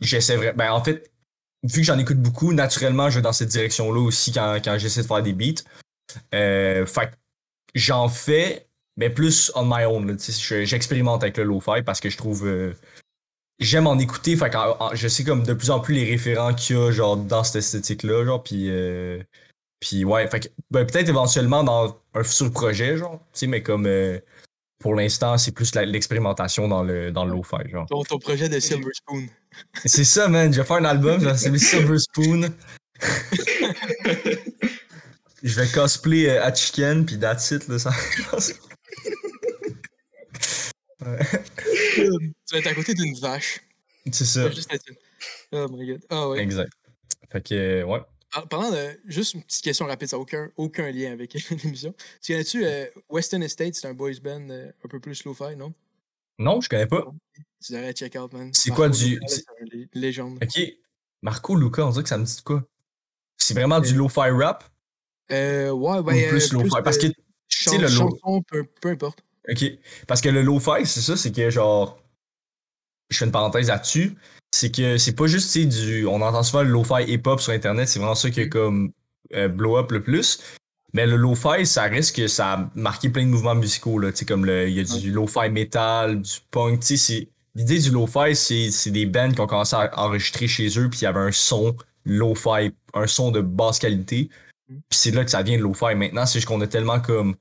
j'essaie 0.00 0.36
vraiment. 0.36 0.56
Ben, 0.56 0.72
en 0.72 0.82
fait, 0.82 1.11
vu 1.62 1.80
que 1.80 1.86
j'en 1.86 1.98
écoute 1.98 2.18
beaucoup, 2.18 2.52
naturellement, 2.52 3.10
je 3.10 3.16
vais 3.16 3.22
dans 3.22 3.32
cette 3.32 3.48
direction-là 3.48 4.00
aussi 4.00 4.32
quand, 4.32 4.60
j'essaie 4.78 5.02
de 5.02 5.06
faire 5.06 5.22
des 5.22 5.32
beats. 5.32 5.62
Euh, 6.34 6.86
fait 6.86 7.12
j'en 7.74 8.08
fais, 8.08 8.68
mais 8.96 9.10
plus 9.10 9.50
on 9.54 9.64
my 9.64 9.84
own. 9.84 10.18
J'expérimente 10.64 11.22
avec 11.22 11.36
le 11.38 11.44
lo-fi 11.44 11.82
parce 11.84 12.00
que 12.00 12.10
je 12.10 12.16
trouve. 12.18 12.46
euh, 12.46 12.74
J'aime 13.58 13.86
en 13.86 13.98
écouter, 13.98 14.36
fait 14.36 14.54
en- 14.56 14.94
je 14.94 15.06
sais 15.08 15.24
comme 15.24 15.44
de 15.44 15.54
plus 15.54 15.70
en 15.70 15.78
plus 15.80 15.94
les 15.94 16.04
référents 16.10 16.52
qu'il 16.54 16.76
y 16.76 16.78
a 16.78 16.90
genre 16.90 17.16
dans 17.16 17.44
cette 17.44 17.56
esthétique-là, 17.56 18.24
genre, 18.24 18.42
puis 18.42 18.68
euh, 18.70 19.22
puis 19.80 20.04
ouais, 20.04 20.28
fait 20.28 20.52
ben, 20.70 20.86
peut-être 20.86 21.08
éventuellement 21.08 21.64
dans 21.64 22.00
un 22.14 22.24
futur 22.24 22.52
projet, 22.52 22.96
genre, 22.98 23.20
tu 23.32 23.40
sais, 23.40 23.46
mais 23.48 23.62
comme 23.62 23.86
euh, 23.86 24.18
pour 24.82 24.94
l'instant, 24.94 25.38
c'est 25.38 25.52
plus 25.52 25.74
l'expérimentation 25.74 26.68
dans 26.68 26.82
le 26.82 27.10
dans 27.12 27.24
le 27.24 27.34
genre. 27.70 27.86
Ton, 27.88 28.02
ton 28.02 28.18
projet 28.18 28.48
de 28.48 28.58
Silver 28.60 28.90
Spoon. 28.92 29.28
C'est 29.86 30.04
ça, 30.04 30.28
man. 30.28 30.52
Je 30.52 30.60
vais 30.60 30.66
faire 30.66 30.76
un 30.76 30.84
album, 30.84 31.20
s'appeler 31.36 31.58
Silver 31.58 31.98
Spoon. 31.98 32.52
Je 35.42 35.60
vais 35.60 35.66
cosplay 35.68 36.28
euh, 36.28 36.44
à 36.44 36.54
Chicken, 36.54 37.04
puis 37.04 37.18
that's 37.18 37.50
it, 37.50 37.66
là. 37.68 37.78
Ça... 37.78 37.90
tu 41.00 42.02
vas 42.52 42.58
être 42.58 42.66
à 42.68 42.74
côté 42.74 42.94
d'une 42.94 43.18
vache. 43.18 43.60
C'est 44.12 44.24
ça. 44.24 44.48
juste 44.50 44.72
être 44.72 44.84
une- 44.88 44.96
Oh 45.52 45.68
my 45.68 45.86
god. 45.86 46.00
Ah 46.10 46.28
ouais. 46.28 46.38
Exact. 46.40 46.72
Fait 47.30 47.42
que, 47.42 47.82
ouais. 47.82 48.00
Par- 48.32 48.48
Parlant 48.48 48.70
de. 48.70 48.98
Juste 49.06 49.34
une 49.34 49.42
petite 49.42 49.62
question 49.64 49.86
rapide, 49.86 50.08
ça 50.08 50.16
n'a 50.16 50.20
aucun, 50.22 50.50
aucun 50.56 50.90
lien 50.90 51.12
avec 51.12 51.34
l'émission. 51.64 51.94
Tu 52.22 52.32
connais-tu 52.32 52.64
euh, 52.64 52.86
Western 53.08 53.42
Estate, 53.42 53.74
c'est 53.74 53.86
un 53.86 53.94
boys 53.94 54.12
band 54.22 54.48
euh, 54.50 54.70
un 54.84 54.88
peu 54.88 54.98
plus 55.00 55.24
lo-fi, 55.24 55.54
non? 55.56 55.72
Non, 56.38 56.60
je 56.60 56.68
connais 56.68 56.86
pas. 56.86 57.04
Tu 57.64 57.72
devrais 57.72 57.92
check 57.92 58.16
out, 58.16 58.32
man. 58.32 58.50
C'est 58.54 58.70
quoi 58.70 58.88
du- 58.88 59.20
C'est 59.26 59.44
un 59.60 59.64
lé- 59.64 59.88
légende. 59.94 60.38
Ok. 60.42 60.60
Marco 61.22 61.54
Luca, 61.54 61.86
on 61.86 61.90
dirait 61.90 62.02
que 62.02 62.08
ça 62.08 62.18
me 62.18 62.24
dit 62.24 62.42
quoi? 62.42 62.64
C'est 63.38 63.54
vraiment 63.54 63.80
du 63.80 63.94
lo-fi 63.94 64.30
rap? 64.30 64.64
Euh, 65.30 65.70
ouais, 65.70 65.98
ou 65.98 66.02
ben. 66.02 66.28
plus 66.28 66.52
euh, 66.52 66.58
lo-fi? 66.58 66.82
Parce 66.82 66.98
que, 66.98 67.06
chan- 67.48 67.70
sais, 67.72 67.78
le 67.78 67.84
lo- 67.84 67.90
chanson, 67.90 68.42
peu, 68.42 68.64
peu 68.64 68.88
importe. 68.90 69.22
ok. 69.48 69.64
Parce 70.08 70.20
que 70.20 70.28
le 70.30 70.42
lo-fi, 70.42 70.84
c'est 70.86 71.00
ça, 71.00 71.16
c'est 71.16 71.32
que 71.32 71.50
genre. 71.50 71.98
Je 73.10 73.18
fais 73.18 73.24
une 73.26 73.30
parenthèse 73.32 73.68
là-dessus. 73.68 74.16
C'est 74.54 74.70
que 74.70 74.98
c'est 74.98 75.16
pas 75.16 75.26
juste, 75.26 75.56
du. 75.56 76.06
On 76.06 76.20
entend 76.20 76.42
souvent 76.42 76.62
le 76.62 76.70
lo-fi 76.70 77.04
hip-hop 77.08 77.40
sur 77.40 77.52
Internet, 77.52 77.88
c'est 77.88 77.98
vraiment 77.98 78.14
ça 78.14 78.30
qui 78.30 78.40
est 78.40 78.48
comme 78.48 78.92
euh, 79.34 79.48
blow 79.48 79.78
up 79.78 79.90
le 79.90 80.02
plus. 80.02 80.40
Mais 80.92 81.06
le 81.06 81.16
lo-fi, 81.16 81.64
ça 81.64 81.84
reste 81.84 82.14
que 82.14 82.28
ça 82.28 82.52
a 82.52 82.70
marqué 82.74 83.08
plein 83.08 83.24
de 83.24 83.30
mouvements 83.30 83.54
musicaux, 83.54 83.98
là. 83.98 84.10
Comme 84.28 84.44
le, 84.44 84.68
il 84.68 84.76
y 84.76 84.80
a 84.80 84.84
du 84.84 85.10
lo-fi 85.10 85.48
metal, 85.50 86.20
du 86.20 86.32
punk, 86.50 86.80
tu 86.80 86.86
sais, 86.86 86.96
c'est, 86.98 87.28
l'idée 87.54 87.78
du 87.78 87.90
lo-fi, 87.90 88.36
c'est, 88.36 88.70
c'est 88.70 88.90
des 88.90 89.06
bands 89.06 89.32
qui 89.32 89.40
ont 89.40 89.46
commencé 89.46 89.74
à 89.74 89.90
enregistrer 89.98 90.48
chez 90.48 90.68
eux, 90.78 90.90
puis 90.90 91.00
il 91.00 91.04
y 91.04 91.06
avait 91.06 91.20
un 91.20 91.32
son 91.32 91.74
lo-fi, 92.04 92.74
un 92.92 93.06
son 93.06 93.30
de 93.30 93.40
basse 93.40 93.78
qualité. 93.78 94.28
Puis 94.68 94.82
c'est 94.90 95.12
là 95.12 95.24
que 95.24 95.30
ça 95.30 95.42
vient 95.42 95.56
de 95.56 95.62
lo-fi. 95.62 95.94
Maintenant, 95.94 96.26
c'est 96.26 96.34
juste 96.40 96.48
qu'on 96.48 96.60
a 96.60 96.66
tellement 96.66 97.00
comme, 97.00 97.36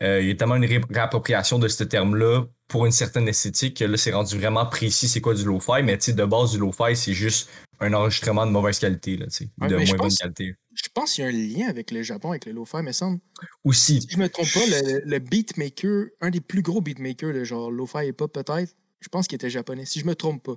euh, 0.00 0.20
il 0.20 0.28
y 0.28 0.30
a 0.30 0.34
tellement 0.36 0.56
une 0.56 0.64
ré- 0.64 0.80
réappropriation 0.88 1.58
de 1.58 1.66
ce 1.66 1.82
terme-là 1.82 2.44
pour 2.72 2.86
une 2.86 2.92
certaine 2.92 3.28
esthétique 3.28 3.76
que 3.76 3.84
là, 3.84 3.96
c'est 3.96 4.12
rendu 4.12 4.36
vraiment 4.38 4.66
précis 4.66 5.06
c'est 5.08 5.20
quoi 5.20 5.34
du 5.34 5.44
lo-fi, 5.44 5.82
mais 5.84 5.96
tu 5.98 6.06
sais, 6.06 6.12
de 6.14 6.24
base, 6.24 6.52
du 6.52 6.58
lo-fi, 6.58 6.96
c'est 6.96 7.12
juste 7.12 7.48
un 7.80 7.92
enregistrement 7.92 8.46
de 8.46 8.50
mauvaise 8.50 8.78
qualité, 8.78 9.16
là, 9.16 9.26
Ouais, 9.60 9.68
de 9.68 9.76
moins 9.76 9.84
bonne 9.84 9.96
pense- 9.98 10.18
qualité. 10.18 10.56
Je 10.74 10.88
pense 10.94 11.12
qu'il 11.12 11.24
y 11.24 11.26
a 11.26 11.30
un 11.30 11.32
lien 11.32 11.68
avec 11.68 11.90
le 11.90 12.02
Japon, 12.02 12.30
avec 12.30 12.46
le 12.46 12.52
lo-fi, 12.52 12.78
mais 12.82 12.94
semble. 12.94 13.20
Aussi, 13.62 14.00
Si 14.00 14.08
je 14.10 14.16
me 14.18 14.28
trompe 14.28 14.50
pas, 14.54 14.60
le, 14.66 15.02
le 15.04 15.18
beatmaker, 15.18 16.06
un 16.22 16.30
des 16.30 16.40
plus 16.40 16.62
gros 16.62 16.80
beatmakers 16.80 17.34
de 17.34 17.44
genre 17.44 17.70
lo-fi 17.70 18.06
et 18.06 18.12
pop 18.12 18.32
peut-être, 18.32 18.74
je 19.00 19.08
pense 19.08 19.26
qu'il 19.28 19.36
était 19.36 19.50
japonais, 19.50 19.84
si 19.84 20.00
je 20.00 20.06
me 20.06 20.14
trompe 20.14 20.42
pas. 20.42 20.56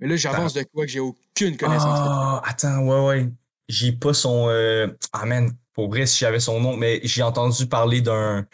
Mais 0.00 0.08
là, 0.08 0.16
j'avance 0.16 0.52
de 0.54 0.64
quoi 0.74 0.84
que 0.84 0.90
j'ai 0.90 0.98
aucune 1.00 1.56
connaissance. 1.56 1.98
Ah, 2.02 2.42
attends, 2.44 2.80
ouais, 2.80 3.06
ouais. 3.06 3.28
J'ai 3.68 3.92
pas 3.92 4.12
son. 4.14 4.46
euh, 4.48 4.88
Ah, 5.12 5.24
man, 5.26 5.52
pour 5.74 5.88
vrai, 5.88 6.06
si 6.06 6.18
j'avais 6.18 6.40
son 6.40 6.58
nom, 6.60 6.76
mais 6.76 7.00
j'ai 7.04 7.22
entendu 7.22 7.66
parler 7.66 8.00
d'un 8.00 8.44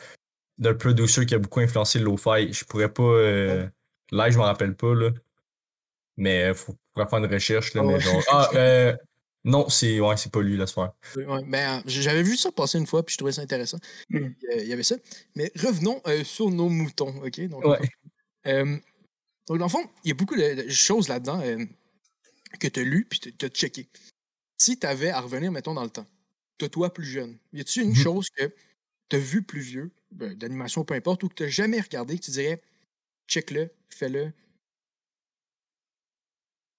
d'un 0.59 0.75
producer 0.75 1.25
qui 1.27 1.35
a 1.35 1.39
beaucoup 1.39 1.61
influencé 1.61 1.99
le 1.99 2.07
lo-fi. 2.07 2.53
Je 2.53 2.65
pourrais 2.65 2.93
pas. 2.93 3.03
euh, 3.03 3.69
Là, 4.11 4.31
je 4.31 4.39
me 4.39 4.43
rappelle 4.43 4.75
pas, 4.75 4.95
là. 4.95 5.11
Mais 6.17 6.53
faut 6.55 6.75
pourrait 6.93 7.09
faire 7.09 7.19
une 7.21 7.33
recherche, 7.33 7.75
là. 7.75 7.83
Ah 7.85 7.87
mais 7.87 7.95
ouais. 7.95 8.01
genre. 8.01 8.23
Ah, 8.31 8.49
euh, 8.55 8.97
non, 9.45 9.69
c'est 9.69 10.01
ouais, 10.01 10.17
c'est 10.17 10.33
pas 10.33 10.43
lui, 10.43 10.57
laisse 10.57 10.73
faire. 10.73 10.93
Ouais, 11.17 11.45
ben, 11.47 11.79
euh, 11.79 11.83
j'avais 11.87 12.23
vu 12.23 12.37
ça 12.37 12.51
passer 12.51 12.79
une 12.79 12.87
fois, 12.87 13.05
puis 13.05 13.13
je 13.13 13.19
trouvais 13.19 13.33
ça 13.33 13.43
intéressant. 13.43 13.79
Mm. 14.11 14.17
Euh, 14.19 14.31
Il 14.57 14.67
y 14.67 14.73
avait 14.73 14.83
ça. 14.83 14.97
Mais 15.37 15.53
revenons 15.57 16.01
euh, 16.07 16.25
sur 16.25 16.51
nos 16.51 16.69
moutons, 16.69 17.15
OK? 17.23 17.41
Donc, 17.49 17.65
Ouais. 17.65 17.79
euh, 18.49 18.77
donc, 19.47 19.59
dans 19.59 19.67
le 19.67 19.71
fond, 19.71 19.89
il 20.05 20.09
y 20.09 20.11
a 20.11 20.15
beaucoup 20.15 20.37
de, 20.37 20.63
de 20.65 20.69
choses 20.69 21.09
là-dedans 21.09 21.41
euh, 21.43 21.65
que 22.59 22.67
tu 22.67 22.81
as 22.81 22.85
lu 22.85 23.07
puis 23.09 23.21
tu 23.21 23.45
as 23.45 23.49
checké. 23.49 23.89
Si 24.59 24.79
tu 24.79 24.87
avais 24.87 25.11
à 25.11 25.21
revenir, 25.21 25.53
mettons, 25.53 25.75
dans 25.75 25.85
le 25.85 25.91
temps, 25.91 26.07
de 26.59 26.67
toi 26.67 26.93
plus 26.93 27.05
jeune, 27.07 27.39
y 27.53 27.61
a-tu 27.61 27.83
une 27.83 27.91
Mhm. 27.91 27.95
chose 27.95 28.29
que 28.31 28.53
tu 29.09 29.17
as 29.17 29.21
vu 29.21 29.43
plus 29.43 29.61
vieux, 29.61 29.91
d'animation, 30.11 30.85
peu 30.85 30.95
importe, 30.95 31.23
ou 31.23 31.29
que 31.29 31.35
tu 31.35 31.43
n'as 31.45 31.49
jamais 31.49 31.81
regardé, 31.81 32.19
que 32.19 32.25
tu 32.25 32.31
dirais, 32.31 32.63
check-le, 33.29 33.71
fais-le? 33.89 34.33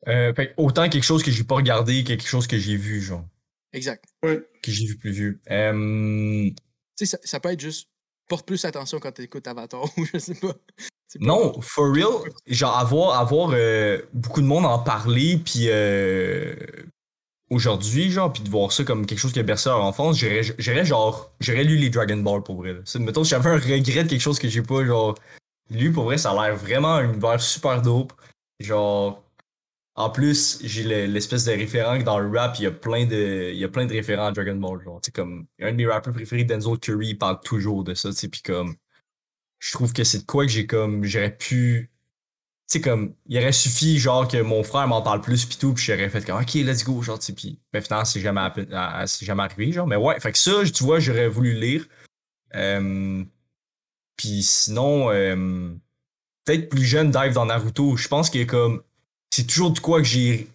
Euh, 0.07 0.33
autant 0.57 0.87
quelque 0.89 1.03
chose 1.03 1.23
que 1.23 1.31
j'ai 1.31 1.43
pas 1.43 1.55
regardé, 1.55 2.03
que 2.03 2.09
quelque 2.09 2.27
chose 2.27 2.47
que 2.47 2.57
j'ai 2.57 2.77
vu, 2.77 3.01
genre. 3.01 3.27
Exact. 3.73 4.05
Que 4.21 4.71
j'ai 4.71 4.87
vu 4.87 4.97
plus 4.97 5.11
vieux. 5.11 5.41
Euh, 5.51 6.49
Tu 6.97 7.05
sais, 7.05 7.05
ça, 7.05 7.19
ça 7.23 7.39
peut 7.39 7.51
être 7.51 7.59
juste, 7.59 7.89
porte 8.27 8.47
plus 8.47 8.63
attention 8.65 8.99
quand 8.99 9.11
tu 9.11 9.23
écoutes 9.23 9.47
Avatar, 9.47 9.83
ou 9.97 10.05
je 10.05 10.17
sais 10.17 10.35
pas. 10.35 10.55
Non, 11.19 11.59
for 11.61 11.91
real, 11.91 12.31
genre 12.45 12.77
avoir, 12.77 13.19
avoir 13.19 13.51
euh, 13.53 14.01
beaucoup 14.13 14.41
de 14.41 14.45
monde 14.45 14.65
en 14.65 14.79
parler, 14.79 15.37
puis 15.43 15.65
euh, 15.67 16.55
aujourd'hui, 17.49 18.11
genre, 18.11 18.31
puis 18.31 18.43
de 18.43 18.49
voir 18.49 18.71
ça 18.71 18.83
comme 18.83 19.05
quelque 19.05 19.19
chose 19.19 19.33
qui 19.33 19.39
a 19.39 19.43
bercé 19.43 19.69
leur 19.69 19.83
enfance, 19.83 20.17
j'irais 20.17 20.43
j'irais 20.57 20.85
genre, 20.85 21.31
j'aurais 21.39 21.63
lu 21.63 21.77
les 21.77 21.89
Dragon 21.89 22.17
Ball 22.17 22.43
pour 22.43 22.57
vrai. 22.57 22.75
C'est- 22.85 22.99
Mettons, 22.99 23.23
si 23.23 23.31
j'avais 23.31 23.49
un 23.49 23.55
regret 23.55 23.79
de 23.81 24.09
quelque 24.09 24.19
chose 24.19 24.39
que 24.39 24.47
j'ai 24.47 24.61
pas, 24.61 24.85
genre, 24.85 25.15
lu 25.69 25.91
pour 25.91 26.05
vrai, 26.05 26.17
ça 26.17 26.31
a 26.31 26.47
l'air 26.47 26.55
vraiment 26.55 26.95
un 26.95 27.11
univers 27.11 27.41
super 27.41 27.81
dope. 27.81 28.13
Genre, 28.59 29.23
en 29.95 30.09
plus, 30.09 30.59
j'ai 30.63 30.83
le- 30.83 31.05
l'espèce 31.11 31.45
de 31.45 31.51
référent 31.51 31.97
que 31.99 32.03
dans 32.03 32.19
le 32.19 32.29
rap, 32.37 32.55
il 32.59 32.63
y 32.63 32.67
a 32.67 32.71
plein 32.71 33.05
de, 33.05 33.51
il 33.51 33.57
y 33.59 33.63
a 33.63 33.69
plein 33.69 33.85
de 33.85 33.93
référents 33.93 34.27
à 34.27 34.31
Dragon 34.31 34.55
Ball, 34.55 34.81
genre, 34.83 34.99
sais, 35.03 35.11
comme, 35.11 35.45
un 35.61 35.71
de 35.71 35.77
mes 35.77 35.87
rappeurs 35.87 36.13
préférés, 36.13 36.43
Denzel 36.45 36.77
Curry, 36.79 37.09
il 37.09 37.17
parle 37.17 37.39
toujours 37.41 37.83
de 37.83 37.93
ça, 37.93 38.09
tu 38.09 38.15
sais, 38.15 38.27
puis 38.29 38.41
comme, 38.41 38.75
je 39.59 39.73
trouve 39.73 39.91
que 39.93 40.03
c'est 40.03 40.19
de 40.19 40.25
quoi 40.25 40.45
que 40.45 40.51
j'ai 40.51 40.65
comme 40.67 41.03
j'aurais 41.03 41.35
pu 41.35 41.91
sais 42.73 42.81
comme 42.81 43.13
il 43.27 43.37
aurait 43.37 43.51
suffi 43.51 43.97
genre 43.99 44.27
que 44.27 44.37
mon 44.41 44.63
frère 44.63 44.87
m'en 44.87 45.01
parle 45.01 45.21
plus 45.21 45.45
pis 45.45 45.57
tout 45.57 45.73
puis 45.73 45.83
j'aurais 45.85 46.09
fait 46.09 46.23
comme 46.25 46.39
OK 46.39 46.53
let's 46.55 46.83
go 46.83 47.01
genre 47.01 47.17
tu 47.19 47.33
puis 47.33 47.59
mais 47.73 47.81
finalement 47.81 48.05
c'est 48.05 48.19
jamais 48.21 48.41
à- 48.41 48.99
à- 48.99 49.07
c'est 49.07 49.25
jamais 49.25 49.43
arrivé 49.43 49.71
genre 49.71 49.87
mais 49.87 49.95
ouais 49.95 50.19
fait 50.19 50.31
que 50.31 50.37
ça 50.37 50.51
tu 50.71 50.83
vois 50.83 50.99
j'aurais 50.99 51.27
voulu 51.27 51.53
le 51.53 51.59
lire 51.59 51.85
euh, 52.55 53.23
puis 54.17 54.43
sinon 54.43 55.09
euh, 55.11 55.73
peut-être 56.45 56.69
plus 56.69 56.83
jeune 56.85 57.11
dive 57.11 57.33
dans 57.33 57.45
Naruto 57.45 57.95
je 57.97 58.07
pense 58.07 58.29
que 58.29 58.43
comme 58.43 58.83
c'est 59.33 59.47
toujours 59.47 59.71
de 59.71 59.79
quoi 59.79 59.99
que 59.99 60.07
j'ai 60.07 60.47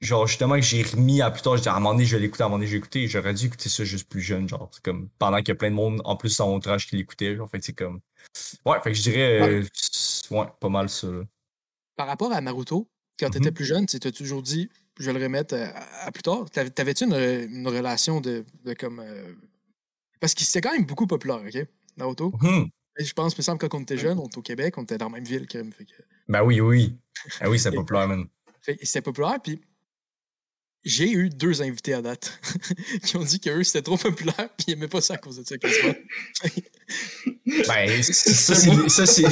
genre 0.00 0.26
justement 0.26 0.54
que 0.56 0.62
j'ai 0.62 0.82
remis 0.82 1.20
à 1.22 1.30
plus 1.30 1.42
tard 1.42 1.56
j'ai 1.56 1.62
dit 1.62 1.68
à 1.68 1.74
un 1.74 1.80
moment 1.80 1.92
donné 1.92 2.04
je 2.06 2.16
vais 2.16 2.22
l'écouter 2.22 2.42
à 2.42 2.46
un 2.46 2.48
moment 2.48 2.58
donné 2.58 2.66
je 2.66 2.72
vais 2.72 2.78
l'écouter 2.78 3.06
j'aurais 3.06 3.34
dû 3.34 3.46
écouter 3.46 3.68
ça 3.68 3.84
juste 3.84 4.08
plus 4.08 4.22
jeune 4.22 4.48
genre 4.48 4.68
c'est 4.72 4.82
comme 4.82 5.08
pendant 5.18 5.36
qu'il 5.38 5.48
y 5.48 5.52
a 5.52 5.54
plein 5.56 5.70
de 5.70 5.74
monde 5.76 6.00
en 6.04 6.16
plus 6.16 6.36
dans 6.38 6.48
mon 6.48 6.56
entourage 6.56 6.86
qui 6.88 6.96
l'écoutait 6.96 7.36
genre 7.36 7.48
fait 7.50 7.62
c'est 7.62 7.74
comme 7.74 8.00
ouais 8.64 8.78
fait 8.82 8.90
que 8.92 8.96
je 8.96 9.02
dirais 9.02 9.40
euh, 9.60 9.64
c'est- 9.72 10.30
ouais 10.34 10.46
pas 10.60 10.68
mal 10.68 10.88
ça 10.88 11.06
là. 11.08 11.22
Par 12.00 12.06
rapport 12.08 12.32
à 12.32 12.40
Naruto, 12.40 12.88
quand 13.18 13.28
tu 13.28 13.36
Mhm. 13.36 13.42
étais 13.44 13.52
plus 13.52 13.66
jeune, 13.66 13.84
tu 13.84 14.00
t'as 14.00 14.10
toujours 14.10 14.40
dit, 14.42 14.70
je 14.98 15.10
vais 15.10 15.18
le 15.18 15.22
remettre 15.22 15.54
euh, 15.54 15.66
à, 15.74 16.06
à 16.06 16.10
plus 16.10 16.22
tard? 16.22 16.48
T'avais- 16.50 16.70
T'avais-tu 16.70 17.04
une, 17.04 17.12
une 17.12 17.68
relation 17.68 18.22
de, 18.22 18.42
de 18.64 18.72
comme. 18.72 19.00
euh, 19.00 19.34
Parce 20.18 20.32
que 20.32 20.40
c'était 20.42 20.62
quand 20.62 20.72
même 20.72 20.86
beaucoup 20.86 21.06
populaire, 21.06 21.42
OK? 21.46 21.66
Naruto. 21.98 22.32
Mhm. 22.40 22.70
Et 22.98 23.04
je 23.04 23.12
pense, 23.12 23.36
me 23.36 23.42
semble, 23.42 23.58
quand 23.58 23.74
on 23.74 23.82
était 23.82 23.98
jeune, 23.98 24.18
on 24.18 24.26
était 24.28 24.38
au 24.38 24.42
Québec, 24.42 24.78
on 24.78 24.82
était 24.84 24.96
dans 24.96 25.10
la 25.10 25.16
même 25.16 25.24
ville. 25.24 25.46
Quand 25.46 25.58
même, 25.58 25.72
fait 25.74 25.84
que, 25.84 25.92
Ben 26.26 26.42
oui, 26.42 26.62
oui. 26.62 26.96
Ah 27.38 27.50
oui, 27.50 27.58
c'est 27.58 27.70
populaire, 27.74 28.08
man. 28.08 28.24
c'était 28.82 29.02
populaire, 29.02 29.38
puis 29.44 29.60
j'ai 30.82 31.10
eu 31.12 31.28
deux 31.28 31.60
invités 31.60 31.92
à 31.92 32.00
date 32.00 32.40
qui 33.04 33.14
ont 33.18 33.24
dit 33.24 33.40
qu'eux, 33.40 33.62
c'était 33.62 33.82
trop 33.82 33.98
populaire, 33.98 34.48
puis 34.56 34.68
ils 34.68 34.70
n'aimaient 34.70 34.88
pas 34.88 35.02
ça 35.02 35.14
à 35.14 35.18
cause 35.18 35.36
de 35.36 35.44
ça, 35.46 35.58
quasiment. 35.58 35.92
Ben, 37.68 38.02
ça, 38.88 39.04
c'est. 39.06 39.24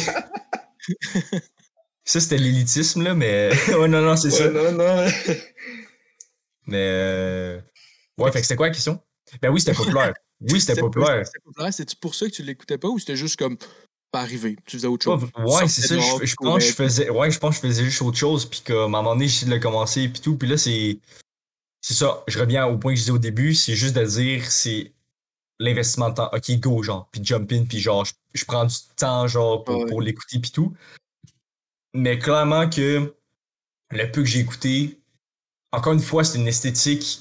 Ça, 2.09 2.21
c'est. 2.21 2.21
C'était 2.21 2.39
l'élitisme, 2.39 3.03
là, 3.03 3.15
mais. 3.15 3.51
ouais, 3.69 3.89
non, 3.89 4.01
non, 4.01 4.17
c'est 4.17 4.31
ça. 4.31 4.49
Non, 4.51 4.73
non. 4.73 5.07
Mais. 6.67 6.77
euh, 6.77 7.61
Ouais, 8.19 8.33
fait 8.33 8.41
que 8.41 8.47
c'était 8.47 8.57
quoi 8.57 8.67
la 8.69 8.75
question? 8.75 9.01
Ben 9.41 9.51
oui, 9.51 9.61
c'était 9.61 9.75
populaire. 9.77 10.13
Oui, 10.41 10.61
c'était 10.61 10.81
populaire. 10.81 11.27
C'était 11.27 11.41
populaire. 11.41 11.75
C'était 11.75 11.97
pour 12.01 12.15
ça 12.15 12.27
que 12.27 12.31
tu 12.33 12.43
l'écoutais 12.45 12.79
pas 12.79 12.87
ou 12.89 12.99
c'était 12.99 13.17
juste 13.17 13.37
comme 13.37 13.57
pas 14.13 14.21
arrivé? 14.21 14.57
Tu 14.65 14.77
faisais 14.77 14.87
autre 14.87 15.03
chose? 15.05 15.25
Ouais, 15.37 15.67
c'est 15.67 15.83
ça. 15.83 15.97
Je, 15.99 16.35
pense 16.37 16.63
que 16.63 16.69
je 16.69 16.73
faisais. 16.73 17.11
Ouais, 17.11 17.31
je 17.31 17.39
pense 17.41 17.59
que 17.59 17.67
je 17.67 17.73
faisais 17.73 17.85
juste 17.85 18.01
autre 18.03 18.17
chose. 18.17 18.47
Puis 18.47 18.61
qu'à 18.61 18.85
un 18.85 18.89
moment 18.89 19.15
donné, 19.15 19.27
j'essayais 19.27 19.51
de 19.51 19.57
le 19.57 19.61
commencer. 19.61 20.09
Puis 20.09 20.21
tout. 20.21 20.37
Puis 20.37 20.49
là, 20.49 20.57
c'est. 20.57 20.99
C'est 21.81 21.95
ça. 21.95 22.23
Je 22.29 22.39
reviens 22.39 22.67
au 22.67 22.79
point 22.79 22.93
que 22.93 22.97
je 22.97 23.03
disais 23.03 23.13
au 23.13 23.19
début. 23.19 23.55
C'est 23.55 23.75
juste 23.75 23.97
de 23.97 24.05
dire, 24.05 24.51
c'est 24.51 24.93
l'investissement 25.59 26.11
de 26.11 26.15
temps. 26.15 26.31
Ok, 26.33 26.51
go, 26.61 26.83
genre. 26.83 27.09
Puis 27.11 27.21
jump 27.25 27.51
in. 27.53 27.65
Puis 27.65 27.81
genre, 27.81 28.05
je, 28.05 28.13
je 28.35 28.45
prends 28.45 28.65
du 28.65 28.77
temps, 28.97 29.27
genre, 29.27 29.65
pour, 29.65 29.79
Ouais. 29.79 29.87
pour 29.87 30.01
l'écouter. 30.01 30.39
Puis 30.39 30.53
tout. 30.53 30.73
Mais 31.95 32.19
clairement 32.19 32.69
que 32.69 33.15
le 33.91 34.11
peu 34.13 34.23
que 34.23 34.29
j'ai 34.29 34.41
écouté, 34.41 35.01
encore 35.73 35.93
une 35.95 36.01
fois, 36.01 36.25
c'est 36.25 36.39
une 36.39 36.49
esthétique 36.49 37.21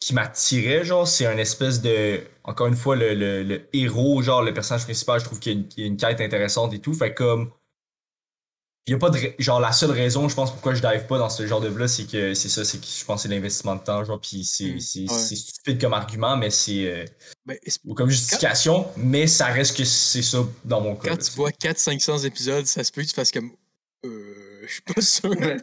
qui 0.00 0.14
m'attirait, 0.14 0.84
genre, 0.84 1.06
c'est 1.08 1.26
un 1.26 1.38
espèce 1.38 1.80
de. 1.82 2.20
Encore 2.44 2.66
une 2.68 2.76
fois, 2.76 2.96
le, 2.96 3.14
le, 3.14 3.42
le 3.42 3.68
héros, 3.72 4.22
genre, 4.22 4.42
le 4.42 4.54
personnage 4.54 4.84
principal, 4.84 5.20
je 5.20 5.24
trouve 5.24 5.38
qu'il 5.40 5.52
y, 5.52 5.56
a 5.56 5.58
une- 5.58 5.68
qu'il 5.68 5.82
y 5.82 5.86
a 5.86 5.88
une 5.88 5.96
quête 5.96 6.20
intéressante 6.20 6.72
et 6.74 6.78
tout. 6.80 6.94
Fait 6.94 7.14
comme. 7.14 7.50
Il 8.86 8.92
y 8.92 8.94
a 8.94 8.98
pas 8.98 9.10
de. 9.10 9.18
Genre, 9.38 9.60
la 9.60 9.72
seule 9.72 9.90
raison, 9.90 10.28
je 10.30 10.34
pense, 10.34 10.50
pourquoi 10.50 10.72
je 10.74 10.80
dive 10.80 11.06
pas 11.06 11.18
dans 11.18 11.28
ce 11.28 11.46
genre 11.46 11.60
de 11.60 11.68
là 11.68 11.86
c'est 11.88 12.06
que 12.06 12.32
c'est 12.32 12.48
ça, 12.48 12.64
c'est 12.64 12.78
que 12.80 12.86
je 12.86 13.04
pense 13.04 13.22
que 13.22 13.28
c'est 13.28 13.34
l'investissement 13.34 13.76
de 13.76 13.82
temps, 13.82 14.02
genre, 14.02 14.18
puis 14.20 14.44
c'est 14.44 14.64
Mm, 14.70 14.74
ouais. 14.76 15.08
c'est 15.08 15.36
stupide 15.36 15.78
comme 15.80 15.92
argument, 15.92 16.36
mais 16.38 16.48
c'est. 16.50 16.86
euh, 16.86 17.04
ou 17.84 17.92
comme 17.94 18.08
justification, 18.08 18.86
mais 18.96 19.26
ça 19.26 19.46
reste 19.46 19.76
que 19.76 19.84
c'est 19.84 20.22
ça 20.22 20.38
dans 20.64 20.80
mon 20.80 20.94
cas. 20.96 21.10
quand 21.10 21.16
là, 21.16 21.22
tu 21.22 21.32
vois 21.32 21.50
400-500 21.50 22.24
épisodes, 22.24 22.64
ça 22.64 22.82
se 22.82 22.90
peut 22.90 23.02
que 23.02 23.08
tu 23.08 23.14
fasses 23.14 23.30
comme. 23.32 23.52
Euh, 24.04 24.62
je 24.66 24.72
suis 24.72 24.82
pas 24.82 25.00
sûr. 25.00 25.30
Ouais. 25.30 25.56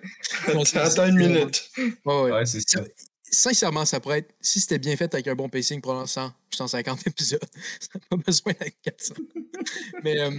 Attends 0.75 1.07
une 1.07 1.15
minute. 1.17 1.69
Ouais, 1.77 2.21
ouais. 2.23 2.31
Ouais, 2.31 2.45
c'est 2.45 2.61
ça. 2.67 2.81
Sincèrement, 3.31 3.85
ça 3.85 3.99
pourrait 3.99 4.19
être. 4.19 4.33
Si 4.39 4.59
c'était 4.59 4.77
bien 4.79 4.95
fait 4.95 5.13
avec 5.13 5.27
un 5.27 5.35
bon 5.35 5.49
pacing, 5.49 5.81
probablement 5.81 6.05
100, 6.07 6.31
150 6.51 7.07
épisodes. 7.07 7.39
Ça 7.79 7.89
n'a 7.95 7.99
pas 8.09 8.17
besoin 8.17 8.53
d'être 8.59 8.79
400. 8.83 9.15
Mais 10.03 10.19
euh, 10.19 10.31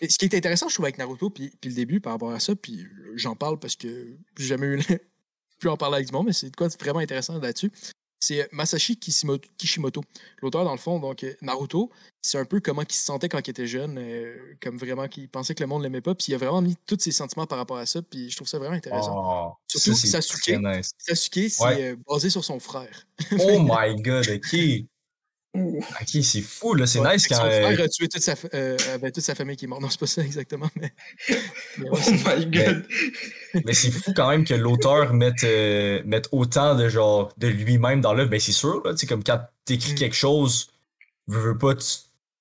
et 0.00 0.08
ce 0.08 0.16
qui 0.18 0.24
est 0.26 0.34
intéressant, 0.34 0.68
je 0.68 0.74
trouve, 0.74 0.86
avec 0.86 0.98
Naruto, 0.98 1.30
puis, 1.30 1.52
puis 1.60 1.70
le 1.70 1.76
début 1.76 2.00
par 2.00 2.12
rapport 2.12 2.30
à 2.32 2.40
ça, 2.40 2.54
puis 2.54 2.86
j'en 3.14 3.34
parle 3.36 3.58
parce 3.58 3.76
que 3.76 4.16
j'ai 4.38 4.46
jamais 4.46 4.66
eu. 4.66 4.76
le- 4.76 4.98
pu 5.60 5.68
en 5.68 5.76
parler 5.76 5.96
avec 5.96 6.08
du 6.08 6.12
monde, 6.12 6.26
mais 6.26 6.32
c'est 6.32 6.50
de 6.50 6.56
quoi 6.56 6.68
vraiment 6.80 6.98
intéressant 7.00 7.38
là-dessus. 7.38 7.70
C'est 8.26 8.40
euh, 8.42 8.46
Masashi 8.52 8.96
Kishimoto. 8.96 10.00
L'auteur, 10.40 10.64
dans 10.64 10.72
le 10.72 10.78
fond, 10.78 10.98
donc 10.98 11.22
euh, 11.24 11.34
Naruto, 11.42 11.90
c'est 12.22 12.38
un 12.38 12.46
peu 12.46 12.58
comment 12.60 12.80
il 12.80 12.90
se 12.94 13.04
sentait 13.04 13.28
quand 13.28 13.46
il 13.46 13.50
était 13.50 13.66
jeune, 13.66 13.98
euh, 13.98 14.34
comme 14.62 14.78
vraiment 14.78 15.08
qu'il 15.08 15.28
pensait 15.28 15.54
que 15.54 15.62
le 15.62 15.66
monde 15.66 15.82
l'aimait 15.82 16.00
pas, 16.00 16.14
puis 16.14 16.26
il 16.28 16.34
a 16.34 16.38
vraiment 16.38 16.62
mis 16.62 16.74
tous 16.86 16.98
ses 16.98 17.12
sentiments 17.12 17.46
par 17.46 17.58
rapport 17.58 17.76
à 17.76 17.84
ça, 17.84 18.00
puis 18.00 18.30
je 18.30 18.36
trouve 18.36 18.48
ça 18.48 18.58
vraiment 18.58 18.76
intéressant. 18.76 19.12
Oh, 19.14 19.52
Surtout 19.66 19.94
ça, 19.98 20.22
Sasuke. 20.22 20.58
nice. 20.58 20.92
Sasuke, 20.96 21.50
c'est 21.50 21.62
Ouais. 21.64 21.96
basé 22.08 22.30
sur 22.30 22.42
son 22.42 22.58
frère. 22.60 23.06
Oh 23.32 23.58
my 23.60 23.94
god, 24.00 24.26
ok. 24.26 24.56
Ouh. 25.54 25.78
Ok, 25.78 26.22
c'est 26.22 26.40
fou, 26.40 26.74
là. 26.74 26.86
C'est 26.86 26.98
Ouais, 26.98 27.14
nice 27.14 27.28
quand. 27.28 27.36
Son 27.36 27.42
frère 27.42 27.80
a 27.80 27.88
tué 27.88 28.08
toute 28.08 28.22
sa, 28.22 28.34
euh, 28.54 28.76
ben, 29.00 29.12
toute 29.12 29.22
sa 29.22 29.34
famille 29.36 29.56
qui 29.56 29.66
est 29.66 29.68
morte. 29.68 29.82
Non, 29.82 29.88
c'est 29.88 30.00
pas 30.00 30.06
ça 30.06 30.22
exactement, 30.22 30.68
mais. 30.80 30.92
mais 31.78 31.86
Oh 31.92 31.96
c'est- 31.96 32.12
my 32.38 32.46
god. 32.46 32.84
Mais 33.64 33.72
c'est 33.72 33.90
fou 33.92 34.12
quand 34.16 34.28
même 34.30 34.44
que 34.44 34.54
l'auteur 34.54 35.12
mette, 35.14 35.44
euh, 35.44 36.02
mette 36.06 36.28
autant 36.32 36.74
de 36.74 36.88
genre 36.88 37.32
de 37.38 37.46
lui-même 37.46 38.00
dans 38.00 38.14
l'œuvre. 38.14 38.30
Ben 38.30 38.40
c'est 38.40 38.52
sûr, 38.52 38.82
là, 38.84 38.92
tu 38.92 38.98
sais, 38.98 39.06
comme 39.06 39.22
quand 39.22 39.40
t'écris 39.64 39.92
Mm. 39.92 39.96
quelque 39.96 40.16
chose, 40.16 40.68
veux, 41.28 41.40
veux 41.52 41.58
pas, 41.58 41.74
tu, 41.76 41.86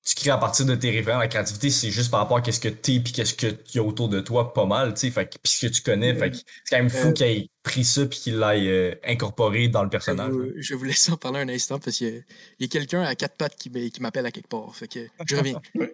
tu 0.06 0.16
crées 0.16 0.32
à 0.32 0.38
partir 0.38 0.66
de 0.66 0.76
tes 0.76 0.92
référents. 0.92 1.20
La 1.20 1.28
créativité, 1.30 1.70
c'est 1.70 1.90
juste 1.92 2.12
par 2.12 2.20
rapport 2.20 2.38
à 2.38 2.42
qu'est-ce 2.42 2.60
que 2.60 2.68
t'es 2.68 3.00
puis 3.00 3.14
qu'est-ce 3.14 3.34
qu'il 3.36 3.58
y 3.76 3.80
a 3.80 3.84
autour 3.84 4.10
de 4.10 4.20
toi, 4.20 4.54
pas 4.54 4.66
mal, 4.66 4.94
tu 4.94 5.00
sais. 5.02 5.12
Fait 5.12 5.26
que, 5.30 5.38
puis 5.42 5.54
ce 5.54 5.66
que 5.66 5.72
tu 5.72 5.82
connais. 5.82 6.14
Fait 6.14 6.32
que 6.32 6.38
c'est 6.38 6.44
quand 6.72 6.78
même 6.78 6.90
fou 6.90 7.08
Euh, 7.08 7.12
qu'il 7.14 7.26
ait 7.28 7.50
pris 7.64 7.86
ça 7.86 8.06
puis 8.06 8.20
qu'il 8.20 8.38
l'ait 8.40 8.68
euh, 8.68 8.96
incorporé 9.06 9.70
dans 9.70 9.82
le 9.82 9.88
Je 9.88 9.92
personnage. 9.92 10.32
vous, 10.32 10.48
je 10.58 10.74
vais 10.74 10.78
vous 10.78 10.84
laisser 10.84 11.12
en 11.14 11.18
parler 11.18 11.40
un 11.40 11.48
instant 11.50 11.80
parce 11.80 11.98
qu'il 11.98 12.08
y 12.08 12.18
a, 12.18 12.22
il 12.60 12.64
y 12.64 12.66
a 12.66 12.68
quelqu'un 12.68 13.02
à 13.04 13.16
quatre 13.16 13.38
pattes 13.38 13.56
qui, 13.56 13.70
m'a- 13.70 13.90
qui 13.90 14.02
m'appelle 14.02 14.26
à 14.26 14.32
quelque 14.32 14.50
part. 14.50 14.76
Fait 14.76 14.88
que 14.90 15.08
je 15.26 15.36
reviens. 15.38 15.62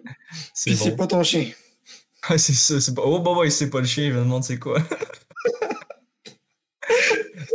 C'est 0.54 0.70
Puis 0.70 0.76
c'est 0.78 0.90
bon. 0.90 0.96
pas 0.96 1.06
ton 1.06 1.22
chien. 1.22 1.48
Ah, 2.28 2.36
c'est 2.36 2.52
ça. 2.52 2.80
C'est 2.80 2.94
pas... 2.94 3.02
Oh, 3.04 3.20
bah, 3.20 3.32
ouais, 3.32 3.48
c'est 3.48 3.70
pas 3.70 3.80
le 3.80 3.86
chien. 3.86 4.10
Je 4.10 4.14
me 4.14 4.24
demande 4.24 4.44
c'est 4.44 4.58
quoi. 4.58 4.78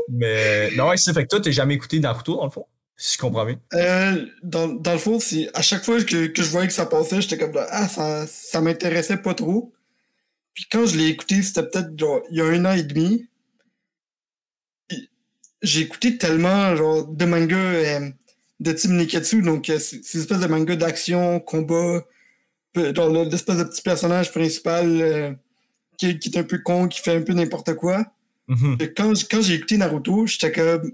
Mais, 0.09 0.71
non, 0.71 0.87
ouais, 0.89 0.97
c'est 0.97 1.05
ça. 1.05 1.13
Fait 1.13 1.23
que 1.23 1.29
toi, 1.29 1.41
t'as 1.41 1.51
jamais 1.51 1.73
écouté 1.75 1.99
Naruto, 1.99 2.35
dans 2.37 2.45
le 2.45 2.49
fond? 2.51 2.65
Si 2.97 3.13
je 3.15 3.17
comprends 3.17 3.45
bien. 3.45 3.59
Euh, 3.73 4.25
dans, 4.41 4.67
dans 4.69 4.93
le 4.93 4.97
fond, 4.99 5.19
c'est 5.19 5.49
à 5.53 5.61
chaque 5.61 5.83
fois 5.83 6.01
que, 6.03 6.27
que 6.27 6.41
je 6.43 6.49
voyais 6.49 6.67
que 6.67 6.73
ça 6.73 6.85
passait, 6.85 7.21
j'étais 7.21 7.37
comme 7.37 7.53
là, 7.53 7.67
ah, 7.69 7.87
ça, 7.89 8.25
ça 8.27 8.61
m'intéressait 8.61 9.17
pas 9.17 9.33
trop. 9.33 9.73
Puis 10.53 10.65
quand 10.71 10.85
je 10.85 10.97
l'ai 10.97 11.07
écouté, 11.07 11.41
c'était 11.43 11.63
peut-être 11.63 11.99
genre 11.99 12.21
il 12.31 12.37
y 12.37 12.41
a 12.41 12.45
un 12.45 12.63
an 12.65 12.71
et 12.73 12.83
demi. 12.83 13.27
J'ai 15.61 15.81
écouté 15.81 16.17
tellement 16.17 16.75
genre 16.75 17.07
de 17.07 17.25
mangas 17.25 17.57
euh, 17.57 18.09
de 18.59 18.71
type 18.71 18.91
Niketsu, 18.91 19.41
donc 19.41 19.69
euh, 19.69 19.79
c'est 19.79 19.97
une 20.13 20.21
espèce 20.21 20.39
de 20.39 20.47
manga 20.47 20.75
d'action, 20.75 21.39
combat, 21.39 22.05
le- 22.75 23.29
l'espèce 23.29 23.57
de 23.57 23.63
petit 23.63 23.81
personnage 23.81 24.31
principal 24.31 25.37
qui, 25.97 26.19
qui 26.19 26.29
est 26.29 26.37
un 26.37 26.43
peu 26.43 26.59
con, 26.59 26.87
qui 26.87 27.01
fait 27.01 27.15
un 27.15 27.21
peu 27.21 27.33
n'importe 27.33 27.73
quoi. 27.75 28.05
Mhm. 28.47 28.77
Et 28.79 28.93
quand, 28.93 29.11
quand 29.29 29.41
j'ai 29.41 29.55
écouté 29.55 29.77
Naruto, 29.77 30.27
j'étais 30.27 30.51
comme 30.51 30.91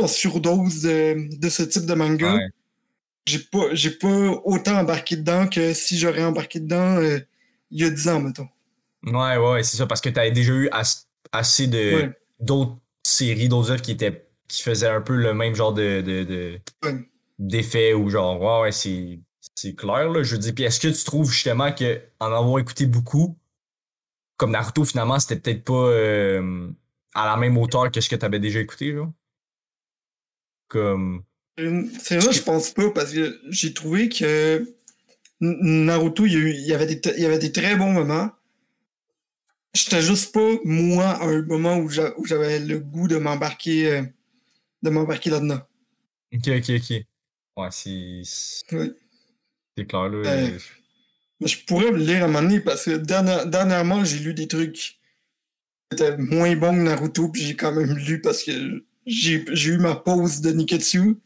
en 0.00 0.06
surdose 0.08 0.82
de, 0.82 1.38
de 1.38 1.48
ce 1.48 1.62
type 1.62 1.86
de 1.86 1.94
manga. 1.94 2.34
Ouais. 2.36 2.48
J'ai 3.26 3.38
pas, 3.40 3.74
j'ai 3.74 3.90
pas 3.90 4.08
autant 4.44 4.78
embarqué 4.80 5.16
dedans 5.16 5.46
que 5.48 5.72
si 5.74 5.98
j'aurais 5.98 6.24
embarqué 6.24 6.60
dedans 6.60 6.96
euh, 6.98 7.18
il 7.70 7.80
y 7.80 7.84
a 7.84 7.90
10 7.90 8.08
ans, 8.08 8.20
mettons. 8.20 8.48
Ouais, 9.06 9.36
ouais, 9.36 9.62
c'est 9.62 9.76
ça, 9.76 9.86
parce 9.86 10.00
que 10.00 10.08
t'avais 10.08 10.30
déjà 10.32 10.52
eu 10.52 10.68
as- 10.72 11.06
assez 11.32 11.66
de 11.66 11.78
Ouais. 11.94 12.18
d'autres 12.40 12.76
séries, 13.06 13.48
d'autres 13.48 13.70
œuvres 13.72 13.82
qui 13.82 13.92
étaient 13.92 14.26
qui 14.48 14.62
faisaient 14.62 14.88
un 14.88 15.00
peu 15.00 15.16
le 15.16 15.32
même 15.34 15.54
genre 15.54 15.72
de, 15.72 16.00
de, 16.02 16.60
Ouais. 16.84 16.94
d'effet 17.38 17.94
ou 17.94 18.10
genre 18.10 18.40
ouais, 18.40 18.62
ouais, 18.66 18.72
c'est 18.72 19.20
c'est 19.54 19.74
clair 19.74 20.10
là. 20.10 20.22
Je 20.22 20.32
veux 20.34 20.38
dire, 20.40 20.54
puis 20.54 20.64
est-ce 20.64 20.80
que 20.80 20.88
tu 20.88 21.04
trouves 21.04 21.30
justement 21.30 21.72
que 21.72 22.00
en 22.20 22.26
avoir 22.32 22.58
écouté 22.58 22.86
beaucoup, 22.86 23.38
comme 24.36 24.50
Naruto 24.52 24.84
finalement, 24.84 25.18
c'était 25.18 25.36
peut-être 25.40 25.64
pas 25.64 25.74
euh, 25.74 26.70
à 27.14 27.26
la 27.26 27.36
même 27.36 27.56
hauteur 27.58 27.90
que 27.90 28.00
ce 28.00 28.08
que 28.08 28.16
t'avais 28.16 28.40
déjà 28.40 28.60
écouté, 28.60 28.92
genre? 28.94 29.12
Comme 30.68 31.22
Euh, 31.60 31.84
C'est 32.00 32.18
vrai, 32.18 32.32
je 32.32 32.42
pense 32.42 32.70
pas, 32.72 32.90
parce 32.90 33.12
que 33.12 33.40
j'ai 33.50 33.72
trouvé 33.74 34.08
que 34.08 34.66
Naruto, 35.40 36.26
il 36.26 36.32
y, 36.32 36.36
a 36.36 36.38
eu- 36.38 36.50
il 36.54 36.66
y 36.66 36.72
avait 36.74 36.86
des, 36.86 37.00
t- 37.00 37.12
il 37.16 37.22
y 37.22 37.26
avait 37.26 37.38
des 37.38 37.52
très 37.52 37.76
bons 37.76 37.92
moments. 37.92 38.30
J'étais 39.74 40.02
juste 40.02 40.32
pas, 40.32 40.50
moi, 40.64 41.06
à 41.06 41.24
un 41.26 41.42
moment 41.42 41.76
où 41.78 41.88
j'a- 41.88 42.12
où 42.18 42.24
j'avais 42.26 42.60
le 42.60 42.78
goût 42.78 43.08
de 43.08 43.16
m'embarquer 43.16 43.88
euh, 43.90 44.02
de 44.82 44.90
m'embarquer 44.90 45.30
là-dedans. 45.30 45.60
Ok, 46.32 46.48
ok, 46.48 46.70
ok. 46.70 46.90
Ouais, 47.56 47.68
c'est. 47.70 48.22
Ouais. 48.72 48.92
C'est 49.76 49.86
clair 49.86 50.08
là. 50.08 50.28
Euh, 50.30 50.58
je 51.44 51.56
pourrais 51.66 51.90
le 51.90 51.98
lire 51.98 52.22
à 52.22 52.24
un 52.24 52.26
moment 52.28 52.42
donné 52.42 52.60
parce 52.60 52.84
que 52.84 52.96
dernière- 52.96 53.46
dernièrement, 53.46 54.04
j'ai 54.04 54.18
lu 54.20 54.34
des 54.34 54.46
trucs 54.48 54.74
qui 54.74 54.98
étaient 55.92 56.16
moins 56.16 56.54
bons 56.56 56.72
que 56.74 56.80
Naruto, 56.82 57.28
puis 57.28 57.42
j'ai 57.42 57.56
quand 57.56 57.72
même 57.72 57.96
lu 57.96 58.20
parce 58.20 58.42
que 58.44 58.84
j'ai 59.06 59.44
j'ai 59.52 59.72
eu 59.72 59.78
ma 59.78 59.94
pause 59.94 60.40
de 60.40 60.50
Niketsu. 60.50 61.16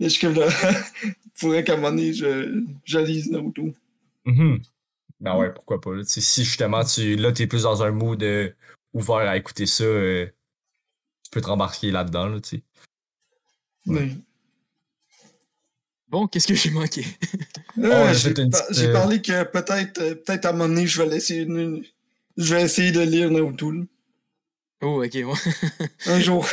Et 0.00 0.04
je 0.04 0.08
suis 0.08 0.20
comme 0.20 0.34
là, 0.34 0.48
il 1.04 1.14
faudrait 1.34 1.64
qu'à 1.64 1.74
un 1.74 1.76
moment 1.76 1.90
donné, 1.90 2.12
je, 2.12 2.98
lise 2.98 3.30
Naruto. 3.30 3.72
Mhm. 4.24 4.60
Ben 5.20 5.36
ouais, 5.36 5.52
pourquoi 5.52 5.80
pas. 5.80 5.94
là. 5.94 6.02
Si 6.04 6.44
justement, 6.44 6.84
tu 6.84 7.16
là, 7.16 7.32
t'es 7.32 7.46
plus 7.46 7.62
dans 7.62 7.82
un 7.82 7.92
mood 7.92 8.22
euh, 8.22 8.50
ouvert 8.92 9.16
à 9.16 9.36
écouter 9.36 9.66
ça, 9.66 9.84
euh, 9.84 10.26
tu 11.22 11.30
peux 11.30 11.40
te 11.40 11.46
rembarquer 11.46 11.90
là-dedans, 11.90 12.26
là, 12.26 12.40
tu 12.40 12.56
sais. 12.58 12.62
Bon, 16.08 16.26
qu'est-ce 16.28 16.46
que 16.46 16.54
j'ai 16.54 16.70
manqué? 16.70 17.04
On 17.76 17.90
a 17.90 18.12
j'ai 18.12 18.30
fait 18.30 18.42
une 18.42 18.50
par- 18.50 18.66
petite, 18.66 18.76
j'ai 18.76 18.88
euh, 18.88 18.92
parlé 18.92 19.22
que 19.22 19.42
peut-être 19.44 20.00
euh, 20.00 20.14
peut-être 20.14 20.44
à 20.44 20.50
un 20.50 20.52
moment 20.52 20.68
donné, 20.68 20.86
je 20.86 21.02
vais 21.02 21.16
essayer 21.16 21.44
de, 21.44 21.82
je 22.36 22.54
vais 22.54 22.62
essayer 22.62 22.92
de 22.92 23.00
lire 23.00 23.30
Naruto. 23.30 23.72
Oh, 24.84 25.02
ok. 25.04 25.14
ouais. 25.14 25.24
Un 26.06 26.20
jour. 26.20 26.46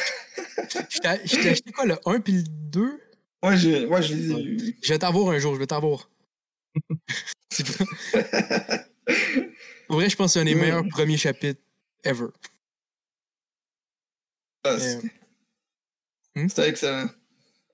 Je 0.90 1.00
t'ai 1.00 1.08
acheté 1.50 1.72
quoi, 1.72 1.86
le 1.86 1.98
1 2.06 2.20
puis 2.22 2.34
le 2.34 2.44
2? 2.44 3.00
Ouais, 3.44 3.58
je, 3.58 3.86
ouais, 3.88 4.02
je 4.02 4.14
les 4.14 4.32
ai 4.32 4.42
lus. 4.42 4.78
Je 4.82 4.94
vais 4.94 5.00
t'avoir 5.00 5.30
un 5.34 5.40
jour, 5.40 5.54
je 5.56 5.60
vais 5.60 5.68
t'avoir. 5.68 6.10
Pour 9.88 9.96
vrai, 9.98 10.10
je 10.10 10.16
pense 10.16 10.28
que 10.28 10.34
c'est 10.34 10.40
un 10.40 10.46
des 10.46 10.56
meilleurs 10.56 10.88
premiers 10.90 11.18
chapitres 11.18 11.60
ever. 12.04 12.28
Ah, 14.64 14.70
Euh, 14.70 14.80
c'est- 14.80 15.02
hmm? 16.36 16.48
C'était 16.48 16.70
excellent. 16.70 17.10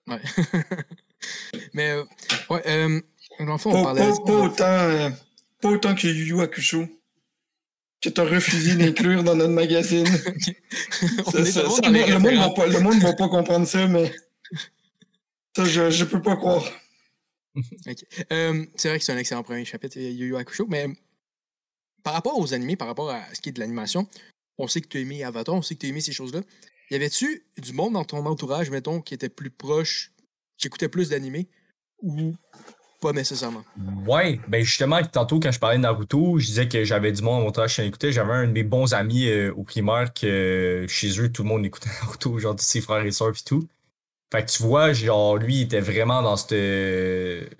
Ouais. 0.07 0.21
Mais, 1.73 1.91
euh, 1.91 2.03
ouais, 2.49 2.61
euh, 2.65 3.01
dans 3.39 3.51
le 3.53 3.57
fond, 3.57 3.71
on 3.71 3.73
Pas, 3.73 3.83
parlait. 3.83 4.01
pas- 4.01 4.23
pas 4.25 4.33
autant, 4.33 4.63
euh, 4.65 5.09
pas 5.61 5.69
autant 5.69 5.93
que 5.95 6.07
Yu 6.07 6.25
Yu 6.27 6.41
Hakusho. 6.41 6.87
Que 8.07 8.13
t'as 8.13 8.23
refusé 8.23 8.75
d'inclure 8.75 9.21
dans 9.23 9.35
notre 9.35 9.51
magazine. 9.53 10.05
Ça- 11.31 11.45
ça- 11.45 11.69
ça, 11.69 11.89
le, 11.89 11.91
monde 12.17 12.25
référents. 12.25 12.47
va 12.47 12.49
pas, 12.53 12.67
le 12.67 12.79
monde 12.79 12.99
va 12.99 13.13
pas 13.13 13.27
comprendre 13.27 13.67
ça, 13.67 13.85
mais. 13.87 14.13
Ça, 15.55 15.65
je, 15.65 15.89
je 15.89 16.05
peux 16.05 16.21
pas 16.21 16.35
croire. 16.37 16.63
Euh, 18.31 18.65
c'est 18.75 18.89
vrai 18.89 18.99
que 18.99 19.03
c'est 19.03 19.11
un 19.13 19.17
excellent 19.17 19.41
premier 19.41 19.65
chapitre, 19.65 19.97
Yu 19.99 20.27
Yu 20.27 20.37
Hakusho, 20.37 20.67
mais 20.69 20.87
par 22.03 22.13
rapport 22.13 22.37
aux 22.37 22.53
animés, 22.53 22.75
par 22.75 22.87
rapport 22.87 23.09
à 23.09 23.23
ce 23.33 23.41
qui 23.41 23.49
est 23.49 23.51
de 23.51 23.59
l'animation, 23.59 24.07
on 24.59 24.67
sait 24.67 24.79
que 24.79 24.87
tu 24.87 24.97
as 24.97 25.01
aimé 25.01 25.23
Avatar, 25.23 25.55
on 25.55 25.63
sait 25.63 25.73
que 25.73 25.79
tu 25.79 25.87
as 25.87 25.89
aimé 25.89 25.99
ces 26.01 26.11
choses-là. 26.11 26.41
Y 26.91 26.95
avait-tu 26.95 27.47
du 27.57 27.73
monde 27.73 27.93
dans 27.93 28.05
ton 28.05 28.23
entourage, 28.27 28.69
mettons, 28.69 29.01
qui 29.01 29.15
était 29.15 29.27
plus 29.29 29.49
proche, 29.49 30.11
qui 30.59 30.67
écoutait 30.67 30.87
plus 30.87 31.09
d'animés, 31.09 31.47
ou 32.03 32.35
pas 32.99 33.13
nécessairement? 33.13 33.63
Ouais, 34.05 34.39
ben 34.47 34.63
justement, 34.63 35.01
tantôt, 35.03 35.39
quand 35.39 35.51
je 35.51 35.59
parlais 35.59 35.77
de 35.77 35.83
Naruto, 35.83 36.39
je 36.39 36.45
disais 36.45 36.67
que 36.67 36.83
j'avais 36.83 37.11
du 37.11 37.21
monde 37.21 37.41
à 37.41 37.61
mon 37.61 37.65
en 37.65 37.83
écoutait. 37.83 38.11
J'avais 38.11 38.33
un 38.33 38.47
de 38.47 38.51
mes 38.51 38.63
bons 38.63 38.93
amis 38.93 39.27
euh, 39.27 39.53
au 39.55 39.63
primaire 39.63 40.13
que 40.13 40.25
euh, 40.25 40.87
chez 40.87 41.19
eux, 41.19 41.31
tout 41.31 41.43
le 41.43 41.49
monde 41.49 41.65
écoutait 41.65 41.89
Naruto, 42.01 42.39
genre 42.39 42.55
tous 42.55 42.63
ses 42.63 42.81
frères 42.81 43.05
et 43.05 43.11
sœurs 43.11 43.29
et 43.29 43.43
tout. 43.45 43.67
Fait 44.31 44.43
que 44.43 44.51
tu 44.51 44.63
vois, 44.63 44.93
genre, 44.93 45.37
lui, 45.37 45.57
il 45.57 45.61
était 45.63 45.79
vraiment 45.79 46.21
dans 46.21 46.35
cette, 46.35 47.57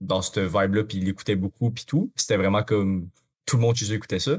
dans 0.00 0.22
cette 0.22 0.38
vibe-là, 0.38 0.84
puis 0.84 0.98
il 0.98 1.08
écoutait 1.08 1.36
beaucoup, 1.36 1.70
puis 1.70 1.84
tout. 1.84 2.10
C'était 2.16 2.36
vraiment 2.36 2.62
comme 2.62 3.08
tout 3.46 3.56
le 3.56 3.62
monde 3.62 3.76
chez 3.76 3.90
eux 3.90 3.94
écoutait 3.94 4.18
ça. 4.18 4.38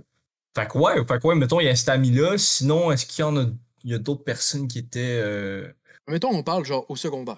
Fait 0.56 0.68
que 0.68 0.78
ouais, 0.78 1.04
fait 1.06 1.20
que 1.20 1.28
ouais, 1.28 1.36
mettons, 1.36 1.60
il 1.60 1.66
y 1.66 1.70
a 1.70 1.76
cet 1.76 1.90
ami-là. 1.90 2.38
Sinon, 2.38 2.92
est-ce 2.92 3.06
qu'il 3.06 3.22
y 3.22 3.24
en 3.24 3.38
a, 3.38 3.46
il 3.84 3.92
y 3.92 3.94
a 3.94 3.98
d'autres 3.98 4.24
personnes 4.24 4.68
qui 4.68 4.80
étaient 4.80 5.20
euh, 5.22 5.72
Mettons, 6.08 6.30
on 6.30 6.44
parle 6.44 6.66
genre 6.66 6.86
au 6.90 6.96
secondaire. 6.96 7.38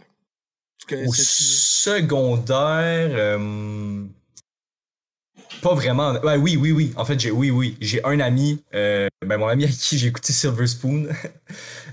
Au 0.92 1.14
secondaire? 1.14 3.12
euh, 3.14 4.06
Pas 5.62 5.74
vraiment. 5.74 6.14
Ouais, 6.24 6.36
oui, 6.38 6.58
oui, 6.58 6.72
oui. 6.72 6.94
En 6.96 7.06
fait, 7.06 7.20
j'ai 7.20 7.32
oui, 7.32 7.50
oui. 7.50 7.78
J'ai 7.80 8.04
un 8.06 8.20
ami, 8.20 8.62
euh, 8.74 9.08
ben, 9.26 9.38
mon 9.38 9.48
ami 9.48 9.64
avec 9.64 9.76
qui 9.76 9.98
j'ai 9.98 10.08
écouté 10.08 10.34
Silver 10.34 10.68
Spoon. 10.68 11.08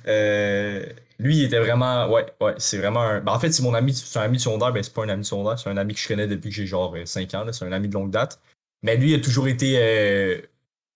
Euh, 0.06 0.86
lui, 1.18 1.38
il 1.38 1.44
était 1.44 1.58
vraiment. 1.58 2.08
Ouais, 2.10 2.26
ouais, 2.40 2.54
c'est 2.58 2.78
vraiment 2.78 3.02
un. 3.02 3.20
ben, 3.20 3.32
en 3.32 3.38
fait, 3.40 3.52
c'est 3.52 3.62
mon 3.62 3.74
ami, 3.74 3.92
c'est 3.94 4.18
un 4.18 4.22
ami 4.22 4.38
de 4.38 4.42
secondaire, 4.42 4.72
ben, 4.72 4.82
c'est 4.82 4.94
pas 4.94 5.04
un 5.04 5.08
ami 5.10 5.22
de 5.22 5.26
secondaire, 5.26 5.58
c'est 5.58 5.68
un 5.70 5.76
ami 5.76 5.94
que 5.94 6.00
je 6.00 6.08
connais 6.08 6.26
depuis 6.26 6.48
que 6.50 6.56
j'ai 6.56 6.66
genre 6.66 6.96
5 7.04 7.34
ans, 7.34 7.44
c'est 7.52 7.64
un 7.66 7.72
ami 7.72 7.88
de 7.88 7.94
longue 7.94 8.10
date. 8.10 8.40
Mais 8.82 8.96
lui, 8.96 9.10
il 9.12 9.14
a 9.16 9.20
toujours 9.20 9.48
été 9.48 9.76
euh, 9.78 10.40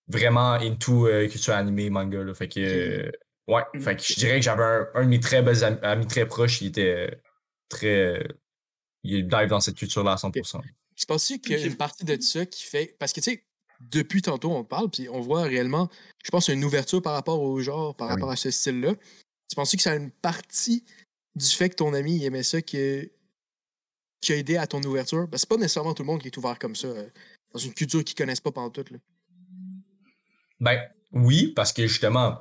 vraiment 0.09 0.55
into 0.55 1.07
culture 1.31 1.55
animée, 1.55 1.91
manga, 1.91 2.23
là. 2.23 2.35
Fait 2.35 2.49
que. 2.49 3.13
ouais, 3.49 3.63
fait 3.81 3.97
que 3.97 4.03
je 4.03 4.15
dirais 4.15 4.37
que 4.37 4.43
j'avais 4.45 4.63
un, 4.65 4.89
un 4.95 5.05
de 5.05 5.09
mes 5.11 5.21
très 5.21 5.43
bons 5.43 5.63
am- 5.65 5.79
amis 5.83 6.07
très 6.07 6.27
proches, 6.27 6.61
il 6.63 6.69
était 6.69 7.21
très. 7.69 8.27
il 9.03 9.27
dive 9.29 9.49
dans 9.49 9.61
cette 9.61 9.77
culture-là 9.77 10.13
à 10.13 10.17
100%. 10.17 10.61
Tu 10.97 11.07
penses-tu 11.07 11.39
qu'il 11.41 11.53
y 11.53 11.63
a 11.63 11.67
une 11.67 11.77
partie 11.77 12.05
de 12.05 12.19
ça 12.21 12.47
qui 12.47 12.63
fait. 12.65 12.97
Parce 12.99 13.13
que, 13.13 13.21
tu 13.21 13.31
sais, 13.33 13.45
depuis 13.81 14.23
tantôt, 14.23 14.53
on 14.53 14.65
parle, 14.65 14.89
puis 14.91 15.09
on 15.11 15.21
voit 15.21 15.43
réellement, 15.43 15.91
je 16.25 16.31
pense, 16.31 16.49
une 16.49 16.65
ouverture 16.65 17.03
par 17.03 17.13
rapport 17.15 17.41
au 17.43 17.61
genre, 17.61 17.95
par 17.97 18.09
Ah 18.09 18.15
oui. 18.15 18.21
rapport 18.21 18.31
à 18.31 18.37
ce 18.37 18.51
style-là. 18.51 18.95
Tu 19.49 19.57
penses 19.57 19.73
que 19.77 19.83
ça 19.83 19.93
a 19.93 19.97
une 19.97 20.11
partie 20.11 20.85
du 21.35 21.45
fait 21.47 21.69
que 21.69 21.75
ton 21.75 21.93
ami 21.93 22.17
il 22.17 22.25
aimait 22.25 22.43
ça 22.45 22.63
qui, 22.63 23.11
qui 24.21 24.33
a 24.33 24.37
aidé 24.37 24.57
à 24.57 24.67
ton 24.67 24.81
ouverture? 24.85 25.29
Parce 25.29 25.43
que 25.43 25.49
c'est 25.49 25.49
pas 25.49 25.57
nécessairement 25.61 25.93
tout 25.95 26.03
le 26.03 26.07
monde 26.07 26.23
qui 26.23 26.29
est 26.29 26.37
ouvert 26.39 26.59
comme 26.59 26.77
ça, 26.77 26.87
euh, 26.87 27.09
dans 27.53 27.59
une 27.59 27.75
culture 27.75 28.03
qu'ils 28.05 28.17
connaissent 28.17 28.41
pas 28.41 28.53
pendant 28.53 28.71
tout. 28.71 28.85
Là. 28.91 28.99
Ben 30.61 30.81
oui, 31.13 31.49
parce 31.55 31.73
que 31.73 31.87
justement, 31.87 32.41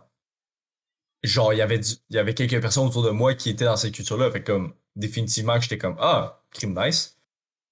genre, 1.24 1.54
il 1.54 1.58
y 1.58 1.62
avait 1.62 1.80
du- 1.80 1.96
il 2.10 2.16
y 2.16 2.20
avait 2.20 2.34
quelques 2.34 2.62
personnes 2.62 2.88
autour 2.88 3.04
de 3.04 3.10
moi 3.10 3.34
qui 3.34 3.50
étaient 3.50 3.66
dans 3.66 3.76
cette 3.78 3.94
culture-là. 3.94 4.32
Fait 4.32 4.42
que 4.44 4.52
comme 4.52 4.74
définitivement 4.96 5.56
que 5.56 5.64
j'étais 5.64 5.78
comme 5.78 5.96
Ah, 6.00 6.42
crime 6.52 6.78
nice. 6.80 7.18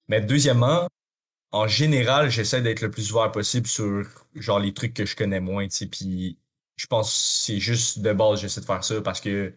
Mais 0.08 0.20
deuxièmement, 0.20 0.88
en 1.52 1.68
général, 1.68 2.30
j'essaie 2.30 2.62
d'être 2.62 2.80
le 2.82 2.90
plus 2.90 3.12
ouvert 3.12 3.32
possible 3.32 3.66
sur 3.66 4.06
genre 4.34 4.60
les 4.60 4.74
trucs 4.74 4.94
que 4.94 5.06
je 5.06 5.16
connais 5.16 5.40
moins, 5.40 5.68
tu. 5.68 5.88
Puis 5.88 6.38
je 6.76 6.86
pense 6.86 7.14
c'est 7.46 7.60
juste 7.60 8.00
de 8.00 8.12
base, 8.12 8.40
j'essaie 8.40 8.60
de 8.60 8.66
faire 8.66 8.84
ça 8.84 9.00
parce 9.02 9.20
que 9.20 9.54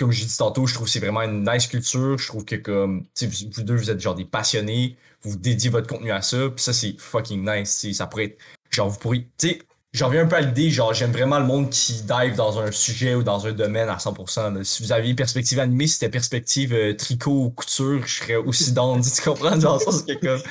comme 0.00 0.12
j'ai 0.12 0.24
dit 0.24 0.36
tantôt, 0.36 0.66
je 0.66 0.74
trouve 0.74 0.86
que 0.86 0.92
c'est 0.92 1.00
vraiment 1.00 1.22
une 1.22 1.44
nice 1.48 1.66
culture. 1.66 2.16
Je 2.18 2.26
trouve 2.28 2.44
que 2.44 2.56
comme, 2.56 3.06
tu 3.14 3.26
vous 3.26 3.62
deux, 3.62 3.76
vous 3.76 3.90
êtes 3.90 4.00
genre 4.00 4.14
des 4.14 4.24
passionnés, 4.24 4.96
vous 5.22 5.36
dédiez 5.36 5.70
votre 5.70 5.86
contenu 5.88 6.10
à 6.10 6.22
ça, 6.22 6.48
puis 6.48 6.64
ça, 6.64 6.72
c'est 6.72 6.98
fucking 6.98 7.46
nice. 7.48 7.86
Ça 7.92 8.06
pourrait 8.06 8.24
être, 8.24 8.38
genre, 8.70 8.88
vous 8.88 8.98
pourriez, 8.98 9.28
tu 9.38 9.48
sais, 9.48 9.62
j'en 9.92 10.06
reviens 10.06 10.22
un 10.24 10.26
peu 10.26 10.36
à 10.36 10.40
l'idée, 10.40 10.70
genre, 10.70 10.94
j'aime 10.94 11.12
vraiment 11.12 11.38
le 11.38 11.46
monde 11.46 11.70
qui 11.70 12.02
dive 12.02 12.34
dans 12.36 12.58
un 12.58 12.70
sujet 12.70 13.14
ou 13.14 13.22
dans 13.22 13.46
un 13.46 13.52
domaine 13.52 13.88
à 13.88 13.96
100%. 13.96 14.62
Si 14.64 14.82
vous 14.82 14.92
aviez 14.92 15.14
perspective 15.14 15.58
animée, 15.58 15.86
si 15.86 15.94
c'était 15.94 16.10
perspective 16.10 16.72
euh, 16.72 16.94
tricot 16.94 17.44
ou 17.44 17.50
couture, 17.50 18.06
je 18.06 18.20
serais 18.20 18.36
aussi 18.36 18.72
dans, 18.74 19.00
tu 19.00 19.22
comprends? 19.22 19.56
Dans 19.56 19.74
le 19.74 19.80
sens 19.80 20.02
que 20.02 20.12
comme... 20.14 20.42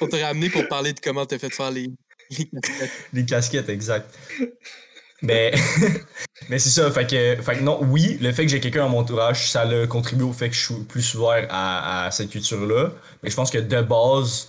On 0.00 0.06
t'aurait 0.06 0.22
amené 0.22 0.48
pour 0.48 0.66
parler 0.68 0.92
de 0.92 1.00
comment 1.00 1.26
t'as 1.26 1.38
fait 1.38 1.52
faire 1.52 1.70
les, 1.70 1.90
les 2.30 2.46
casquettes. 2.46 2.90
Les 3.12 3.26
casquettes, 3.26 3.68
exact. 3.68 4.14
Mais, 5.22 5.52
mais 6.48 6.58
c'est 6.58 6.70
ça, 6.70 6.90
fait 6.90 7.06
que, 7.06 7.42
fait 7.42 7.58
que 7.58 7.62
non, 7.62 7.78
oui, 7.82 8.16
le 8.22 8.32
fait 8.32 8.44
que 8.44 8.50
j'ai 8.50 8.60
quelqu'un 8.60 8.84
dans 8.84 8.88
mon 8.88 9.00
entourage, 9.00 9.50
ça 9.50 9.62
a 9.62 9.86
contribué 9.86 10.24
au 10.24 10.32
fait 10.32 10.48
que 10.48 10.54
je 10.54 10.64
suis 10.64 10.84
plus 10.84 11.14
ouvert 11.14 11.46
à, 11.50 12.06
à 12.06 12.10
cette 12.10 12.30
culture-là. 12.30 12.92
Mais 13.22 13.28
je 13.28 13.36
pense 13.36 13.50
que 13.50 13.58
de 13.58 13.82
base, 13.82 14.48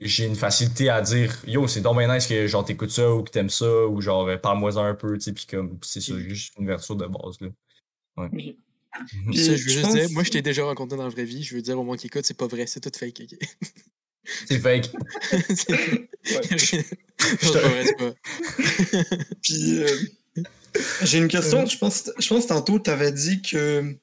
j'ai 0.00 0.24
une 0.24 0.34
facilité 0.36 0.88
à 0.88 1.02
dire 1.02 1.36
Yo, 1.46 1.68
c'est 1.68 1.82
donc 1.82 1.98
bien 1.98 2.12
nice 2.12 2.26
que 2.26 2.46
genre 2.46 2.64
t'écoutes 2.64 2.90
ça 2.90 3.12
ou 3.12 3.22
que 3.22 3.30
t'aimes 3.30 3.50
ça 3.50 3.86
ou 3.86 4.00
genre 4.00 4.28
parle-moi 4.40 4.76
un 4.78 4.94
peu, 4.94 5.18
tu 5.18 5.24
sais, 5.24 5.32
pis 5.32 5.46
comme 5.46 5.78
c'est 5.82 6.00
ça, 6.00 6.18
juste 6.18 6.54
une 6.58 6.66
version 6.66 6.94
de 6.94 7.06
base 7.06 7.40
là. 7.40 7.48
Ouais. 8.16 8.30
Puis 9.30 9.38
ça, 9.38 9.54
je 9.54 9.64
veux 9.64 9.70
juste 9.70 9.92
dire, 9.92 10.10
moi 10.10 10.24
je 10.24 10.30
t'ai 10.30 10.42
déjà 10.42 10.64
rencontré 10.64 10.96
dans 10.96 11.04
la 11.04 11.10
vraie 11.10 11.24
vie, 11.24 11.42
je 11.42 11.54
veux 11.54 11.62
dire 11.62 11.78
au 11.78 11.84
moins 11.84 11.96
qu'il 11.96 12.08
écoute, 12.08 12.24
c'est 12.24 12.36
pas 12.36 12.48
vrai, 12.48 12.66
c'est 12.66 12.80
tout 12.80 12.90
fake, 12.96 13.22
ok? 13.22 13.38
C'est 14.48 14.58
fake. 14.58 14.90
c'est 15.54 15.70
ouais. 15.70 16.58
c'est 17.40 17.96
pas. 17.96 18.12
Puis 19.42 19.82
euh, 19.82 19.96
j'ai 21.02 21.18
une 21.18 21.28
question, 21.28 21.66
je 21.66 21.78
pense, 21.78 22.10
je 22.18 22.28
pense 22.28 22.46
tantôt 22.46 22.78
t'avais 22.78 23.12
dit 23.12 23.42
que 23.42 23.96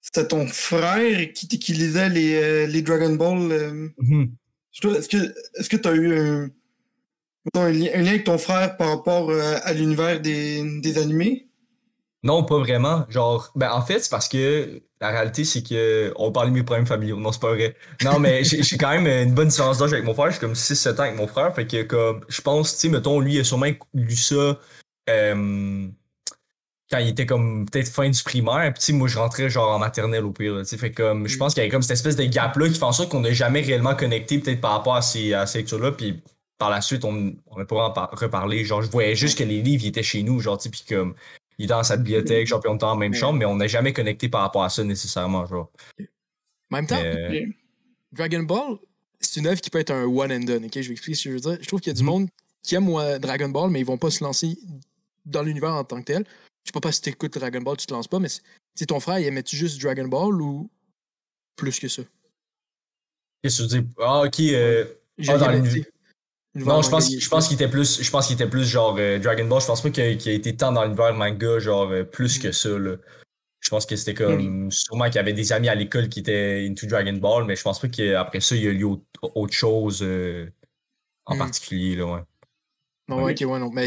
c'était 0.00 0.26
ton 0.26 0.46
frère 0.46 1.32
qui, 1.32 1.48
qui 1.48 1.72
lisait 1.72 2.08
les, 2.08 2.34
euh, 2.34 2.66
les 2.66 2.82
Dragon 2.82 3.14
Ball. 3.14 3.52
Euh... 3.52 3.72
Mm 3.72 3.92
-hmm. 3.98 4.30
Est-ce 4.74 5.68
que 5.68 5.76
tu 5.76 5.88
as 5.88 5.92
eu 5.92 6.18
un, 6.18 6.50
un, 7.54 7.70
lien 7.70 7.90
avec 7.94 8.24
ton 8.24 8.38
frère 8.38 8.76
par 8.76 8.88
rapport 8.88 9.30
euh, 9.30 9.56
à 9.62 9.72
l'univers 9.72 10.20
des, 10.20 10.80
des, 10.80 10.98
animés? 10.98 11.48
Non, 12.22 12.44
pas 12.44 12.58
vraiment. 12.58 13.04
Genre, 13.08 13.50
ben 13.54 13.70
en 13.70 13.82
fait, 13.82 14.00
c'est 14.00 14.10
parce 14.10 14.28
que 14.28 14.82
la 15.00 15.10
réalité, 15.10 15.44
c'est 15.44 15.62
que 15.62 16.12
on 16.16 16.30
parle 16.32 16.48
de 16.48 16.54
mes 16.54 16.62
problèmes 16.62 16.86
familiaux. 16.86 17.18
Non, 17.18 17.32
c'est 17.32 17.40
pas 17.40 17.52
vrai. 17.52 17.76
Non, 18.04 18.18
mais 18.18 18.44
j'ai 18.44 18.78
quand 18.78 18.90
même 18.90 19.06
une 19.06 19.34
bonne 19.34 19.48
différence 19.48 19.78
d'âge 19.78 19.92
avec 19.92 20.04
mon 20.04 20.14
frère. 20.14 20.30
J'ai 20.30 20.38
comme 20.38 20.52
6-7 20.52 20.94
ans 20.94 21.00
avec 21.00 21.16
mon 21.16 21.26
frère. 21.26 21.54
Fait 21.54 21.66
que, 21.66 21.82
comme, 21.82 22.24
je 22.28 22.40
pense, 22.40 22.74
tu 22.74 22.78
sais, 22.78 22.88
mettons, 22.88 23.20
lui, 23.20 23.34
il 23.34 23.40
a 23.40 23.44
sûrement 23.44 23.66
lu 23.92 24.16
ça. 24.16 24.58
Euh, 25.10 25.88
quand 26.92 26.98
il 26.98 27.08
était 27.08 27.24
comme 27.24 27.66
peut-être 27.70 27.88
fin 27.88 28.08
du 28.10 28.22
primaire, 28.22 28.74
puis 28.74 28.92
moi 28.92 29.08
je 29.08 29.18
rentrais 29.18 29.48
genre 29.48 29.70
en 29.70 29.78
maternelle 29.78 30.24
au 30.24 30.30
pire. 30.30 30.54
Là, 30.56 30.64
fait 30.64 30.92
comme 30.92 31.26
je 31.26 31.38
pense 31.38 31.54
qu'il 31.54 31.62
y 31.62 31.64
avait 31.64 31.70
comme 31.70 31.82
cette 31.82 31.92
espèce 31.92 32.16
de 32.16 32.24
gap 32.24 32.54
là 32.56 32.68
qui 32.68 32.74
fait 32.74 32.84
en 32.84 32.92
sorte 32.92 33.10
qu'on 33.10 33.20
n'a 33.20 33.32
jamais 33.32 33.62
réellement 33.62 33.96
connecté 33.96 34.38
peut-être 34.38 34.60
par 34.60 34.72
rapport 34.72 34.94
à 34.94 35.02
ces, 35.02 35.32
à 35.32 35.46
ces 35.46 35.58
lectures-là. 35.58 35.92
Puis 35.92 36.20
par 36.58 36.68
la 36.68 36.82
suite, 36.82 37.04
on 37.04 37.34
n'a 37.56 37.64
pas 37.64 37.88
en 37.88 38.06
reparlé. 38.14 38.64
Genre, 38.64 38.82
je 38.82 38.90
voyais 38.90 39.16
juste 39.16 39.38
que 39.38 39.44
les 39.44 39.62
livres 39.62 39.84
ils 39.84 39.88
étaient 39.88 40.02
chez 40.02 40.22
nous, 40.22 40.38
genre, 40.40 40.58
puis 40.58 40.84
comme 40.86 41.14
il 41.58 41.64
était 41.64 41.74
dans 41.74 41.82
sa 41.82 41.96
bibliothèque, 41.96 42.46
genre, 42.46 42.60
puis 42.60 42.70
on 42.70 42.74
était 42.74 42.82
dans 42.82 42.92
la 42.92 42.98
même 42.98 43.14
chambre, 43.14 43.38
mais 43.38 43.46
on 43.46 43.56
n'a 43.56 43.68
jamais 43.68 43.94
connecté 43.94 44.28
par 44.28 44.42
rapport 44.42 44.62
à 44.62 44.68
ça 44.68 44.84
nécessairement, 44.84 45.46
genre. 45.46 45.70
En 45.98 46.76
même 46.76 46.86
temps, 46.86 47.02
mais... 47.02 47.46
Dragon 48.12 48.42
Ball, 48.42 48.76
c'est 49.18 49.40
une 49.40 49.46
œuvre 49.46 49.60
qui 49.60 49.70
peut 49.70 49.78
être 49.78 49.92
un 49.92 50.04
one 50.04 50.30
and 50.30 50.40
done, 50.40 50.66
ok? 50.66 50.72
Je 50.74 50.88
vais 50.88 50.92
expliquer 50.92 51.16
ce 51.16 51.24
que 51.24 51.30
je 51.30 51.34
veux 51.34 51.40
dire. 51.40 51.58
Je 51.62 51.66
trouve 51.66 51.80
qu'il 51.80 51.90
y 51.90 51.96
a 51.96 51.98
du 51.98 52.02
mm 52.02 52.06
-hmm. 52.06 52.10
monde 52.10 52.28
qui 52.62 52.74
aime 52.74 53.18
Dragon 53.18 53.48
Ball, 53.48 53.70
mais 53.70 53.80
ils 53.80 53.86
vont 53.86 53.98
pas 53.98 54.10
se 54.10 54.22
lancer 54.22 54.58
dans 55.24 55.42
l'univers 55.42 55.74
en 55.74 55.84
tant 55.84 56.00
que 56.00 56.12
tel. 56.12 56.24
Je 56.64 56.70
sais 56.72 56.80
pas 56.80 56.92
si 56.92 57.00
t'écoutes 57.00 57.36
Dragon 57.38 57.60
Ball, 57.60 57.76
tu 57.76 57.86
te 57.86 57.92
lances 57.92 58.08
pas, 58.08 58.18
mais 58.18 58.28
c'est 58.74 58.86
ton 58.86 59.00
frère, 59.00 59.18
il 59.18 59.26
aimait-tu 59.26 59.56
juste 59.56 59.80
Dragon 59.80 60.06
Ball 60.06 60.40
ou 60.40 60.70
plus 61.56 61.78
que 61.80 61.88
ça? 61.88 62.02
Qu'est-ce 63.42 63.62
que 63.62 63.68
tu 63.68 63.80
dis? 63.80 63.88
Ah, 63.98 64.22
ok. 64.22 64.40
Euh, 64.40 64.84
ah, 65.28 65.38
dans 65.38 65.50
l'univers. 65.50 65.84
Non, 66.54 66.82
je 66.82 66.90
pense, 66.90 67.10
je 67.10 67.28
pense 67.28 67.48
qu'il 67.48 67.54
était 67.54 67.68
plus, 67.68 68.02
je 68.02 68.10
pense 68.10 68.26
qu'il 68.26 68.34
était 68.34 68.48
plus 68.48 68.64
genre 68.66 68.96
euh, 68.98 69.18
Dragon 69.18 69.46
Ball. 69.46 69.60
Je 69.60 69.66
pense 69.66 69.80
pas 69.80 69.90
qu'il 69.90 70.04
a, 70.04 70.14
qu 70.14 70.28
a, 70.28 70.32
été 70.32 70.54
tant 70.54 70.70
dans 70.70 70.84
l'univers 70.84 71.14
manga, 71.14 71.58
genre 71.58 71.90
euh, 71.90 72.04
plus 72.04 72.38
que 72.38 72.52
ça. 72.52 72.78
Là. 72.78 72.96
Je 73.60 73.70
pense 73.70 73.86
que 73.86 73.96
c'était 73.96 74.12
comme, 74.12 74.66
mm. 74.66 74.70
sûrement 74.70 75.06
qu'il 75.06 75.14
y 75.14 75.18
avait 75.18 75.32
des 75.32 75.52
amis 75.52 75.68
à 75.68 75.74
l'école 75.74 76.08
qui 76.08 76.20
étaient 76.20 76.66
into 76.68 76.86
Dragon 76.86 77.14
Ball, 77.14 77.44
mais 77.46 77.56
je 77.56 77.62
pense 77.62 77.80
pas 77.80 77.88
qu'après 77.88 78.40
ça, 78.40 78.54
il 78.54 78.64
y 78.64 78.68
a 78.68 78.72
eu 78.72 78.84
autre, 78.84 79.02
autre 79.22 79.54
chose 79.54 80.00
euh, 80.02 80.46
en 81.24 81.36
mm. 81.36 81.38
particulier. 81.38 81.96
Là, 81.96 82.06
ouais. 82.06 82.20
Non, 83.08 83.22
ouais, 83.22 83.32
ok, 83.32 83.50
ouais, 83.50 83.58
non. 83.58 83.70
Mais 83.70 83.86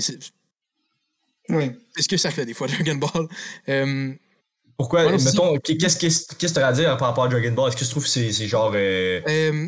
oui. 1.50 1.72
C'est 1.96 2.04
ce 2.04 2.08
que 2.10 2.18
ça 2.18 2.32
fait 2.32 2.46
des 2.46 2.54
fois, 2.54 2.68
Dragon 2.68 2.96
Ball? 2.96 3.28
Euh, 3.70 4.14
Pourquoi, 4.78 5.06
ouais, 5.06 5.18
mettons, 5.18 5.58
qu'est-ce 5.60 5.98
que 5.98 6.48
tu 6.48 6.60
as 6.60 6.68
à 6.68 6.74
dire 6.74 6.98
par 6.98 7.10
rapport 7.10 7.26
à 7.26 7.28
Dragon 7.28 7.52
Ball? 7.52 7.70
Est-ce 7.70 7.78
que 7.78 7.84
tu 7.84 7.90
trouves 7.90 8.04
que 8.04 8.10
c'est 8.10 8.48
genre. 8.48 8.72
Euh... 8.76 9.22
Euh, 9.28 9.68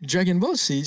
Dragon 0.00 0.36
Ball, 0.36 0.56
c'est 0.56 0.82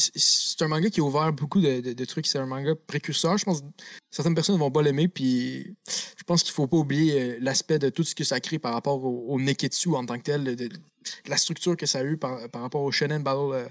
un 0.61 0.67
manga 0.69 0.89
qui 0.89 1.01
a 1.01 1.03
ouvert 1.03 1.33
beaucoup 1.33 1.59
de, 1.59 1.81
de, 1.81 1.93
de 1.93 2.05
trucs. 2.05 2.25
C'est 2.27 2.39
un 2.39 2.45
manga 2.45 2.73
précurseur. 2.87 3.37
Je 3.37 3.43
pense 3.43 3.61
que 3.61 3.65
certaines 4.09 4.35
personnes 4.35 4.57
vont 4.57 4.71
pas 4.71 4.81
l'aimer. 4.81 5.09
Puis 5.09 5.75
je 5.85 6.23
pense 6.25 6.43
qu'il 6.43 6.53
faut 6.53 6.67
pas 6.67 6.77
oublier 6.77 7.37
l'aspect 7.39 7.77
de 7.77 7.89
tout 7.89 8.03
ce 8.03 8.15
que 8.15 8.23
ça 8.23 8.39
crée 8.39 8.57
par 8.57 8.73
rapport 8.73 9.03
au, 9.03 9.25
au 9.27 9.39
Neketsu 9.39 9.89
en 9.95 10.05
tant 10.05 10.17
que 10.17 10.23
tel, 10.23 10.43
de, 10.45 10.53
de, 10.55 10.69
la 11.27 11.35
structure 11.35 11.75
que 11.75 11.85
ça 11.85 11.99
a 11.99 12.03
eu 12.03 12.15
par, 12.15 12.49
par 12.49 12.61
rapport 12.61 12.83
au 12.83 12.91
Shonen 12.91 13.21
Battle, 13.21 13.53
euh, 13.53 13.67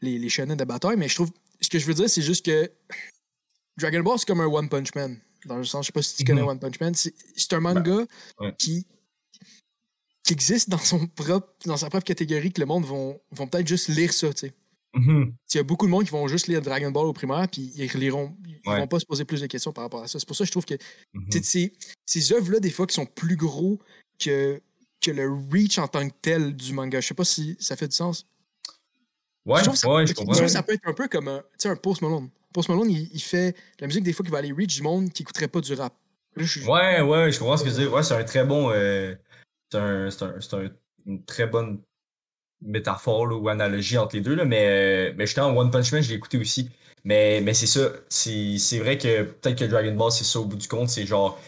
les, 0.00 0.18
les 0.18 0.28
Shonen 0.30 0.56
de 0.56 0.64
bataille. 0.64 0.96
Mais 0.96 1.08
je 1.08 1.16
trouve, 1.16 1.30
ce 1.60 1.68
que 1.68 1.78
je 1.78 1.84
veux 1.84 1.94
dire, 1.94 2.08
c'est 2.08 2.22
juste 2.22 2.46
que 2.46 2.72
Dragon 3.80 4.00
Ball, 4.00 4.18
c'est 4.18 4.26
comme 4.26 4.40
un 4.40 4.46
One 4.46 4.68
Punch 4.68 4.94
Man. 4.94 5.18
Dans 5.46 5.56
le 5.56 5.64
sens, 5.64 5.86
je 5.86 5.86
sais 5.86 5.92
pas 5.92 6.02
si 6.02 6.16
tu 6.16 6.24
connais 6.24 6.42
mm 6.42 6.44
-hmm. 6.44 6.50
One 6.50 6.58
Punch 6.58 6.80
Man. 6.80 6.94
C'est 6.94 7.52
un 7.52 7.60
manga 7.60 7.82
ben, 7.82 8.06
ouais. 8.40 8.54
qui, 8.58 8.86
qui 10.24 10.32
existe 10.32 10.68
dans, 10.68 10.78
son 10.78 11.06
propre, 11.06 11.48
dans 11.64 11.76
sa 11.76 11.88
propre 11.88 12.04
catégorie 12.04 12.52
que 12.52 12.60
le 12.60 12.66
monde 12.66 12.84
vont, 12.84 13.20
vont 13.30 13.46
peut-être 13.46 13.68
juste 13.68 13.88
lire 13.88 14.12
ça, 14.12 14.32
tu 14.32 14.40
sais. 14.40 14.52
Mm 14.94 15.02
-hmm. 15.06 15.32
Il 15.54 15.56
y 15.56 15.60
a 15.60 15.62
beaucoup 15.62 15.86
de 15.86 15.90
monde 15.90 16.04
qui 16.04 16.10
vont 16.10 16.28
juste 16.28 16.46
lire 16.48 16.60
Dragon 16.62 16.90
Ball 16.90 17.06
au 17.06 17.12
primaire, 17.12 17.46
puis 17.48 17.62
ils 17.76 17.90
reliront, 17.94 18.36
ils 18.46 18.68
ouais. 18.68 18.80
vont 18.80 18.88
pas 18.88 19.00
se 19.00 19.06
poser 19.06 19.24
plus 19.24 19.40
de 19.40 19.46
questions 19.46 19.72
par 19.72 19.84
rapport 19.84 20.02
à 20.02 20.08
ça. 20.08 20.18
C'est 20.18 20.26
pour 20.26 20.36
ça 20.36 20.44
que 20.44 20.50
je 20.50 20.56
trouve 20.56 20.66
que 20.72 20.78
mm 21.14 21.28
-hmm. 21.28 21.42
ces, 21.52 21.72
ces 22.12 22.32
œuvres-là, 22.36 22.58
des 22.60 22.72
fois, 22.76 22.86
qui 22.88 22.94
sont 23.00 23.06
plus 23.22 23.36
gros 23.36 23.78
que, 24.22 24.60
que 25.04 25.10
le 25.20 25.26
reach 25.52 25.78
en 25.78 25.88
tant 25.94 26.04
que 26.08 26.14
tel 26.28 26.42
du 26.64 26.72
manga. 26.78 27.00
Je 27.00 27.06
sais 27.10 27.20
pas 27.22 27.28
si 27.34 27.56
ça 27.58 27.74
fait 27.76 27.88
du 27.88 27.96
sens. 27.96 28.26
Ouais, 29.46 29.62
je, 29.64 29.70
ça, 29.74 29.88
ouais, 29.88 30.06
je 30.06 30.12
comprends. 30.14 30.34
Trouve 30.34 30.48
ça 30.48 30.62
peut 30.62 30.74
être 30.74 30.86
un 30.92 30.92
peu 31.00 31.08
comme 31.08 31.28
un, 31.28 31.42
un 31.64 31.76
Post 31.76 32.02
Malone. 32.02 32.28
Post 32.52 32.68
Malone, 32.68 32.90
il, 32.90 33.08
il, 33.12 33.22
fait 33.22 33.54
la 33.78 33.86
musique 33.86 34.04
des 34.04 34.12
fois 34.12 34.24
qui 34.24 34.30
va 34.30 34.38
aller 34.38 34.52
reach 34.52 34.76
du 34.76 34.82
monde 34.82 35.10
qui 35.10 35.22
écouterait 35.22 35.48
pas 35.48 35.60
du 35.60 35.74
rap. 35.74 35.94
Ouais, 36.36 37.00
ouais, 37.00 37.32
je 37.32 37.38
comprends 37.38 37.56
ce 37.56 37.64
que 37.64 37.68
tu 37.70 37.76
dire. 37.76 37.92
Ouais, 37.92 38.02
c'est 38.02 38.14
un 38.14 38.24
très 38.24 38.44
bon. 38.44 38.70
Euh, 38.72 39.14
c'est 39.70 39.78
un, 39.78 40.08
un, 40.08 40.64
un, 40.64 40.70
une 41.06 41.24
très 41.24 41.46
bonne 41.46 41.80
métaphore 42.62 43.28
ou 43.32 43.48
analogie 43.48 43.98
entre 43.98 44.16
les 44.16 44.22
deux. 44.22 44.34
Là, 44.34 44.44
mais, 44.44 45.10
euh, 45.10 45.14
mais 45.16 45.26
justement, 45.26 45.56
One 45.56 45.70
Punch 45.70 45.92
Man, 45.92 46.02
je 46.02 46.10
l'ai 46.10 46.16
écouté 46.16 46.38
aussi. 46.38 46.70
Mais, 47.04 47.40
mais 47.40 47.54
c'est 47.54 47.66
ça. 47.66 47.90
C'est 48.08 48.78
vrai 48.78 48.98
que 48.98 49.22
peut-être 49.22 49.58
que 49.58 49.64
Dragon 49.64 49.94
Ball, 49.94 50.12
c'est 50.12 50.24
ça 50.24 50.40
au 50.40 50.44
bout 50.44 50.56
du 50.56 50.68
compte. 50.68 50.88
C'est 50.88 51.06
genre. 51.06 51.40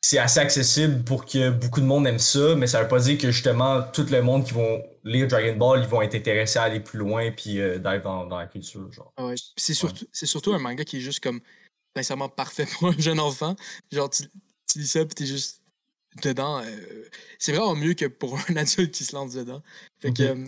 C'est 0.00 0.18
assez 0.18 0.40
accessible 0.40 1.02
pour 1.02 1.24
que 1.24 1.50
beaucoup 1.50 1.80
de 1.80 1.86
monde 1.86 2.06
aime 2.06 2.18
ça, 2.18 2.54
mais 2.56 2.66
ça 2.66 2.82
veut 2.82 2.88
pas 2.88 2.98
dire 3.00 3.16
que 3.16 3.30
justement 3.30 3.82
tout 3.82 4.04
le 4.10 4.20
monde 4.20 4.44
qui 4.44 4.52
vont 4.52 4.82
lire 5.04 5.28
Dragon 5.28 5.56
Ball, 5.56 5.82
ils 5.82 5.88
vont 5.88 6.02
être 6.02 6.14
intéressés 6.14 6.58
à 6.58 6.64
aller 6.64 6.80
plus 6.80 6.98
loin 6.98 7.30
puis 7.30 7.60
euh, 7.60 7.78
d'aller 7.78 8.00
dans, 8.00 8.26
dans, 8.26 8.38
la 8.38 8.46
culture. 8.46 8.90
Genre. 8.90 9.12
Ah 9.16 9.26
ouais. 9.26 9.34
C'est 9.56 9.74
surtout, 9.74 10.04
ouais. 10.04 10.26
surtout 10.26 10.52
un 10.52 10.58
manga 10.58 10.84
qui 10.84 10.96
est 10.96 11.00
juste 11.00 11.20
comme 11.20 11.40
sincèrement 11.94 12.28
parfait 12.28 12.66
pour 12.78 12.88
un 12.88 12.98
jeune 12.98 13.20
enfant. 13.20 13.54
Genre, 13.92 14.10
tu, 14.10 14.24
tu 14.66 14.78
lis 14.78 14.88
ça 14.88 15.04
puis 15.04 15.14
t'es 15.14 15.26
juste 15.26 15.62
dedans. 16.22 16.62
Euh, 16.64 17.08
c'est 17.38 17.52
vraiment 17.52 17.74
mieux 17.74 17.94
que 17.94 18.06
pour 18.06 18.38
un 18.48 18.56
adulte 18.56 18.92
qui 18.92 19.04
se 19.04 19.14
lance 19.14 19.34
dedans. 19.34 19.62
Fait 20.00 20.12
que, 20.12 20.22
euh, 20.22 20.46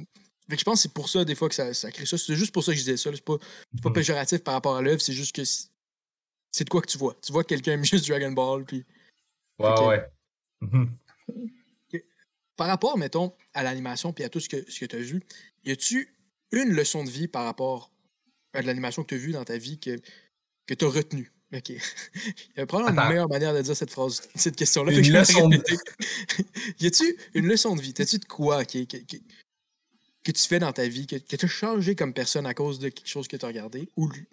fait 0.49 0.57
que 0.57 0.61
je 0.61 0.65
pense 0.65 0.79
que 0.79 0.83
c'est 0.83 0.95
pour 0.95 1.09
ça, 1.09 1.25
des 1.25 1.35
fois, 1.35 1.49
que 1.49 1.55
ça, 1.55 1.75
ça 1.75 1.91
crée 1.91 2.07
ça. 2.07 2.17
C'est 2.17 2.37
juste 2.37 2.53
pour 2.53 2.65
ça 2.65 2.73
que 2.73 2.79
je 2.79 2.85
disais 2.85 2.97
ça. 2.97 3.11
C'est 3.13 3.25
pas, 3.25 3.37
c'est 3.75 3.83
pas 3.83 3.91
péjoratif 3.91 4.43
par 4.43 4.55
rapport 4.55 4.77
à 4.77 4.83
l'œuvre, 4.83 5.01
c'est 5.01 5.13
juste 5.13 5.35
que 5.35 5.45
c'est 5.45 6.65
de 6.65 6.71
quoi 6.71 6.81
que 6.81 6.91
tu 6.91 6.99
vois. 6.99 7.15
Tu 7.23 7.33
vois 7.33 7.45
que 7.45 7.49
quelqu'un 7.49 7.73
aime 7.73 7.85
juste 7.85 8.09
Dragon 8.09 8.33
Ball, 8.33 8.65
puis. 8.65 8.85
Ouais, 9.59 9.87
ouais. 9.87 10.07
Mhm. 10.61 10.97
Par 12.57 12.67
rapport, 12.69 12.97
mettons, 12.99 13.35
à 13.55 13.63
l'animation 13.63 14.13
puis 14.13 14.25
à 14.25 14.29
tout 14.29 14.41
ce 14.41 14.49
que, 14.49 14.71
ce 14.71 14.81
que 14.81 14.87
tu 14.87 14.97
as 14.97 15.01
vu, 15.01 15.23
y 15.65 15.71
a-tu 15.71 16.15
une 16.53 16.73
leçon 16.73 17.05
de 17.05 17.11
vie 17.11 17.29
par 17.29 17.45
rapport 17.45 17.93
à 18.55 18.63
de 18.63 18.67
l'animation 18.67 19.03
que 19.03 19.09
tu 19.09 19.15
as 19.17 19.19
vue 19.19 19.33
dans 19.33 19.45
ta 19.45 19.59
vie 19.59 19.79
que, 19.79 19.99
que 20.67 20.75
tu 20.75 20.85
as 20.85 20.89
retenue? 20.89 21.31
OK. 21.55 21.69
Il 21.71 21.79
y 22.57 22.61
a 22.61 22.67
probablement 22.67 22.93
Attends. 22.99 23.03
une 23.03 23.09
meilleure 23.15 23.29
manière 23.29 23.55
de 23.55 23.61
dire 23.63 23.77
cette 23.77 23.91
phrase, 23.91 24.23
cette 24.35 24.57
question-là. 24.57 24.93
Une 24.93 25.03
que 25.07 25.13
leçon 25.13 25.49
de- 25.49 25.57
répéter. 25.57 25.77
y 26.81 26.87
a-tu 26.87 27.17
une 27.35 27.47
leçon 27.47 27.77
de 27.77 27.83
vie? 27.83 27.93
T'as-tu 27.95 28.19
de 28.19 28.25
quoi 28.25 28.65
qui, 28.65 28.87
qui- 28.87 29.05
qui- 29.05 29.23
que 30.25 30.33
tu 30.33 30.43
fais 30.49 30.59
dans 30.59 30.73
ta 30.73 30.89
vie, 30.89 31.07
que, 31.07 31.17
que 31.17 31.37
tu 31.37 31.45
as 31.45 31.49
changé 31.49 31.95
comme 31.95 32.13
personne 32.13 32.47
à 32.47 32.55
cause 32.55 32.81
de 32.81 32.89
quelque 32.89 33.07
chose 33.09 33.29
que 33.29 33.37
tu 33.37 33.45
as 33.45 33.49
regardé? 33.49 33.89
Ou 33.97 34.09
lu? 34.09 34.29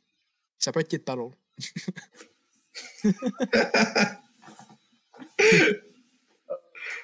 ça 0.58 0.72
peut 0.72 0.80
être 0.80 0.88
Kid 0.88 1.04
Paddle. 1.04 1.30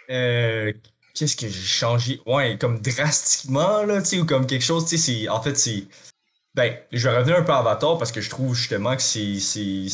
Euh, 0.10 0.74
Qu'est-ce 1.14 1.36
que 1.36 1.48
j'ai 1.48 1.62
changé? 1.62 2.22
Ouais, 2.26 2.58
comme 2.58 2.82
drastiquement, 2.82 3.84
là, 3.84 4.02
tu 4.02 4.10
sais, 4.10 4.20
ou 4.20 4.26
comme 4.26 4.46
quelque 4.46 4.64
chose, 4.64 4.86
tu 4.86 4.98
sais, 4.98 5.22
c'est. 5.24 5.30
En 5.30 5.42
fait, 5.42 5.56
c'est. 5.56 5.88
Ben, 6.56 6.78
je 6.92 7.08
vais 7.08 7.18
revenir 7.18 7.38
un 7.38 7.44
peu 7.44 7.52
à 7.52 7.58
Avatar 7.58 7.98
parce 7.98 8.12
que 8.12 8.22
je 8.22 8.30
trouve 8.30 8.56
justement 8.56 8.96
que 8.96 9.02
c'est. 9.02 9.22
il 9.58 9.90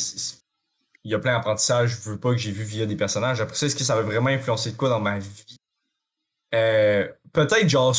y 1.04 1.14
a 1.14 1.20
plein 1.20 1.34
d'apprentissages, 1.34 1.92
je 2.04 2.10
veux 2.10 2.18
pas 2.20 2.32
que 2.32 2.38
j'ai 2.38 2.52
vu 2.52 2.64
via 2.64 2.86
des 2.86 2.96
personnages. 2.96 3.42
Après 3.42 3.56
ça, 3.56 3.66
est-ce 3.66 3.76
que 3.76 3.84
ça 3.84 3.96
va 3.96 4.02
vraiment 4.02 4.30
influencer 4.30 4.72
de 4.72 4.78
quoi 4.78 4.90
dans 4.90 5.00
ma 5.00 5.20
vie? 5.20 5.58
Euh, 6.54 7.08
peut-être 7.34 7.70
genre 7.70 7.96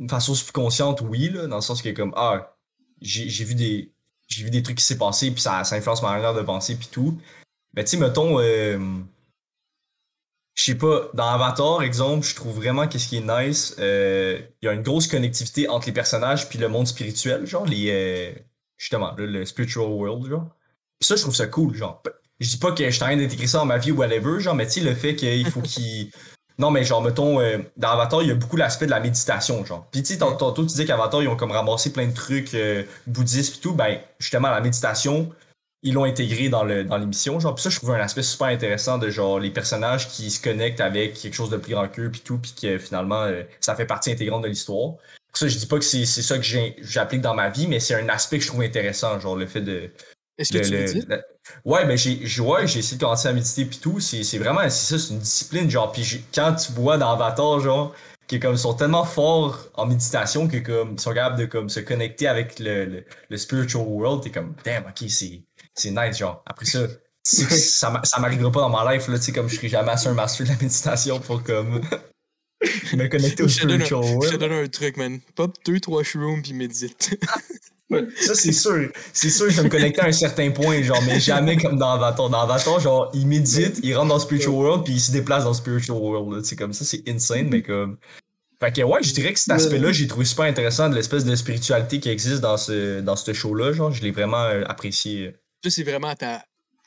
de 0.00 0.10
façon 0.10 0.34
subconsciente, 0.34 1.00
oui, 1.02 1.30
là, 1.30 1.46
dans 1.46 1.56
le 1.56 1.62
sens 1.62 1.82
que 1.82 1.90
comme 1.90 2.12
Ah, 2.16 2.56
j'ai 3.00 3.44
vu 3.44 3.54
des. 3.54 3.92
J'ai 4.28 4.44
vu 4.44 4.50
des 4.50 4.62
trucs 4.62 4.78
qui 4.78 4.84
s'est 4.84 4.98
passé, 4.98 5.32
puis 5.32 5.40
ça, 5.40 5.64
ça 5.64 5.74
influence 5.74 6.02
ma 6.02 6.12
manière 6.12 6.34
de 6.34 6.42
penser, 6.42 6.76
puis 6.76 6.88
tout. 6.90 7.18
Mais 7.74 7.84
tu 7.84 7.90
sais, 7.90 7.96
mettons, 7.96 8.38
euh, 8.40 8.78
je 10.60 10.66
sais 10.66 10.74
pas, 10.74 11.08
dans 11.14 11.26
Avatar, 11.26 11.80
exemple, 11.80 12.26
je 12.26 12.34
trouve 12.34 12.54
vraiment 12.54 12.86
qu'est-ce 12.86 13.08
qui 13.08 13.16
est 13.16 13.46
nice, 13.46 13.74
euh, 13.78 14.38
il 14.60 14.66
y 14.66 14.68
a 14.68 14.74
une 14.74 14.82
grosse 14.82 15.06
connectivité 15.06 15.66
entre 15.70 15.86
les 15.86 15.92
personnages 15.92 16.50
puis 16.50 16.58
le 16.58 16.68
monde 16.68 16.86
spirituel, 16.86 17.46
genre, 17.46 17.64
les, 17.64 17.86
euh, 17.90 18.38
justement, 18.76 19.14
le, 19.16 19.46
spiritual 19.46 19.86
world, 19.86 20.28
genre. 20.28 20.48
ça, 21.00 21.16
je 21.16 21.22
trouve 21.22 21.34
ça 21.34 21.46
cool, 21.46 21.74
genre. 21.74 22.02
Je 22.40 22.50
dis 22.50 22.58
pas 22.58 22.72
que 22.72 22.84
je 22.84 22.90
suis 22.90 23.02
en 23.02 23.06
train 23.06 23.16
d'intégrer 23.16 23.46
ça 23.46 23.56
dans 23.56 23.64
ma 23.64 23.78
vie 23.78 23.90
ou 23.90 23.96
whatever, 23.96 24.38
genre, 24.38 24.54
mais 24.54 24.66
tu 24.66 24.72
sais, 24.72 24.80
le 24.80 24.94
fait 24.94 25.16
qu'il 25.16 25.50
faut 25.50 25.62
qu'il. 25.62 26.10
Non, 26.58 26.70
mais 26.70 26.84
genre, 26.84 27.00
mettons, 27.00 27.40
euh, 27.40 27.56
dans 27.78 27.88
Avatar, 27.92 28.20
il 28.20 28.28
y 28.28 28.30
a 28.30 28.34
beaucoup 28.34 28.58
l'aspect 28.58 28.84
de 28.84 28.90
la 28.90 29.00
méditation, 29.00 29.64
genre. 29.64 29.86
Puis, 29.90 30.02
tu 30.02 30.12
sais, 30.12 30.18
tantôt, 30.18 30.52
tu 30.52 30.66
disais 30.66 30.84
qu'Avatar, 30.84 31.22
ils 31.22 31.28
ont 31.28 31.36
comme 31.36 31.52
ramassé 31.52 31.90
plein 31.90 32.06
de 32.06 32.12
trucs 32.12 32.54
bouddhistes 33.06 33.56
et 33.56 33.60
tout. 33.60 33.72
Ben, 33.72 33.98
justement, 34.18 34.50
la 34.50 34.60
méditation, 34.60 35.30
ils 35.82 35.94
l'ont 35.94 36.04
intégré 36.04 36.48
dans 36.48 36.64
le 36.64 36.84
dans 36.84 36.98
l'émission 36.98 37.40
genre 37.40 37.54
puis 37.54 37.62
ça 37.62 37.70
je 37.70 37.76
trouve 37.76 37.92
un 37.92 38.00
aspect 38.00 38.22
super 38.22 38.48
intéressant 38.48 38.98
de 38.98 39.08
genre 39.08 39.38
les 39.38 39.50
personnages 39.50 40.08
qui 40.08 40.30
se 40.30 40.40
connectent 40.42 40.80
avec 40.80 41.14
quelque 41.14 41.34
chose 41.34 41.50
de 41.50 41.56
plus 41.56 41.72
grand 41.72 41.88
qu'eux 41.88 42.10
puis 42.10 42.20
tout 42.20 42.38
puis 42.38 42.54
que 42.60 42.78
finalement 42.78 43.22
euh, 43.22 43.42
ça 43.60 43.74
fait 43.74 43.86
partie 43.86 44.12
intégrante 44.12 44.42
de 44.42 44.48
l'histoire 44.48 44.94
ça 45.32 45.48
je 45.48 45.56
dis 45.56 45.66
pas 45.66 45.78
que 45.78 45.84
c'est 45.84 46.04
ça 46.04 46.38
que 46.38 46.44
j'applique 46.82 47.22
dans 47.22 47.34
ma 47.34 47.48
vie 47.48 47.66
mais 47.66 47.80
c'est 47.80 47.94
un 47.94 48.08
aspect 48.08 48.38
que 48.38 48.44
je 48.44 48.48
trouve 48.48 48.62
intéressant 48.62 49.18
genre 49.20 49.36
le 49.36 49.46
fait 49.46 49.62
de 49.62 49.90
est-ce 50.40 50.52
que 50.52 50.58
tu 50.58 50.70
médites? 50.70 51.06
Ouais, 51.64 51.84
ben 51.84 51.98
j'ai 51.98 52.40
ouais, 52.40 52.66
j'ai 52.66 52.78
essayé 52.78 52.96
de 52.96 53.02
commencer 53.02 53.28
à 53.28 53.32
méditer 53.32 53.66
puis 53.66 53.78
tout. 53.78 54.00
C'est 54.00 54.38
vraiment 54.38 54.62
c'est 54.70 54.70
ça, 54.70 54.98
c'est 54.98 55.12
une 55.12 55.18
discipline. 55.18 55.68
Genre, 55.68 55.92
puis 55.92 56.24
quand 56.34 56.54
tu 56.54 56.72
vois 56.72 56.96
dans 56.96 57.10
Avatar, 57.10 57.60
genre, 57.60 57.94
qui 58.26 58.40
comme 58.40 58.56
sont 58.56 58.74
tellement 58.74 59.04
forts 59.04 59.68
en 59.74 59.86
méditation 59.86 60.48
que 60.48 60.56
comme 60.58 60.92
ils 60.92 61.00
sont 61.00 61.12
capables 61.12 61.38
de 61.38 61.46
comme 61.46 61.68
se 61.68 61.80
connecter 61.80 62.26
avec 62.26 62.58
le, 62.58 62.86
le, 62.86 63.04
le 63.28 63.36
spiritual 63.36 63.82
world, 63.82 64.22
t'es 64.22 64.30
comme 64.30 64.54
damn, 64.64 64.84
ok, 64.84 65.10
c'est 65.10 65.42
c'est 65.80 65.90
nice, 65.90 66.18
genre. 66.18 66.42
Après 66.46 66.66
ça, 66.66 66.86
ça, 67.22 68.00
ça 68.04 68.20
m'arrivera 68.20 68.50
pas 68.50 68.60
dans 68.60 68.70
ma 68.70 68.94
life, 68.94 69.08
là, 69.08 69.18
tu 69.18 69.26
sais, 69.26 69.32
comme 69.32 69.48
je 69.48 69.56
serai 69.56 69.68
jamais 69.68 69.92
assez 69.92 70.08
un 70.08 70.14
master 70.14 70.46
de 70.46 70.52
la 70.52 70.58
méditation 70.60 71.20
pour 71.20 71.42
comme 71.42 71.80
me 72.92 73.08
connecter 73.08 73.42
au 73.42 73.48
spiritual 73.48 74.00
world. 74.00 74.24
Je 74.24 74.30
te 74.30 74.36
donne 74.36 74.52
un 74.52 74.68
truc, 74.68 74.96
man. 74.96 75.20
Pop 75.34 75.56
2-3 75.66 76.04
shrooms 76.04 76.42
puis 76.42 76.52
médite. 76.52 77.18
ça, 78.20 78.34
c'est 78.34 78.52
sûr. 78.52 78.90
C'est 79.12 79.30
sûr, 79.30 79.50
je 79.50 79.56
vais 79.56 79.64
me 79.64 79.68
connecter 79.68 80.00
à 80.00 80.06
un 80.06 80.12
certain 80.12 80.50
point, 80.50 80.82
genre, 80.82 81.02
mais 81.06 81.20
jamais 81.20 81.56
comme 81.56 81.78
dans 81.78 81.92
Avatar. 81.92 82.28
Dans 82.28 82.40
Avatar, 82.40 82.80
genre, 82.80 83.10
il 83.14 83.26
médite, 83.26 83.80
il 83.82 83.94
rentre 83.96 84.08
dans 84.08 84.14
le 84.14 84.20
spiritual 84.20 84.54
world, 84.54 84.84
puis 84.84 84.94
il 84.94 85.00
se 85.00 85.12
déplace 85.12 85.44
dans 85.44 85.50
le 85.50 85.56
spiritual 85.56 85.96
world. 85.96 86.44
C'est 86.44 86.56
comme 86.56 86.72
ça, 86.72 86.84
c'est 86.84 87.08
insane, 87.08 87.48
mais 87.48 87.62
comme. 87.62 87.98
Fait 88.62 88.72
que 88.72 88.82
ouais, 88.82 89.02
je 89.02 89.14
dirais 89.14 89.32
que 89.32 89.40
cet 89.40 89.52
aspect-là, 89.52 89.90
j'ai 89.90 90.06
trouvé 90.06 90.26
super 90.26 90.44
intéressant 90.44 90.90
de 90.90 90.94
l'espèce 90.94 91.24
de 91.24 91.34
spiritualité 91.34 91.98
qui 91.98 92.10
existe 92.10 92.42
dans 92.42 92.58
ce, 92.58 93.00
dans 93.00 93.16
ce 93.16 93.32
show-là. 93.32 93.72
Genre, 93.72 93.90
je 93.90 94.02
l'ai 94.02 94.10
vraiment 94.10 94.42
euh, 94.42 94.64
apprécié. 94.66 95.34
Ça, 95.62 95.70
c'est 95.70 95.82
vraiment 95.82 96.14
ta 96.14 96.44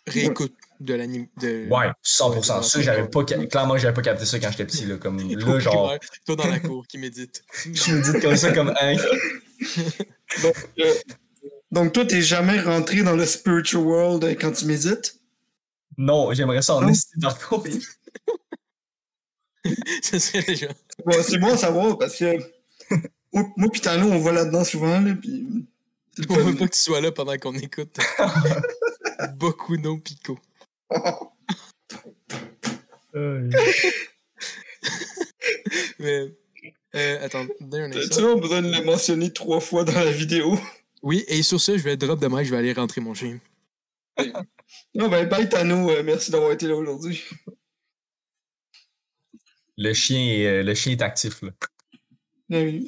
réécoute 0.07 0.53
de 0.79 0.93
l'anime. 0.93 1.27
De... 1.39 1.67
Ouais, 1.69 1.91
100%. 2.03 2.63
ça, 2.63 2.81
j'avais 2.81 3.07
pas, 3.07 3.23
clairement, 3.23 3.77
j'avais 3.77 3.93
pas 3.93 4.01
capté 4.01 4.25
ça 4.25 4.39
quand 4.39 4.51
j'étais 4.51 4.65
petit. 4.65 4.85
Là, 4.85 4.97
comme, 4.97 5.19
là, 5.29 5.59
genre... 5.59 5.93
Toi 6.25 6.35
dans 6.35 6.47
la 6.47 6.59
cour 6.59 6.85
qui 6.87 6.97
médite. 6.97 7.43
je 7.65 7.93
médite 7.93 8.21
comme 8.21 8.35
ça, 8.35 8.51
comme 8.51 8.73
un. 8.79 8.95
donc, 10.43 10.69
euh, 10.79 10.93
donc, 11.71 11.93
toi, 11.93 12.05
t'es 12.05 12.21
jamais 12.21 12.59
rentré 12.59 13.03
dans 13.03 13.15
le 13.15 13.25
spiritual 13.25 13.83
world 13.83 14.37
quand 14.39 14.51
tu 14.51 14.65
médites? 14.65 15.19
Non, 15.97 16.33
j'aimerais 16.33 16.61
ça 16.61 16.75
en 16.75 16.87
esti 16.87 17.19
par 17.21 17.37
contre. 17.47 17.69
ça 20.01 20.19
serait 20.19 20.43
déjà. 20.43 20.67
Bon, 21.05 21.13
c'est 21.21 21.37
bon 21.37 21.53
à 21.53 21.57
savoir 21.57 21.97
parce 21.99 22.17
que 22.17 22.37
moi, 23.31 23.45
moi 23.55 23.69
pis 23.71 23.79
Tano, 23.79 24.07
on 24.07 24.19
va 24.19 24.31
là-dedans 24.31 24.63
souvent, 24.63 24.99
là, 24.99 25.13
pis 25.13 25.45
on 26.29 26.35
veut 26.35 26.55
pas 26.55 26.67
que 26.67 26.73
tu 26.73 26.79
sois 26.79 27.01
là 27.01 27.11
pendant 27.11 27.37
qu'on 27.37 27.55
écoute 27.55 27.97
beaucoup 29.35 29.77
non 29.77 29.99
Pico. 29.99 30.37
Mais, 35.99 36.35
euh, 36.95 37.25
attends, 37.25 37.41
un 37.43 37.89
Tu 37.89 37.97
as 37.97 38.35
besoin 38.35 38.61
de 38.61 38.71
le 38.71 38.83
mentionner 38.83 39.31
trois 39.31 39.59
fois 39.59 39.83
dans 39.83 39.93
la 39.93 40.11
vidéo? 40.11 40.57
Oui, 41.01 41.23
et 41.27 41.43
sur 41.43 41.59
ce, 41.59 41.77
je 41.77 41.83
vais 41.83 41.97
drop 41.97 42.19
demain, 42.19 42.43
je 42.43 42.51
vais 42.51 42.57
aller 42.57 42.73
rentrer 42.73 43.01
mon 43.01 43.13
chien. 43.13 43.39
Non, 44.95 45.07
ben, 45.09 45.27
bye 45.27 45.49
Tano, 45.49 45.89
euh, 45.89 46.03
merci 46.03 46.31
d'avoir 46.31 46.51
été 46.51 46.67
là 46.67 46.75
aujourd'hui. 46.75 47.23
Le 49.77 49.93
chien, 49.93 50.19
est, 50.19 50.45
euh, 50.45 50.63
le 50.63 50.75
chien 50.75 50.93
est 50.93 51.01
actif, 51.01 51.41
là. 51.41 51.49
Ben 52.49 52.65
oui. 52.67 52.87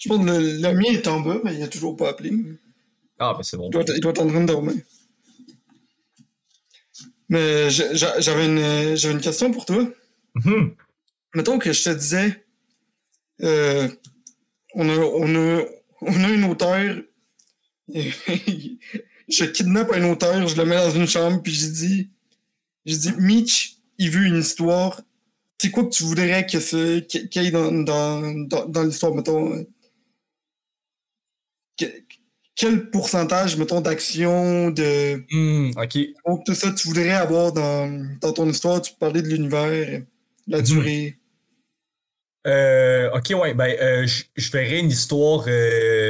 Je 0.00 0.08
pense 0.08 0.24
que 0.24 0.30
le, 0.30 0.72
mien 0.72 0.92
est 0.92 1.06
en 1.08 1.20
bas, 1.20 1.38
mais 1.44 1.54
il 1.54 1.60
n'a 1.60 1.68
toujours 1.68 1.96
pas 1.96 2.10
appelé. 2.10 2.32
Ah, 3.18 3.34
ben 3.36 3.42
c'est 3.42 3.56
bon. 3.56 3.68
Il 3.68 3.70
doit, 3.70 3.84
il 3.88 4.00
doit 4.00 4.12
être 4.12 4.22
en 4.22 4.28
train 4.28 4.40
de 4.40 4.46
dormir. 4.46 4.74
Mais 7.28 7.68
j'avais 7.70 8.46
une, 8.46 8.96
une 9.12 9.20
question 9.20 9.50
pour 9.50 9.64
toi. 9.64 9.86
Mm 10.34 10.68
Mettons 11.34 11.58
que 11.58 11.72
je 11.74 11.84
te 11.84 11.90
disais, 11.90 12.42
euh, 13.42 13.86
on, 14.74 14.88
a, 14.88 14.96
on, 14.96 15.34
a, 15.34 15.62
on 16.00 16.24
a 16.24 16.28
une 16.30 16.44
auteur, 16.44 16.96
je 17.88 19.44
kidnappe 19.44 19.92
un 19.92 20.10
auteur, 20.10 20.48
je 20.48 20.56
le 20.56 20.64
mets 20.64 20.76
dans 20.76 20.90
une 20.90 21.06
chambre, 21.06 21.42
puis 21.42 21.52
je 21.52 21.66
dis, 21.66 22.10
je 22.86 22.96
dis, 22.96 23.12
Mitch, 23.18 23.76
il 23.98 24.10
veut 24.10 24.24
une 24.24 24.38
histoire. 24.38 25.02
C'est 25.58 25.70
quoi 25.70 25.84
que 25.84 25.90
tu 25.90 26.04
voudrais 26.04 26.46
qu'il 26.46 26.60
y 26.62 27.46
ait 27.46 27.50
dans, 27.50 27.72
dans, 27.72 28.46
dans, 28.46 28.66
dans 28.66 28.82
l'histoire, 28.84 29.14
mettons? 29.14 29.66
Quel 32.58 32.90
pourcentage, 32.90 33.56
mettons, 33.56 33.80
d'action, 33.80 34.70
de. 34.72 35.24
Hmm, 35.30 35.70
ok. 35.76 36.42
tout 36.44 36.54
ça, 36.54 36.72
tu 36.72 36.88
voudrais 36.88 37.10
avoir 37.10 37.52
dans, 37.52 38.16
dans 38.20 38.32
ton 38.32 38.48
histoire, 38.50 38.82
tu 38.82 38.92
parlais 38.98 39.22
de 39.22 39.28
l'univers, 39.28 40.02
la 40.48 40.58
hmm. 40.58 40.62
durée. 40.62 41.16
Euh, 42.48 43.10
ok, 43.14 43.32
ouais, 43.40 43.54
ben, 43.54 43.76
euh, 43.80 44.08
je 44.34 44.50
verrais 44.50 44.80
une 44.80 44.90
histoire. 44.90 45.44
Euh, 45.46 46.08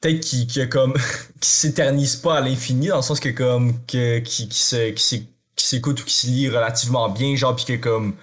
peut-être 0.00 0.20
qui, 0.20 0.46
qui, 0.46 0.68
comme, 0.68 0.92
qui 1.40 1.48
s'éternise 1.48 2.16
pas 2.16 2.36
à 2.36 2.40
l'infini, 2.42 2.88
dans 2.88 2.96
le 2.96 3.02
sens 3.02 3.18
que, 3.18 3.30
comme, 3.30 3.82
que, 3.86 4.18
qui, 4.18 4.46
qui, 4.50 4.58
se, 4.58 4.90
qui 4.90 5.26
s'écoute 5.56 6.02
ou 6.02 6.04
qui 6.04 6.14
se 6.14 6.26
lit 6.26 6.50
relativement 6.50 7.08
bien, 7.08 7.34
genre, 7.34 7.56
puis 7.56 7.64
que, 7.64 7.76
comme, 7.76 8.14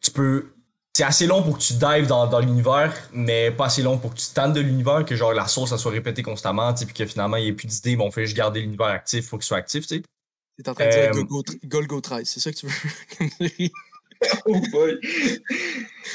tu 0.00 0.10
peux 0.10 0.50
c'est 0.92 1.04
assez 1.04 1.26
long 1.26 1.42
pour 1.42 1.56
que 1.56 1.62
tu 1.62 1.74
dives 1.74 2.06
dans, 2.06 2.26
dans 2.26 2.40
l'univers, 2.40 2.92
mais 3.12 3.50
pas 3.50 3.66
assez 3.66 3.82
long 3.82 3.98
pour 3.98 4.12
que 4.12 4.18
tu 4.18 4.26
tannes 4.34 4.52
de 4.52 4.60
l'univers, 4.60 5.04
que 5.04 5.14
genre 5.14 5.32
la 5.32 5.46
source 5.46 5.70
ça 5.70 5.78
soit 5.78 5.92
répétée 5.92 6.22
constamment, 6.22 6.74
puis 6.74 6.86
que 6.86 7.06
finalement 7.06 7.36
il 7.36 7.44
n'y 7.44 7.48
ait 7.50 7.52
plus 7.52 7.68
d'idées, 7.68 7.96
mais 7.96 8.04
on 8.04 8.10
fait 8.10 8.24
juste 8.24 8.36
garder 8.36 8.60
l'univers 8.60 8.88
actif, 8.88 9.26
faut 9.26 9.38
qu'il 9.38 9.46
soit 9.46 9.58
actif, 9.58 9.86
tu 9.86 9.96
sais. 9.96 10.02
T'es 10.62 10.68
en 10.68 10.74
train 10.74 10.86
de 10.86 10.90
dire 10.90 11.10
euh, 11.14 11.42
Golgo 11.64 12.00
13, 12.00 12.28
c'est 12.28 12.40
ça 12.40 12.52
que 12.52 12.56
tu 12.56 12.66
veux? 12.66 13.68
oh 14.46 14.60
boy! 14.72 14.98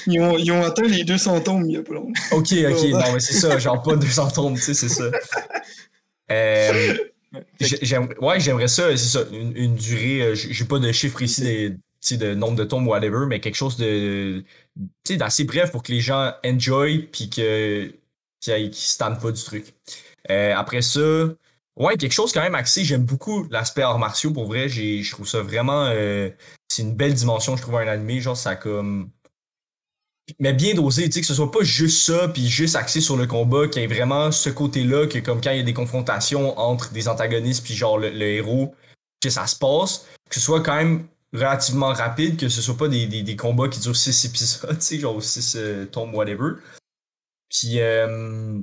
Ils 0.08 0.20
ont, 0.20 0.38
ils 0.38 0.52
ont, 0.52 0.62
atteint 0.62 0.84
les 0.84 1.04
200 1.04 1.42
tomes 1.42 1.66
il 1.68 1.74
y 1.74 1.78
a 1.78 1.82
pas 1.82 1.94
longtemps. 1.94 2.12
Ok, 2.34 2.52
ok, 2.52 2.84
non, 2.92 3.14
mais 3.14 3.20
c'est 3.20 3.34
ça, 3.34 3.58
genre 3.58 3.82
pas 3.82 3.96
200 3.96 4.32
tomes, 4.32 4.56
tu 4.56 4.62
sais, 4.62 4.74
c'est 4.74 4.90
ça. 4.90 5.10
Euh, 6.32 6.98
ouais, 8.22 8.40
j'aimerais 8.40 8.68
ça, 8.68 8.96
c'est 8.96 8.98
ça, 8.98 9.24
une, 9.32 9.56
une 9.56 9.76
durée, 9.76 10.22
euh, 10.22 10.36
j'ai 10.36 10.66
pas 10.66 10.80
de 10.80 10.92
chiffre 10.92 11.22
ici 11.22 11.42
des 11.42 11.76
de 12.14 12.36
nombre 12.36 12.56
de 12.56 12.64
tombes, 12.64 12.88
whatever, 12.88 13.26
mais 13.28 13.40
quelque 13.40 13.56
chose 13.56 13.78
de 13.78 14.44
d'assez 15.10 15.44
bref 15.44 15.72
pour 15.72 15.84
que 15.84 15.92
les 15.92 16.02
gens 16.02 16.34
enjoy 16.46 17.10
puis 17.12 17.30
que 17.30 17.94
qu'ils 18.42 18.72
qu 18.72 18.78
se 18.78 18.98
pas 18.98 19.32
du 19.32 19.44
truc. 19.44 19.74
Euh, 20.30 20.54
après 20.56 20.82
ça, 20.82 21.00
ouais, 21.78 21.98
quelque 21.98 22.14
chose 22.14 22.32
quand 22.32 22.42
même 22.42 22.56
axé. 22.56 22.84
J'aime 22.84 23.06
beaucoup 23.06 23.48
l'aspect 23.50 23.82
arts 23.82 24.00
martiaux 24.00 24.32
pour 24.32 24.46
vrai. 24.46 24.70
Je 24.70 25.10
trouve 25.12 25.28
ça 25.28 25.42
vraiment. 25.42 25.86
Euh, 25.86 26.30
c'est 26.70 26.82
une 26.84 26.96
belle 26.96 27.14
dimension, 27.14 27.56
je 27.56 27.62
trouve, 27.62 27.78
un 27.78 27.88
animé. 27.88 28.22
Genre, 28.22 28.38
ça 28.38 28.56
comme. 28.56 29.10
Mais 30.40 30.54
bien 30.54 30.74
dosé, 30.74 31.06
tu 31.06 31.12
sais, 31.12 31.22
que 31.22 31.28
ce 31.28 31.36
soit 31.36 31.52
pas 31.52 31.62
juste 31.62 32.02
ça, 32.02 32.28
puis 32.30 32.48
juste 32.48 32.76
axé 32.76 33.00
sur 33.00 33.16
le 33.16 33.28
combat, 33.28 33.68
qu'il 33.68 33.84
y 33.84 33.86
ait 33.86 33.88
vraiment 33.88 34.32
ce 34.32 34.50
côté-là, 34.50 35.06
que 35.06 35.20
comme 35.20 35.40
quand 35.40 35.52
il 35.52 35.58
y 35.58 35.60
a 35.60 35.64
des 35.64 35.74
confrontations 35.74 36.58
entre 36.58 36.92
des 36.92 37.08
antagonistes, 37.08 37.64
puis 37.64 37.76
genre 37.76 38.00
le 38.00 38.22
héros, 38.22 38.74
que 39.22 39.30
ça 39.30 39.46
se 39.46 39.56
passe, 39.56 40.08
que 40.28 40.36
ce 40.36 40.42
soit 40.42 40.62
quand 40.62 40.76
même 40.76 41.08
relativement 41.36 41.94
rapide, 41.94 42.38
que 42.38 42.50
ce 42.50 42.62
soit 42.62 42.78
pas 42.78 42.88
des, 42.88 43.08
des, 43.08 43.36
combats 43.36 43.70
qui 43.70 43.80
durent 43.80 43.96
6 43.96 44.26
épisodes, 44.26 44.82
genre 45.00 45.22
6 45.22 45.56
euh, 45.58 45.86
tombes, 45.86 46.14
whatever. 46.14 46.54
Puis 47.50 47.80
euh, 47.80 48.60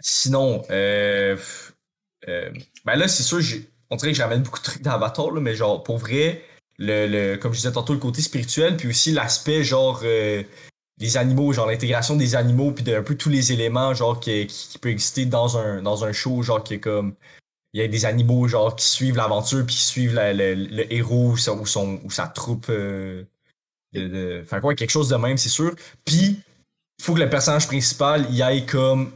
sinon, 0.00 0.62
euh, 0.70 1.36
euh, 2.28 2.50
ben 2.84 2.96
là, 2.96 3.08
c'est 3.08 3.22
sûr, 3.22 3.40
on 3.90 3.96
dirait 3.96 4.12
que 4.12 4.16
j'amène 4.18 4.42
beaucoup 4.42 4.58
de 4.58 4.64
trucs 4.64 4.82
d'Avatar, 4.82 5.32
mais 5.32 5.54
genre, 5.54 5.82
pour 5.82 5.98
vrai, 5.98 6.42
le, 6.78 7.06
le, 7.06 7.36
comme 7.36 7.52
je 7.52 7.58
disais 7.58 7.72
tantôt, 7.72 7.92
le 7.92 7.98
côté 7.98 8.22
spirituel, 8.22 8.76
puis 8.76 8.88
aussi 8.88 9.12
l'aspect, 9.12 9.62
genre, 9.64 10.02
les 10.02 11.16
animaux, 11.16 11.52
genre 11.52 11.66
l'intégration 11.66 12.16
des 12.16 12.34
animaux, 12.34 12.72
puis 12.72 12.84
d'un 12.84 13.02
peu 13.02 13.16
tous 13.16 13.28
les 13.28 13.52
éléments, 13.52 13.94
genre, 13.94 14.18
qui, 14.18 14.46
qui, 14.46 14.78
peut 14.78 14.90
exister 14.90 15.26
dans 15.26 15.58
un, 15.58 15.82
dans 15.82 16.04
un 16.04 16.12
show, 16.12 16.42
genre, 16.42 16.64
qui 16.64 16.74
est 16.74 16.80
comme 16.80 17.14
il 17.72 17.80
y 17.80 17.84
a 17.84 17.88
des 17.88 18.04
animaux 18.04 18.48
genre 18.48 18.74
qui 18.74 18.86
suivent 18.86 19.16
l'aventure 19.16 19.64
puis 19.64 19.76
qui 19.76 19.84
suivent 19.84 20.14
le, 20.14 20.54
le 20.54 20.92
héros 20.92 21.32
ou, 21.32 21.36
son, 21.36 22.00
ou, 22.04 22.10
sa 22.10 22.26
troupe. 22.26 22.66
euh, 22.70 23.24
de, 23.92 24.40
Enfin 24.44 24.60
quoi, 24.60 24.74
quelque 24.74 24.90
chose 24.90 25.08
de 25.08 25.16
même, 25.16 25.36
c'est 25.36 25.48
sûr. 25.48 25.74
Puis, 26.04 26.40
faut 27.00 27.14
que 27.14 27.20
le 27.20 27.30
personnage 27.30 27.66
principal 27.66 28.32
y 28.32 28.42
aille 28.42 28.66
comme. 28.66 29.12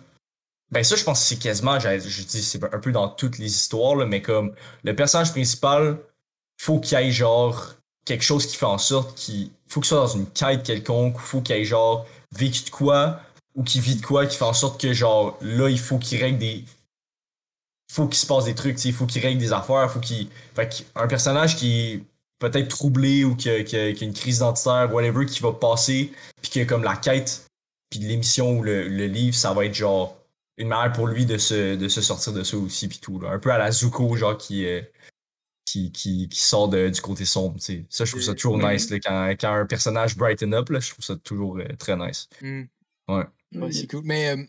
Ben 0.70 0.82
ça, 0.82 0.96
je 0.96 1.04
pense 1.04 1.20
que 1.20 1.26
c'est 1.26 1.38
quasiment, 1.38 1.78
je 1.78 2.22
dis, 2.22 2.42
c'est 2.42 2.62
un 2.64 2.80
peu 2.80 2.90
dans 2.90 3.08
toutes 3.08 3.38
les 3.38 3.46
histoires, 3.46 3.94
là, 3.94 4.06
mais 4.06 4.22
comme 4.22 4.54
le 4.82 4.96
personnage 4.96 5.30
principal, 5.30 5.98
faut 6.60 6.80
qu'il 6.80 6.98
ait 6.98 7.12
genre 7.12 7.74
quelque 8.04 8.24
chose 8.24 8.46
qui 8.46 8.56
fait 8.56 8.66
en 8.66 8.78
sorte 8.78 9.16
qu'il 9.16 9.50
faut 9.68 9.80
qu'il 9.80 9.88
soit 9.88 9.98
dans 9.98 10.06
une 10.08 10.26
quête 10.26 10.62
quelconque, 10.64 11.18
faut 11.18 11.42
qu'il 11.42 11.56
ait 11.56 11.64
genre 11.64 12.06
vécu 12.32 12.64
de 12.64 12.70
quoi, 12.70 13.20
ou 13.54 13.62
qu'il 13.62 13.82
vit 13.82 13.96
de 13.96 14.04
quoi, 14.04 14.26
qui 14.26 14.36
fait 14.36 14.44
en 14.44 14.52
sorte 14.54 14.80
que 14.80 14.92
genre 14.92 15.38
là, 15.42 15.68
il 15.68 15.78
faut 15.78 15.98
qu'il 15.98 16.20
règle 16.20 16.38
des. 16.38 16.64
Faut 17.94 18.08
qu'il 18.08 18.18
se 18.18 18.26
passe 18.26 18.44
des 18.44 18.54
trucs, 18.54 18.84
il 18.84 18.92
faut 18.92 19.06
qu'il 19.06 19.22
règle 19.22 19.38
des 19.38 19.52
affaires, 19.52 19.90
faut 19.90 20.00
qu'il. 20.00 20.28
Fait 20.54 20.68
qu'un 20.68 21.06
personnage 21.06 21.56
qui 21.56 21.80
est 21.92 22.02
peut-être 22.38 22.68
troublé 22.68 23.24
ou 23.24 23.36
qui 23.36 23.48
a, 23.50 23.62
qui 23.62 23.76
a- 23.76 23.92
qui 23.92 24.04
a 24.04 24.06
une 24.06 24.12
crise 24.12 24.36
identitaire, 24.38 24.92
whatever, 24.92 25.24
qui 25.26 25.40
va 25.40 25.52
passer, 25.52 26.12
puis 26.42 26.50
que 26.50 26.64
comme 26.64 26.82
la 26.82 26.96
quête, 26.96 27.46
puis 27.90 28.00
l'émission 28.00 28.58
ou 28.58 28.62
le, 28.62 28.88
le 28.88 29.06
livre, 29.06 29.36
ça 29.36 29.52
va 29.52 29.64
être 29.66 29.74
genre 29.74 30.16
une 30.56 30.68
manière 30.68 30.92
pour 30.92 31.06
lui 31.06 31.24
de 31.26 31.38
se, 31.38 31.74
de 31.76 31.88
se 31.88 32.00
sortir 32.00 32.32
de 32.32 32.42
ça 32.42 32.56
aussi, 32.56 32.88
puis 32.88 32.98
tout. 32.98 33.18
Là. 33.20 33.30
Un 33.30 33.38
peu 33.38 33.50
à 33.50 33.58
la 33.58 33.70
Zuko, 33.70 34.16
genre 34.16 34.36
qui. 34.36 34.66
euh, 34.66 34.80
qui, 35.66 35.90
qui, 35.92 36.28
qui 36.28 36.40
sort 36.40 36.68
de- 36.68 36.88
du 36.90 37.00
côté 37.00 37.24
sombre. 37.24 37.54
tu 37.58 37.64
sais. 37.64 37.84
Ça, 37.88 38.04
je 38.04 38.10
trouve 38.12 38.22
ça 38.22 38.34
toujours 38.34 38.56
Ouais. 38.56 38.74
nice. 38.74 38.90
là, 38.90 38.98
quand, 39.00 39.28
quand 39.40 39.52
un 39.54 39.66
personnage 39.66 40.16
brighten 40.16 40.52
up, 40.54 40.68
là, 40.68 40.78
je 40.78 40.90
trouve 40.90 41.04
ça 41.04 41.16
toujours 41.16 41.56
euh, 41.58 41.64
très 41.78 41.96
nice. 41.96 42.28
Hmm. 42.40 42.64
Ouais. 43.08 43.24
Ouais, 43.54 43.72
c'est 43.72 43.86
cool. 43.88 44.02
Mais 44.04 44.28
euh, 44.36 44.44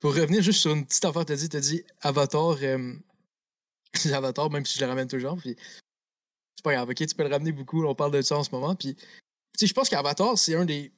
pour 0.00 0.14
revenir 0.14 0.42
juste 0.42 0.60
sur 0.60 0.72
une 0.72 0.84
petite 0.86 1.04
affaire, 1.04 1.24
t'as 1.24 1.36
dit, 1.36 1.48
t'as 1.48 1.60
dit 1.60 1.84
Avatar. 2.00 2.56
euh, 2.62 2.94
Avatar, 4.12 4.50
même 4.50 4.64
si 4.64 4.78
je 4.78 4.84
le 4.84 4.88
ramène 4.88 5.08
toujours. 5.08 5.36
Puis 5.36 5.56
c'est 6.56 6.62
pas 6.64 6.72
grave, 6.74 6.88
ok, 6.88 6.96
tu 7.06 7.14
peux 7.14 7.22
le 7.24 7.30
ramener 7.30 7.52
beaucoup. 7.52 7.84
On 7.84 7.94
parle 7.94 8.12
de 8.12 8.22
ça 8.22 8.36
en 8.38 8.44
ce 8.44 8.50
moment. 8.50 8.74
Puis 8.74 8.94
tu 8.96 9.04
sais, 9.58 9.66
je 9.66 9.74
pense 9.74 9.88
qu'Avatar, 9.88 10.36
c'est 10.38 10.54
un 10.54 10.64
des. 10.64 10.92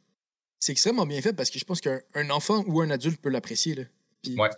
C'est 0.60 0.72
extrêmement 0.72 1.06
bien 1.06 1.20
fait 1.20 1.32
parce 1.32 1.50
que 1.50 1.58
je 1.58 1.64
pense 1.64 1.80
qu'un 1.80 2.00
un 2.14 2.30
enfant 2.30 2.62
ou 2.68 2.80
un 2.80 2.90
adulte 2.90 3.20
peut 3.20 3.30
l'apprécier. 3.30 3.74
là. 3.74 3.82
Ouais. 4.36 4.50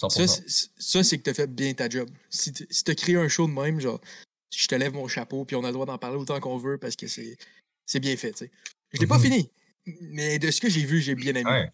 100%. 0.00 0.08
ça, 0.26 0.26
c'est- 0.48 0.70
ça, 0.78 1.04
c'est 1.04 1.18
que 1.18 1.22
t'as 1.24 1.34
fait 1.34 1.46
bien 1.54 1.74
ta 1.74 1.86
job. 1.90 2.08
Si 2.30 2.50
t- 2.52 2.66
si 2.70 2.82
t'as 2.84 2.94
créé 2.94 3.16
un 3.16 3.28
show 3.28 3.46
de 3.46 3.52
même, 3.52 3.78
genre, 3.78 4.00
je 4.54 4.66
te 4.66 4.74
lève 4.74 4.94
mon 4.94 5.06
chapeau, 5.08 5.44
puis 5.44 5.54
on 5.54 5.64
a 5.64 5.66
le 5.66 5.74
droit 5.74 5.84
d'en 5.84 5.98
parler 5.98 6.16
autant 6.16 6.40
qu'on 6.40 6.56
veut 6.56 6.78
parce 6.78 6.96
que 6.96 7.06
c'est 7.06 7.36
bien 8.00 8.16
fait, 8.16 8.32
tu 8.32 8.38
sais. 8.46 8.50
Je 8.94 9.00
l'ai 9.00 9.06
pas 9.06 9.18
Mhm. 9.18 9.22
fini, 9.24 9.50
mais 10.00 10.38
de 10.38 10.50
ce 10.50 10.62
que 10.62 10.70
j'ai 10.70 10.86
vu, 10.86 11.02
j'ai 11.02 11.14
bien 11.14 11.34
aimé. 11.34 11.50
Ouais. 11.50 11.70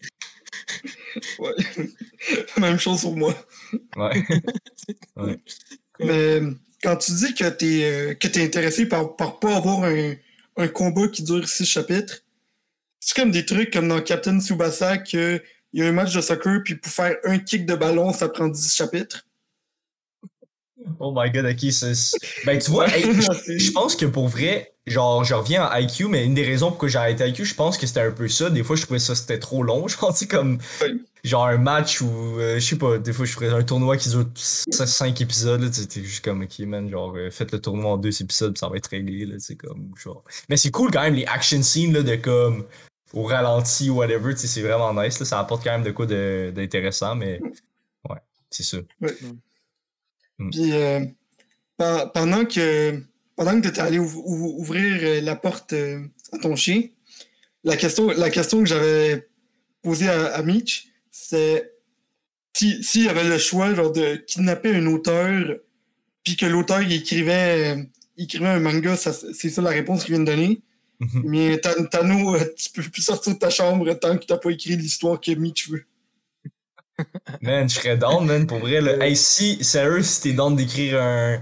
Ouais. 1.39 1.53
Même 2.57 2.79
chose 2.79 3.01
pour 3.01 3.17
moi. 3.17 3.35
Ouais. 3.95 4.23
Mais 5.99 6.41
quand 6.81 6.95
tu 6.97 7.11
dis 7.13 7.33
que 7.33 7.49
t'es 7.49 7.83
euh, 7.83 8.13
que 8.13 8.27
intéressé 8.39 8.87
par, 8.87 9.15
par 9.15 9.39
pas 9.39 9.55
avoir 9.57 9.83
un, 9.83 10.13
un 10.57 10.67
combat 10.67 11.07
qui 11.07 11.23
dure 11.23 11.47
six 11.47 11.65
chapitres, 11.65 12.23
c'est 12.99 13.15
comme 13.15 13.31
des 13.31 13.45
trucs 13.45 13.71
comme 13.71 13.87
dans 13.87 14.01
Captain 14.01 14.39
Tsubasa 14.39 14.97
que 14.97 15.41
il 15.73 15.81
y 15.81 15.83
a 15.83 15.87
un 15.87 15.91
match 15.91 16.13
de 16.13 16.21
soccer 16.21 16.61
puis 16.63 16.75
pour 16.75 16.91
faire 16.91 17.15
un 17.25 17.37
kick 17.37 17.65
de 17.65 17.75
ballon 17.75 18.11
ça 18.11 18.27
prend 18.29 18.47
10 18.47 18.75
chapitres. 18.75 19.25
Oh 20.99 21.13
my 21.15 21.29
god, 21.29 21.45
ok. 21.45 21.71
c'est- 21.71 22.17
Ben, 22.45 22.57
tu 22.59 22.71
vois, 22.71 22.87
hey, 22.89 23.03
je 23.03 23.71
pense 23.71 23.95
que 23.95 24.05
pour 24.05 24.27
vrai, 24.27 24.73
genre, 24.89 25.23
je 25.23 25.33
reviens 25.33 25.63
à 25.63 25.79
IQ, 25.81 26.07
mais 26.07 26.25
une 26.25 26.33
des 26.33 26.43
raisons 26.43 26.69
pourquoi 26.69 26.89
j'ai 26.89 26.97
arrêté 26.97 27.27
IQ, 27.27 27.45
je 27.45 27.55
pense 27.55 27.77
que 27.77 27.87
c'était 27.87 28.01
un 28.01 28.11
peu 28.11 28.27
ça. 28.27 28.49
Des 28.49 28.63
fois, 28.63 28.75
je 28.75 28.81
trouvais 28.83 28.99
ça 28.99 29.15
c'était 29.15 29.39
trop 29.39 29.63
long. 29.63 29.87
Je 29.87 29.97
pensais 29.97 30.27
comme. 30.27 30.59
Oui. 30.81 31.05
Genre 31.25 31.45
un 31.47 31.57
match 31.57 31.99
où, 31.99 32.07
euh, 32.39 32.59
je 32.59 32.65
sais 32.65 32.77
pas, 32.77 32.97
des 32.97 33.11
fois, 33.11 33.25
je 33.25 33.33
ferais 33.33 33.49
un 33.49 33.61
tournoi 33.61 33.97
qui 33.97 34.07
dure 34.07 34.25
5 34.35 35.19
épisodes, 35.19 35.61
là, 35.61 35.67
c'était 35.69 36.01
juste 36.01 36.23
comme, 36.23 36.43
ok, 36.43 36.59
man, 36.59 36.89
genre, 36.89 37.13
euh, 37.17 37.29
faites 37.29 37.51
le 37.51 37.59
tournoi 37.59 37.91
en 37.91 37.97
deux 37.97 38.21
épisodes, 38.21 38.53
puis 38.53 38.59
ça 38.59 38.69
va 38.69 38.77
être 38.77 38.87
réglé, 38.87 39.25
là, 39.25 39.35
c'est 39.37 39.57
comme, 39.57 39.91
genre. 40.01 40.23
Mais 40.47 40.55
c'est 40.55 40.71
cool 40.71 40.91
quand 40.91 41.01
même, 41.01 41.15
les 41.15 41.25
action 41.25 41.61
scenes, 41.61 41.91
là, 41.91 42.03
de 42.03 42.15
comme, 42.15 42.63
au 43.11 43.23
ralenti, 43.23 43.89
whatever, 43.89 44.33
tu 44.33 44.39
sais, 44.41 44.47
c'est 44.47 44.61
vraiment 44.61 44.93
nice, 44.93 45.19
là, 45.19 45.25
ça 45.25 45.39
apporte 45.39 45.61
quand 45.65 45.71
même 45.71 45.83
de 45.83 45.91
quoi 45.91 46.05
de- 46.05 46.53
d'intéressant, 46.55 47.15
mais, 47.15 47.41
ouais, 48.09 48.17
c'est 48.49 48.63
ça. 48.63 48.77
Puis 50.51 50.71
euh, 50.71 51.01
pe- 51.77 52.09
pendant 52.13 52.45
que 52.45 53.01
pendant 53.39 53.55
que 53.55 53.61
tu 53.61 53.67
étais 53.69 53.79
allé 53.79 53.99
ouv- 53.99 54.21
ouv- 54.25 54.55
ouvrir 54.59 54.99
euh, 55.01 55.21
la 55.21 55.37
porte 55.37 55.71
euh, 55.71 56.01
à 56.33 56.39
ton 56.39 56.57
chien, 56.57 56.83
la 57.63 57.77
question, 57.77 58.07
la 58.09 58.29
question 58.29 58.59
que 58.59 58.65
j'avais 58.67 59.29
posée 59.81 60.09
à, 60.09 60.33
à 60.35 60.41
Mitch, 60.43 60.89
c'est 61.09 61.71
si- 62.53 62.83
s'il 62.83 63.05
y 63.05 63.07
avait 63.07 63.23
le 63.23 63.37
choix 63.37 63.73
genre, 63.73 63.93
de 63.93 64.15
kidnapper 64.27 64.75
un 64.75 64.85
auteur, 64.87 65.55
puis 66.25 66.35
que 66.35 66.45
l'auteur 66.45 66.81
il 66.81 66.91
écrivait, 66.91 67.77
euh, 67.77 67.83
il 68.17 68.25
écrivait 68.25 68.47
un 68.49 68.59
manga, 68.59 68.97
c'est 68.97 69.49
ça 69.49 69.61
la 69.61 69.69
réponse 69.69 70.03
qu'il 70.03 70.15
vient 70.15 70.23
de 70.25 70.29
donner. 70.29 70.61
Mais 71.23 71.57
Tan- 71.59 71.85
Tano, 71.89 72.35
euh, 72.35 72.43
tu 72.57 72.71
peux 72.71 72.81
plus 72.83 73.03
sortir 73.03 73.33
de 73.33 73.39
ta 73.39 73.49
chambre 73.49 73.93
tant 73.93 74.17
que 74.17 74.25
tu 74.25 74.33
n'as 74.33 74.37
pas 74.37 74.49
écrit 74.49 74.75
l'histoire 74.75 75.21
que 75.21 75.31
Mitch 75.31 75.69
veut. 75.69 75.85
Man, 77.41 77.69
je 77.69 77.75
serais 77.75 77.95
down, 77.97 78.25
man, 78.25 78.45
pour 78.45 78.59
vrai. 78.59 78.81
Là. 78.81 78.97
Hey, 79.05 79.15
si, 79.15 79.63
sérieux, 79.63 80.03
si 80.03 80.19
t'es 80.19 80.33
down 80.33 80.57
d'écrire 80.57 81.01
un. 81.01 81.41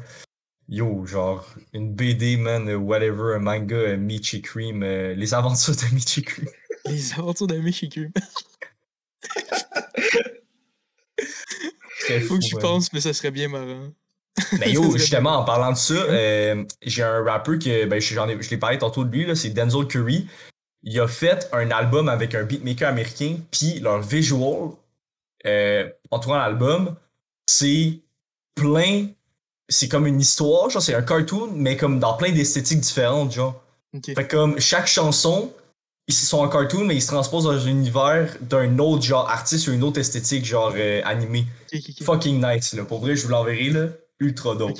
Yo, 0.69 1.05
genre, 1.05 1.45
une 1.73 1.93
BD, 1.93 2.35
man, 2.35 2.67
euh, 2.67 2.75
whatever, 2.75 3.35
un 3.35 3.39
manga, 3.39 3.75
euh, 3.75 3.97
Michi 3.97 4.41
Cream, 4.41 4.83
euh, 4.83 5.13
les 5.13 5.33
aventures 5.33 5.75
de 5.75 5.93
Michi 5.95 6.23
Cream. 6.23 6.47
Les 6.89 7.13
aventures 7.13 7.47
chez 7.73 7.89
Q. 7.89 8.11
C'était 11.99 12.21
Faut 12.21 12.35
fou, 12.35 12.39
que 12.39 12.53
man. 12.55 12.61
pense, 12.61 12.93
mais 12.93 13.01
ça 13.01 13.13
serait 13.13 13.31
bien 13.31 13.49
marrant. 13.49 13.89
Mais 14.59 14.71
yo, 14.73 14.95
justement, 14.97 15.37
en 15.37 15.43
parlant 15.43 15.71
de 15.71 15.77
ça, 15.77 15.93
euh, 15.93 16.63
j'ai 16.81 17.03
un 17.03 17.23
rappeur 17.23 17.59
que, 17.59 17.85
ben, 17.85 17.99
j'en 17.99 18.29
ai, 18.29 18.41
je 18.41 18.49
l'ai 18.49 18.57
parlé 18.57 18.77
tantôt 18.77 19.03
de 19.03 19.11
lui, 19.11 19.35
c'est 19.35 19.49
Denzel 19.49 19.87
Curry. 19.87 20.27
Il 20.83 20.99
a 20.99 21.07
fait 21.07 21.49
un 21.51 21.71
album 21.71 22.07
avec 22.07 22.35
un 22.35 22.43
beatmaker 22.43 22.87
américain, 22.87 23.37
puis 23.51 23.79
leur 23.79 24.01
visual 24.01 24.69
euh, 25.45 25.89
entourant 26.11 26.37
l'album, 26.37 26.95
c'est 27.45 27.99
plein. 28.55 29.07
C'est 29.69 29.89
comme 29.89 30.07
une 30.07 30.21
histoire, 30.21 30.69
genre, 30.69 30.81
c'est 30.81 30.95
un 30.95 31.01
cartoon, 31.01 31.51
mais 31.53 31.75
comme 31.75 31.99
dans 31.99 32.13
plein 32.15 32.31
d'esthétiques 32.31 32.79
différentes, 32.79 33.33
genre. 33.33 33.61
Ok. 33.95 34.05
Fait 34.05 34.27
que 34.27 34.35
comme 34.35 34.59
chaque 34.59 34.87
chanson, 34.87 35.53
ils 36.07 36.13
sont 36.13 36.39
en 36.39 36.47
cartoon, 36.47 36.85
mais 36.85 36.95
ils 36.95 37.01
se 37.01 37.07
transposent 37.07 37.43
dans 37.43 37.51
un 37.51 37.67
univers 37.67 38.37
d'un 38.39 38.79
autre 38.79 39.03
genre 39.03 39.29
artiste 39.29 39.67
ou 39.67 39.73
une 39.73 39.83
autre 39.83 39.99
esthétique, 39.99 40.45
genre 40.45 40.73
euh, 40.75 41.01
animé. 41.03 41.45
Fucking 42.01 42.41
nice, 42.41 42.73
là. 42.73 42.85
Pour 42.85 42.99
vrai, 42.99 43.15
je 43.15 43.23
vous 43.25 43.29
l'enverrai, 43.29 43.69
là. 43.69 43.87
Ultra 44.19 44.55
dope. 44.55 44.77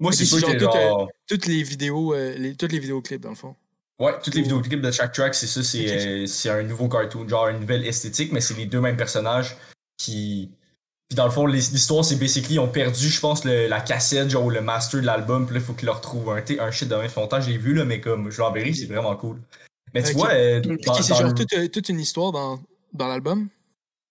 Moi, 0.00 0.12
c'est 0.12 0.24
sûr 0.24 0.40
que 0.40 0.52
tout, 0.52 0.60
genre. 0.60 1.08
Toutes 1.28 1.46
les 1.46 1.62
vidéos, 1.62 2.14
euh, 2.14 2.34
les, 2.36 2.56
toutes 2.56 2.72
les 2.72 2.80
vidéoclips, 2.80 3.20
dans 3.20 3.30
le 3.30 3.34
fond. 3.36 3.54
Ouais, 4.00 4.12
toutes 4.24 4.34
les 4.34 4.42
vidéoclips 4.42 4.80
de 4.80 4.90
chaque 4.90 5.12
track, 5.12 5.34
c'est 5.34 5.46
ça, 5.46 5.60
euh, 5.60 6.26
c'est 6.26 6.48
un 6.48 6.62
nouveau 6.62 6.88
cartoon, 6.88 7.28
genre 7.28 7.48
une 7.48 7.60
nouvelle 7.60 7.86
esthétique, 7.86 8.32
mais 8.32 8.40
c'est 8.40 8.54
les 8.54 8.66
deux 8.66 8.80
mêmes 8.80 8.96
personnages 8.96 9.56
qui. 9.96 10.50
Puis 11.10 11.16
dans 11.16 11.24
le 11.24 11.32
fond, 11.32 11.44
l'histoire, 11.44 12.04
c'est 12.04 12.14
basically, 12.14 12.54
ils 12.54 12.58
ont 12.60 12.68
perdu, 12.68 13.08
je 13.08 13.18
pense, 13.20 13.44
le- 13.44 13.66
la 13.66 13.80
cassette, 13.80 14.30
genre, 14.30 14.44
ou 14.44 14.50
le 14.50 14.60
master 14.60 15.00
de 15.00 15.06
l'album, 15.06 15.44
puis 15.44 15.56
là, 15.56 15.60
il 15.60 15.66
faut 15.66 15.72
qu'ils 15.72 15.86
le 15.86 15.92
retrouvent 15.92 16.30
un, 16.30 16.40
un 16.60 16.70
shit 16.70 16.88
de 16.88 16.94
même 16.94 17.10
longtemps, 17.16 17.40
je 17.40 17.50
l'ai 17.50 17.58
vu, 17.58 17.74
là, 17.74 17.84
mais 17.84 18.00
comme, 18.00 18.30
je 18.30 18.38
l'enverrai, 18.38 18.72
c'est 18.72 18.86
vraiment 18.86 19.16
cool. 19.16 19.38
Mais 19.92 20.04
tu 20.04 20.12
vois, 20.12 20.30
euh, 20.30 20.62
c'est 21.02 21.14
genre 21.16 21.34
toute, 21.34 21.52
euh, 21.52 21.66
toute 21.66 21.88
une 21.88 21.98
histoire 21.98 22.30
dans, 22.30 22.60
dans 22.92 23.08
l'album? 23.08 23.48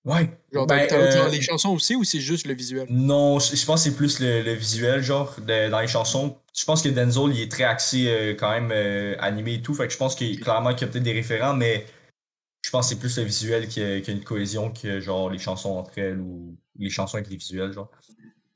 Ouais. 0.04 0.30
Genre, 0.52 0.68
Ben, 0.68 0.90
genre 0.90 1.00
euh, 1.00 1.30
les 1.30 1.42
chansons 1.42 1.70
aussi 1.70 1.96
ou 1.96 2.04
c'est 2.04 2.20
juste 2.20 2.46
le 2.46 2.54
visuel? 2.54 2.86
Non, 2.90 3.40
je 3.40 3.56
je 3.56 3.66
pense 3.66 3.84
que 3.86 3.90
c'est 3.90 3.96
plus 3.96 4.20
le, 4.20 4.42
le 4.42 4.52
visuel, 4.52 5.02
genre, 5.02 5.34
de- 5.40 5.70
dans 5.70 5.80
les 5.80 5.88
chansons. 5.88 6.36
Je 6.54 6.66
pense 6.66 6.82
que 6.82 6.90
Denzel, 6.90 7.34
il 7.34 7.40
est 7.42 7.50
très 7.52 7.64
axé 7.64 8.10
euh, 8.10 8.34
quand 8.38 8.50
même 8.50 8.72
euh, 8.74 9.16
animé 9.20 9.54
et 9.54 9.62
tout. 9.62 9.74
Fait 9.74 9.88
que 9.88 9.94
je 9.94 9.98
pense 9.98 10.16
qu'il 10.16 10.38
clairement 10.42 10.74
qu'il 10.74 10.82
y 10.86 10.90
a 10.90 10.92
peut-être 10.92 11.04
des 11.04 11.14
référents, 11.14 11.54
mais 11.54 11.86
je 12.62 12.70
pense 12.72 12.88
que 12.90 12.96
c'est 12.96 13.00
plus 13.00 13.18
le 13.18 13.24
visuel 13.24 13.70
qui 13.70 13.82
a, 13.82 14.02
qui 14.02 14.12
a 14.12 14.14
une 14.14 14.24
cohésion 14.24 14.70
que 14.72 15.00
genre 15.00 15.30
les 15.30 15.40
chansons 15.40 15.78
entre 15.78 15.98
elles 15.98 16.20
ou 16.20 16.58
les 16.80 16.90
chansons 16.90 17.18
avec 17.18 17.30
les 17.30 17.36
visuels, 17.38 17.72
genre. 17.74 17.90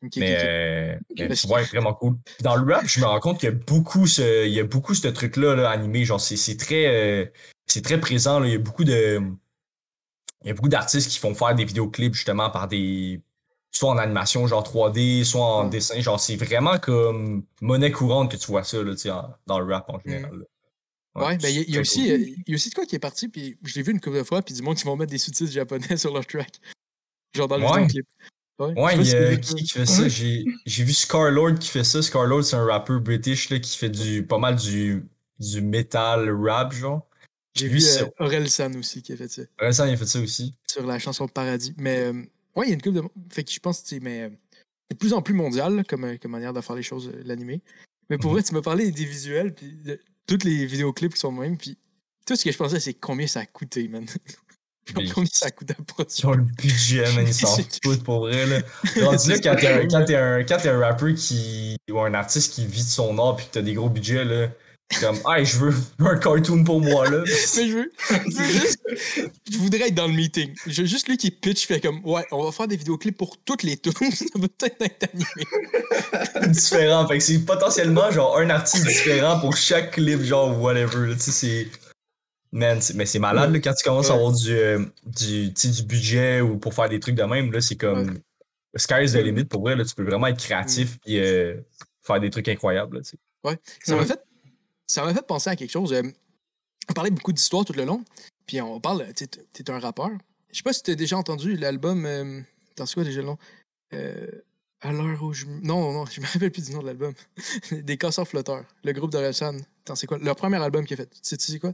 Mais, 0.01 0.07
ok. 0.09 0.17
euh, 0.19 0.95
mais 1.17 1.27
parce 1.29 1.43
que- 1.43 1.47
ouais, 1.47 1.63
vraiment 1.63 1.93
cool. 1.93 2.17
Puis 2.25 2.43
dans 2.43 2.55
le 2.57 2.73
rap, 2.73 2.85
je 2.85 2.99
me 2.99 3.05
rends 3.05 3.19
compte 3.21 3.39
qu'il 3.39 3.47
y 3.49 3.51
a 3.51 3.55
beaucoup 3.55 4.05
ce, 4.05 4.45
il 4.45 4.51
y 4.53 4.59
a 4.59 4.63
beaucoup 4.65 4.93
ce 4.95 5.07
truc-là 5.07 5.55
là, 5.55 5.69
animé. 5.69 6.03
Genre, 6.03 6.19
c'est 6.19 6.35
c'est 6.35 6.57
très, 6.57 6.87
euh, 6.87 7.25
c'est 7.67 7.81
très 7.83 7.99
présent. 7.99 8.39
Là. 8.39 8.47
Il 8.47 8.51
y 8.51 8.55
a 8.55 8.59
beaucoup 8.59 8.83
de, 8.83 9.21
il 10.43 10.47
y 10.47 10.51
a 10.51 10.53
beaucoup 10.53 10.67
d'artistes 10.67 11.09
qui 11.09 11.19
font 11.19 11.33
faire 11.33 11.55
des 11.55 11.63
vidéoclips 11.63 12.13
justement 12.15 12.49
par 12.49 12.67
des, 12.67 13.21
soit 13.71 13.91
en 13.91 13.97
animation 13.97 14.45
genre 14.45 14.61
3D, 14.63 15.23
soit 15.23 15.41
en 15.45 15.63
Ouais. 15.63 15.69
dessin. 15.69 15.99
Genre, 16.01 16.19
c'est 16.19 16.35
vraiment 16.35 16.77
comme 16.79 17.45
monnaie 17.61 17.91
courante 17.91 18.29
que 18.31 18.35
tu 18.37 18.47
vois 18.47 18.65
ça 18.65 18.83
là, 18.83 18.93
tu 18.95 19.09
en- 19.09 19.33
dans 19.47 19.59
le 19.59 19.73
rap 19.73 19.89
en 19.89 19.99
général. 20.05 20.31
là. 20.35 20.45
Ouais, 21.27 21.37
ben 21.37 21.47
il 21.47 21.55
y, 21.55 21.59
a- 21.59 21.63
il 21.67 21.73
y 21.75 21.77
a 21.77 21.81
aussi, 21.81 22.01
cool. 22.09 22.11
euh, 22.11 22.17
il 22.17 22.43
y 22.49 22.51
a 22.53 22.55
aussi 22.55 22.69
de 22.71 22.75
quoi 22.75 22.85
qui 22.87 22.95
est 22.95 22.99
parti, 22.99 23.29
puis 23.29 23.57
je 23.63 23.75
l'ai 23.75 23.83
vu 23.83 23.91
une 23.93 24.01
couple 24.01 24.17
de 24.17 24.23
fois, 24.23 24.41
puis 24.41 24.53
du 24.55 24.63
monde 24.63 24.75
qui 24.75 24.83
vont 24.83 24.95
mettre 24.97 25.11
des 25.11 25.17
sous-titres 25.19 25.51
japonais 25.51 25.79
sur 25.97 26.11
leur 26.13 26.25
track. 26.25 26.59
Genre 27.33 27.47
dans 27.47 27.57
le 27.57 27.63
Ouais. 27.63 27.71
vidéoclip. 27.87 28.05
Ouais, 28.59 28.95
il 28.97 29.07
y 29.07 29.11
a 29.13 29.35
qui 29.37 29.55
qui 29.55 29.69
fait 29.73 29.85
ça? 29.85 30.07
J'ai 30.07 30.45
j'ai 30.65 30.83
vu 30.83 30.93
Scarlord 30.93 31.55
qui 31.59 31.69
fait 31.69 31.83
ça. 31.83 32.01
Scarlord, 32.01 32.43
c'est 32.43 32.55
un 32.55 32.65
rappeur 32.65 33.01
british 33.01 33.49
là, 33.49 33.59
qui 33.59 33.77
fait 33.77 33.89
du 33.89 34.25
pas 34.25 34.37
mal 34.37 34.55
du, 34.55 35.03
du 35.39 35.61
metal 35.61 36.29
rap, 36.29 36.71
genre. 36.73 37.07
J'ai 37.55 37.67
vu 37.67 37.79
euh, 37.83 38.05
Aurel 38.19 38.49
San 38.49 38.75
aussi 38.77 39.01
qui 39.03 39.13
a 39.13 39.17
fait 39.17 39.27
ça 39.27 39.43
Vincent, 39.59 39.85
il 39.85 39.93
a 39.93 39.97
fait 39.97 40.05
ça 40.07 40.19
aussi. 40.19 40.55
sur 40.67 40.85
la 40.85 40.97
chanson 40.97 41.27
Paradis. 41.27 41.73
Mais 41.77 41.99
euh, 41.99 42.13
ouais, 42.55 42.65
il 42.67 42.69
y 42.69 42.71
a 42.71 42.75
une 42.75 42.81
couple 42.81 42.95
de. 42.95 43.03
Fait 43.31 43.43
que 43.43 43.51
je 43.51 43.59
pense 43.59 43.81
que 43.81 43.87
c'est. 43.89 43.99
Mais 43.99 44.21
euh, 44.23 44.29
de 44.91 44.95
plus 44.95 45.13
en 45.13 45.21
plus 45.21 45.33
mondial 45.33 45.75
là, 45.75 45.83
comme, 45.83 46.05
euh, 46.05 46.17
comme 46.17 46.31
manière 46.31 46.53
de 46.53 46.61
faire 46.61 46.75
les 46.75 46.83
choses, 46.83 47.11
l'animé. 47.25 47.61
Mais 48.09 48.17
pour 48.17 48.31
Mhm. 48.31 48.35
vrai, 48.37 48.43
tu 48.43 48.53
m'as 48.53 48.61
parlé 48.61 48.91
des 48.91 49.05
visuels, 49.05 49.53
puis 49.53 49.73
de 49.75 49.99
toutes 50.27 50.43
les 50.45 50.65
vidéoclips 50.65 51.13
qui 51.15 51.19
sont 51.19 51.33
de 51.33 51.39
même, 51.39 51.57
puis 51.57 51.77
tout 52.25 52.35
ce 52.35 52.43
que 52.43 52.51
je 52.51 52.57
pensais, 52.57 52.79
c'est 52.79 52.93
combien 52.93 53.27
ça 53.27 53.41
a 53.41 53.45
coûté, 53.45 53.87
man. 53.87 54.05
Ça 55.31 55.47
Ils 56.19 56.25
ont 56.27 56.33
le 56.33 56.43
budget, 56.43 57.03
man, 57.15 57.25
ils 57.25 57.33
s'en 57.33 57.57
foutent 57.83 58.03
pour 58.03 58.21
vrai. 58.21 58.45
Là. 58.45 58.59
Rendu 59.01 59.29
là, 59.29 59.39
quand 59.39 59.55
t'es 60.05 60.15
un, 60.15 60.39
un, 60.39 60.75
un 60.75 60.79
rappeur 60.79 61.13
qui, 61.15 61.77
ou 61.91 61.99
un 61.99 62.13
artiste 62.13 62.53
qui 62.53 62.65
vit 62.65 62.83
de 62.83 62.89
son 62.89 63.17
art 63.17 63.35
puis 63.37 63.45
que 63.45 63.51
t'as 63.51 63.61
des 63.61 63.73
gros 63.73 63.89
budgets, 63.89 64.25
là, 64.25 64.47
comme, 64.99 65.17
hey, 65.27 65.45
je 65.45 65.57
veux 65.57 65.73
un 65.99 66.17
cartoon 66.17 66.63
pour 66.63 66.81
moi, 66.81 67.09
là. 67.09 67.23
Mais 67.57 67.67
je 67.67 67.77
veux, 67.77 67.91
je 68.09 68.37
veux 68.37 68.45
juste. 68.45 68.79
Je 69.51 69.57
voudrais 69.57 69.87
être 69.87 69.95
dans 69.95 70.07
le 70.07 70.13
meeting. 70.13 70.53
Je 70.67 70.81
veux 70.81 70.87
juste 70.87 71.07
lui 71.07 71.17
qui 71.17 71.31
pitch, 71.31 71.65
fait 71.65 71.79
comme, 71.79 72.03
ouais, 72.05 72.25
on 72.31 72.43
va 72.43 72.51
faire 72.51 72.67
des 72.67 72.77
vidéoclips 72.77 73.17
pour 73.17 73.37
toutes 73.43 73.63
les 73.63 73.77
tunes. 73.77 73.93
ça 74.11 74.25
va 74.35 74.47
peut-être 74.47 74.81
être 74.81 75.09
animé. 75.13 76.51
différent. 76.51 77.07
Fait 77.07 77.17
que 77.17 77.23
c'est 77.23 77.39
potentiellement 77.39 78.11
genre 78.11 78.37
un 78.37 78.49
artiste 78.49 78.85
différent 78.85 79.39
pour 79.39 79.55
chaque 79.55 79.91
clip, 79.91 80.21
genre 80.21 80.59
whatever. 80.61 81.13
Tu 81.15 81.19
sais, 81.19 81.31
c'est. 81.31 81.67
Man, 82.53 82.79
mais 82.93 83.05
c'est 83.07 83.17
malade 83.19 83.51
là, 83.51 83.59
quand 83.59 83.73
tu 83.73 83.83
commences 83.83 84.09
à 84.09 84.13
Ouais. 84.13 84.19
avoir 84.19 84.31
du, 84.33 84.51
euh, 84.51 84.85
du, 85.05 85.51
tu 85.53 85.53
sais, 85.55 85.69
du 85.69 85.83
budget 85.83 86.39
ou 86.39 86.57
pour 86.57 86.73
faire 86.73 86.87
des 86.87 86.99
trucs 86.99 87.15
de 87.15 87.23
même. 87.23 87.51
Là, 87.51 87.59
c'est 87.61 87.75
comme. 87.75 88.19
Sky 88.75 89.03
is 89.03 89.11
the 89.13 89.15
limit 89.17 89.45
pour 89.45 89.61
vrai. 89.61 89.75
Là, 89.75 89.83
tu 89.85 89.93
peux 89.95 90.03
vraiment 90.03 90.27
être 90.27 90.37
créatif 90.39 90.97
et 91.05 91.19
euh, 91.19 91.55
faire 92.03 92.19
des 92.19 92.29
trucs 92.29 92.47
incroyables. 92.47 92.97
Là, 92.97 93.03
tu 93.03 93.09
sais. 93.11 93.17
Ouais. 93.43 93.57
Ça 93.83 93.95
m'a 93.95 94.01
Ouais. 94.01 94.07
fait, 94.07 94.23
ça 94.87 95.03
m'a 95.03 95.13
fait 95.13 95.25
penser 95.25 95.49
à 95.49 95.55
quelque 95.55 95.71
chose. 95.71 95.93
euh, 95.93 96.03
on 96.89 96.93
parlait 96.93 97.09
beaucoup 97.11 97.33
d'histoire 97.33 97.65
tout 97.65 97.73
le 97.73 97.85
long. 97.85 98.03
Puis 98.45 98.61
on 98.61 98.79
parle, 98.79 99.05
tu 99.15 99.25
sais, 99.25 99.27
t'es 99.51 99.69
un 99.71 99.79
rappeur. 99.79 100.09
Je 100.51 100.57
sais 100.57 100.63
pas 100.63 100.73
si 100.73 100.83
t'as 100.83 100.95
déjà 100.95 101.17
entendu 101.17 101.55
l'album. 101.55 102.05
Euh, 102.05 102.41
attends, 102.73 102.85
c'est 102.85 102.93
quoi 102.93 103.03
déjà 103.03 103.21
le 103.21 103.27
nom? 103.27 103.37
Euh, 103.93 104.27
À 104.81 104.91
l'heure 104.91 105.23
où 105.23 105.33
je. 105.33 105.45
Non, 105.47 105.91
non, 105.93 106.05
je 106.11 106.21
me 106.21 106.25
rappelle 106.27 106.51
plus 106.51 106.65
du 106.65 106.71
nom 106.73 106.81
de 106.81 106.87
l'album. 106.87 107.13
Des 107.71 107.97
casseurs 107.97 108.27
flotteurs. 108.27 108.65
Le 108.83 108.91
groupe 108.93 109.11
d'Orelsan. 109.11 109.55
Attends, 109.85 109.95
c'est 109.95 110.05
quoi? 110.07 110.17
Leur 110.19 110.35
premier 110.35 110.57
album 110.57 110.85
qu'il 110.85 110.95
a 110.95 111.03
fait. 111.03 111.09
Tu 111.09 111.19
sais, 111.23 111.37
tu 111.37 111.51
sais 111.51 111.57
quoi? 111.59 111.73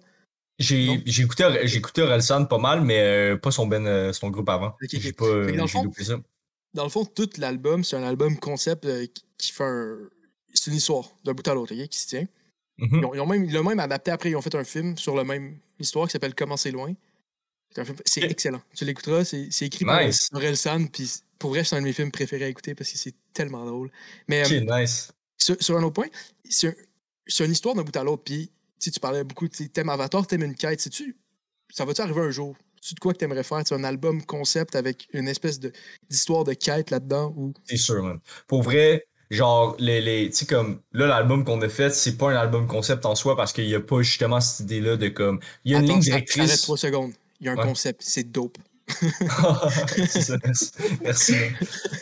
J'ai 0.59 1.21
écouté, 1.21 1.45
écouté 1.75 2.01
Orelsan 2.01 2.45
pas 2.45 2.57
mal, 2.57 2.81
mais 2.81 2.99
euh, 2.99 3.37
pas 3.37 3.49
son, 3.51 3.65
ben, 3.65 3.85
euh, 3.87 4.11
son 4.13 4.29
groupe 4.29 4.49
avant. 4.49 4.67
Ok, 4.81 4.89
ok. 4.93 4.99
J'ai 4.99 5.13
pas 5.13 5.25
dans 5.25 5.63
le 5.63 5.67
fond- 5.67 5.91
ça. 5.99 6.19
Dans 6.73 6.83
le 6.83 6.89
fond, 6.89 7.05
tout 7.05 7.29
l'album, 7.37 7.83
c'est 7.83 7.95
un 7.95 8.03
album 8.03 8.37
concept 8.37 8.85
euh, 8.85 9.05
qui- 9.37 9.51
fait 9.51 9.63
un. 9.63 9.97
C'est 10.53 10.69
une 10.71 10.77
histoire 10.77 11.05
d'un 11.23 11.33
bout 11.33 11.47
à 11.47 11.53
l'autre, 11.53 11.73
ok, 11.73 11.87
qui 11.87 11.97
se 11.99 12.07
tient. 12.07 12.25
Mhm. 12.77 12.99
Ils 13.01 13.05
ont, 13.05 13.13
ils 13.15 13.19
ont 13.21 13.25
même, 13.25 13.45
ils 13.45 13.53
l'ont 13.53 13.63
même 13.63 13.79
adapté 13.79 14.11
après, 14.11 14.31
ils 14.31 14.35
ont 14.35 14.41
fait 14.41 14.55
un 14.55 14.63
film 14.63 14.97
sur 14.97 15.15
la 15.15 15.23
même 15.23 15.57
histoire 15.79 16.07
qui 16.07 16.11
s'appelle 16.13 16.35
Comment 16.35 16.57
c'est 16.57 16.71
loin. 16.71 16.93
C'est 18.05 18.23
excellent. 18.23 18.61
Tu 18.75 18.83
l'écouteras, 18.83 19.23
c'est 19.23 19.47
écrit 19.61 19.85
Nice. 19.85 20.29
par 20.31 20.39
Aurel 20.41 20.57
San, 20.57 20.89
puis 20.89 21.09
pour 21.37 21.51
vrai, 21.51 21.63
c'est 21.63 21.75
un 21.75 21.79
de 21.79 21.85
mes 21.85 21.93
films 21.93 22.11
préférés 22.11 22.45
à 22.45 22.47
écouter 22.47 22.73
parce 22.75 22.91
que 22.91 22.97
c'est 22.97 23.13
tellement 23.31 23.63
drôle. 23.65 23.91
Mais 24.27 24.43
nice. 24.61 25.11
sur, 25.37 25.55
sur 25.61 25.77
un 25.77 25.83
autre 25.83 25.93
point, 25.93 26.07
c'est 26.49 26.75
une 27.45 27.51
histoire 27.51 27.75
d'un 27.75 27.83
bout 27.83 27.95
à 27.95 28.03
l'autre, 28.03 28.23
puis 28.23 28.49
tu 28.79 28.91
tu 28.91 28.99
parlais 28.99 29.23
beaucoup, 29.23 29.47
tu 29.47 29.69
t'aimes 29.69 29.89
Avatar, 29.89 30.25
t'aimes 30.25 30.43
une 30.43 30.55
quête, 30.55 30.81
sais-tu, 30.81 31.17
ça 31.73 31.85
va-tu 31.85 32.01
arriver 32.01 32.21
un 32.21 32.31
jour? 32.31 32.55
C'est 32.81 32.95
de 32.95 32.99
quoi 32.99 33.13
que 33.13 33.17
t'aimerais 33.17 33.43
faire? 33.43 33.63
Tu 33.63 33.73
un 33.73 33.83
album 33.83 34.23
concept 34.25 34.75
avec 34.75 35.07
une 35.13 35.27
espèce 35.27 35.59
de- 35.59 35.73
d'histoire 36.09 36.45
de, 36.45 36.53
quête 36.53 36.91
là-dedans 36.91 37.33
ou? 37.35 37.53
C'est 37.65 37.77
sûr, 37.77 38.01
man. 38.01 38.19
Pour 38.47 38.63
vrai, 38.63 39.05
genre, 39.29 39.75
les, 39.79 39.99
les, 40.01 40.29
tu 40.29 40.37
sais, 40.37 40.45
comme, 40.45 40.81
là, 40.93 41.07
l'album 41.07 41.43
qu'on 41.43 41.61
a 41.61 41.69
fait, 41.69 41.89
c'est 41.89 42.17
pas 42.17 42.31
un 42.31 42.35
album 42.35 42.67
concept 42.67 43.05
en 43.05 43.15
soi 43.15 43.35
parce 43.35 43.51
qu'il 43.51 43.67
y 43.67 43.75
a 43.75 43.81
pas 43.81 44.01
justement 44.01 44.39
cette 44.39 44.61
idée-là 44.61 44.95
de 44.95 45.09
comme. 45.09 45.39
Il 45.65 45.73
y 45.73 45.75
a 45.75 45.79
une 45.79 45.83
Attends, 45.83 45.93
ligne 45.95 46.01
directrice. 46.01 46.61
trois 46.61 46.77
secondes. 46.77 47.11
Il 47.41 47.47
y 47.47 47.49
a 47.49 47.53
un 47.53 47.57
Ouais. 47.57 47.63
concept, 47.63 48.01
c'est 48.03 48.31
dope. 48.31 48.57
Merci. 51.01 51.35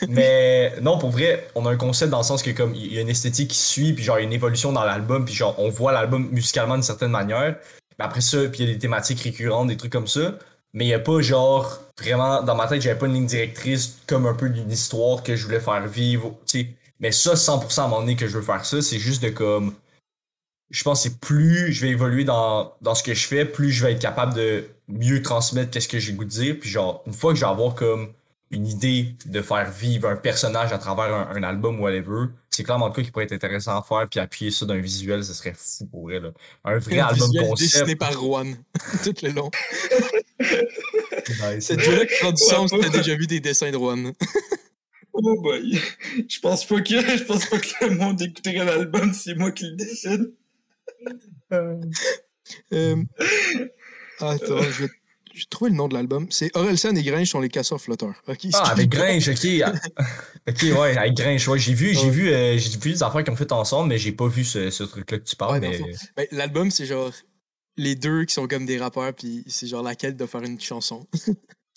Mais 0.08 0.74
non, 0.80 0.98
pour 0.98 1.10
vrai, 1.10 1.48
on 1.54 1.66
a 1.66 1.70
un 1.70 1.76
concept 1.76 2.10
dans 2.10 2.18
le 2.18 2.24
sens 2.24 2.42
que 2.42 2.50
comme 2.50 2.74
il 2.74 2.92
y 2.92 2.98
a 2.98 3.00
une 3.00 3.08
esthétique 3.08 3.50
qui 3.50 3.58
suit, 3.58 3.92
puis 3.92 4.04
genre 4.04 4.18
il 4.18 4.22
y 4.22 4.24
a 4.24 4.26
une 4.26 4.32
évolution 4.32 4.72
dans 4.72 4.84
l'album, 4.84 5.24
puis 5.24 5.34
genre 5.34 5.54
on 5.58 5.68
voit 5.68 5.92
l'album 5.92 6.28
musicalement 6.30 6.74
d'une 6.74 6.82
certaine 6.82 7.10
manière. 7.10 7.56
Mais 7.98 8.04
après 8.04 8.20
ça, 8.20 8.38
puis 8.48 8.62
il 8.62 8.66
y 8.66 8.70
a 8.70 8.74
des 8.74 8.78
thématiques 8.78 9.20
récurrentes, 9.20 9.68
des 9.68 9.76
trucs 9.76 9.92
comme 9.92 10.08
ça. 10.08 10.38
Mais 10.74 10.84
il 10.84 10.88
y 10.88 10.94
a 10.94 10.98
pas 10.98 11.20
genre 11.20 11.80
vraiment 11.98 12.42
dans 12.42 12.54
ma 12.54 12.66
tête, 12.66 12.82
j'avais 12.82 12.98
pas 12.98 13.06
une 13.06 13.14
ligne 13.14 13.26
directrice 13.26 13.98
comme 14.06 14.26
un 14.26 14.34
peu 14.34 14.50
d'une 14.50 14.70
histoire 14.70 15.22
que 15.22 15.34
je 15.34 15.46
voulais 15.46 15.60
faire 15.60 15.86
vivre, 15.86 16.36
tu 16.46 16.60
sais. 16.60 16.68
Mais 17.00 17.12
ça 17.12 17.34
100% 17.34 17.80
à 17.80 17.84
un 17.84 17.88
moment 17.88 18.00
donné 18.00 18.16
que 18.16 18.26
je 18.26 18.36
veux 18.36 18.42
faire 18.42 18.64
ça, 18.64 18.82
c'est 18.82 18.98
juste 18.98 19.22
de 19.22 19.30
comme 19.30 19.74
je 20.70 20.82
pense 20.82 21.08
que 21.08 21.14
plus 21.14 21.72
je 21.72 21.86
vais 21.86 21.92
évoluer 21.92 22.24
dans, 22.24 22.74
dans 22.82 22.94
ce 22.94 23.02
que 23.02 23.14
je 23.14 23.26
fais, 23.26 23.44
plus 23.44 23.70
je 23.70 23.84
vais 23.84 23.92
être 23.92 24.02
capable 24.02 24.34
de 24.34 24.68
mieux 24.88 25.22
transmettre 25.22 25.70
qu'est-ce 25.70 25.88
que 25.88 25.98
j'ai 25.98 26.12
goût 26.14 26.24
de 26.24 26.30
dire. 26.30 26.56
Puis 26.60 26.70
genre, 26.70 27.02
une 27.06 27.12
fois 27.12 27.32
que 27.32 27.38
je 27.38 27.44
vais 27.44 27.50
avoir 27.50 27.74
comme 27.74 28.12
une 28.50 28.66
idée 28.66 29.14
de 29.26 29.42
faire 29.42 29.70
vivre 29.70 30.08
un 30.08 30.16
personnage 30.16 30.72
à 30.72 30.78
travers 30.78 31.14
un, 31.14 31.36
un 31.36 31.42
album 31.42 31.78
ou 31.80 31.82
whatever, 31.84 32.26
c'est 32.48 32.64
clairement 32.64 32.88
le 32.88 32.94
cas 32.94 33.02
qui 33.02 33.10
pourrait 33.10 33.26
être 33.26 33.32
intéressant 33.32 33.78
à 33.78 33.82
faire, 33.82 34.08
puis 34.10 34.18
appuyer 34.20 34.50
ça 34.50 34.64
d'un 34.64 34.78
visuel, 34.78 35.22
ce 35.22 35.34
serait 35.34 35.52
fou 35.54 35.84
pour 35.86 36.04
vrai. 36.04 36.18
Là. 36.18 36.30
Un 36.64 36.78
vrai 36.78 36.98
Un 37.00 37.06
album 37.08 37.26
visuel 37.30 37.48
concept. 37.48 37.72
dessiné 37.72 37.96
par 37.96 38.12
Juan 38.12 38.56
tout 39.04 39.14
le 39.22 39.30
long. 39.32 39.50
Nice. 40.40 41.66
Cette 41.66 41.80
jeu-là 41.80 42.06
qui 42.06 42.14
prend 42.20 42.32
du 42.32 42.42
sens, 42.42 42.72
Ouais. 42.72 42.80
t'as 42.80 42.88
déjà 42.98 43.14
vu 43.16 43.26
des 43.26 43.40
dessins 43.40 43.70
de 43.70 43.76
Juan. 43.76 44.12
Oh 45.20 45.40
boy. 45.42 45.76
Je 46.28 46.38
pense 46.38 46.64
pas 46.64 46.80
que 46.80 47.00
je 47.00 47.24
pense 47.24 47.44
pas 47.46 47.58
que 47.58 47.86
le 47.86 47.96
monde 47.96 48.22
écouterait 48.22 48.64
l'album, 48.64 49.12
c'est 49.12 49.34
moi 49.34 49.50
qui 49.50 49.64
le 49.64 49.74
décide. 49.74 50.32
Euh, 51.52 53.02
Attends, 54.20 54.62
je 54.62 54.84
vais, 54.84 54.90
je 55.34 55.38
vais 55.40 55.44
trouver 55.50 55.70
le 55.70 55.76
nom 55.76 55.88
de 55.88 55.94
l'album. 55.94 56.26
C'est 56.30 56.54
Orelsan 56.56 56.94
et 56.96 57.02
Gringe 57.02 57.28
sont 57.28 57.40
les 57.40 57.48
casseurs 57.48 57.80
flotteurs. 57.80 58.14
Ah, 58.54 58.70
avec 58.70 58.88
Grinch, 58.88 59.28
ok. 59.28 59.46
Ah, 59.64 59.72
ok, 60.48 60.62
ouais, 60.62 60.96
avec 60.96 61.14
Grinch, 61.14 61.46
ouais. 61.48 61.58
J'ai 61.58 61.74
vu, 61.74 61.94
j'ai 61.94 62.04
Ouais. 62.06 62.10
vu, 62.10 62.28
euh, 62.30 62.58
j'ai 62.58 62.78
vu 62.78 62.92
des 62.92 63.02
affaires 63.02 63.22
qu'ils 63.24 63.32
ont 63.32 63.36
fait 63.36 63.52
ensemble, 63.52 63.88
mais 63.90 63.98
j'ai 63.98 64.12
pas 64.12 64.26
vu 64.28 64.44
ce, 64.44 64.70
ce 64.70 64.82
truc-là 64.84 65.18
que 65.18 65.24
tu 65.24 65.36
parles. 65.36 65.52
Ouais, 65.54 65.60
mais... 65.60 65.78
fond. 65.78 65.86
Ben, 66.16 66.26
L'album, 66.32 66.70
c'est 66.70 66.86
genre 66.86 67.12
les 67.76 67.94
deux 67.94 68.24
qui 68.24 68.34
sont 68.34 68.48
comme 68.48 68.66
des 68.66 68.78
rappeurs, 68.78 69.12
puis 69.14 69.44
c'est 69.46 69.66
genre 69.68 69.82
la 69.84 69.94
quête 69.94 70.16
de 70.16 70.26
faire 70.26 70.42
une 70.42 70.60
chanson. 70.60 71.06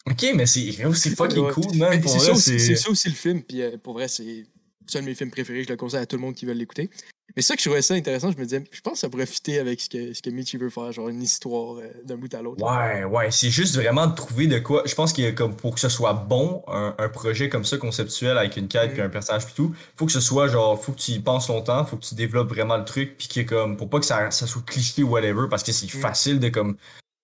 Ok, 0.10 0.26
mais 0.34 0.48
c'est 0.48 0.72
fucking 0.72 1.46
Ouais. 1.46 1.52
cool, 1.54 1.78
man. 1.78 1.92
Ben, 1.92 2.08
C'est 2.08 2.18
ça, 2.18 2.32
aussi- 2.32 2.76
ça 2.76 2.90
le 2.90 3.14
film, 3.14 3.44
puis 3.44 3.62
euh, 3.62 3.78
pour 3.78 3.94
vrai, 3.94 4.08
c'est 4.08 4.48
c'est 4.88 4.98
un 4.98 5.02
de 5.02 5.06
mes 5.06 5.14
films 5.14 5.30
préférés. 5.30 5.64
Je 5.64 5.70
le 5.70 5.76
conseille 5.78 6.00
à 6.00 6.08
tout 6.08 6.16
le 6.16 6.24
monde 6.24 6.34
qui 6.34 6.48
veut 6.48 6.54
l'écouter. 6.54 6.90
Mais 7.36 7.42
ça 7.42 7.56
que 7.56 7.62
je 7.62 7.68
trouvais 7.70 7.82
ça 7.82 7.94
intéressant, 7.94 8.32
je 8.32 8.38
me 8.38 8.44
disais, 8.44 8.64
je 8.72 8.82
pense 8.82 8.94
que 8.94 9.00
ça 9.00 9.10
pourrait 9.10 9.26
fitter 9.26 9.60
avec 9.60 9.80
ce 9.82 9.90
que, 9.90 10.14
ce 10.14 10.22
que 10.22 10.30
Michi 10.30 10.58
veut 10.58 10.70
faire, 10.70 10.92
genre 10.92 11.10
une 11.10 11.22
histoire 11.22 11.78
euh, 11.78 11.90
d'un 12.04 12.16
bout 12.18 12.34
à 12.34 12.42
l'autre. 12.42 12.64
Ouais, 12.64 13.04
ouais, 13.06 13.32
c'est 13.32 13.50
juste 13.50 13.76
vraiment 13.76 14.08
de 14.08 14.16
trouver 14.16 14.48
de 14.48 14.60
quoi. 14.60 14.84
Je 14.86 14.96
pense 14.96 15.14
a 15.18 15.32
comme 15.32 15.56
pour 15.56 15.74
que 15.76 15.80
ce 15.80 15.90
soit 15.90 16.14
bon, 16.14 16.64
un, 16.68 16.96
un 16.98 17.10
projet 17.10 17.50
comme 17.50 17.66
ça, 17.66 17.78
conceptuel, 17.78 18.38
avec 18.38 18.58
une 18.58 18.68
quête, 18.68 18.92
Mm. 18.92 18.94
puis 18.94 19.02
un 19.02 19.10
personnage, 19.10 19.46
puis 19.46 19.54
tout, 19.56 19.76
faut 19.96 20.06
que 20.06 20.12
ce 20.12 20.20
soit 20.20 20.48
genre, 20.48 20.82
faut 20.84 20.92
que 20.92 21.00
tu 21.00 21.12
y 21.12 21.20
penses 21.20 21.48
longtemps, 21.50 21.86
faut 21.86 21.98
que 21.98 22.06
tu 22.06 22.16
développes 22.16 22.50
vraiment 22.50 22.78
le 22.78 22.86
truc, 22.86 23.18
puis 23.18 23.28
que 23.28 23.42
comme, 23.42 23.78
pour 23.78 23.90
pas 23.90 24.00
que 24.00 24.06
ça, 24.06 24.32
ça 24.32 24.48
soit 24.48 24.66
cliché 24.66 25.04
ou 25.04 25.10
whatever, 25.10 25.48
parce 25.50 25.64
que 25.64 25.72
c'est 25.72 25.86
Mm. 25.94 26.00
facile 26.02 26.40
de 26.40 26.50
comme, 26.50 26.78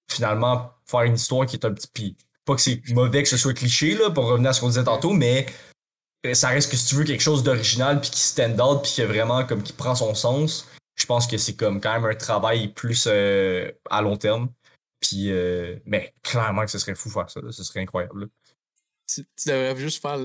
finalement, 0.10 0.72
faire 0.86 1.02
une 1.02 1.16
histoire 1.16 1.46
qui 1.46 1.56
est 1.58 1.66
un 1.66 1.74
petit. 1.74 1.88
Puis, 1.94 2.16
pas 2.46 2.56
que 2.56 2.62
c'est 2.62 2.82
mauvais 2.94 3.24
que 3.24 3.30
ce 3.30 3.36
soit 3.36 3.54
cliché, 3.54 3.96
là, 3.96 4.10
pour 4.10 4.26
revenir 4.26 4.52
à 4.52 4.54
ce 4.54 4.62
qu'on 4.62 4.70
disait 4.70 4.86
tantôt, 4.86 5.12
mais 5.12 5.46
ça 6.34 6.50
reste 6.50 6.70
que 6.72 6.78
si 6.78 6.88
tu 6.88 6.96
veux 6.96 7.04
quelque 7.04 7.22
chose 7.22 7.44
d'original, 7.44 8.02
puis 8.02 8.10
qui 8.10 8.20
stand 8.20 8.60
out, 8.60 8.82
puis 8.84 8.92
qui 8.94 9.02
est 9.02 9.06
vraiment 9.06 9.46
comme, 9.46 9.64
qui 9.64 9.74
prend 9.74 9.96
son 9.96 10.14
sens, 10.16 10.68
je 10.96 11.06
pense 11.06 11.28
que 11.28 11.38
c'est 11.38 11.56
comme 11.56 11.80
quand 11.80 11.94
même 11.94 12.06
un 12.06 12.16
travail 12.16 12.70
plus 12.70 13.06
euh, 13.08 13.72
à 13.90 14.02
long 14.02 14.18
terme. 14.18 14.50
Puis, 15.00 15.32
euh, 15.32 15.78
mais 15.86 16.14
clairement 16.24 16.66
que 16.66 16.72
ce 16.72 16.80
serait 16.80 16.96
fou 16.96 17.10
faire 17.10 17.30
ça, 17.30 17.40
là, 17.40 17.52
ce 17.52 17.64
serait 17.64 17.82
incroyable. 17.82 18.22
là. 18.22 18.28
Tu, 19.08 19.24
tu 19.36 19.50
devrais 19.50 19.78
juste 19.78 20.02
faire 20.02 20.18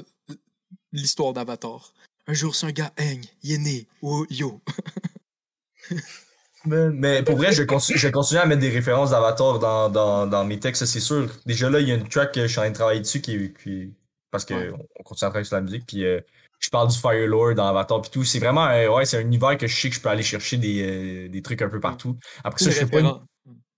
l'histoire 0.93 1.35
d'Avatar. 1.35 1.93
Un 2.27 2.33
jour, 2.33 2.55
c'est 2.55 2.67
un 2.67 2.73
gars 2.73 2.93
Heng, 2.99 3.21
il 3.43 3.53
est 3.53 3.59
né, 3.59 3.87
oh, 4.01 4.25
yo. 4.31 4.61
Mais 6.65 7.23
pour 7.25 7.37
vrai, 7.37 7.53
je, 7.53 7.65
continue, 7.65 7.99
je 7.99 8.07
vais 8.07 8.13
continuer 8.13 8.41
à 8.41 8.47
mettre 8.47 8.61
des 8.61 8.71
références 8.71 9.11
d'Avatar 9.11 9.59
dans, 9.59 9.91
dans, 9.91 10.27
dans 10.29 10.45
mes 10.45 10.61
textes, 10.61 10.87
c'est 10.87 11.01
sûr. 11.01 11.29
Déjà 11.45 11.69
là, 11.69 11.81
il 11.81 11.89
y 11.89 11.93
a 11.93 11.97
une 11.97 12.09
track 12.09 12.33
que 12.33 12.43
je 12.43 12.47
suis 12.47 12.59
en 12.59 12.63
train 12.63 12.71
de 12.71 12.75
travailler 12.75 13.01
dessus 13.01 13.21
qui 13.21 13.35
est. 13.35 13.63
qui- 13.63 13.93
parce 14.33 14.45
qu'on 14.45 14.57
Ouais. 14.57 14.73
on 14.99 15.03
continue 15.05 15.27
à 15.27 15.31
travailler 15.31 15.45
sur 15.45 15.55
la 15.57 15.63
musique. 15.63 15.87
Puis 15.87 16.05
euh, 16.05 16.21
je 16.59 16.69
parle 16.71 16.89
du 16.89 16.99
Fire 16.99 17.29
Lord 17.29 17.55
dans 17.55 17.67
Avatar 17.69 18.01
puis 18.03 18.11
tout. 18.11 18.25
C'est 18.25 18.41
vraiment 18.41 18.67
euh, 18.67 18.89
ouais, 18.89 19.05
c'est 19.05 19.19
un 19.19 19.21
univers 19.21 19.57
que 19.57 19.69
je 19.69 19.81
sais 19.81 19.89
que 19.91 19.95
je 19.95 20.01
peux 20.01 20.09
aller 20.09 20.25
chercher 20.25 20.57
des, 20.57 20.83
euh, 20.83 21.29
des 21.29 21.43
trucs 21.43 21.63
un 21.63 21.69
peu 21.69 21.79
partout. 21.79 22.19
Après 22.43 22.65
ça, 22.65 22.71
je 22.71 22.77
ferai 22.77 22.91
pas, 22.91 23.01
une-. 23.01 23.21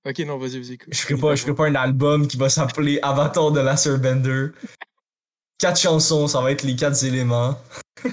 Ok, 0.07 0.19
non, 0.21 0.39
vas-y, 0.39 0.61
vas-y. 0.61 0.79
je 0.91 0.99
ferai 0.99 1.17
pas, 1.21 1.35
je 1.35 1.43
ferai 1.43 1.55
pas 1.55 1.67
un 1.67 1.75
album 1.75 2.27
qui 2.27 2.37
va 2.37 2.49
s'appeler 2.49 2.99
Avatar 3.03 3.51
de 3.53 3.61
la 3.61 3.75
Bender. 3.99 4.49
Quatre 5.59 5.81
chansons, 5.81 6.29
ça 6.29 6.41
va 6.41 6.53
être 6.53 6.63
les 6.63 6.77
quatre 6.77 7.03
éléments. 7.05 7.59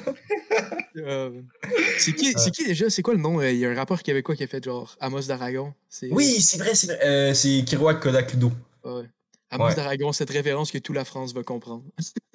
C'est 1.98 2.14
qui, 2.14 2.34
qui 2.34 2.66
déjà? 2.66 2.90
C'est 2.90 3.02
quoi 3.02 3.14
le 3.14 3.20
nom? 3.20 3.42
Il 3.42 3.58
y 3.58 3.66
a 3.66 3.70
un 3.70 3.76
rappeur 3.76 4.04
québécois 4.04 4.36
qui 4.36 4.44
a 4.44 4.48
fait 4.48 4.64
genre 4.64 4.96
Amos 5.00 5.22
d'Aragon. 5.22 5.74
Oui, 6.12 6.42
c'est 6.42 6.58
vrai, 6.58 6.76
c'est 6.76 6.88
vrai. 6.88 7.34
C'est 7.34 7.64
Kiroak 7.66 8.02
Kodak 8.02 8.34
Ludo. 8.34 8.52
Ouais. 8.84 9.10
Amos 9.52 9.66
Ouais. 9.68 9.76
d'Aragon, 9.76 10.12
cette 10.14 10.30
référence 10.30 10.72
que 10.72 10.78
toute 10.80 10.96
la 10.96 11.06
France 11.06 11.34
va 11.34 11.44
comprendre. 11.44 11.84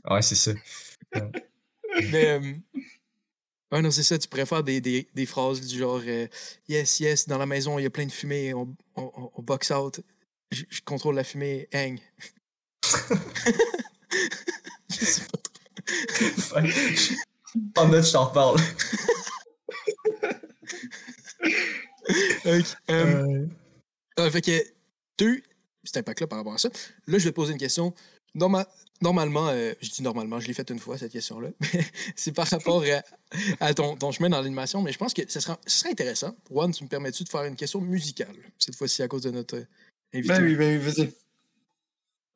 Ouais, 0.09 0.23
c'est 0.23 0.35
ça. 0.35 0.53
Mais. 2.13 2.27
euh, 2.27 2.53
Ouais, 3.73 3.83
non, 3.83 3.91
c'est 3.91 4.05
ça. 4.05 4.17
Tu 4.17 4.29
préfères 4.29 4.63
des, 4.63 4.81
des, 4.81 5.09
des 5.13 5.27
phrases 5.27 5.61
du 5.61 5.77
genre 5.79 6.01
euh, 6.07 6.29
Yes, 6.69 7.01
yes, 7.01 7.27
dans 7.27 7.37
la 7.37 7.47
maison, 7.47 7.81
il 7.81 7.83
y 7.83 7.87
a 7.87 7.91
plein 7.91 8.07
de 8.07 8.13
fumée, 8.13 8.55
on, 8.55 8.73
on, 8.95 9.43
box 9.43 9.73
out. 9.73 9.99
Je, 10.53 10.63
je 10.71 10.81
contrôle 10.83 11.17
la 11.17 11.25
fumée, 11.25 11.69
hang. 11.75 11.99
je 14.89 15.05
sais 15.05 15.23
pas 15.25 15.39
trop. 15.43 16.61
En 17.77 17.89
note, 17.89 18.05
je 18.07 18.13
t'en 18.13 18.27
reparle. 18.27 18.61
Ok, 22.45 22.77
euh, 22.91 23.47
euh, 24.21 24.31
fait 24.31 24.41
que 24.41 24.65
deux, 25.19 25.43
cet 25.87 25.97
impact-là 25.99 26.27
par 26.27 26.39
rapport 26.39 26.53
à 26.55 26.59
ça. 26.59 26.69
Là, 27.07 27.19
je 27.19 27.25
vais 27.25 27.33
poser 27.33 27.53
une 27.53 27.59
question. 27.59 27.95
Norma- 28.35 28.69
normalement, 29.01 29.49
euh, 29.49 29.73
je 29.81 29.89
dis 29.91 30.03
normalement, 30.03 30.39
je 30.41 30.47
l'ai 30.47 30.53
faite 30.53 30.69
une 30.69 30.79
fois, 30.79 30.99
cette 30.99 31.13
question-là. 31.13 31.49
mais 31.73 31.85
c'est 32.17 32.33
par 32.33 32.47
rapport 32.47 32.85
à, 32.85 33.03
à 33.65 33.73
ton, 33.73 33.97
ton 33.97 34.13
chemin 34.13 34.29
dans 34.29 34.43
l'animation. 34.43 34.83
Mais 34.83 34.93
je 34.93 34.99
pense 34.99 35.15
que 35.15 35.23
ce 35.27 35.41
serait, 35.41 35.57
ce 35.67 35.79
serait 35.79 35.91
intéressant. 35.91 36.37
One, 36.51 36.73
tu 36.73 36.85
me 36.85 36.89
permets-tu 36.89 37.25
de 37.25 37.29
faire 37.31 37.45
une 37.45 37.57
question 37.57 37.81
musicale, 37.81 38.35
cette 38.59 38.77
fois-ci 38.77 39.03
à 39.03 39.09
cause 39.09 39.23
de 39.23 39.31
notre 39.31 39.57
euh, 39.57 39.65
invité? 40.15 40.35
Ben 40.35 40.45
oui, 40.45 40.55
ben 40.57 40.79
oui, 40.79 40.85
vas-y. 40.93 41.13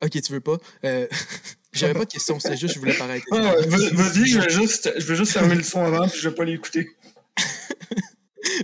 Ok, 0.02 0.22
tu 0.22 0.32
veux 0.32 0.40
pas? 0.40 0.56
Euh, 0.84 1.06
J'avais 1.72 1.92
pas 1.92 2.04
de 2.06 2.10
question, 2.10 2.40
c'était 2.40 2.56
juste, 2.56 2.74
je 2.74 2.78
voulais 2.80 2.96
paraître. 2.96 3.26
Ah, 3.32 3.54
vas- 3.66 3.90
Vas-y, 3.92 4.26
je 4.26 4.40
vais 4.40 4.50
juste, 4.50 4.90
je 4.96 5.06
vais 5.06 5.14
juste 5.16 5.32
fermer 5.32 5.54
le 5.54 5.62
son 5.62 5.82
avant, 5.82 6.08
puis 6.08 6.18
je 6.18 6.28
vais 6.28 6.34
pas 6.34 6.44
l'écouter. 6.44 6.88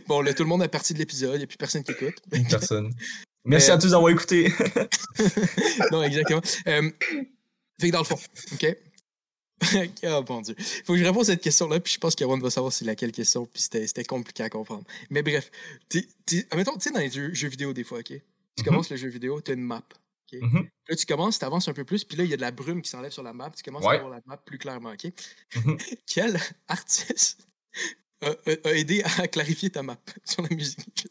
Bon, 0.08 0.20
là, 0.22 0.32
tout 0.32 0.42
le 0.42 0.48
monde 0.48 0.62
est 0.62 0.68
parti 0.68 0.94
de 0.94 0.98
l'épisode, 0.98 1.34
il 1.34 1.38
n'y 1.38 1.44
a 1.44 1.46
plus 1.46 1.58
personne 1.58 1.82
qui 1.84 1.92
écoute. 1.92 2.14
Personne. 2.48 2.92
Merci 3.46 3.70
Euh, 3.70 3.74
à 3.74 3.78
tous 3.78 3.90
d'avoir 3.92 4.10
écouté. 4.10 4.52
non, 5.92 6.02
exactement. 6.02 6.42
Euh, 6.66 6.90
fait 7.80 7.88
que 7.88 7.92
dans 7.92 8.00
le 8.00 8.04
fond, 8.04 8.18
OK? 8.52 8.76
oh 10.04 10.24
mon 10.28 10.42
Dieu. 10.42 10.54
Faut 10.84 10.92
que 10.92 10.98
je 10.98 11.04
réponde 11.04 11.22
à 11.22 11.24
cette 11.26 11.42
question-là, 11.42 11.80
puis 11.80 11.94
je 11.94 11.98
pense 11.98 12.14
qu'Awan 12.14 12.40
va 12.40 12.50
savoir 12.50 12.72
c'est 12.72 12.84
laquelle 12.84 13.12
question, 13.12 13.46
puis 13.46 13.62
c'était 13.62 14.04
compliqué 14.04 14.42
à 14.42 14.50
comprendre. 14.50 14.84
Mais 15.10 15.22
bref, 15.22 15.50
t'es- 15.88 16.06
t'es- 16.26 16.46
admettons, 16.50 16.74
tu 16.74 16.80
sais, 16.80 16.90
dans 16.90 17.00
les 17.00 17.10
jeux, 17.10 17.32
jeux 17.32 17.48
vidéo, 17.48 17.72
des 17.72 17.84
fois, 17.84 18.00
OK? 18.00 18.06
Tu 18.08 18.20
Mhm. 18.58 18.64
commences 18.64 18.90
le 18.90 18.96
jeu 18.96 19.08
vidéo, 19.08 19.40
tu 19.40 19.52
as 19.52 19.54
une 19.54 19.62
map. 19.62 19.82
Mhm. 20.32 20.68
Là, 20.88 20.96
tu 20.96 21.06
commences, 21.06 21.38
tu 21.38 21.44
avances 21.44 21.68
un 21.68 21.72
peu 21.72 21.84
plus, 21.84 22.04
puis 22.04 22.16
là, 22.18 22.24
il 22.24 22.30
y 22.30 22.34
a 22.34 22.36
de 22.36 22.42
la 22.42 22.50
brume 22.50 22.82
qui 22.82 22.90
s'enlève 22.90 23.12
sur 23.12 23.22
la 23.22 23.32
map, 23.32 23.50
tu 23.56 23.62
commences 23.62 23.84
Ouais. 23.84 23.96
à 23.96 24.00
voir 24.00 24.10
la 24.10 24.20
map 24.26 24.36
plus 24.36 24.58
clairement, 24.58 24.90
OK? 24.92 25.10
Mhm. 25.54 25.78
Quel 26.06 26.40
artiste 26.68 27.46
a, 28.22 28.30
a- 28.30 28.68
a 28.68 28.72
aidé 28.72 29.02
à 29.18 29.28
clarifier 29.28 29.70
ta 29.70 29.82
map 29.82 29.96
sur 30.24 30.42
la 30.42 30.48
musique? 30.54 31.06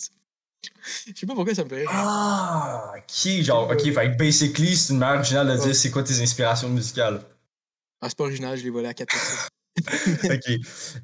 Je 1.08 1.14
sais- 1.16 1.26
pas 1.26 1.34
pourquoi 1.36 1.54
ça 1.56 1.64
me 1.64 1.70
fait 1.70 1.82
rire. 1.82 1.90
Ah, 1.92 2.94
ok, 2.98 3.42
genre, 3.44 3.70
ok, 3.70 3.82
fait 3.94 4.10
basically, 4.18 4.76
c'est 4.76 4.94
une 4.94 5.00
manière 5.00 5.18
originale 5.18 5.48
de 5.58 5.64
dire 5.64 5.76
c'est 5.76 5.92
quoi 5.92 6.04
tes 6.04 6.22
inspirations 6.22 6.70
musicales. 6.70 7.22
Ah, 8.02 8.10
c'est 8.10 8.18
pas 8.18 8.26
original, 8.26 8.58
je 8.58 8.64
l'ai 8.64 8.70
volé 8.70 8.88
à 8.88 8.94
4 8.94 9.10
personnes. 9.12 9.50
ok. 10.24 10.54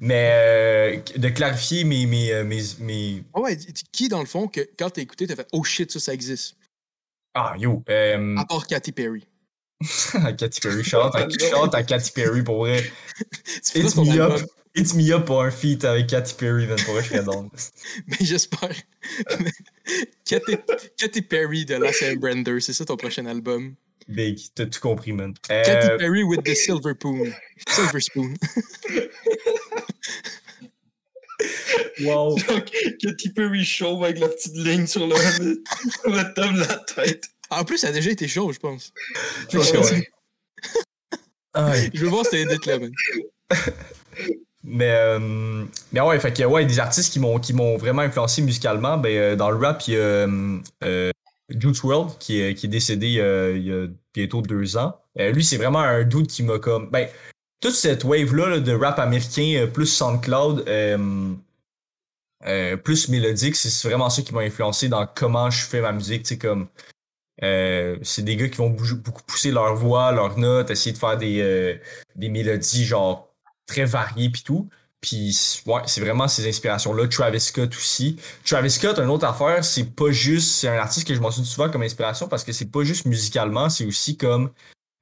Mais 0.00 0.30
euh, 0.32 1.18
de 1.18 1.28
clarifier 1.28 1.84
mes. 1.84 2.06
mes, 2.06 2.32
euh, 2.32 2.44
mes, 2.44 2.62
mes... 2.80 3.22
Ah 3.34 3.40
ouais, 3.40 3.56
qui, 3.92 4.08
dans 4.08 4.20
le 4.20 4.26
fond, 4.26 4.48
que 4.48 4.60
quand 4.78 4.90
t'as 4.90 5.02
écouté, 5.02 5.26
t'as 5.26 5.36
fait 5.36 5.48
Oh 5.52 5.62
shit, 5.64 5.90
ça, 5.90 6.00
ça 6.00 6.14
existe? 6.14 6.56
Ah, 7.34 7.54
yo. 7.58 7.82
Euh, 7.88 8.36
À 8.36 8.44
part 8.44 8.66
Katy 8.66 8.92
Perry. 8.92 9.26
Katy 10.38 10.60
Perry, 10.60 10.84
chante 10.84 11.14
à, 11.16 11.26
chante 11.50 11.74
à 11.74 11.82
Katy 11.82 12.12
Perry 12.12 12.42
pour 12.42 12.58
vrai. 12.58 12.82
Tu 13.72 13.78
It's 13.80 13.96
me 13.96 14.20
up. 14.20 14.40
It's 14.74 14.94
me 14.94 15.12
up 15.12 15.26
pour 15.26 15.42
un 15.42 15.50
feat 15.50 15.84
avec 15.84 16.06
Katy 16.06 16.34
Perry, 16.34 16.66
man. 16.66 16.78
Pour 16.86 16.98
je 17.00 17.08
serais 17.08 17.22
down. 17.24 17.50
mais 18.06 18.16
j'espère. 18.20 18.72
Katy, 20.24 20.56
Katy 20.96 21.22
Perry 21.22 21.64
de 21.66 21.74
La 21.74 21.92
Saint 21.92 22.16
Brander, 22.16 22.58
c'est 22.60 22.72
ça 22.72 22.84
ton 22.86 22.96
prochain 22.96 23.26
album? 23.26 23.74
Big, 24.08 24.40
t'as 24.54 24.66
tout 24.66 24.80
compris, 24.80 25.12
man. 25.12 25.34
Katy 25.42 25.70
Euh, 25.70 25.98
Perry 25.98 26.22
with 26.22 26.42
the 26.44 26.54
silver 26.54 26.94
spoon. 26.94 27.32
Silver 27.68 28.00
spoon. 28.00 28.34
wow. 32.00 32.36
Donc, 32.48 32.70
Katy 33.00 33.30
Perry 33.30 33.64
chauve 33.64 34.02
avec 34.04 34.18
la 34.20 34.28
petite 34.28 34.56
ligne 34.56 34.86
sur 34.86 35.06
le, 35.06 35.14
sur 35.16 36.10
le 36.10 36.34
top 36.34 36.52
de 36.54 36.60
la 36.60 36.76
tête. 36.78 37.26
En 37.50 37.64
plus, 37.64 37.76
ça 37.78 37.88
a 37.88 37.92
déjà 37.92 38.10
été 38.10 38.26
chaud, 38.26 38.50
je 38.52 38.58
pense. 38.58 38.92
Ouais, 39.52 39.78
ouais. 39.78 40.08
Aïe. 41.52 41.90
Je 41.92 42.00
veux 42.00 42.08
voir 42.08 42.24
cette 42.24 42.50
edit-là, 42.50 42.78
man. 42.78 42.92
Mais, 44.64 44.90
euh, 44.90 45.64
mais 45.92 46.00
ouais, 46.00 46.20
fait 46.20 46.32
que 46.32 46.44
ouais, 46.44 46.64
des 46.64 46.78
artistes 46.78 47.12
qui 47.12 47.18
m'ont 47.18 47.38
qui 47.40 47.52
m'ont 47.52 47.76
vraiment 47.76 48.02
influencé 48.02 48.42
musicalement, 48.42 48.96
ben 48.96 49.10
euh, 49.16 49.36
dans 49.36 49.50
le 49.50 49.56
rap, 49.56 49.82
il 49.88 49.94
y 49.94 49.96
a 49.96 50.00
euh, 50.00 50.58
euh, 50.84 51.10
Juice 51.50 51.82
WRLD 51.82 52.12
qui 52.20 52.40
est, 52.40 52.54
qui 52.54 52.66
est 52.66 52.68
décédé 52.68 53.06
il 53.08 53.66
y 53.66 53.72
a 53.72 53.86
bientôt 54.14 54.40
deux 54.40 54.76
ans. 54.76 54.94
Lui, 55.16 55.44
c'est 55.44 55.56
vraiment 55.56 55.80
un 55.80 56.04
doute 56.04 56.28
qui 56.28 56.42
m'a 56.42 56.58
comme 56.58 56.90
ben 56.90 57.08
toute 57.60 57.74
cette 57.74 58.04
wave 58.04 58.34
là, 58.34 58.60
de 58.60 58.72
rap 58.72 58.98
américain 58.98 59.68
plus 59.72 59.86
SoundCloud 59.86 60.64
plus 62.84 63.08
mélodique, 63.08 63.56
c'est 63.56 63.88
vraiment 63.88 64.10
ça 64.10 64.22
qui 64.22 64.34
m'a 64.34 64.40
influencé 64.40 64.88
dans 64.88 65.06
comment 65.06 65.50
je 65.50 65.64
fais 65.64 65.80
ma 65.80 65.92
musique, 65.92 66.38
comme 66.38 66.68
c'est 67.40 68.22
des 68.22 68.36
gars 68.36 68.48
qui 68.48 68.56
vont 68.58 68.70
beaucoup 68.70 69.22
pousser 69.26 69.50
leur 69.50 69.74
voix, 69.74 70.12
leurs 70.12 70.38
notes, 70.38 70.70
essayer 70.70 70.92
de 70.92 70.98
faire 70.98 71.18
des, 71.18 71.80
des 72.16 72.28
mélodies 72.28 72.84
genre 72.84 73.31
très 73.66 73.84
variées 73.84 74.30
puis 74.30 74.42
tout. 74.42 74.68
Ouais, 75.66 75.82
c'est 75.86 76.00
vraiment 76.00 76.28
ces 76.28 76.48
inspirations-là. 76.48 77.08
Travis 77.08 77.40
Scott 77.40 77.74
aussi. 77.74 78.16
Travis 78.44 78.70
Scott, 78.70 78.98
une 78.98 79.08
autre 79.08 79.26
affaire, 79.26 79.64
c'est 79.64 79.84
pas 79.96 80.12
juste. 80.12 80.52
C'est 80.52 80.68
un 80.68 80.78
artiste 80.78 81.06
que 81.08 81.14
je 81.14 81.20
mentionne 81.20 81.44
souvent 81.44 81.68
comme 81.70 81.82
inspiration 81.82 82.28
parce 82.28 82.44
que 82.44 82.52
c'est 82.52 82.70
pas 82.70 82.84
juste 82.84 83.06
musicalement, 83.06 83.68
c'est 83.68 83.84
aussi 83.84 84.16
comme 84.16 84.50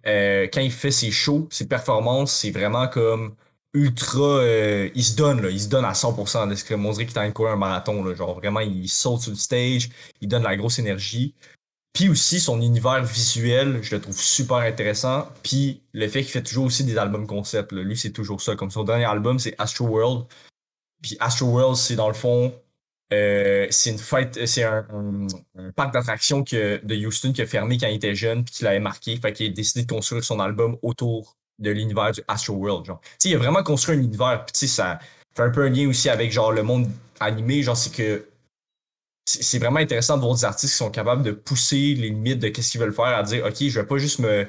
euh, 0.07 0.47
quand 0.53 0.61
il 0.63 0.73
fait 0.73 0.91
ses 0.91 1.11
shows, 1.11 1.49
ses 1.51 1.67
performances, 1.69 2.33
c'est 2.33 2.51
vraiment 2.51 2.89
comme 2.89 3.35
ultra. 3.75 4.21
euh, 4.23 4.89
il 4.95 5.05
se 5.05 5.17
donne, 5.17 5.43
là. 5.43 5.51
Il 5.51 5.61
se 5.61 5.69
donne 5.69 5.85
à 5.85 5.93
100%. 5.93 6.49
Là. 6.49 6.57
C'est 6.57 6.67
comme 6.67 6.87
on 6.87 6.93
dirait 6.93 7.07
qu'il 7.07 7.15
est 7.15 7.19
en 7.19 7.23
train 7.23 7.29
de 7.29 7.35
courir 7.35 7.53
un 7.53 7.57
marathon. 7.57 8.03
Là. 8.03 8.15
Genre 8.15 8.35
vraiment, 8.35 8.61
il 8.61 8.89
saute 8.89 9.21
sur 9.23 9.33
le 9.33 9.37
stage, 9.37 9.91
il 10.21 10.29
donne 10.29 10.43
la 10.45 10.57
grosse 10.57 10.79
énergie. 10.79 11.35
Puis 11.93 12.09
aussi, 12.09 12.39
son 12.39 12.61
univers 12.61 13.03
visuel, 13.03 13.81
je 13.83 13.97
le 13.97 14.01
trouve 14.01 14.19
super 14.19 14.59
intéressant. 14.59 15.29
Puis 15.43 15.83
le 15.93 16.07
fait 16.09 16.23
qu'il 16.23 16.31
fait 16.31 16.43
toujours 16.43 16.67
aussi 16.67 16.85
des 16.85 16.97
albums 16.99 17.27
concept. 17.27 17.73
Lui, 17.73 17.97
c'est 17.97 18.13
toujours 18.13 18.41
ça. 18.41 18.55
Comme 18.55 18.71
son 18.71 18.85
dernier 18.85 19.05
album, 19.05 19.39
c'est 19.39 19.55
Astro 19.59 19.87
World. 19.87 20.27
Puis 21.03 21.17
Astro 21.19 21.47
World, 21.47 21.77
c'est 21.77 21.97
dans 21.97 22.09
le 22.09 22.15
fond, 22.15 22.55
euh, 23.13 23.67
c'est 23.71 23.91
une 23.91 23.99
fête, 23.99 24.47
c'est 24.47 24.63
un, 24.63 24.87
parc 25.75 25.93
d'attractions 25.93 26.41
de 26.43 27.07
Houston 27.07 27.33
qui 27.33 27.43
a 27.43 27.47
fermé 27.47 27.77
quand 27.79 27.89
il 27.89 27.97
était 27.97 28.15
jeune, 28.15 28.45
puis 28.45 28.55
qui 28.55 28.65
l'avait 28.65 28.81
marqué. 28.81 29.17
Fait 29.17 29.33
qu'il 29.33 29.51
a 29.51 29.53
décidé 29.53 29.85
de 29.85 29.91
construire 29.93 30.23
son 30.23 30.39
album 30.39 30.77
autour 30.83 31.37
de 31.59 31.71
l'univers 31.71 32.13
du 32.13 32.23
Astro 32.29 32.55
World. 32.55 32.87
Genre. 32.87 33.01
Il 33.25 33.35
a 33.35 33.39
vraiment 33.39 33.63
construit 33.63 33.97
un 33.97 34.01
univers. 34.01 34.45
Puis 34.47 34.69
ça 34.69 35.01
fait 35.35 35.43
un 35.43 35.51
peu 35.51 35.65
un 35.65 35.71
lien 35.71 35.89
aussi 35.89 36.09
avec 36.09 36.33
le 36.35 36.63
monde 36.63 36.89
animé. 37.19 37.63
Genre, 37.63 37.77
c'est 37.77 37.93
que 37.93 38.30
c'est 39.39 39.59
vraiment 39.59 39.81
intéressant 39.81 40.17
de 40.17 40.23
voir 40.23 40.35
des 40.35 40.45
artistes 40.45 40.73
qui 40.73 40.79
sont 40.79 40.91
capables 40.91 41.23
de 41.23 41.33
pousser 41.33 41.95
les 41.95 42.11
limites 42.11 42.39
de 42.39 42.49
qu'est-ce 42.49 42.71
qu'ils 42.71 42.81
veulent 42.81 42.95
faire, 42.95 43.05
à 43.05 43.23
dire, 43.23 43.45
OK, 43.45 43.57
je 43.59 43.81
vais 43.81 43.87
pas 43.87 43.99
juste 43.99 44.19
me, 44.19 44.47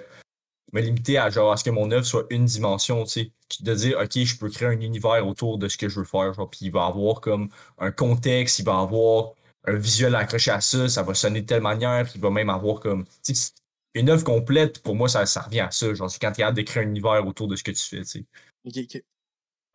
me 0.74 0.82
limiter 0.82 1.18
à 1.18 1.30
genre 1.30 1.52
à 1.52 1.58
ce 1.58 1.64
que 1.64 1.70
mon 1.70 1.92
œuvre 1.92 2.06
soit 2.06 2.26
une 2.30 2.46
dimension, 2.46 3.04
tu 3.04 3.10
sais, 3.12 3.32
Puis 3.50 3.64
de 3.64 3.74
dire, 3.74 4.00
OK, 4.00 4.18
je 4.18 4.38
peux 4.38 4.50
créer 4.50 4.68
un 4.68 4.80
univers 4.80 5.28
autour 5.28 5.58
de 5.58 5.68
ce 5.68 5.78
que 5.78 5.90
je 5.90 6.00
veux 6.00 6.06
faire, 6.06 6.34
genre, 6.34 6.50
puis 6.50 6.60
il 6.64 6.72
va 6.72 6.86
avoir 6.86 7.22
comme 7.22 7.50
un 7.78 7.92
contexte, 7.92 8.60
il 8.60 8.66
va 8.66 8.80
avoir 8.80 9.34
un 9.66 9.76
visuel 9.76 10.16
accroché 10.16 10.52
à 10.52 10.62
ça, 10.62 10.90
ça 10.90 11.04
va 11.04 11.14
sonner 11.14 11.42
de 11.42 11.46
telle 11.46 11.62
manière, 11.62 12.10
il 12.16 12.22
va 12.22 12.30
même 12.30 12.50
avoir 12.50 12.80
comme, 12.80 13.06
tu 13.24 13.36
sais, 13.36 13.52
une 13.94 14.10
œuvre 14.10 14.24
complète, 14.24 14.82
pour 14.82 14.96
moi, 14.96 15.10
ça, 15.10 15.26
ça 15.26 15.42
revient 15.42 15.60
à 15.60 15.72
ça, 15.72 15.94
genre, 15.94 16.10
c'est 16.10 16.20
quand 16.20 16.32
tu 16.32 16.42
es 16.42 16.44
capable 16.44 16.58
de 16.58 16.64
créer 16.64 16.84
un 16.84 16.88
univers 16.88 17.26
autour 17.28 17.48
de 17.48 17.56
ce 17.56 17.64
que 17.64 17.72
tu 17.72 17.84
fais, 17.84 18.02
tu 18.02 18.06
sais. 18.06 18.26
Ok, 18.66 18.78
ok. 18.78 19.04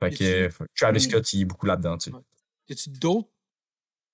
Fait 0.00 0.10
que 0.10 0.50
Travis. 0.74 1.00
Scott, 1.02 1.32
il 1.32 1.42
est 1.42 1.44
beaucoup 1.44 1.66
là-dedans, 1.66 1.98
tu 1.98 2.10
sais. 2.10 2.16
Ouais. 2.16 2.22
Y 2.68 2.72
a-tu 2.72 2.90
d'autres 2.90 3.28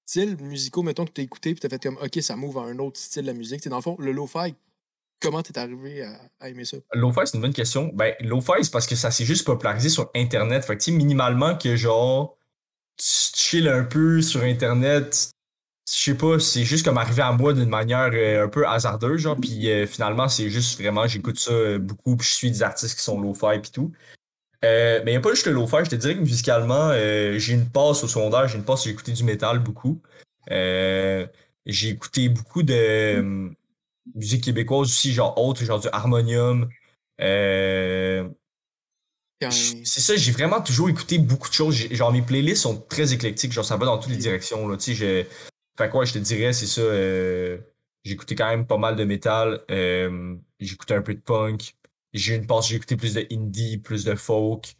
styles 0.07 0.37
musicaux, 0.41 0.83
mettons, 0.83 1.05
que 1.05 1.13
t'as 1.13 1.23
écouté, 1.23 1.55
puis 1.55 1.61
t'as 1.61 1.69
fait 1.69 1.83
comme, 1.83 1.99
ok, 2.03 2.23
ça 2.23 2.37
m'ouvre 2.37 2.61
à 2.61 2.67
un 2.67 2.79
autre 2.79 2.99
style 2.99 3.23
de 3.23 3.29
la 3.29 3.35
musique? 3.35 3.61
C'est 3.63 3.71
dans 3.71 3.77
le 3.77 3.83
fond, 3.83 3.97
le 3.99 4.13
lo-fi, 4.13 4.55
comment 5.21 5.43
t'es 5.43 5.59
arrivé 5.59 6.05
à, 6.41 6.49
aimer 6.49 6.65
ça? 6.65 6.77
Lo-fi, 6.93 7.21
c'est 7.25 7.37
une 7.37 7.43
bonne 7.43 7.55
question. 7.55 7.91
Ben, 7.95 8.15
lo-fi, 8.21 8.63
c'est 8.63 8.73
parce 8.73 8.87
que 8.87 8.97
ça 8.97 9.11
s'est 9.11 9.25
juste 9.25 9.47
popularisé 9.47 9.89
sur 9.89 10.11
Internet. 10.15 10.65
Fait 10.65 10.77
que, 10.77 10.83
tu 10.83 10.93
minimalement 10.93 11.57
que 11.57 11.77
genre, 11.77 12.37
tu 12.97 13.07
tu 13.33 13.41
chilles 13.41 13.69
un 13.69 13.85
peu 13.85 14.23
sur 14.23 14.43
Internet, 14.43 15.33
je 15.89 15.93
sais 15.93 16.15
pas, 16.15 16.39
c'est 16.39 16.65
juste 16.65 16.85
comme 16.85 16.99
arrivé 16.99 17.23
à 17.23 17.33
moi 17.33 17.53
d'une 17.53 17.69
manière 17.69 18.11
euh, 18.13 18.45
un 18.45 18.49
peu 18.49 18.67
hasardeuse, 18.67 19.21
genre, 19.21 19.37
puis 19.37 19.71
euh, 19.71 19.87
finalement, 19.87 20.29
c'est 20.29 20.49
juste 20.49 20.81
vraiment, 20.81 21.07
j'écoute 21.07 21.39
ça 21.39 21.53
euh, 21.53 21.79
beaucoup, 21.79 22.17
puis 22.17 22.27
je 22.29 22.35
suis 22.35 22.51
des 22.51 22.63
artistes 22.63 22.97
qui 22.97 23.03
sont 23.03 23.21
lo-fi 23.21 23.59
puis 23.61 23.71
tout. 23.71 23.93
Euh, 24.65 25.01
mais 25.05 25.11
il 25.11 25.15
n'y 25.15 25.19
a 25.19 25.21
pas 25.21 25.31
juste 25.31 25.47
le 25.47 25.53
lo-fi, 25.53 25.85
je 25.85 25.91
te 25.91 25.97
dirais 25.97 26.15
que 26.15 26.21
musicalement, 26.21 26.91
euh, 26.93 27.37
j'ai 27.39 27.55
une 27.55 27.69
passe 27.69 28.05
au 28.05 28.09
secondaire, 28.09 28.47
j'ai 28.47 28.59
une 28.59 28.65
passe, 28.65 28.85
j'ai 28.85 28.91
écouté 28.91 29.13
du 29.13 29.25
métal 29.25 29.59
beaucoup. 29.59 30.01
Euh, 30.51 31.27
j'ai 31.67 31.89
écouté 31.91 32.29
beaucoup 32.29 32.63
de 32.63 33.53
musique 34.15 34.45
québécoise 34.45 34.89
aussi, 34.89 35.13
genre 35.13 35.37
autre, 35.39 35.65
genre 35.65 35.81
du 35.81 35.89
harmonium. 35.93 36.69
C'est 39.51 40.01
ça, 40.01 40.15
j'ai 40.17 40.31
vraiment 40.31 40.61
toujours 40.61 40.89
écouté 40.89 41.19
beaucoup 41.19 41.49
de 41.49 41.55
choses. 41.55 41.75
Genre, 41.75 42.13
mes 42.13 42.23
playlists 42.23 42.63
sont 42.63 42.81
très 42.81 43.13
éclectiques. 43.13 43.53
Genre, 43.53 43.65
ça 43.65 43.77
va 43.77 43.87
dans 43.87 43.99
toutes 43.99 44.13
les 44.13 44.17
directions. 44.17 44.69
Là. 44.69 44.77
Tu 44.77 44.95
sais. 44.95 45.29
Fait 45.77 45.91
quoi, 45.91 46.05
je 46.05 46.13
te 46.13 46.19
dirais, 46.19 46.53
c'est 46.53 46.67
ça. 46.67 46.83
J'ai 48.05 48.13
écouté 48.13 48.37
quand 48.37 48.49
même 48.49 48.67
pas 48.67 48.79
mal 48.79 48.95
de 48.95 49.05
métal. 49.05 49.61
J'ai 49.69 50.75
écouté 50.75 50.95
un 50.95 51.03
peu 51.03 51.15
de 51.15 51.21
punk. 51.21 51.75
J'ai 52.13 52.37
une 52.37 52.47
passe, 52.47 52.69
j'ai 52.69 52.77
écouté 52.77 52.97
plus 52.97 53.15
de 53.15 53.27
indie, 53.31 53.79
plus 53.79 54.05
de 54.05 54.15
folk 54.15 54.75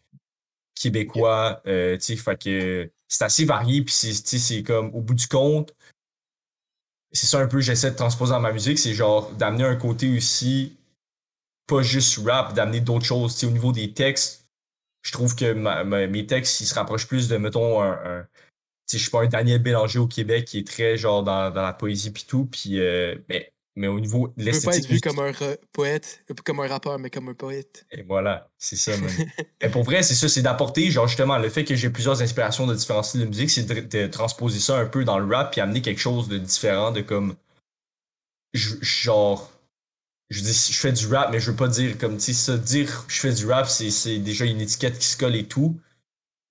québécois. 0.75 1.63
euh, 1.67 1.97
tu 1.99 2.05
sais, 2.05 2.17
fait 2.17 2.43
que 2.43 2.91
c'est 3.09 3.25
assez 3.25 3.45
varié. 3.45 3.83
Puis, 3.83 3.95
c'est- 3.95 4.39
c'est 4.39 4.63
comme, 4.63 4.95
au 4.95 5.01
bout 5.01 5.15
du 5.15 5.27
compte, 5.29 5.75
c'est 7.13 7.27
ça 7.27 7.39
un 7.41 7.47
peu, 7.47 7.61
j'essaie 7.61 7.91
de 7.91 7.97
transposer 7.97 8.33
dans 8.33 8.41
ma 8.41 8.53
musique. 8.53 8.79
C'est 8.79 8.95
genre 8.95 9.31
d'amener 9.33 9.65
un 9.65 9.77
côté 9.77 10.17
aussi, 10.17 10.77
pas 11.67 11.83
juste 11.83 12.19
rap, 12.27 12.55
d'amener 12.55 12.81
d'autres 12.81 13.07
choses. 13.07 13.37
Tu 13.37 13.47
au 13.47 13.51
niveau 13.51 13.73
des 13.73 13.93
textes, 13.95 14.47
je 15.03 15.13
trouve 15.13 15.37
que 15.37 15.55
mes 16.07 16.27
textes, 16.27 16.61
ils 16.61 16.67
se 16.67 16.75
rapprochent 16.75 17.09
plus 17.09 17.29
de, 17.29 17.37
mettons, 17.39 17.83
un, 17.83 17.93
un- 18.21 18.27
sais, 18.87 18.99
je 18.99 19.03
suis 19.05 19.11
pas 19.11 19.23
un 19.25 19.29
Daniel 19.29 19.63
Bélanger 19.63 19.99
au 20.01 20.09
Québec 20.09 20.47
qui 20.47 20.59
est 20.61 20.67
très 20.67 20.97
genre 20.99 21.23
dans, 21.25 21.51
dans 21.51 21.63
la 21.63 21.73
poésie 21.75 22.13
pis 22.13 22.27
tout, 22.27 22.47
puis 22.47 22.81
euh, 22.81 23.17
mais, 23.29 23.52
mais 23.75 23.87
au 23.87 23.99
niveau 24.01 24.29
de 24.29 24.45
Tu 24.45 24.51
veux 24.51 24.61
pas 24.61 24.77
être 24.77 24.89
l'esthétique 24.89 24.91
vu 24.91 25.01
comme 25.01 25.19
un 25.19 25.33
poète, 25.73 26.25
comme 26.45 26.61
un 26.61 26.69
rappeur, 26.69 26.99
mais 26.99 27.11
comme 27.11 27.29
un 27.29 27.35
poète. 27.35 27.87
Et 27.91 28.03
voilà, 28.03 28.51
c'est 28.59 28.77
ça, 28.77 28.97
man. 28.97 29.11
Mais 29.63 29.71
pour 29.71 29.83
vrai, 29.83 30.03
c'est 30.03 30.15
ça, 30.15 30.29
c'est 30.29 30.43
d'apporter, 30.43 30.91
genre, 30.91 31.07
justement, 31.07 31.39
le 31.39 31.49
fait 31.49 31.65
que 31.65 31.75
j'ai 31.75 31.89
plusieurs 31.89 32.21
inspirations 32.21 32.67
de 32.67 32.75
différents 32.75 33.03
styles 33.03 33.21
de 33.23 33.27
musique, 33.27 33.51
c'est 33.51 33.63
de, 33.65 33.81
de 33.81 34.07
transposer 34.09 34.59
ça 34.61 34.79
un 34.79 34.87
peu 34.87 35.05
dans 35.05 35.19
le 35.19 35.35
rap 35.35 35.53
puis 35.53 35.61
amener 35.61 35.81
quelque 35.81 36.01
chose 36.01 36.29
de 36.29 36.39
différent, 36.39 36.91
de 36.93 37.01
comme. 37.01 37.35
je- 38.53 38.77
genre. 38.83 39.51
Je 40.31 40.41
dis, 40.41 40.53
je 40.73 40.79
fais 40.81 40.93
du 40.93 41.07
rap, 41.09 41.31
mais 41.31 41.41
je 41.41 41.51
veux 41.51 41.57
pas 41.57 41.69
dire 41.69 41.99
comme, 41.99 42.17
tu 42.17 42.25
sais, 42.25 42.33
ça, 42.33 42.57
dire 42.57 43.05
je 43.07 43.21
fais 43.21 43.33
du 43.35 43.47
rap, 43.47 43.69
c'est 43.69 43.91
c'est 43.91 44.19
déjà 44.19 44.47
une 44.47 44.63
étiquette 44.63 44.99
qui 44.99 45.07
se 45.07 45.17
colle 45.19 45.37
et 45.37 45.47
tout. 45.47 45.79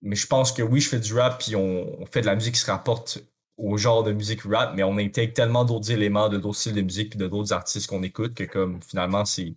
Mais 0.03 0.15
je 0.15 0.27
pense 0.27 0.51
que 0.51 0.61
oui, 0.61 0.79
je 0.81 0.89
fais 0.89 0.99
du 0.99 1.13
rap, 1.15 1.43
puis 1.43 1.55
on, 1.55 1.99
on 2.01 2.05
fait 2.05 2.21
de 2.21 2.27
la 2.27 2.35
musique 2.35 2.53
qui 2.55 2.59
se 2.61 2.69
rapporte 2.69 3.19
au 3.63 3.77
genre 3.77 4.03
de 4.03 4.11
musique 4.11 4.41
rap, 4.43 4.73
mais 4.75 4.83
on 4.83 4.97
intègre 4.97 5.33
tellement 5.33 5.63
d'autres 5.63 5.91
éléments 5.91 6.29
de 6.29 6.37
d'autres 6.37 6.57
styles 6.57 6.73
de 6.73 6.81
musique 6.81 7.11
puis 7.11 7.19
de 7.19 7.27
d'autres 7.27 7.53
artistes 7.53 7.87
qu'on 7.87 8.03
écoute 8.03 8.33
que, 8.33 8.43
comme, 8.43 8.79
finalement, 8.81 9.23
c'est. 9.25 9.53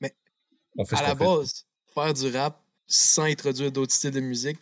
Mais 0.00 0.14
on 0.78 0.84
fait 0.84 0.96
ce 0.96 1.02
À 1.02 1.08
la 1.08 1.16
fait. 1.16 1.24
base, 1.24 1.66
faire 1.94 2.14
du 2.14 2.36
rap 2.36 2.60
sans 2.86 3.24
introduire 3.24 3.70
d'autres 3.70 3.92
styles 3.92 4.10
de 4.10 4.20
musique, 4.20 4.58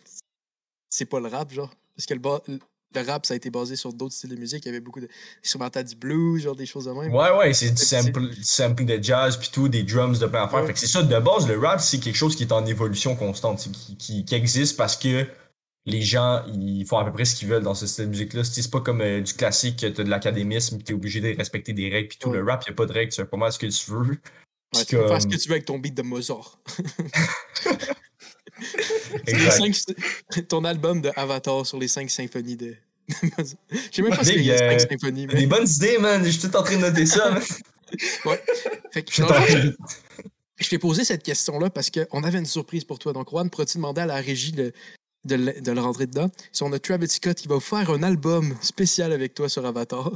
c'est 0.89 1.05
pas 1.07 1.21
le 1.21 1.29
rap, 1.29 1.53
genre. 1.53 1.73
Parce 1.97 2.07
que 2.07 2.15
le, 2.15 2.21
ba- 2.21 2.43
le 2.49 3.01
rap, 3.07 3.27
ça 3.27 3.35
a 3.35 3.37
été 3.37 3.51
basé 3.51 3.77
sur 3.77 3.93
d'autres 3.93 4.15
styles 4.15 4.31
de 4.31 4.37
musique. 4.37 4.65
Il 4.65 4.69
y 4.69 4.71
avait 4.71 4.81
beaucoup 4.81 5.01
de 5.01 5.09
instrumental 5.45 5.85
du 5.85 5.95
blues, 5.95 6.43
genre 6.43 6.57
des 6.57 6.67
choses 6.67 6.87
de 6.87 6.91
même. 6.91 7.15
Ouais, 7.15 7.31
ouais, 7.37 7.53
c'est 7.53 7.71
du 7.71 7.83
sample, 7.83 8.29
du 8.31 8.43
sampling 8.43 8.89
de 8.89 9.03
jazz, 9.03 9.37
puis 9.37 9.51
tout, 9.53 9.69
des 9.69 9.85
drums 9.85 10.19
de 10.19 10.27
plein 10.27 10.43
d'affaires. 10.45 10.61
Ouais. 10.63 10.67
Fait 10.67 10.73
que 10.73 10.79
c'est 10.81 10.87
ça, 10.89 11.03
de 11.03 11.19
base, 11.21 11.47
le 11.47 11.59
rap, 11.59 11.81
c'est 11.81 12.01
quelque 12.01 12.17
chose 12.17 12.35
qui 12.35 12.43
est 12.43 12.53
en 12.53 12.67
évolution 12.67 13.15
constante, 13.15 13.61
c'est 13.61 13.71
qui, 13.71 13.97
qui, 13.97 14.25
qui 14.25 14.35
existe 14.35 14.77
parce 14.77 14.97
que 14.97 15.27
les 15.87 16.03
gens, 16.03 16.43
ils 16.53 16.85
font 16.87 16.99
à 16.99 17.05
peu 17.05 17.13
près 17.13 17.25
ce 17.25 17.35
qu'ils 17.35 17.49
veulent 17.49 17.63
dans 17.63 17.75
ce 17.75 17.87
style 17.87 18.05
de 18.07 18.11
musique-là. 18.11 18.45
C'est 18.45 18.71
pas 18.71 18.81
comme 18.81 19.01
euh, 19.01 19.21
du 19.21 19.33
classique, 19.35 19.81
que 19.81 19.87
t'as 19.87 20.03
de 20.05 20.11
l'académisme, 20.11 20.79
t'es 20.83 20.93
obligé 20.93 21.21
de 21.21 21.35
respecter 21.37 21.73
des 21.73 21.89
règles, 21.89 22.09
puis 22.09 22.19
tout. 22.19 22.31
Ouais. 22.31 22.39
Le 22.39 22.45
rap, 22.45 22.65
y 22.67 22.71
a 22.71 22.75
pas 22.75 22.87
de 22.87 22.93
règles, 22.93 23.13
tu 23.13 23.17
fais 23.21 23.27
pas 23.29 23.37
mal 23.37 23.53
ce 23.53 23.59
que 23.59 23.67
tu 23.67 23.91
veux. 23.91 24.19
Ouais, 24.75 24.85
tu 24.85 24.97
peux 24.97 25.09
faire 25.09 25.21
ce 25.21 25.27
comme- 25.27 25.37
que 25.37 25.41
tu 25.43 25.49
veux 25.49 25.55
avec 25.55 25.65
ton 25.65 25.79
beat 25.79 25.95
de 25.95 26.03
Mozart. 26.03 26.61
Cinq- 29.51 30.47
ton 30.49 30.65
album 30.65 31.01
de 31.01 31.11
Avatar 31.17 31.65
sur 31.67 31.79
les 31.79 31.89
cinq 31.89 32.11
symphonies 32.11 32.57
de. 32.57 32.77
Je 33.09 33.45
sais 33.91 34.03
même 34.03 34.15
pas 34.15 34.23
s'il 34.25 34.43
y 34.43 34.53
a 34.53 34.55
euh, 34.55 34.79
cinq 34.79 34.91
symphonies, 34.91 35.27
Des 35.27 35.35
mais. 35.35 35.47
bonnes 35.47 35.67
idées, 35.69 35.99
man. 35.99 36.23
Je 36.25 36.31
suis 36.31 36.49
tout 36.49 36.55
en 36.57 36.63
train 36.63 36.77
de 36.77 36.83
noter 36.83 37.07
ça, 37.07 37.31
man. 37.31 37.43
Fait 38.93 39.03
que, 39.03 39.13
Je 39.13 39.23
le 39.23 39.77
t'ai 40.69 40.79
posé 40.79 41.05
cette 41.05 41.23
question-là 41.25 41.71
parce 41.71 41.91
qu'on 41.91 42.23
avait 42.23 42.39
une 42.39 42.47
surprise 42.47 42.85
pour 42.85 42.99
toi. 42.99 43.13
Donc, 43.13 43.31
Juan, 43.31 43.51
pourrais-tu 43.51 43.79
demander 43.79 44.03
à 44.03 44.07
la 44.07 44.17
régie 44.17 44.53
de, 44.53 44.73
de, 45.25 45.35
le, 45.37 45.61
de 45.61 45.73
le 45.73 45.81
rentrer 45.81 46.07
dedans? 46.07 46.31
Si 46.53 46.63
on 46.63 46.73
a 46.73 46.79
Travis 46.79 47.09
Scott 47.09 47.37
qui 47.37 47.49
va 47.49 47.55
vous 47.57 47.61
faire 47.61 47.91
un 47.91 48.03
album 48.03 48.57
spécial 48.63 49.13
avec 49.13 49.35
toi 49.35 49.49
sur 49.49 49.65
Avatar. 49.67 50.11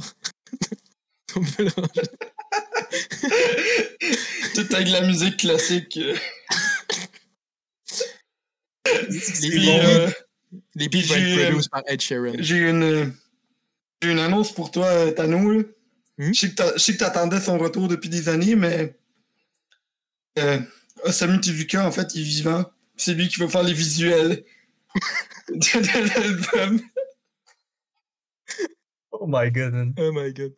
on 1.35 1.41
peut 1.43 1.63
le 1.63 1.71
ranger. 1.75 2.01
Tout 4.55 4.75
avec 4.75 4.87
la 4.89 5.01
musique 5.01 5.37
classique. 5.37 5.99
Les, 9.41 9.49
les, 9.49 9.79
euh, 9.83 10.09
les 10.75 10.89
beats 10.89 11.01
puis 11.01 11.35
vont 11.35 11.59
être 11.59 11.69
par 11.69 11.83
Ed 11.87 12.01
Sheeran. 12.01 12.33
J'ai 12.39 12.57
une, 12.69 13.13
une 14.03 14.19
annonce 14.19 14.51
pour 14.53 14.71
toi, 14.71 14.85
euh, 14.87 15.11
Tano. 15.11 15.63
Hmm? 16.17 16.31
Je 16.33 16.39
sais 16.39 16.49
que 16.49 16.55
t'a- 16.55 16.73
je 16.77 16.81
sais 16.81 16.93
que 16.93 16.99
t'attendais 16.99 17.41
son 17.41 17.57
retour 17.57 17.87
depuis 17.87 18.09
des 18.09 18.29
années, 18.29 18.55
mais 18.55 18.95
euh, 20.39 20.59
Osamu 21.03 21.41
Tezuka, 21.41 21.85
en 21.85 21.91
fait, 21.91 22.15
il 22.15 22.21
est 22.21 22.25
vivant. 22.25 22.65
C'est 22.95 23.13
lui 23.13 23.27
qui 23.27 23.39
va 23.39 23.47
faire 23.49 23.63
les 23.63 23.73
visuels 23.73 24.43
de, 25.49 25.53
de 25.55 26.53
l'album. 26.59 26.81
Oh 29.17 29.27
my 29.27 29.49
god, 29.49 29.73
man. 29.73 29.93
Oh 29.97 30.11
my 30.11 30.33
god. 30.33 30.53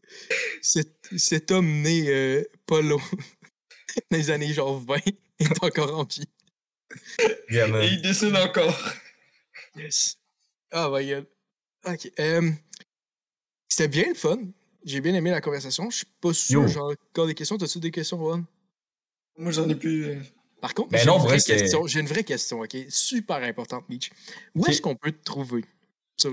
Cet, 0.64 0.98
cet 1.16 1.52
homme 1.52 1.82
né 1.84 2.10
euh, 2.10 2.44
pas 2.66 2.82
long 2.82 3.00
dans 4.12 4.18
les 4.18 4.32
années 4.32 4.52
genre 4.52 4.80
20 4.80 4.96
est 5.40 5.64
encore 5.64 5.98
en 5.98 6.06
vie. 6.06 6.26
Yeah, 7.52 7.68
man. 7.68 7.84
Et 7.84 7.88
il 7.88 8.02
dessine 8.02 8.36
encore. 8.36 8.76
Yes. 9.76 10.18
Oh 10.74 10.90
my 10.92 11.08
god. 11.08 11.28
Ok. 11.86 12.12
euh, 12.20 12.52
C'était 13.70 13.88
bien 13.90 14.10
le 14.10 14.16
fun. 14.16 14.40
J'ai 14.84 15.02
bien 15.02 15.14
aimé 15.14 15.30
la 15.30 15.40
conversation. 15.42 15.90
Je 15.92 15.98
suis 15.98 16.08
pas 16.20 16.34
sûr. 16.34 16.62
Yo. 16.64 16.68
J'ai 16.68 16.80
encore 16.80 17.28
des 17.28 17.36
questions. 17.36 17.58
T'as-tu 17.60 17.80
des 17.80 17.92
questions, 17.92 18.18
Juan? 18.18 18.44
Moi, 19.38 19.52
j'en 19.52 19.70
ai 19.70 19.76
plus. 19.76 20.18
Par 20.68 20.74
contre, 20.74 20.90
Ben 20.90 21.00
j'ai 21.00 21.06
non, 21.06 21.16
une, 21.16 21.22
vrai, 21.22 21.38
vraie 21.38 21.58
question. 21.60 21.88
J'ai 21.88 22.00
une 22.02 22.08
vraie 22.08 22.24
question, 22.26 22.60
ok? 22.60 22.76
Super 22.90 23.38
importante, 23.38 23.86
Mitch. 23.88 24.10
Où 24.54 24.66
est-ce 24.66 24.82
qu'on 24.82 24.96
peut 24.96 25.14
te 25.14 25.24
trouver? 25.24 25.64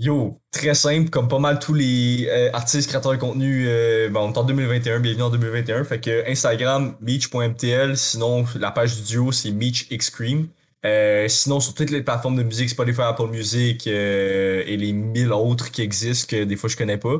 Yo, 0.00 0.36
très 0.50 0.74
simple, 0.74 1.08
comme 1.08 1.28
pas 1.28 1.38
mal 1.38 1.60
tous 1.60 1.74
les 1.74 2.26
euh, 2.28 2.50
artistes 2.52 2.88
créateurs 2.88 3.12
de 3.12 3.18
contenu, 3.18 3.66
euh, 3.68 4.08
ben, 4.08 4.18
on 4.18 4.32
est 4.32 4.38
en 4.38 4.42
2021, 4.42 4.98
bienvenue 4.98 5.22
en 5.22 5.30
2021. 5.30 5.84
Fait 5.84 6.00
que 6.00 6.28
Instagram, 6.28 6.96
Meech.mtl, 7.00 7.96
sinon 7.96 8.44
la 8.58 8.72
page 8.72 8.96
du 8.96 9.02
duo, 9.02 9.30
c'est 9.30 9.52
MeechXcream. 9.52 10.48
Euh, 10.84 11.28
sinon, 11.28 11.60
sur 11.60 11.74
toutes 11.74 11.90
les 11.90 12.02
plateformes 12.02 12.36
de 12.36 12.42
musique, 12.42 12.70
Spotify, 12.70 13.02
Apple 13.02 13.28
Music 13.28 13.86
euh, 13.86 14.64
et 14.66 14.76
les 14.76 14.92
mille 14.92 15.32
autres 15.32 15.70
qui 15.70 15.82
existent 15.82 16.26
que 16.28 16.42
des 16.42 16.56
fois 16.56 16.68
je 16.68 16.76
connais 16.76 16.98
pas. 16.98 17.18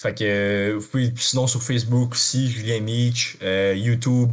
Fait 0.00 0.14
que 0.16 0.24
euh, 0.24 0.76
vous 0.78 0.86
pouvez, 0.86 1.12
sinon 1.16 1.46
sur 1.48 1.60
Facebook 1.62 2.12
aussi, 2.12 2.48
Julien 2.50 2.80
Meech, 2.80 3.36
euh, 3.42 3.74
YouTube. 3.76 4.30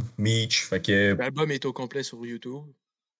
Fait 0.68 0.80
que 0.80 1.16
L'album 1.18 1.50
est 1.50 1.64
au 1.64 1.72
complet 1.72 2.02
sur 2.04 2.24
YouTube. 2.24 2.62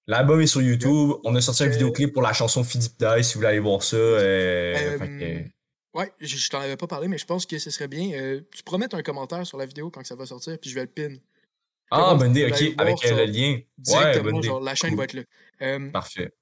l'album 0.07 0.41
est 0.41 0.47
sur 0.47 0.63
YouTube. 0.63 1.15
On 1.25 1.35
a 1.35 1.41
sorti 1.41 1.65
un 1.65 1.67
Euh, 1.67 1.71
vidéoclip 1.71 2.13
pour 2.13 2.23
la 2.23 2.33
chanson 2.33 2.63
Philippe 2.63 2.93
Die 3.01 3.25
si 3.25 3.35
vous 3.35 3.41
voulez 3.41 3.49
aller 3.49 3.59
voir 3.59 3.83
ça. 3.83 3.97
euh, 3.97 4.99
fait 4.99 5.09
que- 5.09 5.57
Ouais, 5.99 6.13
je, 6.21 6.37
je 6.37 6.51
t'en 6.51 6.61
avais 6.61 6.77
pas 6.77 6.87
parlé, 6.87 7.09
mais 7.09 7.17
je 7.19 7.25
pense 7.25 7.47
que 7.47 7.59
ce 7.59 7.71
serait 7.71 7.89
bien. 7.89 8.11
tu 8.53 8.79
mettre 8.79 8.95
un 8.97 9.03
commentaire 9.03 9.45
sur 9.47 9.57
la 9.59 9.65
vidéo 9.67 9.91
quand 9.91 10.05
ça 10.07 10.15
va 10.15 10.27
sortir, 10.27 10.59
puis 10.61 10.69
je 10.71 10.75
vais 10.77 10.83
le 10.83 10.87
pin. 10.89 11.17
Ah, 11.91 12.15
bonne 12.15 12.31
idée, 12.33 12.45
ok, 12.47 12.75
avec 12.79 13.03
le 13.03 13.25
lien. 13.25 13.53
Ouais, 13.55 13.67
Directement, 13.79 14.43
genre, 14.43 14.61
la 14.61 14.75
chaîne 14.75 14.91
Cool. 14.91 14.99
va 14.99 15.05
être 15.05 15.13
là. 15.15 15.91
Parfait. 15.93 16.33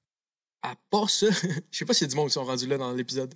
à 0.61 0.75
part 0.89 1.09
ça, 1.09 1.27
je 1.71 1.77
sais 1.77 1.85
pas 1.85 1.93
s'il 1.93 2.05
y 2.07 2.09
a 2.09 2.11
du 2.11 2.15
monde 2.15 2.27
qui 2.27 2.33
sont 2.33 2.43
rendus 2.43 2.67
là 2.67 2.77
dans 2.77 2.91
l'épisode. 2.93 3.33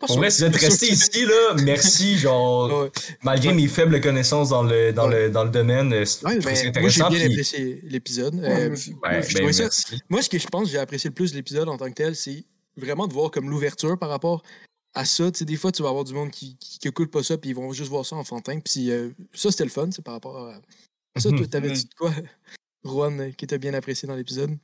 En 0.00 0.16
vrai, 0.16 0.30
si 0.30 0.42
vous 0.42 0.48
êtes 0.48 0.56
resté 0.56 0.86
ici, 0.92 1.24
là, 1.24 1.54
merci, 1.62 2.18
genre, 2.18 2.82
Ouais. 2.82 2.90
malgré 3.22 3.48
Ouais. 3.48 3.54
mes 3.54 3.68
faibles 3.68 4.00
connaissances 4.00 4.50
dans 4.50 4.62
le, 4.62 4.92
dans 4.92 5.08
Ouais. 5.08 5.24
le, 5.26 5.30
dans 5.30 5.44
le 5.44 5.50
domaine, 5.50 5.92
euh, 5.92 6.04
c'est 6.04 6.22
ben, 6.24 6.40
moi, 6.42 6.52
j'ai 6.54 6.66
intéressant. 6.68 7.08
bien 7.10 7.18
puis- 7.20 7.32
apprécié 7.32 7.80
l'épisode. 7.84 8.34
ouais, 8.34 8.48
Euh, 8.48 8.68
ben, 9.02 9.22
merci. 9.22 9.34
Moi, 10.10 10.22
ce 10.22 10.28
que 10.28 10.38
je 10.38 10.46
pense 10.48 10.64
que 10.64 10.70
j'ai 10.70 10.78
apprécié 10.78 11.08
le 11.10 11.14
plus 11.14 11.30
de 11.30 11.36
l'épisode 11.36 11.68
en 11.68 11.76
tant 11.78 11.88
que 11.88 11.94
tel, 11.94 12.14
c'est 12.16 12.44
vraiment 12.76 13.06
de 13.06 13.12
voir 13.14 13.30
comme 13.30 13.48
l'ouverture 13.48 13.98
par 13.98 14.08
rapport 14.10 14.42
à 14.94 15.04
ça. 15.04 15.30
Tu 15.30 15.38
sais, 15.38 15.44
des 15.44 15.56
fois, 15.56 15.72
tu 15.72 15.82
vas 15.82 15.88
avoir 15.88 16.04
du 16.04 16.12
monde 16.12 16.30
qui, 16.30 16.56
qui, 16.58 16.78
qui 16.80 16.88
écoute 16.88 17.10
pas 17.10 17.22
ça, 17.22 17.38
puis 17.38 17.50
ils 17.50 17.56
vont 17.56 17.72
juste 17.72 17.88
voir 17.88 18.04
ça 18.04 18.16
enfantin. 18.16 18.58
Puis 18.60 18.90
euh, 18.90 19.10
ça, 19.32 19.50
c'était 19.50 19.64
le 19.64 19.70
fun, 19.70 19.88
c'est 19.90 20.02
par 20.04 20.14
rapport 20.14 20.36
à 20.48 21.20
ça. 21.20 21.30
Mhm. 21.30 21.38
Toi, 21.38 21.46
t'avais 21.46 21.68
Ouais. 21.68 21.74
dit 21.74 21.84
de 21.84 21.94
quoi, 21.94 22.12
Juan, 22.84 23.32
qui 23.34 23.46
t'a 23.46 23.58
bien 23.58 23.72
apprécié 23.74 24.06
dans 24.08 24.16
l'épisode? 24.16 24.56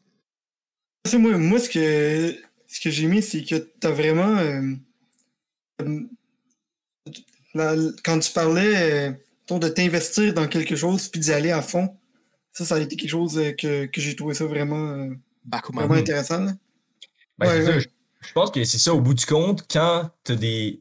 Moi, 1.14 1.38
moi, 1.38 1.58
ce 1.58 1.70
que, 1.70 2.36
ce 2.68 2.80
que 2.80 2.90
j'ai 2.90 3.06
mis, 3.06 3.22
c'est 3.22 3.42
que 3.44 3.54
t'as 3.80 3.90
vraiment. 3.90 4.36
euh, 4.36 4.74
quand 8.04 8.18
tu 8.20 8.32
parlais 8.32 9.16
de 9.48 9.68
t'investir 9.68 10.32
dans 10.34 10.46
quelque 10.46 10.76
chose 10.76 11.08
puis 11.08 11.20
d'y 11.20 11.32
aller 11.32 11.50
à 11.50 11.62
fond, 11.62 11.96
ça, 12.52 12.64
ça 12.64 12.74
a 12.76 12.80
été 12.80 12.96
quelque 12.96 13.10
chose 13.10 13.38
euh, 13.38 13.52
que, 13.52 13.86
que 13.86 14.00
j'ai 14.00 14.14
trouvé 14.16 14.34
ça 14.34 14.44
vraiment, 14.44 14.90
euh, 14.90 15.14
vraiment 15.72 15.94
intéressant. 15.94 16.44
Ben, 17.38 17.48
Ouais, 17.48 17.64
ça, 17.64 17.78
je, 17.78 17.88
je 18.20 18.32
pense 18.32 18.50
que 18.50 18.64
c'est 18.64 18.78
ça, 18.78 18.92
au 18.94 19.00
bout 19.00 19.14
du 19.14 19.24
compte, 19.24 19.64
quand 19.70 20.10
t'as 20.24 20.34
des, 20.34 20.80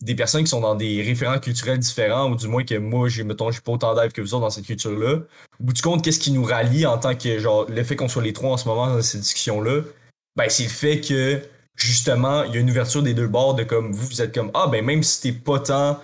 des 0.00 0.14
personnes 0.14 0.44
qui 0.44 0.50
sont 0.50 0.60
dans 0.60 0.74
des 0.74 1.02
référents 1.02 1.38
culturels 1.38 1.78
différents, 1.78 2.30
ou 2.30 2.36
du 2.36 2.48
moins 2.48 2.64
que 2.64 2.74
moi, 2.74 3.08
j'ai, 3.08 3.22
mettons, 3.22 3.50
j'ai 3.50 3.60
pas 3.60 3.72
autant 3.72 3.94
d'aide 3.94 4.12
que 4.12 4.20
vous 4.20 4.34
autres 4.34 4.42
dans 4.42 4.50
cette 4.50 4.66
culture-là, 4.66 5.16
au 5.60 5.64
bout 5.64 5.72
du 5.72 5.82
compte, 5.82 6.02
qu'est-ce 6.02 6.18
qui 6.18 6.32
nous 6.32 6.44
rallie 6.44 6.86
en 6.86 6.98
tant 6.98 7.14
que, 7.14 7.38
genre, 7.38 7.66
le 7.68 7.84
fait 7.84 7.96
qu'on 7.96 8.08
soit 8.08 8.22
les 8.22 8.32
trois 8.32 8.52
en 8.52 8.56
ce 8.56 8.66
moment 8.66 8.86
dans 8.86 9.02
cette 9.02 9.20
discussion-là, 9.20 9.82
ben, 10.36 10.48
c'est 10.48 10.64
le 10.64 10.68
fait 10.70 11.00
que, 11.00 11.42
justement, 11.80 12.44
il 12.44 12.54
y 12.54 12.56
a 12.56 12.60
une 12.60 12.70
ouverture 12.70 13.02
des 13.02 13.14
deux 13.14 13.28
bords 13.28 13.54
de 13.54 13.64
comme, 13.64 13.92
vous, 13.92 14.06
vous 14.06 14.22
êtes 14.22 14.34
comme, 14.34 14.50
ah, 14.54 14.66
ben, 14.68 14.84
même 14.84 15.02
si 15.02 15.20
t'es 15.22 15.32
pas 15.32 15.58
tant, 15.60 16.00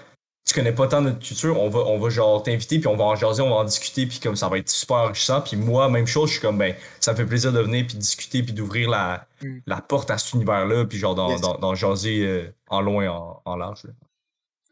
tu 0.49 0.55
connais 0.55 0.73
pas 0.73 0.87
tant 0.87 1.01
notre 1.01 1.19
culture, 1.19 1.61
on 1.61 1.69
va, 1.69 1.81
on 1.81 1.99
va 1.99 2.09
genre 2.09 2.41
t'inviter, 2.43 2.79
puis 2.79 2.87
on 2.87 2.97
va 2.97 3.05
en 3.05 3.17
jaser, 3.17 3.43
on 3.43 3.49
va 3.51 3.57
en 3.57 3.65
discuter, 3.65 4.07
puis 4.07 4.21
comme 4.21 4.37
ça 4.37 4.49
va 4.49 4.59
être 4.59 4.69
super 4.69 4.97
enrichissant. 4.99 5.41
Puis 5.41 5.57
moi, 5.57 5.89
même 5.89 6.07
chose, 6.07 6.29
je 6.29 6.35
suis 6.35 6.41
comme, 6.43 6.57
ben, 6.59 6.75
ça 7.01 7.13
me 7.13 7.17
fait 7.17 7.27
plaisir 7.27 7.53
de 7.53 7.61
venir, 7.61 7.85
puis 7.87 7.97
discuter, 7.97 8.43
puis 8.43 8.53
d'ouvrir 8.53 8.89
la, 8.91 9.27
Mm. 9.43 9.59
la 9.67 9.81
porte 9.83 10.11
à 10.11 10.19
cet 10.19 10.33
univers-là, 10.35 10.85
puis 10.87 10.99
genre 10.99 11.15
d'en, 11.15 11.31
Yes. 11.31 11.41
d'en- 11.41 11.59
d'en 11.59 11.75
jaser 11.75 12.25
euh, 12.25 12.55
en 12.69 12.81
long 12.81 13.03
et 13.03 13.09
en, 13.09 13.43
en 13.45 13.57
large. 13.57 13.83
là. 13.85 13.91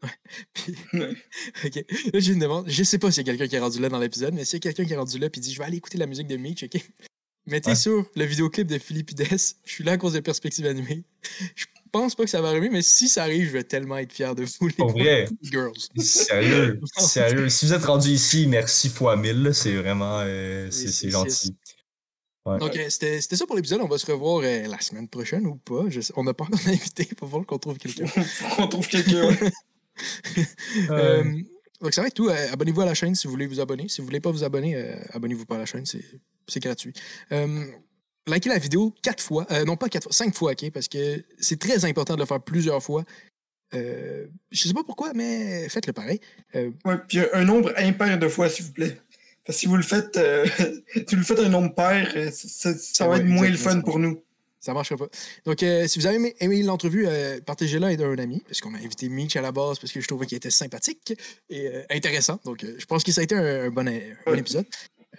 Puis- 0.53 0.75
ok. 1.65 1.85
Là, 2.13 2.19
j'ai 2.19 2.33
une 2.33 2.39
demande. 2.39 2.65
Je 2.67 2.83
sais 2.83 2.97
pas 2.99 3.11
s'il 3.11 3.25
y 3.25 3.29
a 3.29 3.31
quelqu'un 3.33 3.47
qui 3.47 3.55
est 3.55 3.59
rendu 3.59 3.79
là 3.79 3.89
dans 3.89 3.99
l'épisode, 3.99 4.33
mais 4.33 4.45
s'il 4.45 4.55
y 4.57 4.57
a 4.57 4.61
quelqu'un 4.71 4.85
qui 4.85 4.93
est 4.93 4.97
rendu 4.97 5.17
là 5.19 5.29
puis 5.29 5.41
dit 5.41 5.51
Je 5.53 5.57
vais 5.59 5.65
aller 5.65 5.77
écouter 5.77 5.97
la 5.97 6.05
musique 6.05 6.27
de 6.27 6.37
Mitch, 6.37 6.63
ok? 6.63 6.79
Mettez 7.47 7.69
Ouais. 7.71 7.75
sur 7.75 8.05
le 8.15 8.25
vidéoclip 8.25 8.67
de 8.67 8.79
Philippides. 8.79 9.23
Je 9.65 9.71
suis 9.71 9.83
là 9.83 9.93
à 9.93 9.97
cause 9.97 10.13
de 10.13 10.19
Perspective 10.19 10.65
Animée. 10.65 11.03
Je 11.55 11.65
pense 11.91 12.15
pas 12.15 12.23
que 12.23 12.29
ça 12.29 12.41
va 12.41 12.49
arriver, 12.49 12.69
mais 12.69 12.81
si 12.81 13.07
ça 13.07 13.23
arrive, 13.23 13.47
je 13.47 13.51
vais 13.53 13.63
tellement 13.63 13.97
être 13.97 14.11
fier 14.11 14.35
de 14.35 14.43
vous, 14.43 14.67
les 14.67 14.73
Pour 14.73 14.91
vrai, 14.91 15.27
girls. 15.43 15.71
sérieux, 15.97 16.81
sérieux. 16.97 17.47
Si 17.49 17.65
vous 17.65 17.73
êtes 17.73 17.85
rendu 17.85 18.09
ici, 18.09 18.47
merci 18.47 18.89
fois 18.89 19.15
mille, 19.15 19.51
c'est 19.53 19.73
vraiment, 19.75 20.19
euh, 20.21 20.69
c'est, 20.71 21.09
gentil. 21.09 21.55
Ouais. 22.45 22.57
Donc, 22.59 22.75
euh, 22.75 22.89
c'était 22.89 23.21
ça 23.21 23.45
pour 23.45 23.55
l'épisode. 23.55 23.79
On 23.81 23.87
va 23.87 23.97
se 23.97 24.05
revoir 24.11 24.41
euh, 24.43 24.67
la 24.67 24.79
semaine 24.81 25.07
prochaine 25.07 25.47
ou 25.47 25.55
pas. 25.55 25.85
Je 25.87 26.01
on 26.15 26.23
n'a 26.23 26.33
pas 26.33 26.43
encore 26.43 26.59
d'invité. 26.65 27.07
Il 27.09 27.15
va 27.19 27.27
falloir 27.27 27.45
qu'on 27.45 27.59
trouve 27.59 27.77
quelqu'un. 27.77 28.05
On 28.59 28.67
trouve 28.67 28.87
quelqu'un. 28.87 29.29
ouais. 30.89 31.45
Donc, 31.81 31.93
ça 31.93 32.01
va 32.01 32.07
être 32.07 32.13
tout. 32.13 32.29
Abonnez-vous 32.29 32.81
à 32.81 32.85
la 32.85 32.93
chaîne 32.93 33.15
si 33.15 33.27
vous 33.27 33.31
voulez 33.31 33.47
vous 33.47 33.59
abonner. 33.59 33.87
Si 33.87 34.01
vous 34.01 34.05
voulez 34.05 34.19
pas 34.19 34.31
vous 34.31 34.43
abonner, 34.43 34.75
abonnez-vous 35.11 35.45
pas 35.45 35.55
à 35.55 35.59
la 35.59 35.65
chaîne. 35.65 35.85
C'est 35.85 36.03
c'est 36.47 36.59
gratuit. 36.61 36.93
Euh, 37.31 37.65
likez 38.27 38.49
la 38.49 38.57
vidéo 38.57 38.93
quatre 39.01 39.21
fois. 39.23 39.45
Euh, 39.51 39.65
non, 39.65 39.77
pas 39.77 39.89
quatre 39.89 40.03
fois, 40.03 40.11
cinq 40.13 40.35
fois, 40.35 40.51
OK? 40.51 40.69
Parce 40.71 40.87
que 40.87 41.23
c'est 41.39 41.59
très 41.59 41.85
important 41.85 42.15
de 42.15 42.19
le 42.19 42.25
faire 42.25 42.41
plusieurs 42.41 42.81
fois. 42.83 43.03
Euh, 43.73 44.27
je 44.51 44.67
sais 44.67 44.73
pas 44.73 44.83
pourquoi, 44.83 45.11
mais 45.13 45.67
faites-le 45.69 45.93
pareil. 45.93 46.19
Euh, 46.55 46.71
Ouais, 46.85 46.95
puis 47.07 47.19
un 47.33 47.43
nombre 47.43 47.73
impair 47.77 48.17
de 48.19 48.27
fois, 48.27 48.49
s'il 48.49 48.65
vous 48.65 48.71
plaît. 48.73 48.97
Parce 49.45 49.57
que 49.57 49.59
si 49.61 49.65
vous 49.67 49.75
le 49.77 49.83
faites, 49.83 50.17
si 50.95 51.15
vous 51.15 51.17
le 51.17 51.23
faites 51.23 51.39
un 51.39 51.49
nombre 51.49 51.73
pair, 51.75 52.11
ça, 52.33 52.71
va 53.05 53.09
Ouais, 53.11 53.19
être 53.19 53.25
moins 53.25 53.49
le 53.49 53.57
fun 53.57 53.81
pour 53.81 53.99
nous. 53.99 54.21
Ça 54.59 54.73
marchera 54.73 54.97
pas. 54.97 55.09
Donc, 55.45 55.59
si 55.59 55.99
vous 55.99 56.07
avez 56.07 56.15
aimé, 56.15 56.35
aimé 56.39 56.63
l'entrevue, 56.63 57.05
partagez-la 57.45 57.87
avec 57.87 58.01
un 58.01 58.17
ami, 58.17 58.41
parce 58.47 58.61
qu'on 58.61 58.73
a 58.73 58.77
invité 58.79 59.09
Mitch 59.09 59.35
à 59.35 59.41
la 59.41 59.51
base, 59.51 59.77
parce 59.77 59.91
que 59.93 60.01
je 60.01 60.07
trouvais 60.07 60.25
qu'il 60.25 60.37
était 60.37 60.49
sympathique 60.49 61.13
et 61.51 61.69
intéressant. 61.91 62.39
Donc, 62.45 62.65
je 62.65 62.85
pense 62.85 63.03
que 63.03 63.11
ça 63.11 63.21
a 63.21 63.23
été 63.25 63.35
un, 63.35 63.65
un 63.65 63.69
bon, 63.69 63.87
un 63.87 63.91
bon 64.25 64.31
Ouais. 64.31 64.39
épisode. 64.39 64.65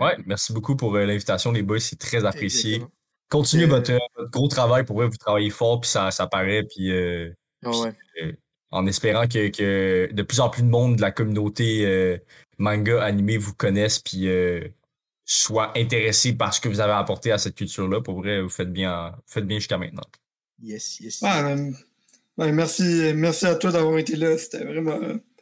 Ouais, 0.01 0.17
merci 0.27 0.53
beaucoup 0.53 0.77
pour 0.77 0.95
euh, 0.97 1.05
l'invitation, 1.07 1.53
les 1.53 1.63
boys. 1.63 1.81
C'est 1.81 1.99
très 1.99 2.25
apprécié. 2.25 2.75
Exactement. 2.75 2.93
Continuez 3.29 3.65
Euh, 3.65 3.69
votre, 3.69 3.93
votre 4.17 4.31
gros 4.31 4.49
travail. 4.49 4.85
Pour 4.85 4.97
vrai, 4.97 5.07
vous 5.07 5.17
travaillez 5.17 5.51
fort, 5.51 5.81
puis 5.81 5.91
ça, 5.91 6.11
ça 6.11 6.27
paraît. 6.27 6.63
Puis 6.65 6.91
euh, 6.91 7.31
Ah 7.65 7.71
ouais. 7.71 8.39
en 8.71 8.87
espérant 8.87 9.27
que, 9.27 9.49
que 9.49 10.13
de 10.13 10.23
plus 10.23 10.41
en 10.41 10.49
plus 10.49 10.63
de 10.63 10.69
monde 10.69 10.97
de 10.97 11.01
la 11.01 11.11
communauté 11.11 11.85
euh, 11.87 12.19
manga 12.59 13.03
animé 13.03 13.37
vous 13.37 13.55
connaisse, 13.55 13.99
puis 13.99 14.29
euh, 14.29 14.61
soit 15.25 15.77
intéressé 15.77 16.35
par 16.35 16.55
ce 16.55 16.61
que 16.61 16.69
vous 16.69 16.81
avez 16.81 16.93
apporté 16.93 17.33
à 17.33 17.39
cette 17.39 17.57
culture-là. 17.57 18.01
Pour 18.01 18.21
vrai, 18.21 18.41
vous 18.41 18.49
faites 18.49 18.73
bien, 18.73 19.11
vous 19.11 19.23
faites 19.27 19.47
bien 19.47 19.59
jusqu'à 19.59 19.79
maintenant. 19.79 20.05
Yes, 20.63 21.01
yes. 21.01 21.19
Ah, 21.23 21.49
euh, 21.49 21.71
ouais, 22.39 22.53
merci, 22.53 23.13
merci 23.15 23.47
à 23.47 23.57
toi 23.57 23.73
d'avoir 23.73 23.99
été 23.99 24.15
là. 24.17 24.39
C'était 24.39 24.65
vraiment, 24.65 24.99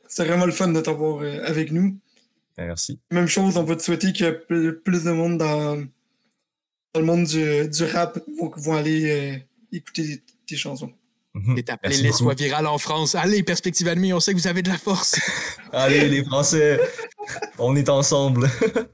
c'était 0.09 0.27
vraiment 0.29 0.47
le 0.47 0.53
fun 0.53 0.69
de 0.69 0.81
t'avoir 0.81 1.23
euh, 1.23 1.41
avec 1.45 1.71
nous. 1.71 1.99
Merci. 2.59 3.01
Même 3.11 3.27
chose, 3.29 3.57
on 3.57 3.65
va 3.65 3.77
te 3.77 3.83
souhaiter 3.83 4.13
que 4.13 4.31
pl- 4.31 4.81
plus 4.85 5.05
de 5.05 5.11
monde 5.11 5.39
dans, 5.39 5.77
dans 5.77 7.01
le 7.01 7.05
monde 7.05 7.25
du, 7.25 7.69
du 7.69 7.85
rap 7.85 8.19
vont, 8.39 8.51
vont 8.57 8.75
aller 8.75 9.11
euh, 9.11 9.37
écouter 9.77 10.23
tes 10.47 10.57
chansons. 10.57 10.93
Mhm. 11.35 11.59
Et 11.59 11.63
ta 11.65 11.77
playlist 11.77 12.19
soit 12.19 12.35
virale 12.39 12.67
en 12.69 12.79
France. 12.79 13.17
Allez, 13.17 13.43
Perspective 13.43 13.89
Ennemie, 13.89 14.13
on 14.13 14.21
sait 14.21 14.33
que 14.33 14.39
vous 14.39 14.47
avez 14.47 14.63
de 14.63 14.69
la 14.69 14.79
force. 14.79 15.19
Allez, 15.73 16.09
les 16.09 16.25
Français, 16.25 16.79
on 17.59 17.75
est 17.75 17.89
ensemble. 17.89 18.49